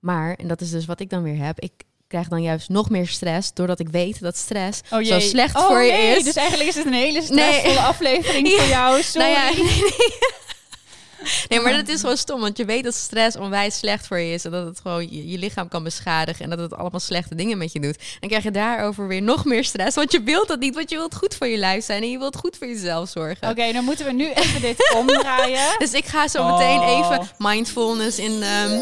Maar, 0.00 0.34
en 0.34 0.48
dat 0.48 0.60
is 0.60 0.70
dus 0.70 0.86
wat 0.86 1.00
ik 1.00 1.10
dan 1.10 1.22
weer 1.22 1.44
heb, 1.44 1.60
ik 1.60 1.84
krijg 2.10 2.28
dan 2.28 2.42
juist 2.42 2.68
nog 2.68 2.90
meer 2.90 3.06
stress, 3.08 3.50
doordat 3.54 3.78
ik 3.80 3.88
weet 3.88 4.20
dat 4.20 4.36
stress 4.36 4.80
Oh 4.90 5.04
zo 5.04 5.20
slecht 5.20 5.56
Oh, 5.56 5.66
voor 5.66 5.82
je 5.82 5.92
nee, 5.92 6.16
is. 6.16 6.24
Dus 6.24 6.34
eigenlijk 6.34 6.68
is 6.68 6.74
het 6.76 6.86
een 6.86 6.92
hele 6.92 7.22
stressvolle 7.22 7.74
Nee. 7.74 7.78
aflevering 7.78 8.48
Ja. 8.48 8.56
voor 8.58 8.68
jou. 8.68 9.02
Sorry. 9.02 9.32
Nou 9.32 9.54
ja, 9.54 9.62
nee, 11.48 11.60
maar 11.60 11.72
dat 11.72 11.88
is 11.88 12.00
gewoon 12.00 12.16
stom, 12.16 12.40
want 12.40 12.56
je 12.56 12.64
weet 12.64 12.84
dat 12.84 12.94
stress 12.94 13.36
onwijs 13.36 13.78
slecht 13.78 14.06
voor 14.06 14.18
je 14.18 14.32
is 14.32 14.44
en 14.44 14.50
dat 14.50 14.66
het 14.66 14.80
gewoon 14.82 15.02
je, 15.10 15.28
je 15.28 15.38
lichaam 15.38 15.68
kan 15.68 15.82
beschadigen 15.84 16.44
en 16.44 16.50
dat 16.50 16.58
het 16.58 16.74
allemaal 16.74 17.00
slechte 17.00 17.34
dingen 17.34 17.58
met 17.58 17.72
je 17.72 17.80
doet. 17.80 17.98
Dan 18.20 18.28
krijg 18.28 18.44
je 18.44 18.50
daarover 18.50 19.08
weer 19.08 19.22
nog 19.22 19.44
meer 19.44 19.64
stress, 19.64 19.96
want 19.96 20.12
je 20.12 20.22
wilt 20.22 20.48
dat 20.48 20.58
niet, 20.60 20.74
want 20.74 20.90
je 20.90 20.96
wilt 20.96 21.14
goed 21.14 21.34
voor 21.34 21.46
je 21.46 21.56
lijf 21.56 21.84
zijn 21.84 22.02
en 22.02 22.10
je 22.10 22.18
wilt 22.18 22.36
goed 22.36 22.56
voor 22.58 22.66
jezelf 22.66 23.08
zorgen. 23.08 23.48
Oké, 23.50 23.72
dan 23.72 23.84
moeten 23.84 24.06
we 24.06 24.12
nu 24.12 24.30
even 24.32 24.60
dit 24.60 24.94
omdraaien. 24.96 25.74
Dus 25.78 25.92
ik 25.92 26.04
ga 26.04 26.28
zo 26.28 26.44
meteen 26.44 26.78
Oh. 26.80 26.98
even 26.98 27.28
mindfulness 27.38 28.18
in, 28.18 28.42
ehm 28.42 28.80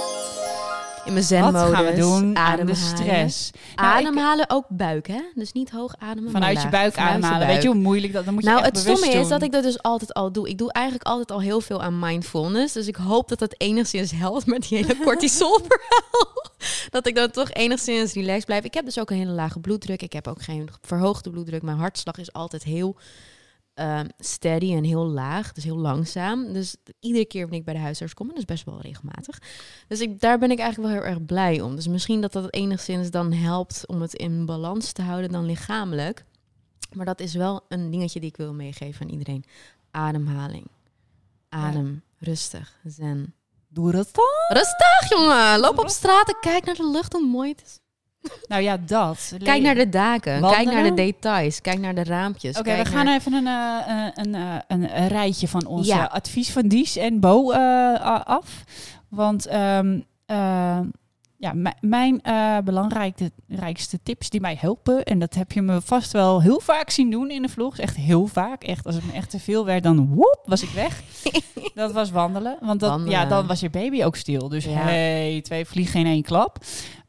in 1.04 1.12
mijn 1.12 1.24
zen-modus. 1.24 1.60
Wat 1.60 1.70
gaan 1.74 1.84
we 1.84 1.94
doen 1.94 2.22
aan 2.22 2.32
de 2.34 2.38
Ademhalen. 2.40 2.76
stress? 2.76 3.50
Nou, 3.76 3.98
ik- 3.98 4.06
Ademhalen 4.06 4.50
ook 4.50 4.64
buik, 4.68 5.06
hè? 5.06 5.20
Dus 5.34 5.52
niet 5.52 5.70
hoog 5.70 5.94
ademen. 5.98 6.22
maar 6.22 6.32
Vanuit 6.32 6.62
je 6.62 6.68
buik 6.68 6.92
Vanuit 6.92 7.10
je 7.10 7.16
ademhalen. 7.16 7.38
buik. 7.38 7.52
Weet 7.52 7.62
je 7.62 7.68
hoe 7.68 7.76
moeilijk 7.78 8.12
dat? 8.12 8.24
Dan 8.24 8.34
moet 8.34 8.42
je 8.42 8.48
Nou, 8.48 8.62
echt 8.62 8.70
het 8.70 8.78
stomme 8.78 9.08
is 9.20 9.28
dat 9.28 9.42
ik 9.42 9.52
dat 9.52 9.62
dus 9.62 9.82
altijd 9.82 10.14
al 10.14 10.32
doe. 10.32 10.48
Ik 10.48 10.58
doe 10.58 10.72
eigenlijk 10.72 11.06
altijd 11.06 11.30
al 11.30 11.40
heel 11.40 11.60
veel 11.60 11.82
aan 11.82 11.98
mindfulness. 11.98 12.72
Dus 12.74 12.86
ik 12.86 12.96
hoop 12.96 13.28
dat 13.28 13.40
het 13.40 13.54
enigszins 13.60 14.10
helpt 14.10 14.46
met 14.46 14.68
die 14.68 14.78
hele 14.78 14.96
cortisol 15.04 15.58
verhaal. 15.68 16.36
dat 16.90 17.06
ik 17.06 17.14
dan 17.14 17.30
toch 17.30 17.50
enigszins 17.50 18.12
relaxed 18.12 18.44
blijf. 18.44 18.64
Ik 18.64 18.74
heb 18.74 18.84
dus 18.84 18.98
ook 18.98 19.10
een 19.10 19.16
hele 19.16 19.30
lage 19.32 19.60
bloeddruk. 19.60 20.02
Ik 20.02 20.12
heb 20.12 20.28
ook 20.28 20.42
geen 20.42 20.68
verhoogde 20.82 21.30
bloeddruk. 21.30 21.62
Mijn 21.62 21.78
hartslag 21.78 22.16
is 22.18 22.32
altijd 22.32 22.62
heel 22.64 22.96
ehm, 23.78 24.08
steady 24.18 24.72
en 24.72 24.84
heel 24.84 25.06
laag. 25.06 25.52
Dus 25.52 25.64
heel 25.64 25.76
langzaam. 25.76 26.52
Dus 26.52 26.76
iedere 27.00 27.24
keer 27.24 27.40
wanneer 27.40 27.58
ik 27.58 27.64
bij 27.64 27.74
de 27.74 27.80
huisarts 27.80 28.14
kom, 28.14 28.28
en 28.28 28.34
dat 28.34 28.42
is 28.42 28.54
best 28.54 28.64
wel 28.64 28.80
regelmatig. 28.80 29.42
Dus 29.88 30.00
ik, 30.00 30.20
daar 30.20 30.38
ben 30.38 30.50
ik 30.50 30.58
eigenlijk 30.58 30.92
wel 30.92 31.02
heel 31.02 31.10
erg 31.10 31.24
blij 31.24 31.60
om. 31.60 31.76
Dus 31.76 31.88
misschien 31.88 32.20
dat 32.20 32.32
dat 32.32 32.54
enigszins 32.54 33.10
dan 33.10 33.32
helpt 33.32 33.86
om 33.86 34.00
het 34.00 34.14
in 34.14 34.46
balans 34.46 34.92
te 34.92 35.02
houden 35.02 35.30
dan 35.30 35.44
lichamelijk. 35.44 36.24
Maar 36.92 37.06
dat 37.06 37.20
is 37.20 37.34
wel 37.34 37.64
een 37.68 37.90
dingetje 37.90 38.20
die 38.20 38.28
ik 38.28 38.36
wil 38.36 38.52
meegeven 38.52 39.06
aan 39.06 39.12
iedereen. 39.12 39.44
Ademhaling. 39.90 40.66
Adem. 41.48 42.02
Rustig. 42.18 42.78
Zen. 42.84 43.34
Doe 43.68 43.92
dan? 43.92 44.04
Rustig, 44.48 45.08
jongen. 45.08 45.60
Loop 45.60 45.78
op 45.78 45.88
straat 45.88 46.28
en 46.28 46.36
kijk 46.40 46.64
naar 46.64 46.74
de 46.74 46.90
lucht, 46.90 47.12
hoe 47.12 47.26
mooi 47.26 47.50
het 47.50 47.62
is. 47.64 47.78
Nou 48.48 48.62
ja, 48.62 48.76
dat. 48.86 49.32
Kijk 49.42 49.62
naar 49.62 49.74
de 49.74 49.88
daken. 49.88 50.40
Kijk 50.40 50.72
naar 50.72 50.82
de 50.82 50.94
details. 50.94 51.60
Kijk 51.60 51.78
naar 51.78 51.94
de 51.94 52.04
raampjes. 52.04 52.58
Oké, 52.58 52.76
we 52.76 52.84
gaan 52.84 53.04
naar- 53.04 53.16
even 53.16 53.32
een, 53.32 53.46
eh, 53.46 54.08
een, 54.14 54.34
een, 54.68 55.08
rijtje 55.08 55.48
van 55.48 55.66
onze 55.66 55.90
Ja. 55.94 56.04
advies 56.04 56.50
van 56.50 56.68
Dies 56.68 56.96
en 56.96 57.20
Bo 57.20 57.50
eh, 57.50 58.20
af. 58.26 58.64
Want 59.08 59.46
ehm, 59.46 60.00
eh, 60.26 60.78
ja, 61.36 61.52
mijn 61.80 62.20
belangrijkste 62.64 63.30
rijkste 63.48 63.98
tips 64.02 64.30
die 64.30 64.40
mij 64.40 64.56
helpen, 64.60 65.04
en 65.04 65.18
dat 65.18 65.34
heb 65.34 65.52
je 65.52 65.62
me 65.62 65.80
vast 65.80 66.12
wel 66.12 66.42
heel 66.42 66.60
vaak 66.60 66.90
zien 66.90 67.10
doen 67.10 67.30
in 67.30 67.42
de 67.42 67.48
vlogs, 67.48 67.78
echt 67.78 67.96
heel 67.96 68.26
vaak. 68.26 68.62
Echt, 68.62 68.86
als 68.86 68.94
het 68.94 69.04
me 69.06 69.12
echt 69.12 69.30
te 69.30 69.40
veel 69.40 69.64
werd, 69.64 69.82
dan 69.82 70.06
woep, 70.14 70.40
was 70.44 70.62
ik 70.62 70.68
weg. 70.70 71.02
dat 71.74 71.92
was 71.92 72.10
wandelen. 72.10 72.56
Want 72.60 72.80
dat, 72.80 73.00
ja, 73.06 73.24
dan 73.24 73.46
was 73.46 73.60
je 73.60 73.70
baby 73.70 74.04
ook 74.04 74.16
stil. 74.16 74.48
Dus 74.48 74.64
Ja. 74.64 74.70
hey, 74.70 75.40
twee 75.42 75.64
vliegen 75.64 76.00
in 76.00 76.06
één 76.06 76.22
klap. 76.22 76.58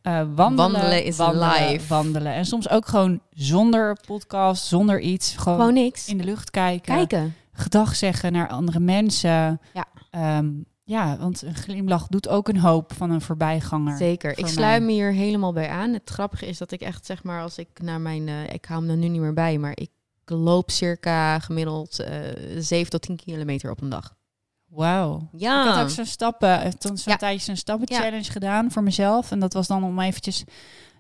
Eh, 0.02 0.14
wandelen, 0.14 0.56
Wandelen 0.72 1.04
is 1.04 1.18
wandelen, 1.18 1.68
live. 1.70 1.88
Wandelen. 1.88 2.34
En 2.34 2.46
soms 2.46 2.70
ook 2.70 2.88
gewoon 2.88 3.20
zonder 3.30 3.98
podcast, 4.06 4.66
zonder 4.66 5.00
iets. 5.00 5.36
Gewoon, 5.38 5.58
Gewoon 5.58 5.74
niks. 5.74 6.08
in 6.08 6.18
de 6.18 6.24
lucht 6.24 6.50
kijken. 6.52 6.96
Kijken. 6.96 7.36
Gedag 7.52 7.96
zeggen 7.96 8.32
naar 8.32 8.48
andere 8.48 8.80
mensen. 8.80 9.62
Ja. 9.74 9.86
Ehm, 10.12 10.50
ja, 10.84 11.18
want 11.18 11.42
een 11.42 11.56
glimlach 11.56 12.08
doet 12.08 12.28
ook 12.30 12.48
een 12.48 12.60
hoop 12.60 12.94
van 12.94 13.12
een 13.12 13.22
voorbijganger. 13.22 13.98
Zeker. 13.98 14.38
Ik 14.38 14.48
sluit 14.48 14.84
me 14.84 14.92
hier 14.92 15.12
helemaal 15.12 15.54
bij 15.54 15.70
aan. 15.70 15.94
Het 15.94 16.10
grappige 16.10 16.46
is 16.48 16.58
dat 16.58 16.72
ik 16.72 16.82
echt, 16.82 17.06
zeg 17.06 17.24
maar, 17.24 17.42
als 17.42 17.58
ik 17.58 17.68
naar 17.82 18.02
mijn... 18.02 18.28
eh, 18.28 18.44
ik 18.54 18.66
hou 18.66 18.82
hem 18.82 18.90
er 18.90 18.98
nu 18.98 19.08
niet 19.08 19.22
meer 19.22 19.34
bij, 19.34 19.58
maar 19.58 19.72
ik 19.76 19.90
loop 20.26 20.72
circa 20.72 21.40
gemiddeld 21.40 22.00
eh 22.00 22.20
7 22.58 22.90
tot 22.90 23.02
10 23.02 23.16
kilometer 23.16 23.72
op 23.72 23.82
een 23.82 23.90
dag. 23.90 24.16
Wauw. 24.70 25.30
Ja. 25.32 25.64
Ik 25.68 25.70
had 25.74 25.84
ook 25.84 25.90
zo'n 25.90 26.06
stappen, 26.06 26.62
eh, 26.62 26.72
toen 26.72 26.98
zo'n 26.98 27.12
Ja. 27.14 27.18
tijdje 27.18 27.46
zo'n 27.46 27.56
stappen 27.56 27.88
Ja. 27.96 28.02
challenge 28.02 28.32
gedaan 28.32 28.72
voor 28.72 28.84
mezelf. 28.84 29.32
En 29.32 29.40
dat 29.40 29.54
was 29.54 29.68
dan 29.68 29.84
om 29.84 30.00
eventjes 30.00 30.44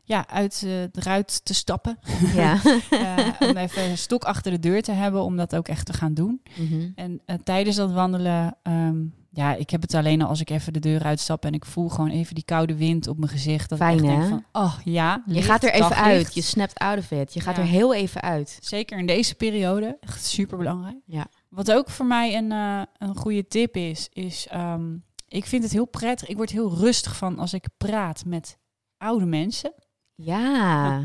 ja, 0.04 0.28
uit, 0.28 0.62
eh, 0.66 0.82
eruit 1.04 1.46
te 1.46 1.54
stappen. 1.54 2.00
ja. 2.36 2.58
Eh, 2.90 3.50
om 3.50 3.58
even 3.58 3.90
een 3.90 3.98
stok 3.98 4.24
achter 4.24 4.52
de 4.52 4.60
deur 4.60 4.82
te 4.82 4.92
hebben 4.92 5.24
om 5.24 5.38
dat 5.38 5.56
ook 5.56 5.68
echt 5.68 5.86
te 5.86 5.94
gaan 5.94 6.14
doen. 6.14 6.42
Mhm. 6.58 6.88
En 6.96 7.22
tijdens 7.44 7.76
dat 7.76 7.92
wandelen, 7.92 8.56
ehm, 8.64 8.98
ja, 9.32 9.54
ik 9.56 9.70
heb 9.70 9.82
het 9.82 9.94
alleen 9.94 10.22
al 10.22 10.28
als 10.28 10.42
ik 10.42 10.50
even 10.50 10.74
de 10.74 10.80
deur 10.80 11.04
uitstap 11.04 11.46
en 11.46 11.54
ik 11.54 11.66
voel 11.66 11.90
gewoon 11.90 12.10
even 12.10 12.36
die 12.36 12.44
koude 12.44 12.76
wind 12.76 13.08
op 13.08 13.18
mijn 13.18 13.32
gezicht. 13.32 13.70
Dat 13.70 13.78
Fijn, 13.78 13.98
ik 13.98 14.04
echt 14.04 14.14
denk 14.18 14.28
van, 14.30 14.44
oh 14.52 14.74
ja, 14.84 15.24
Je 15.26 15.42
gaat 15.42 15.64
er 15.64 15.74
even 15.74 15.96
uit. 15.96 16.34
Je 16.34 16.42
snapt 16.42 16.80
out 16.80 16.98
of 16.98 17.12
it. 17.12 17.34
Je 17.34 17.40
gaat 17.40 17.56
Ja. 17.56 17.62
er 17.62 17.68
heel 17.68 17.94
even 17.94 18.22
uit. 18.22 18.58
Zeker 18.62 19.00
in 19.00 19.06
deze 19.06 19.36
periode, 19.36 19.98
echt 20.00 20.26
super 20.26 20.58
belangrijk. 20.58 20.98
Ja. 21.06 21.28
Wat 21.50 21.72
ook 21.72 21.90
voor 21.90 22.06
mij 22.06 22.38
een, 22.38 22.52
eh, 22.52 22.82
een 22.98 23.16
goede 23.16 23.48
tip 23.48 23.76
is, 23.76 24.10
is 24.14 24.48
ehm, 24.48 24.96
ik 25.28 25.46
vind 25.46 25.64
het 25.64 25.72
heel 25.72 25.86
prettig. 25.88 26.28
Ik 26.28 26.36
word 26.38 26.50
heel 26.50 26.76
rustig 26.78 27.16
van 27.18 27.40
als 27.40 27.54
ik 27.54 27.66
praat 27.78 28.26
met 28.26 28.58
oude 28.98 29.26
mensen. 29.26 29.74
Ja. 30.16 31.02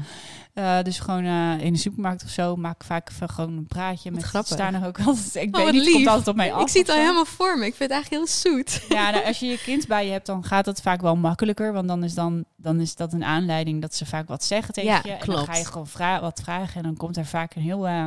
Eh, 0.54 0.82
dus 0.82 0.98
gewoon 0.98 1.24
eh, 1.24 1.60
in 1.60 1.72
de 1.72 1.78
supermarkt 1.78 2.24
of 2.24 2.30
zo 2.30 2.56
maak 2.56 2.74
ik 2.74 2.82
vaak 2.86 3.10
gewoon 3.10 3.56
een 3.56 3.66
praatje 3.66 4.10
met 4.10 4.22
grappig. 4.22 4.52
staan 4.52 4.74
er 4.74 4.86
ook 4.86 4.98
altijd. 5.06 5.34
Ik 5.34 5.56
Oh, 5.56 5.64
weet 5.64 5.72
niet, 5.72 5.92
komt 5.92 6.06
altijd 6.06 6.28
op 6.28 6.36
mij 6.36 6.52
af. 6.52 6.62
ik 6.62 6.68
zie 6.68 6.80
het 6.80 6.90
al 6.90 6.96
helemaal 6.96 7.24
voor 7.24 7.58
me. 7.58 7.66
Ik 7.66 7.74
vind 7.74 7.90
het 7.90 7.90
eigenlijk 7.90 8.24
heel 8.24 8.52
zoet. 8.52 8.84
Ja, 8.88 9.10
nou, 9.10 9.24
als 9.28 9.38
je 9.38 9.46
je 9.46 9.58
kind 9.58 9.86
bij 9.86 10.06
je 10.06 10.12
hebt, 10.12 10.26
dan 10.26 10.44
gaat 10.44 10.66
het 10.66 10.80
vaak 10.82 11.00
wel 11.00 11.16
makkelijker. 11.16 11.72
Want 11.72 11.88
dan 11.88 12.04
is, 12.04 12.14
dan, 12.14 12.44
dan 12.56 12.80
is 12.80 12.94
dat 12.96 13.12
een 13.12 13.24
aanleiding 13.24 13.80
dat 13.82 13.94
ze 13.94 14.06
vaak 14.06 14.28
wat 14.28 14.44
zeggen 14.44 14.74
tegen 14.74 14.90
Ja, 14.90 15.00
je. 15.04 15.10
En 15.12 15.26
dan 15.26 15.44
ga 15.44 15.56
je 15.56 15.64
gewoon 15.64 15.86
vra 15.86 16.20
wat 16.20 16.40
vragen. 16.44 16.74
En 16.76 16.82
dan 16.82 16.96
komt 16.96 17.16
er 17.16 17.26
vaak 17.26 17.54
een 17.54 17.62
heel... 17.62 17.86
eh 17.88 18.04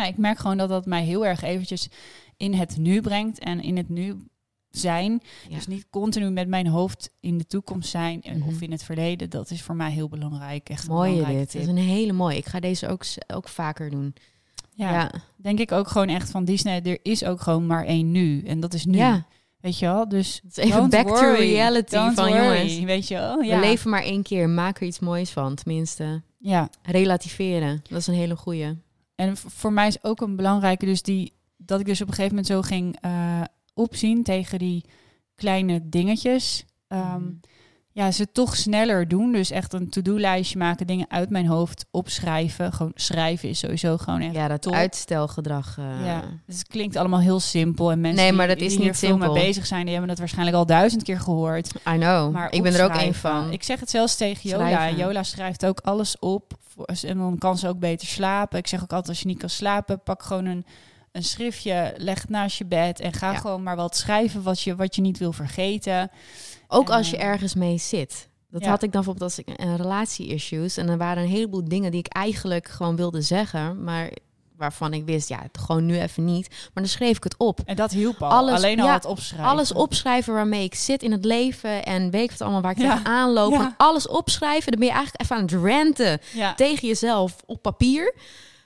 ja, 0.00 0.04
ik 0.06 0.16
merk 0.16 0.38
gewoon 0.38 0.56
dat 0.56 0.68
dat 0.68 0.86
mij 0.86 1.04
heel 1.04 1.26
erg 1.26 1.42
eventjes 1.42 1.88
in 2.36 2.54
het 2.54 2.76
nu 2.76 3.00
brengt. 3.00 3.38
En 3.38 3.62
in 3.62 3.76
het 3.76 3.88
nu 3.88 4.16
zijn. 4.70 5.22
Ja. 5.48 5.54
Dus 5.54 5.66
niet 5.66 5.86
continu 5.90 6.30
met 6.30 6.48
mijn 6.48 6.66
hoofd 6.66 7.10
in 7.20 7.38
de 7.38 7.46
toekomst 7.46 7.90
zijn. 7.90 8.22
eh, 8.22 8.34
Mhm. 8.34 8.48
Of 8.48 8.60
in 8.60 8.70
het 8.72 8.82
verleden. 8.84 9.30
Dat 9.30 9.50
is 9.50 9.62
voor 9.62 9.74
mij 9.76 9.90
heel 9.90 10.08
belangrijk. 10.08 10.68
Echt 10.68 10.88
Mooi 10.88 11.24
dit. 11.24 11.52
Dat 11.52 11.62
is 11.62 11.68
een 11.68 11.76
hele 11.76 12.12
mooie. 12.12 12.36
Ik 12.36 12.46
ga 12.46 12.60
deze 12.60 12.88
ook, 12.88 13.04
ook 13.34 13.48
vaker 13.48 13.90
doen. 13.90 14.14
Ja, 14.76 14.92
Ja. 14.92 15.10
denk 15.36 15.58
ik 15.58 15.72
ook 15.72 15.88
gewoon 15.88 16.08
echt 16.08 16.30
van 16.30 16.44
Disney. 16.44 16.82
Er 16.82 16.98
is 17.02 17.24
ook 17.24 17.40
gewoon 17.40 17.66
maar 17.66 17.84
één 17.84 18.10
nu. 18.10 18.42
En 18.42 18.60
dat 18.60 18.74
is 18.74 18.84
nu. 18.84 18.96
Ja. 18.96 19.26
Weet 19.60 19.78
je 19.78 19.86
wel? 19.86 20.08
Dus 20.08 20.40
Het 20.44 20.58
is 20.58 20.64
even 20.64 20.90
back 20.90 21.06
to 21.06 21.32
reality 21.34 21.96
van 21.96 22.14
worry, 22.14 22.34
jongens. 22.36 22.78
Weet 22.80 23.08
je 23.08 23.14
wel? 23.14 23.40
Ja. 23.42 23.60
We 23.60 23.66
leven 23.66 23.90
maar 23.90 24.02
één 24.02 24.22
keer. 24.22 24.48
Maak 24.48 24.80
er 24.80 24.86
iets 24.86 24.98
moois 24.98 25.30
van. 25.30 25.54
Tenminste, 25.54 26.22
Ja. 26.38 26.68
relativeren. 26.82 27.82
Dat 27.88 27.98
is 27.98 28.06
een 28.06 28.14
hele 28.14 28.36
goeie. 28.36 28.66
En 29.14 29.36
voor 29.36 29.72
mij 29.72 29.86
is 29.86 30.04
ook 30.04 30.20
een 30.20 30.36
belangrijke 30.36 30.84
dus 30.84 31.02
die 31.02 31.32
dat 31.56 31.80
ik 31.80 31.86
dus 31.86 32.00
op 32.00 32.08
een 32.08 32.14
gegeven 32.14 32.36
moment 32.36 32.52
zo 32.52 32.62
ging 32.62 33.00
eh, 33.00 33.42
opzien 33.74 34.22
tegen 34.22 34.58
die 34.58 34.84
kleine 35.34 35.88
dingetjes. 35.88 36.64
Ehm, 36.88 37.20
Mhm. 37.22 37.32
Ja, 37.96 38.10
ze 38.10 38.32
toch 38.32 38.56
sneller 38.56 39.08
doen. 39.08 39.32
Dus 39.32 39.50
echt 39.50 39.72
een 39.72 39.88
to-do-lijstje 39.88 40.58
maken, 40.58 40.86
dingen 40.86 41.06
uit 41.10 41.30
mijn 41.30 41.46
hoofd 41.46 41.84
opschrijven. 41.90 42.72
Gewoon 42.72 42.92
schrijven 42.94 43.48
is 43.48 43.58
sowieso 43.58 43.96
gewoon 43.96 44.20
echt. 44.20 44.34
Ja, 44.34 44.48
dat 44.48 44.62
top. 44.62 44.72
uitstelgedrag. 44.72 45.78
eh, 45.78 46.06
Ja, 46.06 46.22
dus 46.46 46.58
het 46.58 46.66
klinkt 46.68 46.96
allemaal 46.96 47.20
heel 47.20 47.40
simpel. 47.40 47.90
En 47.90 48.00
mensen 48.00 48.20
Nee, 48.20 48.28
die- 48.28 48.38
maar 48.38 48.46
dat 48.48 48.58
die, 48.58 48.66
is 48.66 48.76
hier 48.76 48.84
niet 48.84 48.96
veel 48.96 49.16
mee 49.16 49.26
simpel. 49.28 49.42
bezig 49.46 49.66
zijn, 49.66 49.82
die 49.82 49.90
hebben 49.90 50.08
dat 50.08 50.18
waarschijnlijk 50.18 50.56
al 50.56 50.66
duizend 50.66 51.02
keer 51.02 51.20
gehoord. 51.20 51.68
I 51.88 51.96
know. 51.98 52.32
Maar 52.32 52.52
ik 52.52 52.62
ben 52.62 52.74
er 52.74 52.84
ook 52.84 52.94
één 52.96 53.14
van. 53.14 53.52
Ik 53.52 53.62
zeg 53.62 53.80
het 53.80 53.90
zelfs 53.90 54.16
tegen 54.16 54.50
Jola. 54.50 54.68
Schrijven. 54.70 54.98
Jola 54.98 55.22
schrijft 55.22 55.66
ook 55.66 55.80
alles 55.80 56.18
op. 56.18 56.52
En 57.06 57.16
dan 57.18 57.38
kan 57.38 57.58
ze 57.58 57.68
ook 57.68 57.78
beter 57.78 58.06
slapen. 58.06 58.58
Ik 58.58 58.66
zeg 58.66 58.82
ook 58.82 58.90
altijd, 58.92 59.08
als 59.08 59.20
je 59.20 59.26
niet 59.26 59.38
kan 59.38 59.48
slapen, 59.50 60.00
pak 60.02 60.22
gewoon 60.22 60.44
een, 60.44 60.64
een 61.12 61.24
schriftje, 61.24 61.94
leg 61.96 62.20
het 62.20 62.30
naast 62.30 62.58
je 62.58 62.64
bed 62.66 63.00
en 63.00 63.12
ga 63.12 63.30
Ja. 63.32 63.38
gewoon 63.38 63.62
maar 63.62 63.76
wat 63.76 63.96
schrijven 63.96 64.42
wat 64.42 64.60
je, 64.60 64.76
wat 64.76 64.94
je 64.96 65.02
niet 65.02 65.18
wil 65.18 65.32
vergeten. 65.32 66.10
Ook 66.74 66.88
En, 66.88 66.94
als 66.94 67.10
je 67.10 67.16
eh, 67.16 67.24
ergens 67.26 67.54
mee 67.54 67.78
zit. 67.78 68.28
Dat 68.50 68.62
ja. 68.64 68.68
had 68.68 68.82
ik 68.82 68.92
dan 68.92 69.02
bijvoorbeeld 69.04 69.30
als 69.36 69.38
ik 69.38 69.60
een 69.60 69.76
relatie-issues. 69.76 70.76
En 70.76 70.88
er 70.88 70.98
waren 70.98 71.22
een 71.22 71.28
heleboel 71.28 71.64
dingen 71.68 71.90
die 71.90 72.00
ik 72.00 72.12
eigenlijk 72.12 72.68
gewoon 72.68 72.96
wilde 72.96 73.20
zeggen. 73.22 73.84
Maar 73.84 74.10
waarvan 74.56 74.92
ik 74.92 75.04
wist, 75.04 75.28
ja, 75.28 75.42
gewoon 75.52 75.86
nu 75.86 76.00
even 76.00 76.24
niet. 76.24 76.48
Maar 76.48 76.82
dan 76.82 76.86
schreef 76.92 77.16
ik 77.16 77.24
het 77.24 77.36
op. 77.36 77.60
En 77.64 77.76
dat 77.76 77.90
hielp 77.90 78.22
al. 78.22 78.30
Alles- 78.30 78.54
Alleen 78.54 78.80
al 78.80 78.86
ja, 78.86 78.92
het 78.92 79.04
opschrijven. 79.04 79.48
Alles 79.48 79.72
opschrijven 79.72 80.34
waarmee 80.34 80.64
ik 80.64 80.74
zit 80.74 81.02
in 81.02 81.12
het 81.12 81.24
leven. 81.24 81.84
En 81.84 82.10
weet 82.10 82.22
ik 82.24 82.30
wat 82.30 82.40
allemaal 82.40 82.60
waar 82.60 82.70
ik 82.70 82.78
Ja. 82.78 82.92
tegenaan 82.92 83.32
loop. 83.32 83.50
Ja. 83.50 83.56
Gewoon 83.56 83.74
alles 83.76 84.08
opschrijven. 84.08 84.70
Dan 84.70 84.80
ben 84.80 84.88
je 84.88 84.94
eigenlijk 84.94 85.22
even 85.24 85.36
aan 85.36 85.42
het 85.42 85.52
ranten 85.52 86.20
tegen 86.56 86.88
jezelf 86.88 87.36
op 87.46 87.62
papier. 87.62 88.14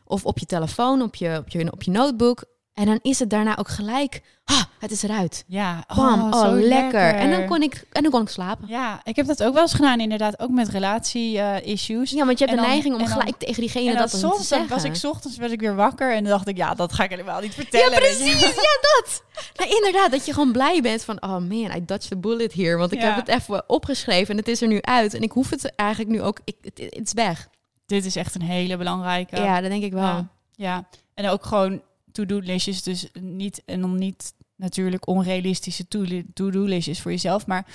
Of 0.05 0.25
op 0.25 0.39
je 0.39 0.47
telefoon, 0.47 1.03
op 1.03 1.15
je, 1.15 1.37
op 1.39 1.49
je, 1.49 1.73
op 1.73 1.83
je 1.83 1.91
notebook. 1.91 2.45
En 2.79 2.87
dan 2.87 2.99
is 3.03 3.19
het 3.19 3.31
daarna 3.31 3.57
ook 3.59 3.69
gelijk, 3.69 4.21
ah, 4.45 4.63
het 4.79 4.91
is 4.91 5.03
eruit. 5.03 5.45
Ja, 5.47 5.85
Bam, 5.97 6.33
oh, 6.33 6.41
zo 6.41 6.53
lekker. 6.55 7.15
En 7.15 7.31
dan 7.31 7.47
kon 7.47 7.63
ik, 7.63 7.85
en 7.93 8.03
dan 8.03 8.11
kon 8.13 8.23
ik 8.23 8.29
slapen. 8.29 8.69
Ja, 8.69 9.01
ik 9.05 9.17
heb 9.17 9.27
dat 9.27 9.43
ook 9.43 9.53
wel 9.55 9.63
eens 9.63 9.75
gedaan, 9.75 10.01
inderdaad. 10.01 10.39
Ook 10.41 10.51
met 10.51 10.69
relatie-issues. 10.69 12.11
Ja, 12.11 12.25
want 12.27 12.39
je 12.39 12.45
hebt 12.45 12.57
de 12.57 12.63
dan- 12.63 12.71
neiging 12.71 12.95
om 12.95 13.01
dan- 13.01 13.09
gelijk 13.09 13.37
tegen 13.39 13.61
diegene 13.61 13.97
dat 13.97 14.11
te 14.11 14.17
soms 14.19 14.49
zeggen. 14.49 14.69
was 14.69 14.85
ik 14.85 14.95
's 14.95 15.05
ochtends 15.05 15.37
was 15.39 15.51
ik 15.51 15.61
weer 15.61 15.75
wakker 15.75 16.15
en 16.15 16.23
dan 16.23 16.33
dacht 16.33 16.49
ik, 16.49 16.57
ja, 16.57 16.75
dat 16.75 16.93
ga 16.93 17.05
ik 17.05 17.11
helemaal 17.11 17.41
niet 17.41 17.55
vertellen. 17.55 17.91
Ja, 17.93 17.99
precies. 17.99 18.41
Ja, 18.69 18.79
dat. 18.81 19.23
Nou, 19.57 19.71
inderdaad, 19.77 20.11
dat 20.11 20.27
je 20.27 20.33
gewoon 20.33 20.53
blij 20.53 20.81
bent 20.83 21.05
van... 21.05 21.23
Oh 21.23 21.31
man, 21.31 21.53
I 21.77 21.85
dodged 21.85 22.09
the 22.09 22.17
bullet 22.17 22.53
hier. 22.53 22.79
Want 22.79 22.93
ik 22.93 23.01
Ja. 23.01 23.07
heb 23.15 23.27
het 23.27 23.29
even 23.41 23.65
opgeschreven 23.67 24.31
en 24.31 24.37
het 24.37 24.49
is 24.49 24.63
er 24.63 24.69
nu 24.69 24.79
uit. 24.83 25.15
En 25.15 25.23
ik 25.23 25.33
hoef 25.33 25.51
het 25.51 25.75
eigenlijk 25.75 26.11
nu 26.11 26.23
ook... 26.23 26.41
Ik, 26.45 26.57
het, 26.63 26.79
het 26.79 27.07
is 27.07 27.13
weg. 27.13 27.49
Dit 27.87 28.05
is 28.05 28.17
echt 28.17 28.35
een 28.35 28.43
hele 28.43 28.77
belangrijke. 28.77 29.37
Ja, 29.37 29.61
dat 29.61 29.71
denk 29.71 29.83
ik 29.83 29.93
wel. 29.93 30.03
Ja, 30.03 30.29
ja. 30.53 30.89
en 31.15 31.29
ook 31.29 31.45
gewoon 31.45 31.81
to-do-listjes. 32.27 32.83
Dus 32.83 33.09
niet, 33.21 33.63
en 33.65 33.81
dan 33.81 33.97
niet 33.99 34.33
natuurlijk 34.57 35.07
onrealistische 35.09 35.89
to- 35.89 36.23
to-do-listjes 36.35 37.01
voor 37.01 37.11
jezelf, 37.11 37.47
maar... 37.47 37.67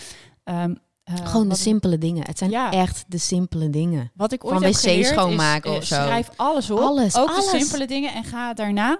ehm, 0.43 0.73
eh, 1.03 1.15
Gewoon 1.27 1.49
de 1.49 1.55
simpele 1.55 1.97
dingen. 1.97 2.25
Het 2.25 2.37
zijn 2.37 2.49
Ja. 2.49 2.71
echt 2.71 3.05
de 3.07 3.17
simpele 3.17 3.69
dingen. 3.69 4.11
Wat 4.15 4.31
ik 4.31 4.43
ooit 4.45 4.53
Van 4.53 4.63
wc 4.95 5.05
schoonmaken 5.05 5.71
is, 5.71 5.77
of 5.77 5.83
eh, 5.91 5.97
zo. 5.97 6.03
Schrijf 6.03 6.29
alles 6.35 6.71
op. 6.71 6.79
Alles, 6.79 7.17
ook 7.17 7.29
alles. 7.29 7.51
de 7.51 7.57
simpele 7.59 7.87
dingen. 7.87 8.13
En 8.13 8.23
ga 8.23 8.53
daarna 8.53 8.99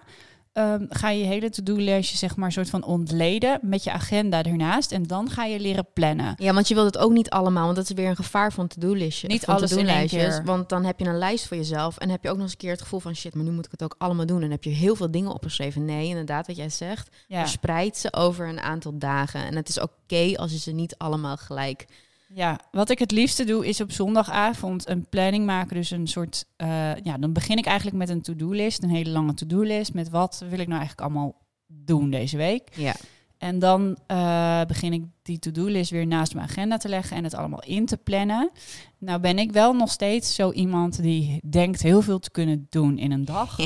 ehm, 0.53 0.85
ga 0.89 1.09
je 1.09 1.23
hele 1.23 1.49
to-do-lijstje 1.49 2.17
zeg 2.17 2.35
maar 2.35 2.51
soort 2.51 2.69
van 2.69 2.83
ontleden 2.83 3.59
met 3.61 3.83
je 3.83 3.91
agenda 3.91 4.43
ernaast. 4.43 4.91
En 4.91 5.03
dan 5.03 5.29
ga 5.29 5.45
je 5.45 5.59
leren 5.59 5.87
plannen. 5.93 6.35
Ja, 6.37 6.53
want 6.53 6.67
je 6.67 6.73
wilt 6.73 6.93
het 6.93 6.97
ook 6.97 7.11
niet 7.11 7.29
allemaal. 7.29 7.63
Want 7.63 7.75
dat 7.75 7.89
is 7.89 7.95
weer 7.95 8.09
een 8.09 8.15
gevaar 8.15 8.53
van 8.53 8.67
to-do-listjes. 8.67 9.31
Niet 9.31 9.43
van 9.43 9.55
alles 9.55 9.71
in 9.71 9.77
één 9.77 9.85
to-do-lijstjes. 9.85 10.35
keer. 10.35 10.45
Want 10.45 10.69
dan 10.69 10.83
heb 10.83 10.99
je 10.99 11.05
een 11.05 11.17
lijst 11.17 11.47
voor 11.47 11.57
jezelf. 11.57 11.97
En 11.97 12.09
heb 12.09 12.23
je 12.23 12.29
ook 12.29 12.35
nog 12.35 12.43
eens 12.43 12.51
een 12.51 12.57
keer 12.57 12.71
het 12.71 12.81
gevoel 12.81 12.99
van... 12.99 13.15
Shit, 13.15 13.35
maar 13.35 13.43
nu 13.43 13.51
moet 13.51 13.65
ik 13.65 13.71
het 13.71 13.83
ook 13.83 13.95
allemaal 13.97 14.25
doen. 14.25 14.41
En 14.41 14.51
heb 14.51 14.63
je 14.63 14.69
heel 14.69 14.95
veel 14.95 15.11
dingen 15.11 15.33
opgeschreven. 15.33 15.85
Nee, 15.85 16.07
inderdaad, 16.07 16.47
wat 16.47 16.55
jij 16.55 16.69
zegt. 16.69 17.09
Ja, 17.27 17.39
Verspreid 17.39 17.97
ze 17.97 18.13
over 18.13 18.47
een 18.47 18.59
aantal 18.59 18.97
dagen. 18.97 19.45
En 19.45 19.55
het 19.55 19.69
is 19.69 19.79
oké 19.79 20.33
als 20.35 20.51
je 20.51 20.57
ze 20.57 20.71
niet 20.71 20.97
allemaal 20.97 21.37
gelijk... 21.37 21.85
ja, 22.33 22.59
wat 22.71 22.89
ik 22.89 22.99
het 22.99 23.11
liefste 23.11 23.43
doe 23.43 23.67
is 23.67 23.81
op 23.81 23.91
zondagavond 23.91 24.89
een 24.89 25.05
planning 25.09 25.45
maken. 25.45 25.75
Dus 25.75 25.91
een 25.91 26.07
soort, 26.07 26.45
eh, 26.55 26.95
ja, 26.95 27.17
dan 27.17 27.33
begin 27.33 27.57
ik 27.57 27.65
eigenlijk 27.65 27.97
met 27.97 28.09
een 28.09 28.21
to-do-list. 28.21 28.83
Een 28.83 28.89
hele 28.89 29.09
lange 29.09 29.33
to-do-list 29.33 29.93
met 29.93 30.09
wat 30.09 30.43
wil 30.49 30.59
ik 30.59 30.67
nou 30.67 30.79
eigenlijk 30.79 31.01
allemaal 31.01 31.35
doen 31.67 32.09
deze 32.09 32.37
week. 32.37 32.69
Ja. 32.75 32.93
En 33.37 33.59
dan 33.59 33.97
eh, 34.07 34.61
begin 34.67 34.93
ik 34.93 35.03
die 35.21 35.39
to-do-list 35.39 35.91
weer 35.91 36.07
naast 36.07 36.33
mijn 36.33 36.47
agenda 36.47 36.77
te 36.77 36.89
leggen 36.89 37.17
en 37.17 37.23
het 37.23 37.33
allemaal 37.33 37.63
in 37.63 37.85
te 37.85 37.97
plannen. 37.97 38.49
Nou 38.97 39.19
ben 39.19 39.39
ik 39.39 39.51
wel 39.51 39.73
nog 39.73 39.91
steeds 39.91 40.35
zo 40.35 40.51
iemand 40.51 41.01
die 41.01 41.39
denkt 41.49 41.81
heel 41.81 42.01
veel 42.01 42.19
te 42.19 42.31
kunnen 42.31 42.67
doen 42.69 42.97
in 42.97 43.11
een 43.11 43.25
dag. 43.25 43.57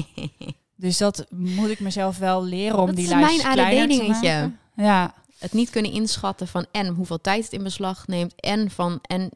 Dus 0.80 0.98
dat 0.98 1.26
moet 1.30 1.70
ik 1.70 1.80
mezelf 1.80 2.18
wel 2.18 2.44
leren 2.44 2.80
om 2.80 2.86
Dat 2.86 2.96
die 2.96 3.06
is 3.06 3.12
lijst 3.12 3.44
mijn 3.44 3.54
kleiner 3.54 3.98
te 3.98 4.04
maken. 4.08 4.60
Ja, 4.76 5.14
het 5.40 5.54
niet 5.54 5.70
kunnen 5.70 5.92
inschatten 5.92 6.48
van 6.48 6.66
en 6.72 6.88
hoeveel 6.88 7.22
tijd 7.22 7.44
het 7.44 7.54
in 7.54 7.64
beslag 7.64 8.08
neemt 8.08 8.34
en 8.36 8.72
van 8.72 9.00
en 9.02 9.30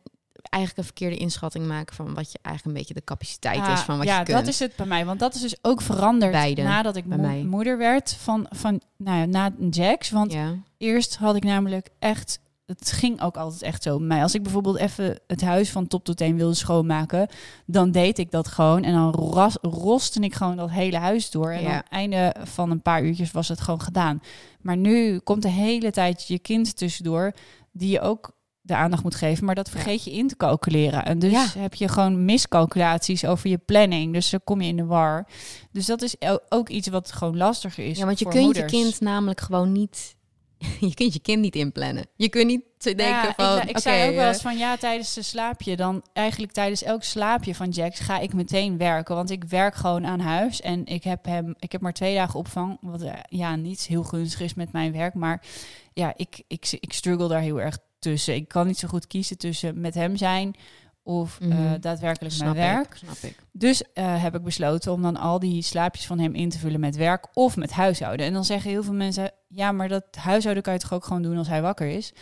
eigenlijk 0.50 0.78
een 0.78 0.94
verkeerde 0.98 1.18
inschatting 1.24 1.68
maken 1.68 1.96
van 1.96 2.14
wat 2.14 2.32
je 2.32 2.40
eigenlijk 2.42 2.66
een 2.76 2.82
beetje 2.82 3.00
de 3.00 3.04
capaciteit 3.04 3.56
Ja, 3.58 3.74
is 3.74 3.80
van 3.80 3.98
wat 3.98 4.08
ja, 4.08 4.20
je 4.20 4.26
kunt. 4.26 4.38
dat 4.38 4.48
is 4.48 4.60
het 4.60 4.76
bij 4.76 4.86
mij. 4.86 5.06
Want 5.06 5.20
dat 5.20 5.36
is 5.36 5.42
dus 5.42 5.56
ook 5.62 5.82
veranderd 5.82 6.32
Beide, 6.32 6.62
nadat 6.64 6.96
ik 6.96 7.06
bij 7.06 7.18
mo- 7.18 7.24
mij. 7.28 7.44
moeder 7.44 7.78
werd 7.78 8.14
van, 8.14 8.46
van 8.50 8.82
nou 8.98 9.18
ja, 9.20 9.26
na 9.26 9.52
Jax. 9.70 10.10
Want 10.10 10.32
ja. 10.32 10.56
eerst 10.78 11.16
had 11.16 11.36
ik 11.36 11.44
namelijk 11.44 11.90
echt... 12.00 12.40
Het 12.80 12.92
ging 12.92 13.22
ook 13.22 13.38
altijd 13.38 13.62
echt 13.62 13.84
zo 13.84 13.98
bij 13.98 14.08
mij. 14.08 14.22
Als 14.22 14.36
ik 14.36 14.44
bijvoorbeeld 14.44 14.78
even 14.78 15.20
het 15.28 15.42
huis 15.42 15.70
van 15.72 15.88
top 15.88 16.04
tot 16.04 16.18
teen 16.18 16.38
wilde 16.38 16.54
schoonmaken... 16.56 17.28
dan 17.66 17.92
deed 17.92 18.18
ik 18.18 18.32
dat 18.32 18.48
gewoon. 18.48 18.84
En 18.84 18.94
dan 18.94 19.14
ras, 19.14 19.58
roste 19.62 20.20
ik 20.20 20.34
gewoon 20.36 20.56
dat 20.56 20.72
hele 20.72 20.98
huis 20.98 21.30
door. 21.32 21.52
En 21.52 21.62
Ja. 21.62 21.70
aan 21.70 21.76
het 21.76 21.86
einde 21.90 22.36
van 22.44 22.72
een 22.72 22.82
paar 22.82 23.04
uurtjes 23.04 23.32
was 23.32 23.48
het 23.48 23.62
gewoon 23.62 23.82
gedaan. 23.82 24.22
Maar 24.62 24.78
nu 24.78 25.20
komt 25.20 25.42
de 25.42 25.50
hele 25.50 25.92
tijd 25.92 26.28
je 26.28 26.40
kind 26.40 26.78
tussendoor... 26.78 27.34
die 27.72 27.90
je 27.90 28.02
ook 28.02 28.32
de 28.64 28.76
aandacht 28.76 29.04
moet 29.04 29.16
geven. 29.16 29.46
Maar 29.46 29.56
dat 29.56 29.70
vergeet 29.70 30.04
je 30.04 30.12
in 30.12 30.28
te 30.28 30.38
calculeren. 30.38 31.06
En 31.06 31.20
dus 31.20 31.32
Ja. 31.32 31.48
heb 31.60 31.74
je 31.74 31.88
gewoon 31.88 32.26
miscalculaties 32.26 33.26
over 33.26 33.50
je 33.50 33.58
planning. 33.58 34.14
Dus 34.14 34.30
dan 34.30 34.42
kom 34.44 34.62
je 34.62 34.68
in 34.68 34.76
de 34.76 34.86
war. 34.86 35.28
Dus 35.72 35.86
dat 35.86 36.02
is 36.02 36.16
ook 36.50 36.70
iets 36.70 36.88
wat 36.88 37.12
gewoon 37.12 37.38
lastiger 37.38 37.86
is 37.86 37.98
ja, 37.98 38.06
want 38.06 38.20
je 38.20 38.28
kunt 38.28 38.44
moeders. 38.44 38.72
je 38.72 38.78
kind 38.82 39.00
namelijk 39.00 39.40
gewoon 39.42 39.72
niet 39.72 40.16
je 40.90 40.94
kunt 40.94 41.14
je 41.14 41.20
kind 41.20 41.42
niet 41.42 41.56
inplannen. 41.56 42.06
Je 42.16 42.30
kunt 42.30 42.46
niet 42.46 42.64
te 42.78 42.96
denken 42.96 43.28
Ja, 43.28 43.34
van, 43.36 43.62
ik, 43.62 43.70
ik 43.70 43.78
zei 43.78 44.10
ook 44.10 44.16
wel 44.16 44.24
eh, 44.24 44.28
eens 44.28 44.42
van 44.42 44.58
ja, 44.58 44.78
tijdens 44.78 45.14
de 45.14 45.22
slaapje, 45.22 45.76
dan 45.76 46.04
eigenlijk 46.14 46.52
tijdens 46.52 46.84
elk 46.84 47.04
slaapje 47.04 47.56
van 47.56 47.70
Jax 47.70 48.00
ga 48.00 48.20
ik 48.20 48.34
meteen 48.34 48.78
werken. 48.78 49.16
Want 49.16 49.30
ik 49.30 49.44
werk 49.44 49.76
gewoon 49.76 50.06
aan 50.06 50.20
huis 50.20 50.62
en 50.62 50.86
ik 50.86 51.04
heb 51.04 51.26
hem, 51.26 51.56
ik 51.60 51.72
heb 51.72 51.82
maar 51.82 51.94
twee 51.94 52.16
dagen 52.16 52.40
opvang. 52.40 52.78
Wat 52.82 53.02
eh, 53.02 53.14
ja, 53.30 53.56
niet 53.56 53.88
heel 53.88 54.04
gunstig 54.04 54.42
is 54.42 54.54
met 54.54 54.72
mijn 54.72 54.92
werk. 54.92 55.14
Maar 55.14 55.42
ja, 55.94 56.14
ik, 56.16 56.44
ik, 56.48 56.78
ik 56.80 56.94
struggle 56.94 57.28
daar 57.28 57.42
heel 57.42 57.62
erg 57.62 57.78
tussen. 58.00 58.36
Ik 58.36 58.48
kan 58.48 58.68
niet 58.68 58.78
zo 58.80 58.88
goed 58.88 59.08
kiezen 59.08 59.38
tussen 59.38 59.82
met 59.82 59.94
hem 59.94 60.16
zijn 60.16 60.56
of 61.04 61.38
eh, 61.42 61.48
Mhm. 61.48 61.80
daadwerkelijk 61.80 62.34
snap 62.34 62.56
mijn 62.56 62.76
werk. 62.76 62.86
ik, 62.92 62.96
snap 62.96 63.18
ik. 63.32 63.38
Dus 63.52 63.84
eh, 63.94 64.22
heb 64.24 64.36
ik 64.36 64.44
besloten 64.44 64.92
om 64.92 65.02
dan 65.02 65.18
al 65.18 65.40
die 65.40 65.62
slaapjes 65.62 66.06
van 66.08 66.20
hem 66.20 66.34
in 66.36 66.50
te 66.50 66.58
vullen 66.60 66.80
met 66.80 66.96
werk 66.96 67.28
of 67.34 67.56
met 67.58 67.72
huishouden. 67.72 68.26
En 68.26 68.34
dan 68.34 68.46
zeggen 68.46 68.70
heel 68.72 68.84
veel 68.84 68.94
mensen, 68.94 69.32
ja, 69.48 69.72
maar 69.72 69.88
dat 69.88 70.04
huishouden 70.18 70.64
kan 70.64 70.74
je 70.74 70.80
toch 70.80 70.94
ook 70.94 71.06
gewoon 71.06 71.22
doen 71.22 71.38
als 71.38 71.48
hij 71.48 71.62
wakker 71.62 71.88
is? 71.88 72.14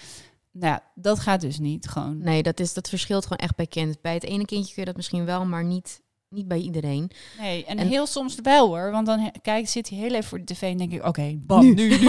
Nou, 0.51 0.73
ja, 0.73 0.83
dat 0.95 1.19
gaat 1.19 1.41
dus 1.41 1.59
niet 1.59 1.87
gewoon. 1.87 2.17
Nee, 2.17 2.43
dat, 2.43 2.59
is, 2.59 2.73
dat 2.73 2.89
verschilt 2.89 3.23
gewoon 3.23 3.37
echt 3.37 3.55
bij 3.55 3.67
kind. 3.67 4.01
Bij 4.01 4.13
het 4.13 4.23
ene 4.23 4.45
kindje 4.45 4.73
kun 4.73 4.81
je 4.81 4.85
dat 4.87 4.95
misschien 4.95 5.25
wel, 5.25 5.45
maar 5.45 5.63
niet, 5.65 6.01
niet 6.29 6.47
bij 6.47 6.57
iedereen. 6.59 7.11
Nee, 7.39 7.65
en, 7.65 7.77
En- 7.77 7.87
heel 7.87 8.05
soms 8.05 8.35
wel 8.43 8.67
hoor. 8.67 8.91
Want 8.91 9.05
dan 9.05 9.31
kijk, 9.41 9.67
zit 9.69 9.89
hij 9.89 9.97
heel 9.99 10.11
even 10.13 10.23
voor 10.23 10.37
de 10.37 10.43
tv 10.53 10.61
en 10.61 10.77
denk 10.77 10.91
ik, 10.91 11.05
oké, 11.05 11.33
bam, 11.37 11.73
nu, 11.73 11.97
nu. 11.97 11.99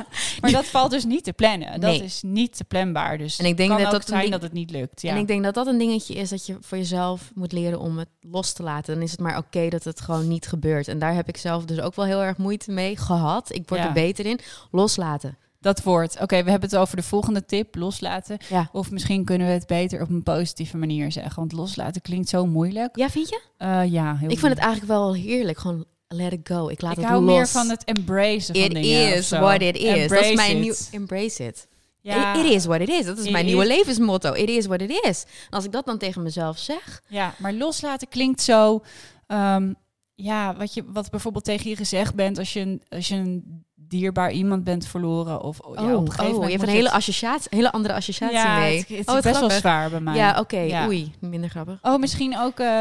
maar 0.40 0.50
dat 0.52 0.64
valt 0.66 0.90
dus 0.90 1.04
niet 1.04 1.24
te 1.24 1.32
plannen. 1.32 1.70
Dat 1.80 1.90
Nee. 1.90 2.02
is 2.02 2.22
niet 2.22 2.56
te 2.56 2.64
planbaar. 2.64 3.18
Dus 3.18 3.38
En 3.38 3.44
ik 3.44 3.56
denk 3.56 3.70
dat 3.70 3.84
ook 3.84 3.90
dat 3.90 4.06
zijn 4.08 4.20
ding- 4.20 4.32
dat 4.32 4.42
het 4.42 4.52
niet 4.52 4.70
lukt. 4.70 5.02
Ja. 5.02 5.10
En 5.10 5.16
ik 5.18 5.26
denk 5.26 5.42
dat 5.42 5.54
dat 5.54 5.66
een 5.66 5.78
dingetje 5.78 6.14
is 6.14 6.28
dat 6.28 6.46
je 6.46 6.56
voor 6.60 6.78
jezelf 6.78 7.30
moet 7.34 7.52
leren 7.52 7.80
om 7.80 7.98
het 7.98 8.08
los 8.20 8.52
te 8.52 8.62
laten. 8.62 8.94
Dan 8.94 9.02
is 9.02 9.10
het 9.10 9.20
maar 9.20 9.38
oké 9.38 9.68
dat 9.68 9.84
het 9.84 10.00
gewoon 10.00 10.28
niet 10.28 10.46
gebeurt. 10.46 10.88
En 10.88 10.98
daar 10.98 11.14
heb 11.14 11.28
ik 11.28 11.36
zelf 11.36 11.64
dus 11.64 11.80
ook 11.80 11.94
wel 11.94 12.04
heel 12.04 12.22
erg 12.22 12.36
moeite 12.36 12.70
mee 12.72 12.96
gehad. 12.96 13.54
Ik 13.54 13.68
word 13.68 13.80
Ja. 13.80 13.86
er 13.86 13.92
beter 13.92 14.26
in. 14.26 14.38
Loslaten. 14.70 15.36
Dat 15.60 15.82
woord. 15.82 16.20
Oké, 16.20 16.42
we 16.44 16.50
hebben 16.50 16.68
het 16.70 16.78
over 16.78 16.96
de 16.96 17.02
volgende 17.02 17.44
tip, 17.44 17.74
loslaten. 17.74 18.38
Ja. 18.48 18.68
Of 18.72 18.90
misschien 18.90 19.24
kunnen 19.24 19.46
we 19.46 19.52
het 19.52 19.66
beter 19.66 20.02
op 20.02 20.08
een 20.08 20.22
positieve 20.22 20.76
manier 20.76 21.12
zeggen. 21.12 21.34
Want 21.34 21.52
loslaten 21.52 22.02
klinkt 22.02 22.28
zo 22.28 22.46
moeilijk. 22.46 22.96
Ja, 22.96 23.10
vind 23.10 23.28
je? 23.28 23.40
Eh, 23.56 23.84
ja, 23.92 24.16
heel 24.16 24.30
Ik 24.30 24.38
vind 24.38 24.52
het 24.52 24.62
eigenlijk 24.62 24.92
wel 24.92 25.14
heerlijk. 25.14 25.58
Gewoon 25.58 25.84
let 26.08 26.32
it 26.32 26.40
go. 26.48 26.68
Ik 26.68 26.80
laat 26.80 26.92
ik 26.92 26.98
het 26.98 27.06
hou 27.06 27.22
los. 27.24 27.34
meer 27.34 27.48
van 27.48 27.68
het 27.70 27.84
embracen 27.84 28.54
van 28.54 28.64
It 28.64 28.70
dingen. 28.72 29.14
is 29.16 29.30
what 29.30 29.60
it 29.62 29.76
is. 29.76 29.82
dat 29.82 29.94
is 29.94 30.00
Embrace 30.02 30.34
mijn 30.34 30.60
nieuw... 30.60 30.74
Embrace 30.90 31.44
it. 31.46 31.68
Ja, 32.00 32.34
It, 32.36 32.44
is 32.44 32.64
what 32.64 32.80
it 32.80 32.88
is. 32.88 33.04
Dat 33.04 33.18
is 33.18 33.24
It 33.24 33.30
mijn 33.30 33.44
is- 33.44 33.50
nieuwe 33.50 33.66
levensmotto. 33.66 34.32
It 34.32 34.48
is 34.48 34.66
what 34.66 34.80
it 34.80 34.90
is. 35.08 35.22
En 35.24 35.50
als 35.50 35.64
ik 35.64 35.72
dat 35.72 35.86
dan 35.86 35.98
tegen 35.98 36.22
mezelf 36.22 36.58
zeg... 36.58 37.02
Ja, 37.08 37.34
maar 37.38 37.52
loslaten 37.52 38.08
klinkt 38.08 38.42
zo. 38.42 38.82
ehm, 39.26 39.72
ja, 40.14 40.56
wat, 40.56 40.74
je, 40.74 40.84
wat 40.86 41.10
bijvoorbeeld 41.10 41.44
tegen 41.44 41.70
je 41.70 41.76
gezegd 41.76 42.14
bent 42.14 42.38
als 42.38 42.52
je 42.52 42.60
een, 42.60 42.82
als 42.88 43.08
je 43.08 43.14
een 43.14 43.64
dierbaar 43.90 44.30
iemand 44.30 44.64
bent 44.64 44.86
verloren. 44.86 45.42
Of 45.42 45.58
oh, 45.58 45.74
ja, 45.74 45.94
op 45.94 46.00
een 46.00 46.10
gegeven 46.10 46.24
oh, 46.26 46.32
moment. 46.32 46.44
je 46.52 46.56
hebt 46.56 46.62
een 46.68 46.74
hele, 46.74 46.88
het- 46.88 46.96
associatie, 46.96 47.48
hele 47.50 47.72
andere 47.72 47.94
associatie 47.94 48.36
ja, 48.36 48.58
mee. 48.58 48.78
Het, 48.78 48.88
het 48.88 48.98
is 48.98 49.04
oh, 49.04 49.14
wat 49.14 49.22
best 49.22 49.40
wel 49.40 49.50
zwaar 49.50 49.90
bij 49.90 50.00
mij. 50.00 50.14
Ja, 50.14 50.38
oké. 50.38 50.58
Ja. 50.58 50.86
Oei, 50.86 51.12
minder 51.18 51.50
grappig. 51.50 51.78
Oh, 51.82 51.98
misschien 51.98 52.38
ook 52.38 52.58
eh, 52.58 52.80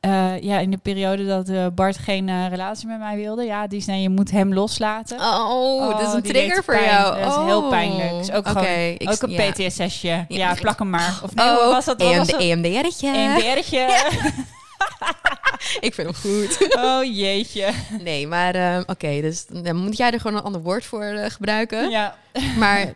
eh, 0.00 0.42
ja, 0.42 0.58
in 0.58 0.70
de 0.70 0.76
periode 0.76 1.26
dat 1.26 1.48
eh, 1.48 1.66
Bart 1.74 1.98
geen 1.98 2.48
relatie 2.48 2.86
met 2.88 2.98
mij 2.98 3.16
wilde. 3.16 3.44
Ja, 3.44 3.66
die 3.66 3.80
zei 3.80 4.00
je 4.00 4.08
moet 4.08 4.30
hem 4.30 4.54
loslaten. 4.54 5.18
Oh, 5.20 5.90
dat 5.98 6.08
is 6.08 6.12
een 6.14 6.20
die 6.22 6.32
trigger 6.32 6.64
voor 6.64 6.80
jou. 6.80 7.18
Dat 7.20 7.28
is 7.28 7.44
heel 7.44 7.62
Oh. 7.62 7.68
pijnlijk. 7.68 8.12
Is 8.20 8.30
ook 8.32 8.46
gewoon- 8.48 8.64
ook 9.00 9.22
een 9.22 9.30
ja. 9.30 9.50
PTSS-je. 9.50 10.08
Ja, 10.08 10.24
Ja. 10.28 10.54
plak 10.54 10.78
hem 10.78 10.90
maar. 10.90 11.20
Of 11.22 11.34
nee, 11.34 11.46
Oh, 11.46 11.70
was 11.70 11.84
dat? 11.84 12.00
EMDR'tje. 12.00 13.12
Ik 15.80 15.94
vind 15.94 16.08
hem 16.08 16.14
goed. 16.14 16.76
Oh 16.76 17.04
jeetje. 17.04 17.72
Nee, 18.02 18.26
maar 18.26 18.54
ehm, 18.54 18.82
oké, 18.86 19.20
dus 19.20 19.46
dan 19.46 19.76
moet 19.76 19.96
jij 19.96 20.10
er 20.10 20.20
gewoon 20.20 20.36
een 20.36 20.42
ander 20.44 20.62
woord 20.62 20.84
voor 20.84 21.02
eh, 21.02 21.30
gebruiken. 21.30 21.90
Ja. 21.90 22.16
Maar 22.58 22.94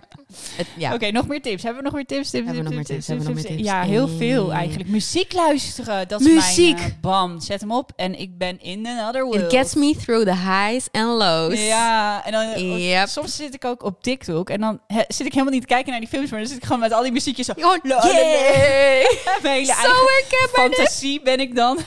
ja, 0.76 0.94
Oké, 0.94 1.10
nog 1.10 1.26
meer 1.28 1.42
tips. 1.42 1.62
Hebben 1.62 1.82
we 1.82 1.88
nog 1.88 1.96
meer 1.96 2.06
tips? 2.06 2.30
tips, 2.30 2.46
Hebben 2.46 2.64
we 2.64 2.70
nog 2.70 3.34
meer 3.34 3.44
tips? 3.44 3.62
Ja, 3.62 3.82
heel 3.82 4.06
Eh. 4.08 4.16
veel 4.18 4.52
eigenlijk. 4.52 4.88
Muziek 4.90 5.32
luisteren, 5.32 6.08
dat 6.08 6.20
is 6.20 6.26
Muziek. 6.26 6.76
mijn 6.76 6.88
uh, 6.88 6.94
bam. 7.00 7.40
Zet 7.40 7.60
hem 7.60 7.72
op 7.72 7.90
en 7.96 8.18
ik 8.20 8.38
ben 8.38 8.60
in 8.60 8.86
another 8.86 9.24
world. 9.24 9.40
it 9.52 9.58
gets 9.58 9.74
me 9.74 9.94
through 10.04 10.24
the 10.24 10.36
highs 10.36 10.88
and 10.92 11.18
lows. 11.18 11.66
Ja, 11.66 12.24
en 12.24 12.32
dan 12.32 12.42
eh, 12.42 12.88
Yep. 12.90 13.08
soms 13.08 13.36
zit 13.36 13.54
ik 13.54 13.64
ook 13.64 13.82
op 13.82 14.02
TikTok 14.02 14.50
en 14.50 14.60
dan 14.60 14.80
he- 14.86 15.04
zit 15.08 15.26
ik 15.26 15.32
helemaal 15.32 15.52
niet 15.52 15.62
te 15.62 15.68
kijken 15.68 15.90
naar 15.90 16.00
die 16.00 16.08
films, 16.08 16.30
maar 16.30 16.38
dan 16.38 16.48
zit 16.48 16.56
ik 16.58 16.64
gewoon 16.64 16.80
met 16.80 16.92
al 16.92 17.02
die 17.02 17.12
muziekjes 17.12 17.46
zo. 17.46 17.52
La. 17.56 17.78
yay! 18.12 19.06
Mijn 19.42 19.54
hele 19.54 19.72
eigen 19.72 20.48
fantasie 20.52 21.20
ben 21.22 21.40
ik 21.40 21.54
dan. 21.56 21.78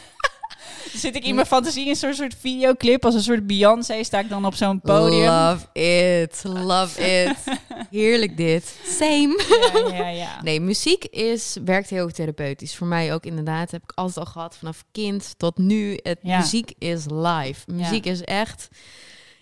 Zit 0.93 1.15
ik 1.15 1.23
in 1.25 1.35
mijn 1.35 1.47
fantasie 1.47 1.87
in 1.87 1.95
zo'n 1.95 2.13
soort 2.13 2.35
videoclip 2.39 3.05
als 3.05 3.13
een 3.15 3.21
soort 3.21 3.47
Beyoncé 3.47 4.03
sta 4.03 4.19
ik 4.19 4.29
dan 4.29 4.45
op 4.45 4.53
zo'n 4.55 4.81
podium. 4.81 5.25
Love 5.25 5.67
it, 5.73 6.41
love 6.43 7.01
it. 7.23 7.37
Heerlijk 7.99 8.37
dit. 8.37 8.79
Same. 8.85 9.43
Ja, 9.73 9.97
ja, 9.97 10.07
ja. 10.09 10.41
Nee, 10.41 10.59
muziek 10.61 11.05
is, 11.05 11.57
werkt 11.65 11.89
heel 11.89 12.09
therapeutisch. 12.09 12.75
Voor 12.75 12.87
mij 12.87 13.13
ook 13.13 13.25
inderdaad. 13.25 13.71
Heb 13.71 13.83
ik 13.83 13.91
altijd 13.95 14.25
al 14.25 14.31
gehad 14.31 14.57
vanaf 14.57 14.83
kind 14.91 15.33
tot 15.37 15.57
nu. 15.57 15.99
Het, 16.03 16.19
Ja. 16.21 16.37
Muziek 16.37 16.73
is 16.77 17.05
live. 17.09 17.71
Muziek 17.71 18.05
is 18.05 18.21
echt... 18.21 18.67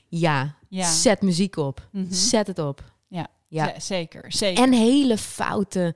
Ja, 0.08 0.56
Ja. 0.70 0.92
zet 0.92 1.22
muziek 1.22 1.58
op. 1.58 1.88
Mhm. 1.92 2.06
Zet 2.14 2.48
het 2.48 2.60
op. 2.60 2.84
Ja. 3.08 3.28
ja. 3.48 3.74
Z- 3.80 3.86
zeker, 3.88 4.26
zeker. 4.28 4.64
En 4.64 4.72
hele 4.74 5.18
foute 5.18 5.96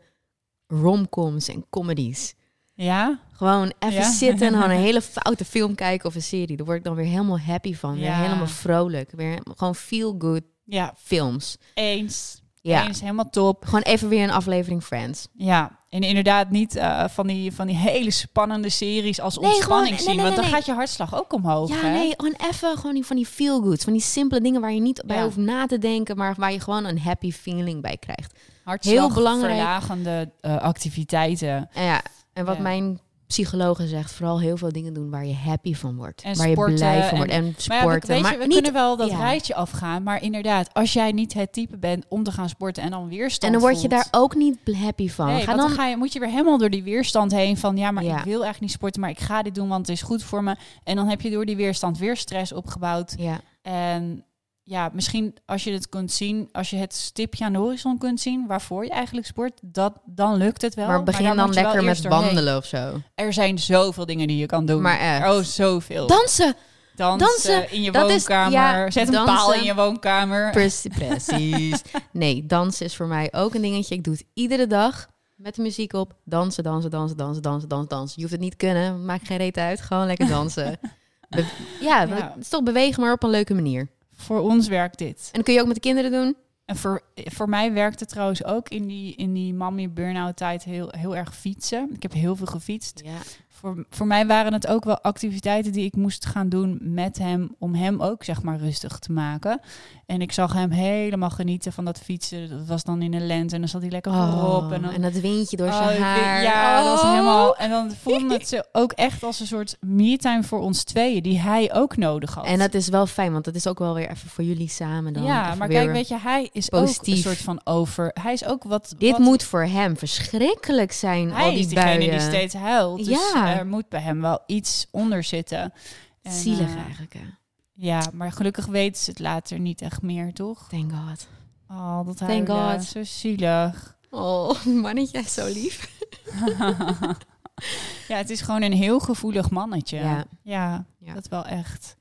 romcoms 0.68 1.48
en 1.48 1.66
comedies. 1.70 2.34
ja? 2.74 3.20
Gewoon 3.44 3.74
even 3.80 3.96
Ja. 4.02 4.12
zitten 4.12 4.48
en 4.48 4.54
gewoon 4.54 4.70
een 4.70 4.84
hele 4.89 5.02
foute 5.02 5.46
film 5.46 5.76
kijken 5.76 6.08
of 6.10 6.16
een 6.16 6.22
serie. 6.22 6.58
Daar 6.58 6.66
word 6.66 6.78
ik 6.78 6.84
dan 6.84 6.96
weer 6.96 7.06
helemaal 7.06 7.39
happy 7.39 7.76
van. 7.76 7.94
Weer 7.94 8.04
Ja. 8.04 8.22
helemaal 8.22 8.48
vrolijk. 8.48 9.12
Weer 9.12 9.39
gewoon 9.56 9.76
feel 9.76 10.16
good 10.20 10.41
Ja, 10.66 10.94
films. 10.98 11.58
eens. 11.74 12.41
Ja. 12.62 12.88
Eens, 12.88 13.02
helemaal 13.02 13.30
top. 13.30 13.66
Gewoon 13.66 13.82
even 13.82 14.10
weer 14.10 14.24
een 14.24 14.32
aflevering 14.32 14.84
Friends. 14.84 15.28
Ja, 15.34 15.80
en 15.89 16.02
inderdaad 16.02 16.50
niet 16.50 16.76
eh, 16.76 17.04
van, 17.08 17.28
die, 17.28 17.52
van 17.54 17.68
die 17.68 17.76
hele 17.76 18.12
spannende 18.12 18.70
series 18.70 19.20
als 19.20 19.38
Nee, 19.38 19.50
ontspanning 19.54 19.89
nee, 19.96 20.00
zien. 20.06 20.16
nee, 20.16 20.24
want 20.26 20.36
dan 20.36 20.46
gaat 20.46 20.66
je 20.66 20.74
hartslag 20.74 21.16
ook 21.16 21.34
omhoog. 21.34 21.70
Ja, 21.70 21.76
hè? 21.76 21.89
nee, 21.94 22.14
gewoon 22.18 22.36
even 22.52 22.78
gewoon 22.78 22.94
die, 22.94 23.06
van 23.06 23.16
die 23.16 23.26
feel 23.26 23.62
goods. 23.62 23.84
Van 23.84 23.94
die 23.94 24.02
simpele 24.02 24.41
dingen 24.41 24.62
waar 24.62 24.74
je 24.74 24.80
niet 24.82 25.04
bij 25.06 25.24
hoeft 25.24 25.38
na 25.38 25.66
te 25.66 25.78
denken, 25.78 26.18
maar 26.18 26.34
waar 26.38 26.52
je 26.52 26.60
gewoon 26.60 26.86
een 26.86 27.00
happy 27.00 27.32
feeling 27.32 27.82
bij 27.82 27.98
krijgt. 27.98 28.39
Hartslag 28.64 28.94
heel 28.96 29.14
belangrijk. 29.14 29.54
verlagende 29.54 30.32
eh, 30.41 30.58
activiteiten. 30.58 31.70
En 31.74 31.84
ja, 31.84 32.02
en 32.34 32.46
wat 32.46 32.56
Ja. 32.56 32.62
mijn 32.62 33.00
psychologe 33.34 33.88
zegt, 33.88 34.11
vooral 34.11 34.39
heel 34.39 34.57
veel 34.57 34.71
dingen 34.71 34.93
doen 34.93 35.09
waar 35.09 35.25
je 35.25 35.34
happy 35.34 35.73
van 35.75 35.95
wordt. 35.95 36.21
En 36.21 36.38
waar 36.38 36.49
je 36.49 36.53
blij 36.55 37.03
van 37.09 37.17
wordt. 37.17 37.31
en- 37.31 37.38
En 37.38 37.43
Maar 37.43 37.53
sporten. 37.61 37.89
ja, 37.89 38.07
weet 38.07 38.17
je, 38.17 38.21
maar 38.23 38.38
we 38.38 38.43
niet, 38.45 38.53
kunnen 38.53 38.73
wel 38.73 38.97
dat 38.97 39.09
ja. 39.09 39.17
rijtje 39.17 39.55
afgaan. 39.55 40.03
Maar 40.03 40.21
inderdaad, 40.21 40.73
als 40.73 40.93
jij 40.93 41.11
niet 41.11 41.34
het 41.34 41.53
type 41.53 41.77
bent 41.77 42.05
om 42.09 42.23
te 42.23 42.31
gaan 42.31 42.49
sporten 42.49 42.84
en 42.84 42.91
dan 42.91 43.09
weerstand 43.09 43.43
en 43.43 43.51
dan 43.51 43.61
word 43.61 43.81
je 43.81 43.89
voelt- 43.89 43.91
daar 44.11 44.21
ook 44.21 44.36
niet 44.36 44.57
happy 44.77 45.09
van. 45.09 45.25
Nee, 45.27 45.41
Ga 45.43 45.55
dan, 45.55 45.57
dan 45.67 45.69
ga 45.75 45.88
je, 45.88 45.97
moet 45.97 46.13
je 46.13 46.19
weer 46.19 46.29
helemaal 46.29 46.57
door 46.57 46.69
die 46.69 46.84
weerstand 46.84 47.31
heen 47.31 47.57
van 47.57 47.77
ja, 47.77 47.91
maar 47.91 48.03
Ja. 48.03 48.17
ik 48.17 48.23
wil 48.23 48.31
eigenlijk 48.43 48.61
niet 48.61 48.71
sporten, 48.71 49.01
maar 49.01 49.09
ik 49.09 49.19
ga 49.19 49.41
dit 49.41 49.55
doen, 49.55 49.67
want 49.67 49.88
het 49.88 49.95
is 49.95 50.01
goed 50.01 50.23
voor 50.23 50.43
me. 50.43 50.55
En 50.84 50.95
dan 50.95 51.07
heb 51.07 51.21
je 51.21 51.29
door 51.29 51.45
die 51.45 51.55
weerstand 51.55 51.97
weer 51.97 52.17
stress 52.17 52.51
opgebouwd. 52.53 53.13
ja. 53.17 53.39
En 53.61 54.23
ja, 54.64 54.89
misschien 54.93 55.36
als 55.45 55.64
je 55.64 55.72
het 55.72 55.89
kunt 55.89 56.11
zien, 56.11 56.49
als 56.51 56.70
je 56.70 56.76
het 56.76 56.93
stipje 56.93 57.45
aan 57.45 57.53
de 57.53 57.59
horizon 57.59 57.97
kunt 57.97 58.20
zien 58.20 58.47
waarvoor 58.47 58.84
je 58.84 58.89
eigenlijk 58.89 59.28
sport, 59.28 59.59
dat, 59.61 59.93
dan 60.05 60.36
lukt 60.36 60.61
het 60.61 60.74
wel. 60.76 60.88
maar 60.88 61.03
begin 61.03 61.36
dan 61.36 61.53
lekker 61.53 61.84
met 61.84 62.01
wandelen 62.07 62.57
of 62.57 62.66
zo. 62.66 63.01
Er 63.16 63.34
zijn 63.34 63.59
zoveel 63.59 64.05
dingen 64.05 64.28
die 64.28 64.38
je 64.38 64.45
kan 64.45 64.66
doen. 64.66 64.82
Maar 64.82 64.99
echt. 64.99 65.30
Oh, 65.34 65.39
zoveel. 65.43 66.07
Dansen! 66.07 66.55
dansen, 66.95 67.28
dansen, 67.28 67.72
in 67.72 67.82
je 67.82 67.91
dat 67.91 68.09
is- 68.09 68.16
woonkamer. 68.28 68.51
ja, 68.51 68.91
Zet 68.91 69.14
een 69.14 69.26
paal 69.26 69.53
in 69.53 69.64
je 69.64 69.76
woonkamer. 69.76 70.51
Precies. 70.51 70.95
precies. 71.07 71.82
Nee, 72.11 72.45
dansen 72.45 72.86
is 72.86 72.95
voor 72.95 73.07
mij 73.07 73.34
ook 73.34 73.53
een 73.53 73.61
dingetje. 73.61 73.95
Ik 73.95 74.03
doe 74.03 74.14
het 74.14 74.26
iedere 74.34 74.68
dag 74.68 75.07
met 75.36 75.55
de 75.55 75.61
muziek 75.61 75.93
op. 75.93 76.14
Dansen, 76.26 76.64
dansen, 76.64 76.89
dansen, 76.91 77.18
dansen, 77.18 77.41
dansen, 77.41 77.70
dansen, 77.70 77.89
dansen. 77.89 78.14
Je 78.16 78.22
hoeft 78.22 78.34
het 78.34 78.43
niet 78.43 78.55
kunnen, 78.55 79.05
maakt 79.05 79.28
geen 79.28 79.38
reet 79.38 79.57
uit. 79.57 79.82
Gewoon 79.82 80.05
lekker 80.05 80.28
dansen. 80.28 80.80
Be- 81.30 81.45
ja, 81.82 82.01
Ja. 82.01 82.07
het 82.36 82.41
is 82.43 82.49
toch 82.49 82.64
bewegen, 82.64 83.01
maar 83.03 83.14
op 83.14 83.24
een 83.24 83.30
leuke 83.30 83.53
manier. 83.53 83.89
Voor 84.24 84.39
ons 84.39 84.67
werkt 84.67 84.97
dit. 84.97 85.30
En 85.32 85.43
kun 85.43 85.53
je 85.53 85.59
ook 85.59 85.65
met 85.65 85.76
de 85.76 85.82
kinderen 85.82 86.11
doen. 86.11 86.36
En 86.65 86.76
voor, 86.76 87.01
voor 87.15 87.49
mij 87.49 87.74
werkte 87.74 88.05
trouwens 88.05 88.43
ook 88.43 88.69
in 88.69 88.88
die, 88.88 89.15
in 89.15 89.34
die 89.34 89.53
mommy 89.53 89.91
burn-out 89.91 90.38
tijd 90.38 90.63
heel, 90.63 90.93
heel 90.97 91.15
erg 91.15 91.36
fietsen. 91.36 91.89
Ik 91.93 92.01
heb 92.01 92.13
heel 92.13 92.36
veel 92.36 92.45
gefietst. 92.45 93.01
Ja. 93.05 93.17
Voor, 93.64 93.86
voor 93.89 94.07
mij 94.07 94.26
waren 94.28 94.53
het 94.53 94.68
ook 94.68 94.84
wel 94.84 94.99
activiteiten 95.01 95.72
die 95.72 95.86
ik 95.86 95.95
moest 95.95 96.26
gaan 96.26 96.49
doen 96.49 96.78
met 96.82 97.18
hem. 97.18 97.55
Om 97.59 97.76
hem 97.76 98.01
ook 98.01 98.24
zeg 98.24 98.41
maar 98.41 98.57
rustig 98.57 98.99
te 98.99 99.11
maken. 99.11 99.59
En 100.05 100.22
ik 100.22 100.32
zag 100.32 100.53
hem 100.53 100.72
helemaal 100.72 101.30
genieten 101.30 101.74
van 101.74 101.86
dat 101.86 101.99
fietsen. 101.99 102.49
Dat 102.49 102.68
was 102.68 102.84
dan 102.84 103.01
in 103.01 103.11
de 103.11 103.20
lente 103.20 103.53
en 103.55 103.59
dan 103.61 103.70
zat 103.70 103.82
hij 103.82 103.89
lekker 103.89 104.11
voorop. 104.14 104.72
En 104.72 104.82
dan, 104.82 104.89
Oh, 104.89 104.95
en 104.95 105.01
dat 105.01 105.11
windje 105.14 105.57
door 105.57 105.68
Oh, 105.68 105.78
zijn 105.78 105.88
weet- 105.89 105.97
haar. 105.99 106.43
Ja, 106.43 106.82
dat 106.84 106.91
was 106.91 107.01
Oh. 107.03 107.11
helemaal. 107.11 107.55
En 107.55 107.70
dan 107.70 107.91
voelde 108.03 108.34
het 108.34 108.47
ze 108.47 108.66
ook 108.72 108.91
echt 108.91 109.24
als 109.24 109.39
een 109.39 109.47
soort 109.47 109.78
me-time 109.80 110.43
voor 110.43 110.59
ons 110.59 110.84
tweeën, 110.84 111.24
die 111.24 111.39
hij 111.39 111.74
ook 111.74 111.97
nodig 111.97 112.34
had. 112.34 112.45
En 112.45 112.59
dat 112.59 112.74
is 112.74 112.88
wel 112.89 113.05
fijn, 113.07 113.32
want 113.32 113.45
dat 113.45 113.55
is 113.55 113.68
ook 113.68 113.80
wel 113.80 113.93
weer 113.93 114.09
even 114.09 114.30
voor 114.30 114.43
jullie 114.43 114.70
samen 114.70 115.14
dan. 115.14 115.24
ja, 115.24 115.55
maar 115.55 115.68
kijk, 115.68 115.91
weet 115.91 116.07
je, 116.07 116.18
hij 116.20 116.49
is 116.51 116.72
ook 116.72 116.88
een 117.01 117.18
soort 117.18 117.38
van 117.38 117.61
over. 117.64 118.11
Hij 118.22 118.34
is 118.34 118.45
ook 118.45 118.64
wat. 118.64 118.95
Dit 118.97 119.11
wat, 119.11 119.20
moet 119.20 119.43
voor 119.43 119.64
hem 119.66 119.97
verschrikkelijk 119.97 120.91
zijn, 120.91 121.32
Hij 121.34 121.43
al 121.43 121.49
die 121.49 121.59
is 121.59 121.68
diegene 121.68 121.97
buien. 121.97 122.11
die 122.11 122.20
steeds 122.20 122.53
huilt. 122.53 122.97
Dus 123.05 123.07
Ja. 123.34 123.53
Er 123.58 123.68
moet 123.68 123.89
bij 123.89 124.01
hem 124.01 124.22
wel 124.22 124.39
iets 124.45 124.88
onder 124.91 125.24
zitten. 125.24 125.74
En, 126.22 126.32
Zielig 126.32 126.70
eh, 126.76 126.82
eigenlijk, 126.84 127.14
hè. 127.14 127.26
Ja, 127.74 128.01
maar 128.14 128.32
gelukkig 128.32 128.66
weten 128.66 129.01
ze 129.04 129.10
het 129.10 129.20
later 129.20 129.60
niet 129.60 129.82
echt 129.82 130.01
meer, 130.01 130.34
toch? 130.34 130.68
Thank 130.70 130.91
God. 130.91 131.28
Oh, 131.68 132.06
dat 132.06 132.18
Thank 132.18 132.47
huilen. 132.47 132.74
God. 132.80 132.84
Zo 132.84 133.04
zielig. 133.04 133.97
Oh, 134.10 134.66
mannetje, 134.86 135.22
zo 135.22 135.45
lief. 135.45 135.89
ja, 138.08 138.18
het 138.18 138.30
is 138.30 138.41
gewoon 138.41 138.62
een 138.62 138.74
heel 138.74 138.99
gevoelig 138.99 139.49
mannetje. 139.49 139.97
Ja. 139.97 140.26
ja, 140.41 140.86
Ja. 140.99 141.14
dat 141.14 141.28
wel 141.28 141.45
echt. 141.45 141.95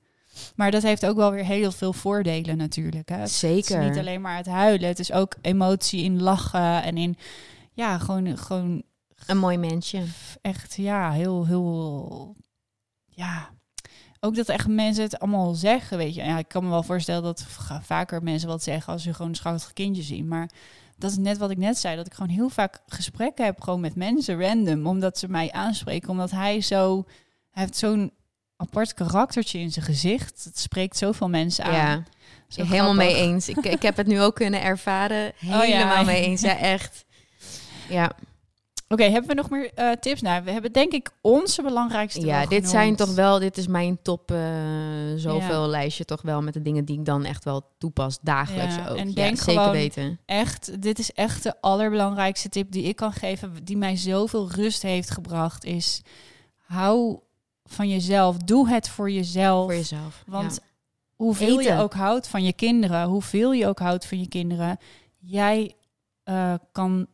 Maar 0.55 0.71
dat 0.71 0.83
heeft 0.83 1.07
ook 1.07 1.17
wel 1.17 1.31
weer 1.31 1.45
heel 1.45 1.73
veel 1.73 1.93
voordelen 1.93 2.57
natuurlijk. 2.57 3.09
Hè? 3.09 3.17
Het 3.17 3.29
is 3.29 3.39
Zeker. 3.39 3.89
niet 3.89 3.99
alleen 3.99 4.21
maar 4.21 4.37
het 4.37 4.47
huilen. 4.47 4.89
Het 4.89 4.99
is 4.99 5.13
ook 5.13 5.35
emotie 5.41 6.05
in 6.05 6.23
lachen 6.23 6.83
en 6.83 6.97
in... 6.97 7.17
Ja, 7.73 7.99
gewoon, 7.99 8.39
gewoon 8.39 8.83
Een 9.27 9.39
mooi 9.39 9.57
mensje. 9.57 10.05
echt, 10.41 10.75
ja, 10.75 11.13
heel, 11.13 11.47
heel... 11.47 12.37
Ja, 13.07 13.51
ook 14.21 14.35
dat 14.37 14.49
echt 14.49 14.69
mensen 14.69 15.03
het 15.05 15.19
allemaal 15.19 15.55
zeggen, 15.55 15.99
weet 15.99 16.15
je. 16.15 16.23
Ja, 16.25 16.39
ik 16.39 16.49
kan 16.49 16.65
me 16.65 16.71
wel 16.71 16.83
voorstellen 16.83 17.23
dat 17.23 17.47
vaker 17.83 18.23
mensen 18.23 18.49
wat 18.49 18.63
zeggen 18.63 18.93
als 18.93 19.03
ze 19.03 19.15
gewoon 19.15 19.31
een 19.31 19.37
schattig 19.37 19.73
kindje 19.73 20.03
zien. 20.03 20.29
Maar 20.29 20.51
dat 20.97 21.11
is 21.11 21.17
net 21.17 21.39
wat 21.39 21.51
ik 21.51 21.57
net 21.57 21.79
zei, 21.79 21.97
dat 21.97 22.07
ik 22.07 22.15
gewoon 22.15 22.31
heel 22.31 22.49
vaak 22.49 22.81
gesprekken 22.87 23.45
heb 23.45 23.61
gewoon 23.61 23.81
met 23.81 23.95
mensen 23.95 24.41
random, 24.41 24.87
omdat 24.87 25.19
ze 25.19 25.29
mij 25.29 25.53
aanspreken, 25.53 26.09
omdat 26.09 26.31
hij 26.31 26.61
zo, 26.61 27.05
hij 27.51 27.63
heeft 27.63 27.77
zo'n 27.77 28.13
apart 28.57 28.95
karaktertje 28.95 29.59
in 29.59 29.73
zijn 29.73 29.85
gezicht. 29.85 30.45
Het 30.45 30.59
spreekt 30.59 30.97
zoveel 30.97 31.29
mensen 31.29 31.65
aan. 31.65 31.73
Ja, 31.73 32.03
Zo 32.49 32.65
helemaal 32.65 32.95
mee 32.95 33.15
eens. 33.15 33.49
Ik, 33.49 33.57
ik 33.57 33.83
heb 33.83 33.97
het 33.97 34.07
nu 34.07 34.21
ook 34.21 34.35
kunnen 34.35 34.63
ervaren. 34.63 35.33
ja. 35.39 35.61
Helemaal 35.61 36.05
mee 36.05 36.25
eens. 36.25 36.41
Ja, 36.41 36.59
echt. 36.59 37.05
Ja, 37.89 38.13
Oké, 38.93 39.03
hebben 39.03 39.27
we 39.29 39.35
nog 39.35 39.51
meer 39.51 39.71
eh, 39.75 39.91
tips? 39.91 40.21
Nou, 40.21 40.45
we 40.45 40.51
hebben 40.51 40.73
denk 40.73 40.93
ik 40.93 41.11
onze 41.21 41.63
belangrijkste 41.63 42.27
ja 42.27 42.47
dit 42.47 42.69
zijn 42.69 42.97
toch 42.97 43.15
wel... 43.15 43.39
Dit 43.39 43.57
is 43.57 43.67
mijn 43.67 43.99
top 44.03 44.31
eh, 44.31 44.39
zoveel 45.17 45.69
lijstje 45.69 46.05
toch 46.05 46.23
wel 46.23 46.43
met 46.43 46.55
de 46.55 46.63
dingen 46.63 46.85
die 46.85 46.99
ik 46.99 47.05
dan 47.05 47.25
echt 47.25 47.45
wel 47.45 47.63
toepas. 47.79 48.19
Dagelijks 48.23 48.75
Ja, 48.75 48.89
ook. 48.89 48.97
en 48.97 49.09
ja, 49.09 49.15
denk 49.15 49.37
zeker 49.37 49.53
gewoon- 49.53 49.71
weten. 49.71 50.21
echt, 50.25 50.83
dit 50.83 50.99
is 50.99 51.13
echt 51.13 51.43
de 51.43 51.61
allerbelangrijkste 51.61 52.49
tip 52.49 52.73
die 52.73 52.83
ik 52.83 52.97
kan 52.97 53.13
geven, 53.13 53.65
die 53.65 53.77
mij 53.77 53.97
zoveel 53.97 54.51
rust 54.51 54.83
heeft 54.83 55.11
gebracht, 55.11 55.65
is 55.65 56.03
hou 56.57 57.19
van 57.65 57.89
jezelf. 57.89 58.37
Doe 58.37 58.69
het 58.69 58.89
voor 58.89 59.11
jezelf. 59.11 59.65
Voor 59.65 59.75
jezelf. 59.75 60.23
Want 60.27 60.61
hoeveel 61.15 61.61
je 61.61 61.79
ook 61.79 61.95
houdt 61.95 62.29
van 62.29 62.43
je 62.45 62.53
kinderen, 62.53 63.07
hoeveel 63.07 63.53
je 63.53 63.67
ook 63.67 63.79
houdt 63.79 64.07
van 64.07 64.19
je 64.21 64.29
kinderen, 64.29 64.79
jij 65.19 65.75
eh, 66.23 66.55
kan, 66.73 67.07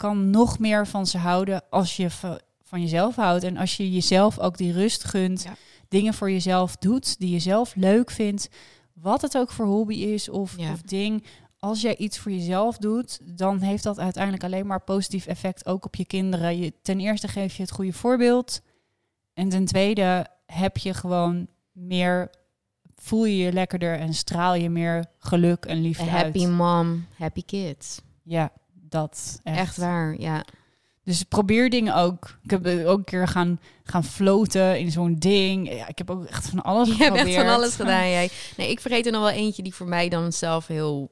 kan 0.00 0.30
nog 0.30 0.58
meer 0.58 0.86
van 0.86 1.06
ze 1.06 1.18
houden 1.18 1.62
als 1.70 1.96
je 1.96 2.10
va- 2.10 2.40
van 2.62 2.80
jezelf 2.80 3.16
houdt. 3.16 3.44
En 3.44 3.56
als 3.56 3.76
je 3.76 3.92
jezelf 3.92 4.38
ook 4.38 4.56
die 4.56 4.72
rust 4.72 5.04
gunt, 5.04 5.42
Ja. 5.42 5.54
dingen 5.88 6.14
voor 6.14 6.30
jezelf 6.30 6.76
doet 6.76 7.18
die 7.18 7.30
je 7.30 7.38
zelf 7.38 7.74
leuk 7.74 8.10
vindt, 8.10 8.48
wat 8.94 9.22
het 9.22 9.36
ook 9.38 9.50
voor 9.50 9.66
hobby 9.66 9.94
is 9.94 10.28
of, 10.28 10.54
Ja. 10.58 10.72
of 10.72 10.82
ding. 10.82 11.24
Als 11.58 11.80
jij 11.80 11.96
iets 11.96 12.18
voor 12.18 12.32
jezelf 12.32 12.76
doet, 12.78 13.18
dan 13.38 13.60
heeft 13.60 13.82
dat 13.82 13.98
uiteindelijk 13.98 14.44
alleen 14.44 14.66
maar 14.66 14.80
positief 14.84 15.26
effect 15.26 15.66
ook 15.66 15.84
op 15.84 15.94
je 15.94 16.04
kinderen. 16.06 16.58
Je, 16.58 16.72
ten 16.82 17.00
eerste 17.00 17.28
geef 17.28 17.56
je 17.56 17.62
het 17.62 17.70
goede 17.72 17.92
voorbeeld. 17.92 18.60
En 19.34 19.48
ten 19.48 19.64
tweede 19.64 20.26
heb 20.46 20.76
je 20.76 20.94
gewoon 20.94 21.46
meer, 21.72 22.30
voel 22.96 23.24
je 23.24 23.36
je 23.36 23.52
lekkerder 23.52 23.98
en 23.98 24.14
straal 24.14 24.54
je 24.54 24.70
meer 24.70 25.04
geluk 25.18 25.64
en 25.64 25.80
liefde 25.80 26.04
happy 26.04 26.44
uit. 26.44 26.50
mom, 26.52 27.06
happy 27.18 27.42
kids. 27.44 28.00
Ja, 28.22 28.52
dat 28.90 29.40
echt. 29.42 29.58
Echt, 29.58 29.76
waar, 29.76 30.14
ja. 30.18 30.44
Dus 31.04 31.22
probeer 31.22 31.70
dingen 31.70 31.94
ook. 31.94 32.38
Ik 32.42 32.50
heb 32.50 32.66
ook 32.86 32.98
een 32.98 33.04
keer 33.04 33.28
gaan, 33.28 33.60
gaan 33.84 34.04
floten 34.04 34.78
in 34.78 34.90
zo'n 34.90 35.14
ding. 35.18 35.72
Ja, 35.72 35.88
ik 35.88 35.98
heb 35.98 36.10
ook 36.10 36.24
echt 36.24 36.48
van 36.48 36.62
alles 36.62 36.88
Je 36.88 36.94
hebt 36.94 37.04
geprobeerd. 37.08 37.36
echt 37.36 37.46
van 37.46 37.54
alles 37.54 37.74
gedaan, 37.74 38.08
jij. 38.18 38.30
Nee, 38.56 38.70
ik 38.70 38.80
vergeet 38.80 39.06
er 39.06 39.12
nog 39.12 39.20
wel 39.22 39.30
eentje 39.30 39.62
die 39.62 39.74
voor 39.74 39.86
mij 39.88 40.08
dan 40.08 40.32
zelf 40.32 40.66
heel... 40.66 41.10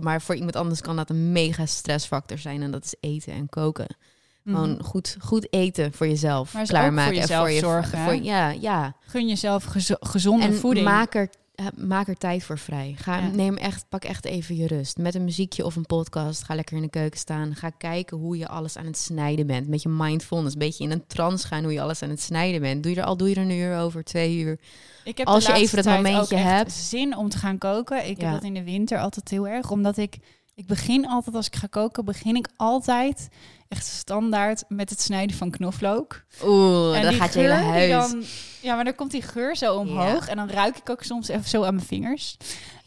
Maar 0.00 0.22
voor 0.22 0.34
iemand 0.34 0.56
anders 0.56 0.80
kan 0.80 0.96
dat 0.96 1.10
een 1.10 1.32
mega 1.32 1.66
stressfactor 1.66 2.38
zijn. 2.38 2.62
En 2.62 2.70
dat 2.70 2.84
is 2.84 2.94
eten 3.00 3.32
en 3.32 3.48
koken. 3.48 3.96
Mhm. 4.42 4.54
Gewoon 4.54 4.82
goed, 4.82 5.16
goed 5.20 5.52
eten 5.52 5.92
voor 5.92 6.06
jezelf 6.08 6.54
Maar 6.54 6.66
klaarmaken. 6.66 7.04
voor 7.04 7.12
en 7.14 7.20
jezelf 7.20 7.50
je, 7.50 7.58
zorgen? 7.58 7.98
Voor, 7.98 8.14
ja, 8.14 8.50
ja. 8.50 8.96
Gun 9.06 9.28
jezelf 9.28 9.64
gezo- 9.64 9.96
gezonde 10.00 10.46
En 10.46 10.54
voeding. 10.54 10.84
maak 10.86 11.14
er, 11.14 11.28
maak 11.76 12.08
er 12.08 12.16
tijd 12.16 12.42
voor 12.44 12.58
vrij. 12.58 12.94
Ga, 12.98 13.16
Ja. 13.18 13.26
neem 13.26 13.56
echt, 13.56 13.84
pak 13.88 14.04
echt 14.04 14.24
even 14.24 14.56
je 14.56 14.66
rust. 14.66 14.98
Met 14.98 15.14
een 15.14 15.24
muziekje 15.24 15.64
of 15.64 15.76
een 15.76 15.86
podcast. 15.86 16.42
Ga 16.42 16.54
lekker 16.54 16.76
in 16.76 16.82
de 16.82 16.88
keuken 16.90 17.18
staan. 17.18 17.54
Ga 17.54 17.70
kijken 17.70 18.16
hoe 18.16 18.38
je 18.38 18.48
alles 18.48 18.76
aan 18.76 18.86
het 18.86 18.98
snijden 18.98 19.46
bent. 19.46 19.68
Met 19.68 19.82
je 19.82 19.88
mindfulness. 19.88 20.52
Een 20.52 20.58
beetje 20.58 20.84
in 20.84 20.90
een 20.90 21.06
trance 21.06 21.46
gaan 21.46 21.62
hoe 21.62 21.72
je 21.72 21.80
alles 21.80 22.02
aan 22.02 22.08
het 22.10 22.20
snijden 22.20 22.60
bent. 22.60 22.82
Doe 22.82 22.92
je 22.94 23.00
er 23.00 23.06
al 23.06 23.16
doe 23.16 23.28
je 23.28 23.34
er 23.34 23.42
een 23.42 23.50
uur 23.50 23.78
over, 23.78 24.04
twee 24.04 24.38
uur. 24.38 24.60
Ik 25.04 25.18
heb 25.18 25.26
Als 25.26 25.46
je 25.46 25.52
even 25.52 25.76
het 25.78 25.86
tijd 25.86 26.02
momentje 26.02 26.36
hebt. 26.36 26.72
zin 26.72 27.16
om 27.16 27.28
te 27.28 27.38
gaan 27.38 27.58
koken. 27.58 28.08
Ik 28.08 28.20
Ja. 28.20 28.24
heb 28.24 28.32
dat 28.34 28.44
in 28.44 28.54
de 28.54 28.64
winter 28.64 28.98
altijd 28.98 29.28
heel 29.28 29.48
erg, 29.48 29.70
omdat 29.70 29.96
ik 29.96 30.18
ik 30.56 30.66
begin 30.66 31.06
altijd 31.08 31.36
als 31.36 31.46
ik 31.46 31.56
ga 31.56 31.66
koken, 31.66 32.04
begin 32.04 32.36
ik 32.36 32.48
altijd 32.56 33.28
echt 33.68 33.86
standaard 33.86 34.64
met 34.68 34.90
het 34.90 35.00
snijden 35.00 35.36
van 35.36 35.50
knoflook. 35.50 36.24
Oeh, 36.44 36.96
en 36.96 37.02
dan 37.02 37.12
gaat 37.14 37.34
je 37.34 37.40
hele 37.40 37.52
huis. 37.52 37.90
Dan, 37.90 38.24
ja, 38.60 38.74
maar 38.74 38.84
dan 38.84 38.94
komt 38.94 39.10
die 39.10 39.22
geur 39.22 39.56
zo 39.56 39.74
omhoog 39.76 40.28
en 40.28 40.36
dan 40.36 40.48
ruik 40.50 40.76
ik 40.76 40.90
ook 40.90 41.02
soms 41.02 41.28
even 41.28 41.48
zo 41.48 41.64
aan 41.64 41.74
mijn 41.74 41.86
vingers. 41.86 42.36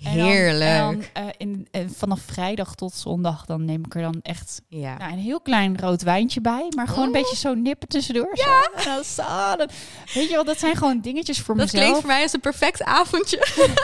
En 0.03 0.17
dan- 0.17 0.27
Heerlijk. 0.27 0.69
En 0.69 0.79
dan, 0.91 1.03
eh, 1.13 1.23
in, 1.37 1.67
en 1.71 1.89
vanaf 1.93 2.19
vrijdag 2.21 2.75
tot 2.75 2.93
zondag 2.93 3.45
dan 3.45 3.65
neem 3.65 3.85
ik 3.85 3.95
er 3.95 4.01
dan 4.01 4.19
echt 4.21 4.61
ja. 4.67 4.97
nou, 4.97 5.11
een 5.11 5.17
heel 5.19 5.41
klein 5.41 5.79
rood 5.79 6.01
wijntje 6.01 6.41
bij, 6.41 6.65
maar 6.75 6.87
gewoon 6.87 7.05
een 7.05 7.11
beetje 7.11 7.35
zo 7.35 7.53
nippen 7.53 7.87
tussendoor. 7.87 8.29
Ja. 8.33 8.81
Zo. 8.81 9.03
Zo, 9.03 9.55
dan- 9.57 9.69
weet 10.13 10.27
je 10.27 10.33
wel, 10.33 10.43
dat 10.45 10.59
zijn 10.59 10.75
gewoon 10.75 10.99
dingetjes 11.01 11.39
voor 11.41 11.55
dat 11.55 11.63
mezelf. 11.65 11.83
klinkt 11.83 11.99
voor 11.99 12.09
mij 12.13 12.21
als 12.23 12.33
een 12.33 12.39
perfect 12.39 12.83
avondje. 12.83 13.47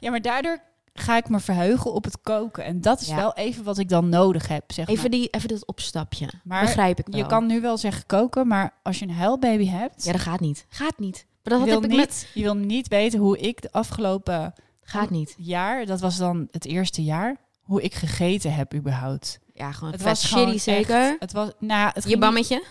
Ja, 0.00 0.10
maar 0.10 0.22
daardoor 0.22 0.58
ga 0.94 1.16
ik 1.16 1.28
me 1.28 1.40
verheugen 1.40 1.92
op 1.92 2.04
het 2.04 2.20
koken. 2.22 2.64
En 2.64 2.80
dat 2.80 3.00
is 3.00 3.06
Ja. 3.08 3.16
wel 3.16 3.34
even 3.34 3.64
wat 3.64 3.78
ik 3.78 3.88
dan 3.88 4.08
nodig 4.08 4.48
heb, 4.48 4.72
zeg 4.72 4.86
Even, 4.88 5.00
maar. 5.00 5.10
die, 5.10 5.28
even 5.30 5.48
dat 5.48 5.66
opstapje. 5.66 6.28
Maar 6.44 6.64
Begrijp 6.64 6.98
ik 6.98 7.06
wel. 7.06 7.20
Je 7.20 7.26
kan 7.26 7.46
nu 7.46 7.60
wel 7.60 7.76
zeggen 7.78 8.06
koken, 8.06 8.46
maar 8.46 8.74
als 8.82 8.98
je 8.98 9.04
een 9.06 9.14
huilbaby 9.14 9.66
hebt... 9.68 10.04
Ja, 10.04 10.12
dat 10.12 10.20
gaat 10.20 10.40
niet. 10.40 10.66
Gaat 10.68 10.98
niet. 10.98 11.26
Maar 11.42 11.52
dat 11.52 11.58
had 11.58 11.68
wil 11.68 11.82
ik 11.82 11.88
niet, 11.88 11.96
met... 11.98 12.28
je 12.34 12.42
wil 12.42 12.54
niet 12.54 12.88
weten 12.88 13.18
hoe 13.18 13.38
ik 13.38 13.62
de 13.62 13.72
afgelopen 13.72 14.52
Gaat 14.82 15.10
niet. 15.10 15.34
jaar, 15.38 15.86
dat 15.86 16.00
was 16.00 16.16
dan 16.16 16.48
het 16.50 16.64
eerste 16.64 17.02
jaar, 17.04 17.36
hoe 17.62 17.82
ik 17.82 17.94
gegeten 17.94 18.54
heb 18.54 18.74
überhaupt. 18.74 19.38
Ja, 19.54 19.72
gewoon 19.72 19.92
Het 19.92 20.02
was 20.02 20.20
shitty 20.20 20.34
gewoon 20.42 20.58
zeker. 20.58 20.96
echt- 21.02 21.16
het 21.20 21.32
was, 21.32 21.50
nou, 21.58 21.90
het 21.94 22.08
Je 22.08 22.18
bammetje? 22.18 22.64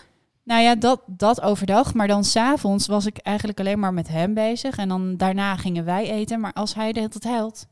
Nou 0.44 0.62
ja, 0.62 0.74
dat, 0.74 1.00
dat 1.06 1.40
overdag. 1.40 1.94
Maar 1.94 2.06
dan 2.08 2.24
s'avonds 2.24 2.86
was 2.86 3.06
ik 3.06 3.18
eigenlijk 3.18 3.60
alleen 3.60 3.78
maar 3.78 3.94
met 3.94 4.08
hem 4.08 4.34
bezig. 4.34 4.76
En 4.76 4.88
dan 4.88 5.16
daarna 5.16 5.56
gingen 5.56 5.84
wij 5.84 6.10
eten. 6.10 6.40
Maar 6.40 6.52
als 6.52 6.74
hij 6.74 6.92
de 6.92 6.98
hele 6.98 7.10
tijd 7.12 7.24
huilt, 7.34 7.66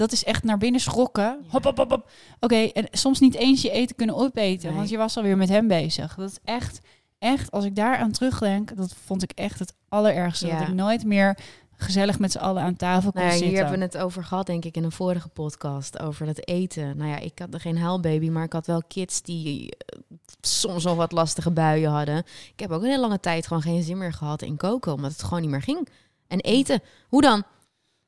dat 0.00 0.12
is 0.12 0.24
echt 0.24 0.44
naar 0.44 0.58
binnen 0.58 0.80
schrokken. 0.80 1.44
Hop, 1.48 1.64
hop, 1.64 1.76
hop, 1.76 1.90
hop. 1.90 2.10
Oké, 2.40 2.56
en 2.56 2.88
soms 2.90 3.20
niet 3.20 3.34
eens 3.34 3.62
je 3.62 3.70
eten 3.70 3.96
kunnen 3.96 4.16
opeten. 4.16 4.68
Nee. 4.68 4.76
Want 4.76 4.88
je 4.88 4.96
was 4.96 5.16
alweer 5.16 5.36
met 5.36 5.48
hem 5.48 5.68
bezig. 5.68 6.14
Dat 6.14 6.30
is 6.30 6.38
echt, 6.44 6.80
echt, 7.18 7.50
als 7.50 7.64
ik 7.64 7.76
daar 7.76 7.96
aan 7.96 8.10
terugdenk, 8.10 8.76
dat 8.76 8.94
vond 9.04 9.22
ik 9.22 9.32
echt 9.32 9.58
het 9.58 9.74
allerergste. 9.88 10.46
Ja. 10.46 10.58
Dat 10.58 10.68
ik 10.68 10.74
nooit 10.74 11.04
meer 11.04 11.38
gezellig 11.72 12.18
met 12.18 12.32
z'n 12.32 12.38
allen 12.38 12.62
aan 12.62 12.76
tafel 12.76 13.12
kon 13.12 13.20
Nou 13.20 13.32
ja, 13.32 13.38
zitten. 13.38 13.48
hier 13.48 13.58
hebben 13.58 13.78
we 13.78 13.84
het 13.84 13.96
over 14.04 14.24
gehad, 14.24 14.46
denk 14.46 14.64
ik, 14.64 14.76
in 14.76 14.84
een 14.84 14.92
vorige 14.92 15.28
podcast. 15.28 15.98
Over 15.98 16.26
dat 16.26 16.46
eten. 16.46 16.96
Nou 16.96 17.10
ja, 17.10 17.18
ik 17.18 17.38
had 17.38 17.54
er 17.54 17.60
geen 17.60 17.78
huilbaby, 17.78 18.28
maar 18.28 18.44
ik 18.44 18.52
had 18.52 18.66
wel 18.66 18.82
kids 18.88 19.22
die 19.22 19.76
eh, 19.76 19.98
soms 20.40 20.84
nog 20.84 20.96
wat 20.96 21.12
lastige 21.12 21.50
buien 21.50 21.90
hadden. 21.90 22.18
Ik 22.52 22.60
heb 22.60 22.70
ook 22.70 22.82
een 22.82 22.88
hele 22.88 23.00
lange 23.00 23.20
tijd 23.20 23.46
gewoon 23.46 23.62
geen 23.62 23.82
zin 23.82 23.98
meer 23.98 24.12
gehad 24.12 24.42
in 24.42 24.56
koken, 24.56 24.92
omdat 24.92 25.12
het 25.12 25.22
gewoon 25.22 25.40
niet 25.40 25.50
meer 25.50 25.62
ging. 25.62 25.88
En 26.26 26.40
eten, 26.40 26.82
hoe 27.08 27.22
dan? 27.22 27.38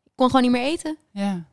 Ik 0.04 0.12
kon 0.14 0.26
gewoon 0.26 0.42
niet 0.42 0.50
meer 0.50 0.64
eten. 0.64 0.96
Ja. 1.10 1.50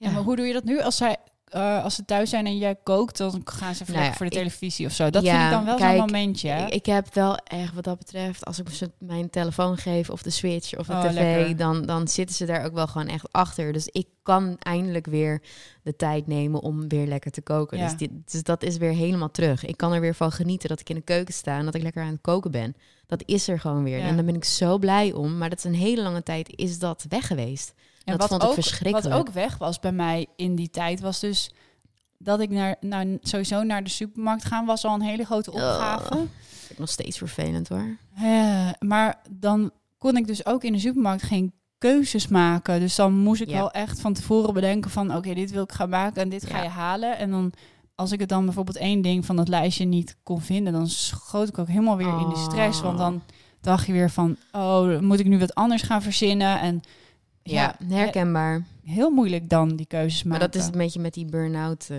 Ja, 0.00 0.10
maar 0.10 0.22
hoe 0.22 0.36
doe 0.36 0.46
je 0.46 0.52
dat 0.52 0.64
nu 0.64 0.80
als 0.80 0.96
zij... 0.96 1.16
eh, 1.44 1.84
als 1.84 1.94
ze 1.94 2.04
thuis 2.04 2.30
zijn 2.30 2.46
en 2.46 2.58
jij 2.58 2.76
kookt, 2.82 3.16
dan 3.16 3.40
gaan 3.44 3.74
ze 3.74 3.84
Nou 3.86 4.04
ja, 4.04 4.12
voor 4.12 4.26
de 4.26 4.32
ik- 4.32 4.38
televisie 4.38 4.86
of 4.86 4.92
zo. 4.92 5.10
Dat 5.10 5.22
Ja, 5.22 5.30
vind 5.32 5.44
ik 5.44 5.50
dan 5.50 5.64
wel 5.64 5.88
zo'n 5.88 5.96
momentje. 6.06 6.48
hè? 6.48 6.66
Ik, 6.66 6.72
ik 6.74 6.86
heb 6.86 7.14
wel 7.14 7.36
echt 7.36 7.74
wat 7.74 7.84
dat 7.84 7.98
betreft, 7.98 8.44
als 8.44 8.58
ik 8.58 8.68
ze 8.68 8.90
mijn 8.98 9.30
telefoon 9.30 9.76
geef 9.76 10.10
of 10.10 10.22
de 10.22 10.30
switch 10.30 10.76
of 10.78 10.86
de 10.86 10.92
Oh, 10.92 11.04
tv, 11.04 11.12
lekker. 11.14 11.56
dan, 11.56 11.86
dan 11.86 12.08
zitten 12.08 12.36
ze 12.36 12.46
daar 12.46 12.64
ook 12.64 12.72
wel 12.72 12.86
gewoon 12.86 13.08
echt 13.08 13.32
achter. 13.32 13.72
Dus 13.72 13.86
ik 13.86 14.06
kan 14.22 14.56
eindelijk 14.58 15.06
weer 15.06 15.42
de 15.82 15.96
tijd 15.96 16.26
nemen 16.26 16.60
om 16.62 16.88
weer 16.88 17.06
lekker 17.06 17.30
te 17.30 17.42
koken. 17.42 17.78
Ja. 17.78 17.84
Dus, 17.84 17.96
dit, 17.96 18.10
dus 18.32 18.42
dat 18.42 18.62
is 18.62 18.76
weer 18.76 18.92
helemaal 18.92 19.30
terug. 19.30 19.64
Ik 19.64 19.76
kan 19.76 19.92
er 19.92 20.00
weer 20.00 20.14
van 20.14 20.32
genieten 20.32 20.68
dat 20.68 20.80
ik 20.80 20.88
in 20.88 20.94
de 20.96 21.02
keuken 21.02 21.34
sta 21.34 21.58
en 21.58 21.64
dat 21.64 21.74
ik 21.74 21.82
lekker 21.82 22.02
aan 22.02 22.12
het 22.12 22.20
koken 22.20 22.50
ben. 22.50 22.74
Dat 23.06 23.22
is 23.26 23.48
er 23.48 23.60
gewoon 23.60 23.82
weer. 23.82 24.00
En 24.00 24.16
daar 24.16 24.24
ben 24.24 24.34
ik 24.34 24.44
zo 24.44 24.78
blij 24.78 25.12
om. 25.12 25.38
Maar 25.38 25.48
dat 25.48 25.58
is 25.58 25.64
een 25.64 25.74
hele 25.74 26.02
lange 26.02 26.22
tijd 26.22 26.52
is 26.56 26.78
dat 26.78 27.04
weg 27.08 27.26
geweest. 27.26 27.74
En 28.04 28.16
dat 28.16 28.28
vond 28.28 28.42
ik 28.42 28.48
ook, 28.48 28.54
verschrikkelijk. 28.54 29.08
Wat 29.08 29.18
ook 29.18 29.28
weg 29.30 29.58
was 29.58 29.80
bij 29.80 29.92
mij 29.92 30.26
in 30.36 30.54
die 30.54 30.70
tijd, 30.70 31.00
was 31.00 31.20
dus 31.20 31.50
dat 32.18 32.40
ik 32.40 32.50
naar, 32.50 32.76
nou, 32.80 33.18
sowieso 33.20 33.62
naar 33.62 33.84
de 33.84 33.90
supermarkt 33.90 34.44
gaan, 34.44 34.66
was 34.66 34.84
al 34.84 34.94
een 34.94 35.00
hele 35.00 35.24
grote 35.24 35.52
opgave. 35.52 36.14
Vind 36.16 36.70
ik 36.70 36.78
nog 36.78 36.88
steeds 36.88 37.18
vervelend 37.18 37.68
hoor. 37.68 37.96
Eh, 38.16 38.68
maar 38.78 39.20
dan 39.30 39.70
kon 39.98 40.16
ik 40.16 40.26
dus 40.26 40.46
ook 40.46 40.64
in 40.64 40.72
de 40.72 40.78
supermarkt 40.78 41.22
geen 41.22 41.52
keuzes 41.78 42.28
maken. 42.28 42.80
Dus 42.80 42.94
dan 42.94 43.12
moest 43.12 43.40
ik 43.40 43.48
wel 43.48 43.70
echt 43.70 44.00
van 44.00 44.12
tevoren 44.12 44.54
bedenken 44.54 44.90
van... 44.90 45.16
oké, 45.16 45.34
dit 45.34 45.50
wil 45.50 45.62
ik 45.62 45.72
gaan 45.72 45.88
maken 45.88 46.22
en 46.22 46.28
dit 46.28 46.46
ga 46.46 46.56
Ja. 46.56 46.62
je 46.62 46.68
halen. 46.68 47.18
En 47.18 47.30
dan, 47.30 47.52
als 47.94 48.12
ik 48.12 48.20
het 48.20 48.28
dan 48.28 48.44
bijvoorbeeld 48.44 48.76
één 48.76 49.02
ding 49.02 49.26
van 49.26 49.36
dat 49.36 49.48
lijstje 49.48 49.84
niet 49.84 50.16
kon 50.22 50.40
vinden... 50.40 50.72
dan 50.72 50.88
schoot 50.88 51.48
ik 51.48 51.58
ook 51.58 51.68
helemaal 51.68 51.96
weer 51.96 52.20
in 52.20 52.28
de 52.28 52.46
stress. 52.50 52.78
Oh. 52.78 52.84
Want 52.84 52.98
dan 52.98 53.22
dacht 53.60 53.86
je 53.86 53.92
weer 53.92 54.10
van... 54.10 54.36
oh, 54.52 54.98
moet 54.98 55.20
ik 55.20 55.26
nu 55.26 55.38
wat 55.38 55.54
anders 55.54 55.82
gaan 55.82 56.02
verzinnen? 56.02 56.60
En 56.60 56.80
Ja, 57.42 57.76
herkenbaar. 57.84 58.64
Heel 58.84 59.10
moeilijk 59.10 59.48
dan 59.48 59.76
die 59.76 59.86
keuzes 59.86 60.22
maken. 60.22 60.38
Maar 60.40 60.50
dat 60.50 60.60
is 60.62 60.66
een 60.66 60.78
beetje 60.78 61.00
met 61.00 61.14
die 61.14 61.24
burn-out 61.24 61.88
eh, 61.90 61.98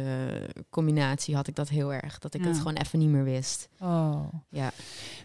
combinatie 0.70 1.36
had 1.36 1.48
ik 1.48 1.56
dat 1.56 1.70
heel 1.70 1.94
erg. 1.94 2.20
Dat 2.20 2.34
ik 2.34 2.42
Ja. 2.42 2.48
het 2.48 2.58
gewoon 2.58 2.74
even 2.76 3.00
niet 3.00 3.10
meer 3.10 3.24
wist. 3.24 3.70
Oh. 3.80 4.24
Ja. 4.50 4.72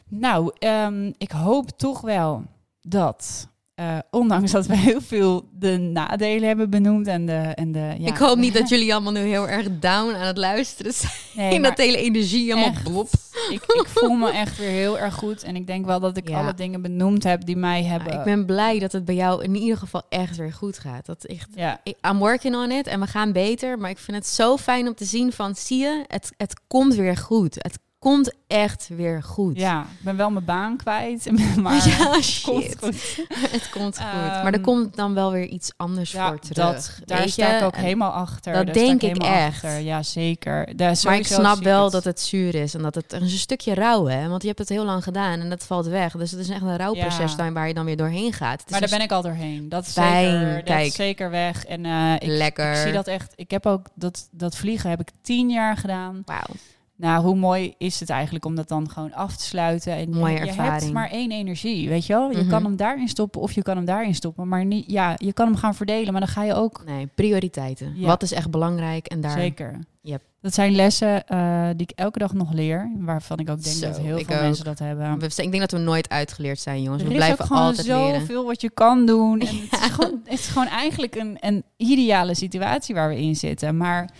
Nou, 0.09 0.53
ehm, 0.59 1.13
ik 1.19 1.31
hoop 1.31 1.71
toch 1.71 2.01
wel 2.01 2.45
dat, 2.81 3.49
eh, 3.77 3.99
ondanks 4.11 4.51
dat 4.53 4.67
we 4.67 4.77
heel 4.77 5.01
veel 5.01 5.49
de 5.53 5.77
nadelen 5.79 6.49
hebben 6.49 6.71
benoemd 6.71 7.07
en 7.07 7.27
de... 7.27 7.33
En 7.33 7.73
de 7.73 7.95
ja, 7.99 8.07
Ik 8.07 8.17
hoop 8.17 8.37
niet 8.39 8.55
dat 8.55 8.69
jullie 8.69 8.93
allemaal 8.95 9.13
nu 9.13 9.21
heel 9.21 9.49
erg 9.49 9.67
down 9.81 10.15
aan 10.15 10.27
het 10.27 10.37
luisteren 10.37 10.93
zijn. 10.93 11.13
Nee, 11.35 11.55
en 11.55 11.61
maar 11.61 11.71
dat 11.71 11.79
hele 11.79 11.97
energie 11.97 12.55
echt, 12.55 12.83
blop. 12.83 13.09
Ik, 13.51 13.63
ik 13.63 13.87
voel 13.89 14.15
me 14.15 14.31
echt 14.31 14.59
weer 14.59 14.69
heel 14.71 14.99
erg 14.99 15.15
goed. 15.15 15.43
En 15.43 15.57
ik 15.57 15.67
denk 15.67 15.87
wel 15.87 16.01
dat 16.01 16.17
ik 16.17 16.29
Ja. 16.29 16.39
alle 16.41 16.55
dingen 16.55 16.83
benoemd 16.83 17.25
heb 17.25 17.45
die 17.45 17.57
mij 17.57 17.85
hebben... 17.85 18.13
ik 18.13 18.25
ben 18.25 18.47
blij 18.47 18.79
dat 18.79 18.93
het 18.93 19.05
bij 19.05 19.15
jou 19.15 19.43
in 19.45 19.55
ieder 19.57 19.77
geval 19.77 20.03
echt 20.09 20.37
weer 20.37 20.53
goed 20.53 20.79
gaat. 20.79 21.07
Dat 21.07 21.25
echt, 21.25 21.49
Ja, 21.55 21.81
ik- 21.83 21.97
I'm 22.11 22.19
working 22.19 22.55
on 22.57 22.71
it 22.71 22.87
en 22.87 23.01
we 23.01 23.07
gaan 23.07 23.33
beter. 23.33 23.79
Maar 23.79 23.91
ik 23.91 23.99
vind 23.99 24.17
het 24.17 24.27
zo 24.27 24.57
fijn 24.57 24.87
om 24.87 24.95
te 24.95 25.05
zien 25.05 25.33
van, 25.33 25.55
zie 25.55 25.79
je, 25.79 26.05
het, 26.07 26.33
het 26.37 26.61
komt 26.67 26.95
weer 26.95 27.17
goed. 27.17 27.55
Het 27.55 27.79
komt 28.13 28.35
echt 28.47 28.89
weer 28.97 29.23
goed. 29.23 29.57
ja, 29.59 29.81
ik 29.81 30.05
ben 30.05 30.17
wel 30.17 30.31
mijn 30.31 30.45
baan 30.45 30.77
kwijt. 30.77 31.31
Maar 31.63 31.75
ja, 31.89 32.11
het 32.13 32.25
shit. 32.25 32.45
komt 32.45 32.77
goed. 32.81 33.27
Het 33.57 33.69
komt 33.71 33.97
goed. 34.01 34.07
Ehm, 34.07 34.43
maar 34.43 34.53
er 34.53 34.61
komt 34.61 34.97
dan 34.97 35.15
wel 35.15 35.33
weer 35.33 35.47
iets 35.47 35.73
anders 35.77 36.13
Ja, 36.13 36.29
voor 36.29 36.39
terug. 36.39 36.55
dat, 36.57 36.99
daar 37.05 37.19
weet 37.19 37.31
sta 37.31 37.49
je? 37.51 37.57
ik 37.59 37.63
ook 37.65 37.75
En- 37.75 37.83
helemaal 37.83 38.11
achter. 38.11 38.53
dat 38.53 38.65
Daar 38.67 38.75
denk 38.75 39.03
ik 39.03 39.09
helemaal 39.09 39.37
echt. 39.37 39.65
Achter. 39.65 39.79
Ja, 39.81 40.03
zeker. 40.03 40.77
Daar, 40.77 40.97
Maar 41.05 41.17
ik 41.17 41.27
snap 41.27 41.63
wel 41.63 41.83
het. 41.83 41.93
dat 41.93 42.05
het 42.05 42.21
zuur 42.21 42.55
is 42.55 42.75
en 42.75 42.83
dat 42.83 42.95
het 42.95 43.13
er 43.13 43.23
is 43.23 43.33
een 43.33 43.39
stukje 43.39 43.75
rouw, 43.75 44.07
hè? 44.07 44.29
Want 44.29 44.41
je 44.43 44.49
hebt 44.49 44.61
het 44.61 44.69
heel 44.69 44.85
lang 44.85 45.03
gedaan 45.03 45.41
en 45.41 45.49
dat 45.51 45.65
valt 45.67 45.87
weg. 45.87 46.13
Dus 46.13 46.31
het 46.31 46.41
is 46.41 46.49
echt 46.49 46.63
een 46.63 46.77
rouwproces 46.77 47.35
Ja. 47.37 47.53
waar 47.53 47.69
je 47.69 47.75
dan 47.75 47.85
weer 47.85 47.97
doorheen 47.97 48.33
gaat. 48.33 48.63
Maar 48.71 48.81
daar 48.81 48.93
een 48.93 48.97
ben 48.97 49.07
ik 49.07 49.13
al 49.13 49.23
doorheen. 49.23 49.69
Dat 49.69 49.87
is 49.87 49.93
Fijn, 49.93 50.31
zeker, 50.41 50.55
dat 50.55 50.65
kijk. 50.65 50.87
is 50.87 50.95
zeker 50.95 51.31
weg. 51.31 51.65
En 51.65 51.85
eh, 51.87 52.13
ik, 52.15 52.23
Lekker. 52.29 52.71
ik 52.73 52.77
zie 52.77 52.93
dat 52.93 53.07
echt. 53.07 53.33
Ik 53.37 53.51
heb 53.51 53.67
ook 53.67 53.87
dat, 53.95 54.29
dat 54.31 54.57
vliegen 54.57 54.91
heb 54.91 55.01
ik 55.01 55.09
tien 55.23 55.51
jaar 55.51 55.77
gedaan. 55.77 56.23
Wauw. 56.25 56.55
Nou, 56.99 57.25
hoe 57.25 57.37
mooi 57.37 57.75
is 57.79 58.01
het 58.01 58.11
eigenlijk 58.11 58.45
om 58.45 58.55
dat 58.55 58.69
dan 58.69 58.91
gewoon 58.91 59.13
af 59.15 59.37
te 59.37 59.45
sluiten? 59.45 59.93
En 59.93 60.11
Mooie 60.11 60.33
je, 60.45 60.53
hebt 60.53 60.93
maar 60.93 61.11
één 61.11 61.31
energie, 61.33 61.89
weet 61.89 62.07
je 62.07 62.13
wel? 62.13 62.31
Je 62.31 62.37
Mhm. 62.39 62.49
kan 62.49 62.65
hem 62.65 62.77
daarin 62.77 63.09
stoppen 63.09 63.41
of 63.41 63.53
je 63.53 63.63
kan 63.63 63.77
hem 63.77 63.85
daarin 63.85 64.15
stoppen. 64.15 64.49
Maar 64.49 64.65
niet, 64.65 64.85
ja, 64.91 65.15
je 65.17 65.33
kan 65.33 65.47
hem 65.47 65.57
gaan 65.57 65.75
verdelen, 65.75 66.13
maar 66.13 66.21
dan 66.21 66.31
ga 66.31 66.43
je 66.45 66.55
ook 66.55 66.83
Nee, 66.87 67.07
prioriteiten. 67.15 67.93
Ja. 67.97 68.07
Wat 68.07 68.23
is 68.23 68.33
echt 68.33 68.51
belangrijk 68.51 69.07
en 69.07 69.21
daar... 69.21 69.31
Zeker. 69.39 69.79
Yep. 70.01 70.23
Dat 70.41 70.55
zijn 70.55 70.75
lessen 70.75 71.27
eh, 71.27 71.67
die 71.77 71.87
ik 71.87 71.99
elke 71.99 72.19
dag 72.19 72.33
nog 72.33 72.53
leer. 72.53 72.91
Waarvan 72.99 73.39
ik 73.39 73.51
ook 73.51 73.63
denk 73.63 73.77
Zo, 73.77 73.87
dat 73.87 73.99
heel 73.99 74.19
veel 74.19 74.37
ook. 74.37 74.41
mensen 74.43 74.65
dat 74.65 74.79
hebben. 74.79 75.19
We- 75.19 75.27
Ik 75.27 75.37
denk 75.51 75.59
dat 75.59 75.71
we 75.71 75.79
nooit 75.79 76.09
uitgeleerd 76.09 76.59
zijn, 76.61 76.83
jongens. 76.83 77.03
We 77.03 77.09
er 77.09 77.15
is 77.15 77.21
blijven 77.21 77.41
ook 77.45 77.47
gewoon 77.47 77.63
altijd 77.63 77.87
leren. 77.87 78.21
zoveel 78.21 78.45
wat 78.45 78.61
je 78.61 78.71
kan 78.71 79.07
doen. 79.07 79.41
En 79.41 79.47
het, 79.71 79.81
is 79.81 79.91
gewoon, 79.91 80.21
het 80.25 80.33
is 80.33 80.47
gewoon 80.47 80.69
eigenlijk 80.69 81.15
een, 81.15 81.37
een 81.41 81.65
ideale 81.77 82.35
situatie 82.35 82.95
waar 82.95 83.09
we 83.09 83.21
in 83.21 83.37
zitten. 83.37 83.77
Maar 83.77 84.11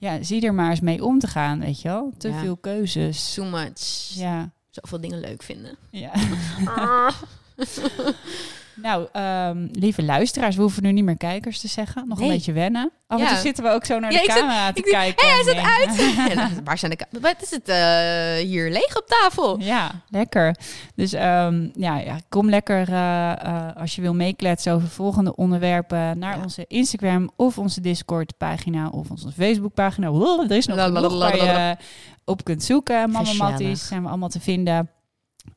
ja, 0.00 0.22
zie 0.22 0.46
er 0.46 0.54
maar 0.54 0.70
eens 0.70 0.80
mee 0.80 1.04
om 1.04 1.18
te 1.18 1.26
gaan, 1.26 1.60
weet 1.60 1.80
je 1.80 1.88
wel. 1.88 2.12
Te 2.18 2.28
Ja. 2.28 2.40
veel 2.40 2.56
keuzes. 2.56 3.34
Too 3.34 3.44
much. 3.44 4.10
Ja, 4.14 4.50
Zoveel 4.70 5.00
dingen 5.00 5.20
leuk 5.20 5.42
vinden. 5.42 5.76
ja. 5.90 6.12
Nou, 8.82 9.06
ehm, 9.12 9.66
lieve 9.72 10.02
luisteraars, 10.02 10.56
we 10.56 10.62
hoeven 10.62 10.82
nu 10.82 10.92
niet 10.92 11.04
meer 11.04 11.16
kijkers 11.16 11.60
te 11.60 11.68
zeggen. 11.68 12.08
Nog 12.08 12.18
Nee. 12.18 12.28
een 12.28 12.34
beetje 12.34 12.52
wennen. 12.52 12.90
Af 13.06 13.18
en 13.18 13.24
Ja. 13.24 13.30
toe 13.32 13.40
zitten 13.40 13.64
we 13.64 13.70
ook 13.70 13.84
zo 13.84 13.98
naar 13.98 14.12
Ja, 14.12 14.18
de 14.18 14.24
zit- 14.24 14.34
camera 14.34 14.72
te 14.72 14.82
kijken. 14.82 15.26
Hé, 15.26 15.32
hij 15.34 15.42
zit 15.44 15.56
uit! 15.56 15.98
En 16.30 16.36
dan, 16.36 16.64
waar 16.64 16.78
zijn 16.78 16.90
de... 16.90 17.20
Wat 17.20 17.36
is 17.42 17.50
het 17.50 17.68
eh, 17.68 18.46
hier 18.48 18.70
leeg 18.70 18.96
op 18.96 19.06
tafel? 19.06 19.58
Ja, 19.60 19.90
lekker. 20.08 20.56
Dus 20.94 21.12
ehm, 21.12 21.68
ja, 21.72 21.98
ja, 21.98 22.16
kom 22.28 22.48
lekker 22.48 22.88
eh, 22.88 23.30
eh, 23.32 23.76
als 23.76 23.94
je 23.94 24.00
wil 24.02 24.14
meekletsen 24.14 24.72
over 24.72 24.88
volgende 24.88 25.36
onderwerpen 25.36 26.18
naar 26.18 26.36
Ja. 26.36 26.42
onze 26.42 26.64
Instagram 26.68 27.30
of 27.36 27.58
onze 27.58 27.80
Discord 27.80 28.36
pagina 28.36 28.88
of 28.88 29.10
onze 29.10 29.32
Facebook 29.32 29.74
pagina. 29.74 30.06
Er 30.06 30.50
is 30.56 30.66
nog 30.66 30.80
genoeg 30.82 31.18
waar 31.18 31.36
je 31.36 31.76
op 32.24 32.44
kunt 32.44 32.62
zoeken. 32.62 33.10
Mama. 33.10 33.32
Matties 33.32 33.86
zijn 33.86 34.02
we 34.02 34.08
allemaal 34.08 34.28
te 34.28 34.40
vinden. 34.40 34.90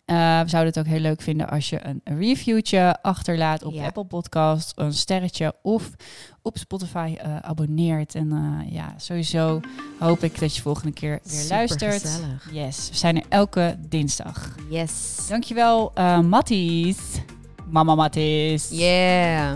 Eh, 0.05 0.15
we 0.41 0.49
zouden 0.49 0.73
het 0.73 0.80
ook 0.80 0.91
heel 0.91 0.99
leuk 0.99 1.22
vinden 1.22 1.49
als 1.49 1.69
je 1.69 1.85
een 1.85 2.01
reviewtje 2.03 3.01
achterlaat 3.01 3.64
op 3.64 3.73
Ja. 3.73 3.85
Apple 3.85 4.05
Podcast, 4.05 4.73
een 4.76 4.93
sterretje 4.93 5.53
of 5.61 5.89
op 6.41 6.57
Spotify 6.57 7.15
eh, 7.18 7.38
abonneert. 7.38 8.15
En 8.15 8.31
eh, 8.31 8.73
ja, 8.73 8.93
sowieso 8.97 9.60
hoop 9.99 10.23
ik 10.23 10.39
dat 10.39 10.55
je 10.55 10.61
volgende 10.61 10.93
keer 10.93 11.19
weer 11.23 11.45
luistert. 11.49 11.81
Supergezellig. 11.81 12.49
Yes, 12.51 12.89
we 12.89 12.95
zijn 12.97 13.15
er 13.18 13.26
elke 13.30 13.77
dinsdag. 13.88 14.55
Yes. 14.69 15.26
Dankjewel, 15.30 15.91
Matties. 16.23 16.97
Mama 17.69 17.95
Matties. 17.95 18.69
Yeah. 18.69 19.55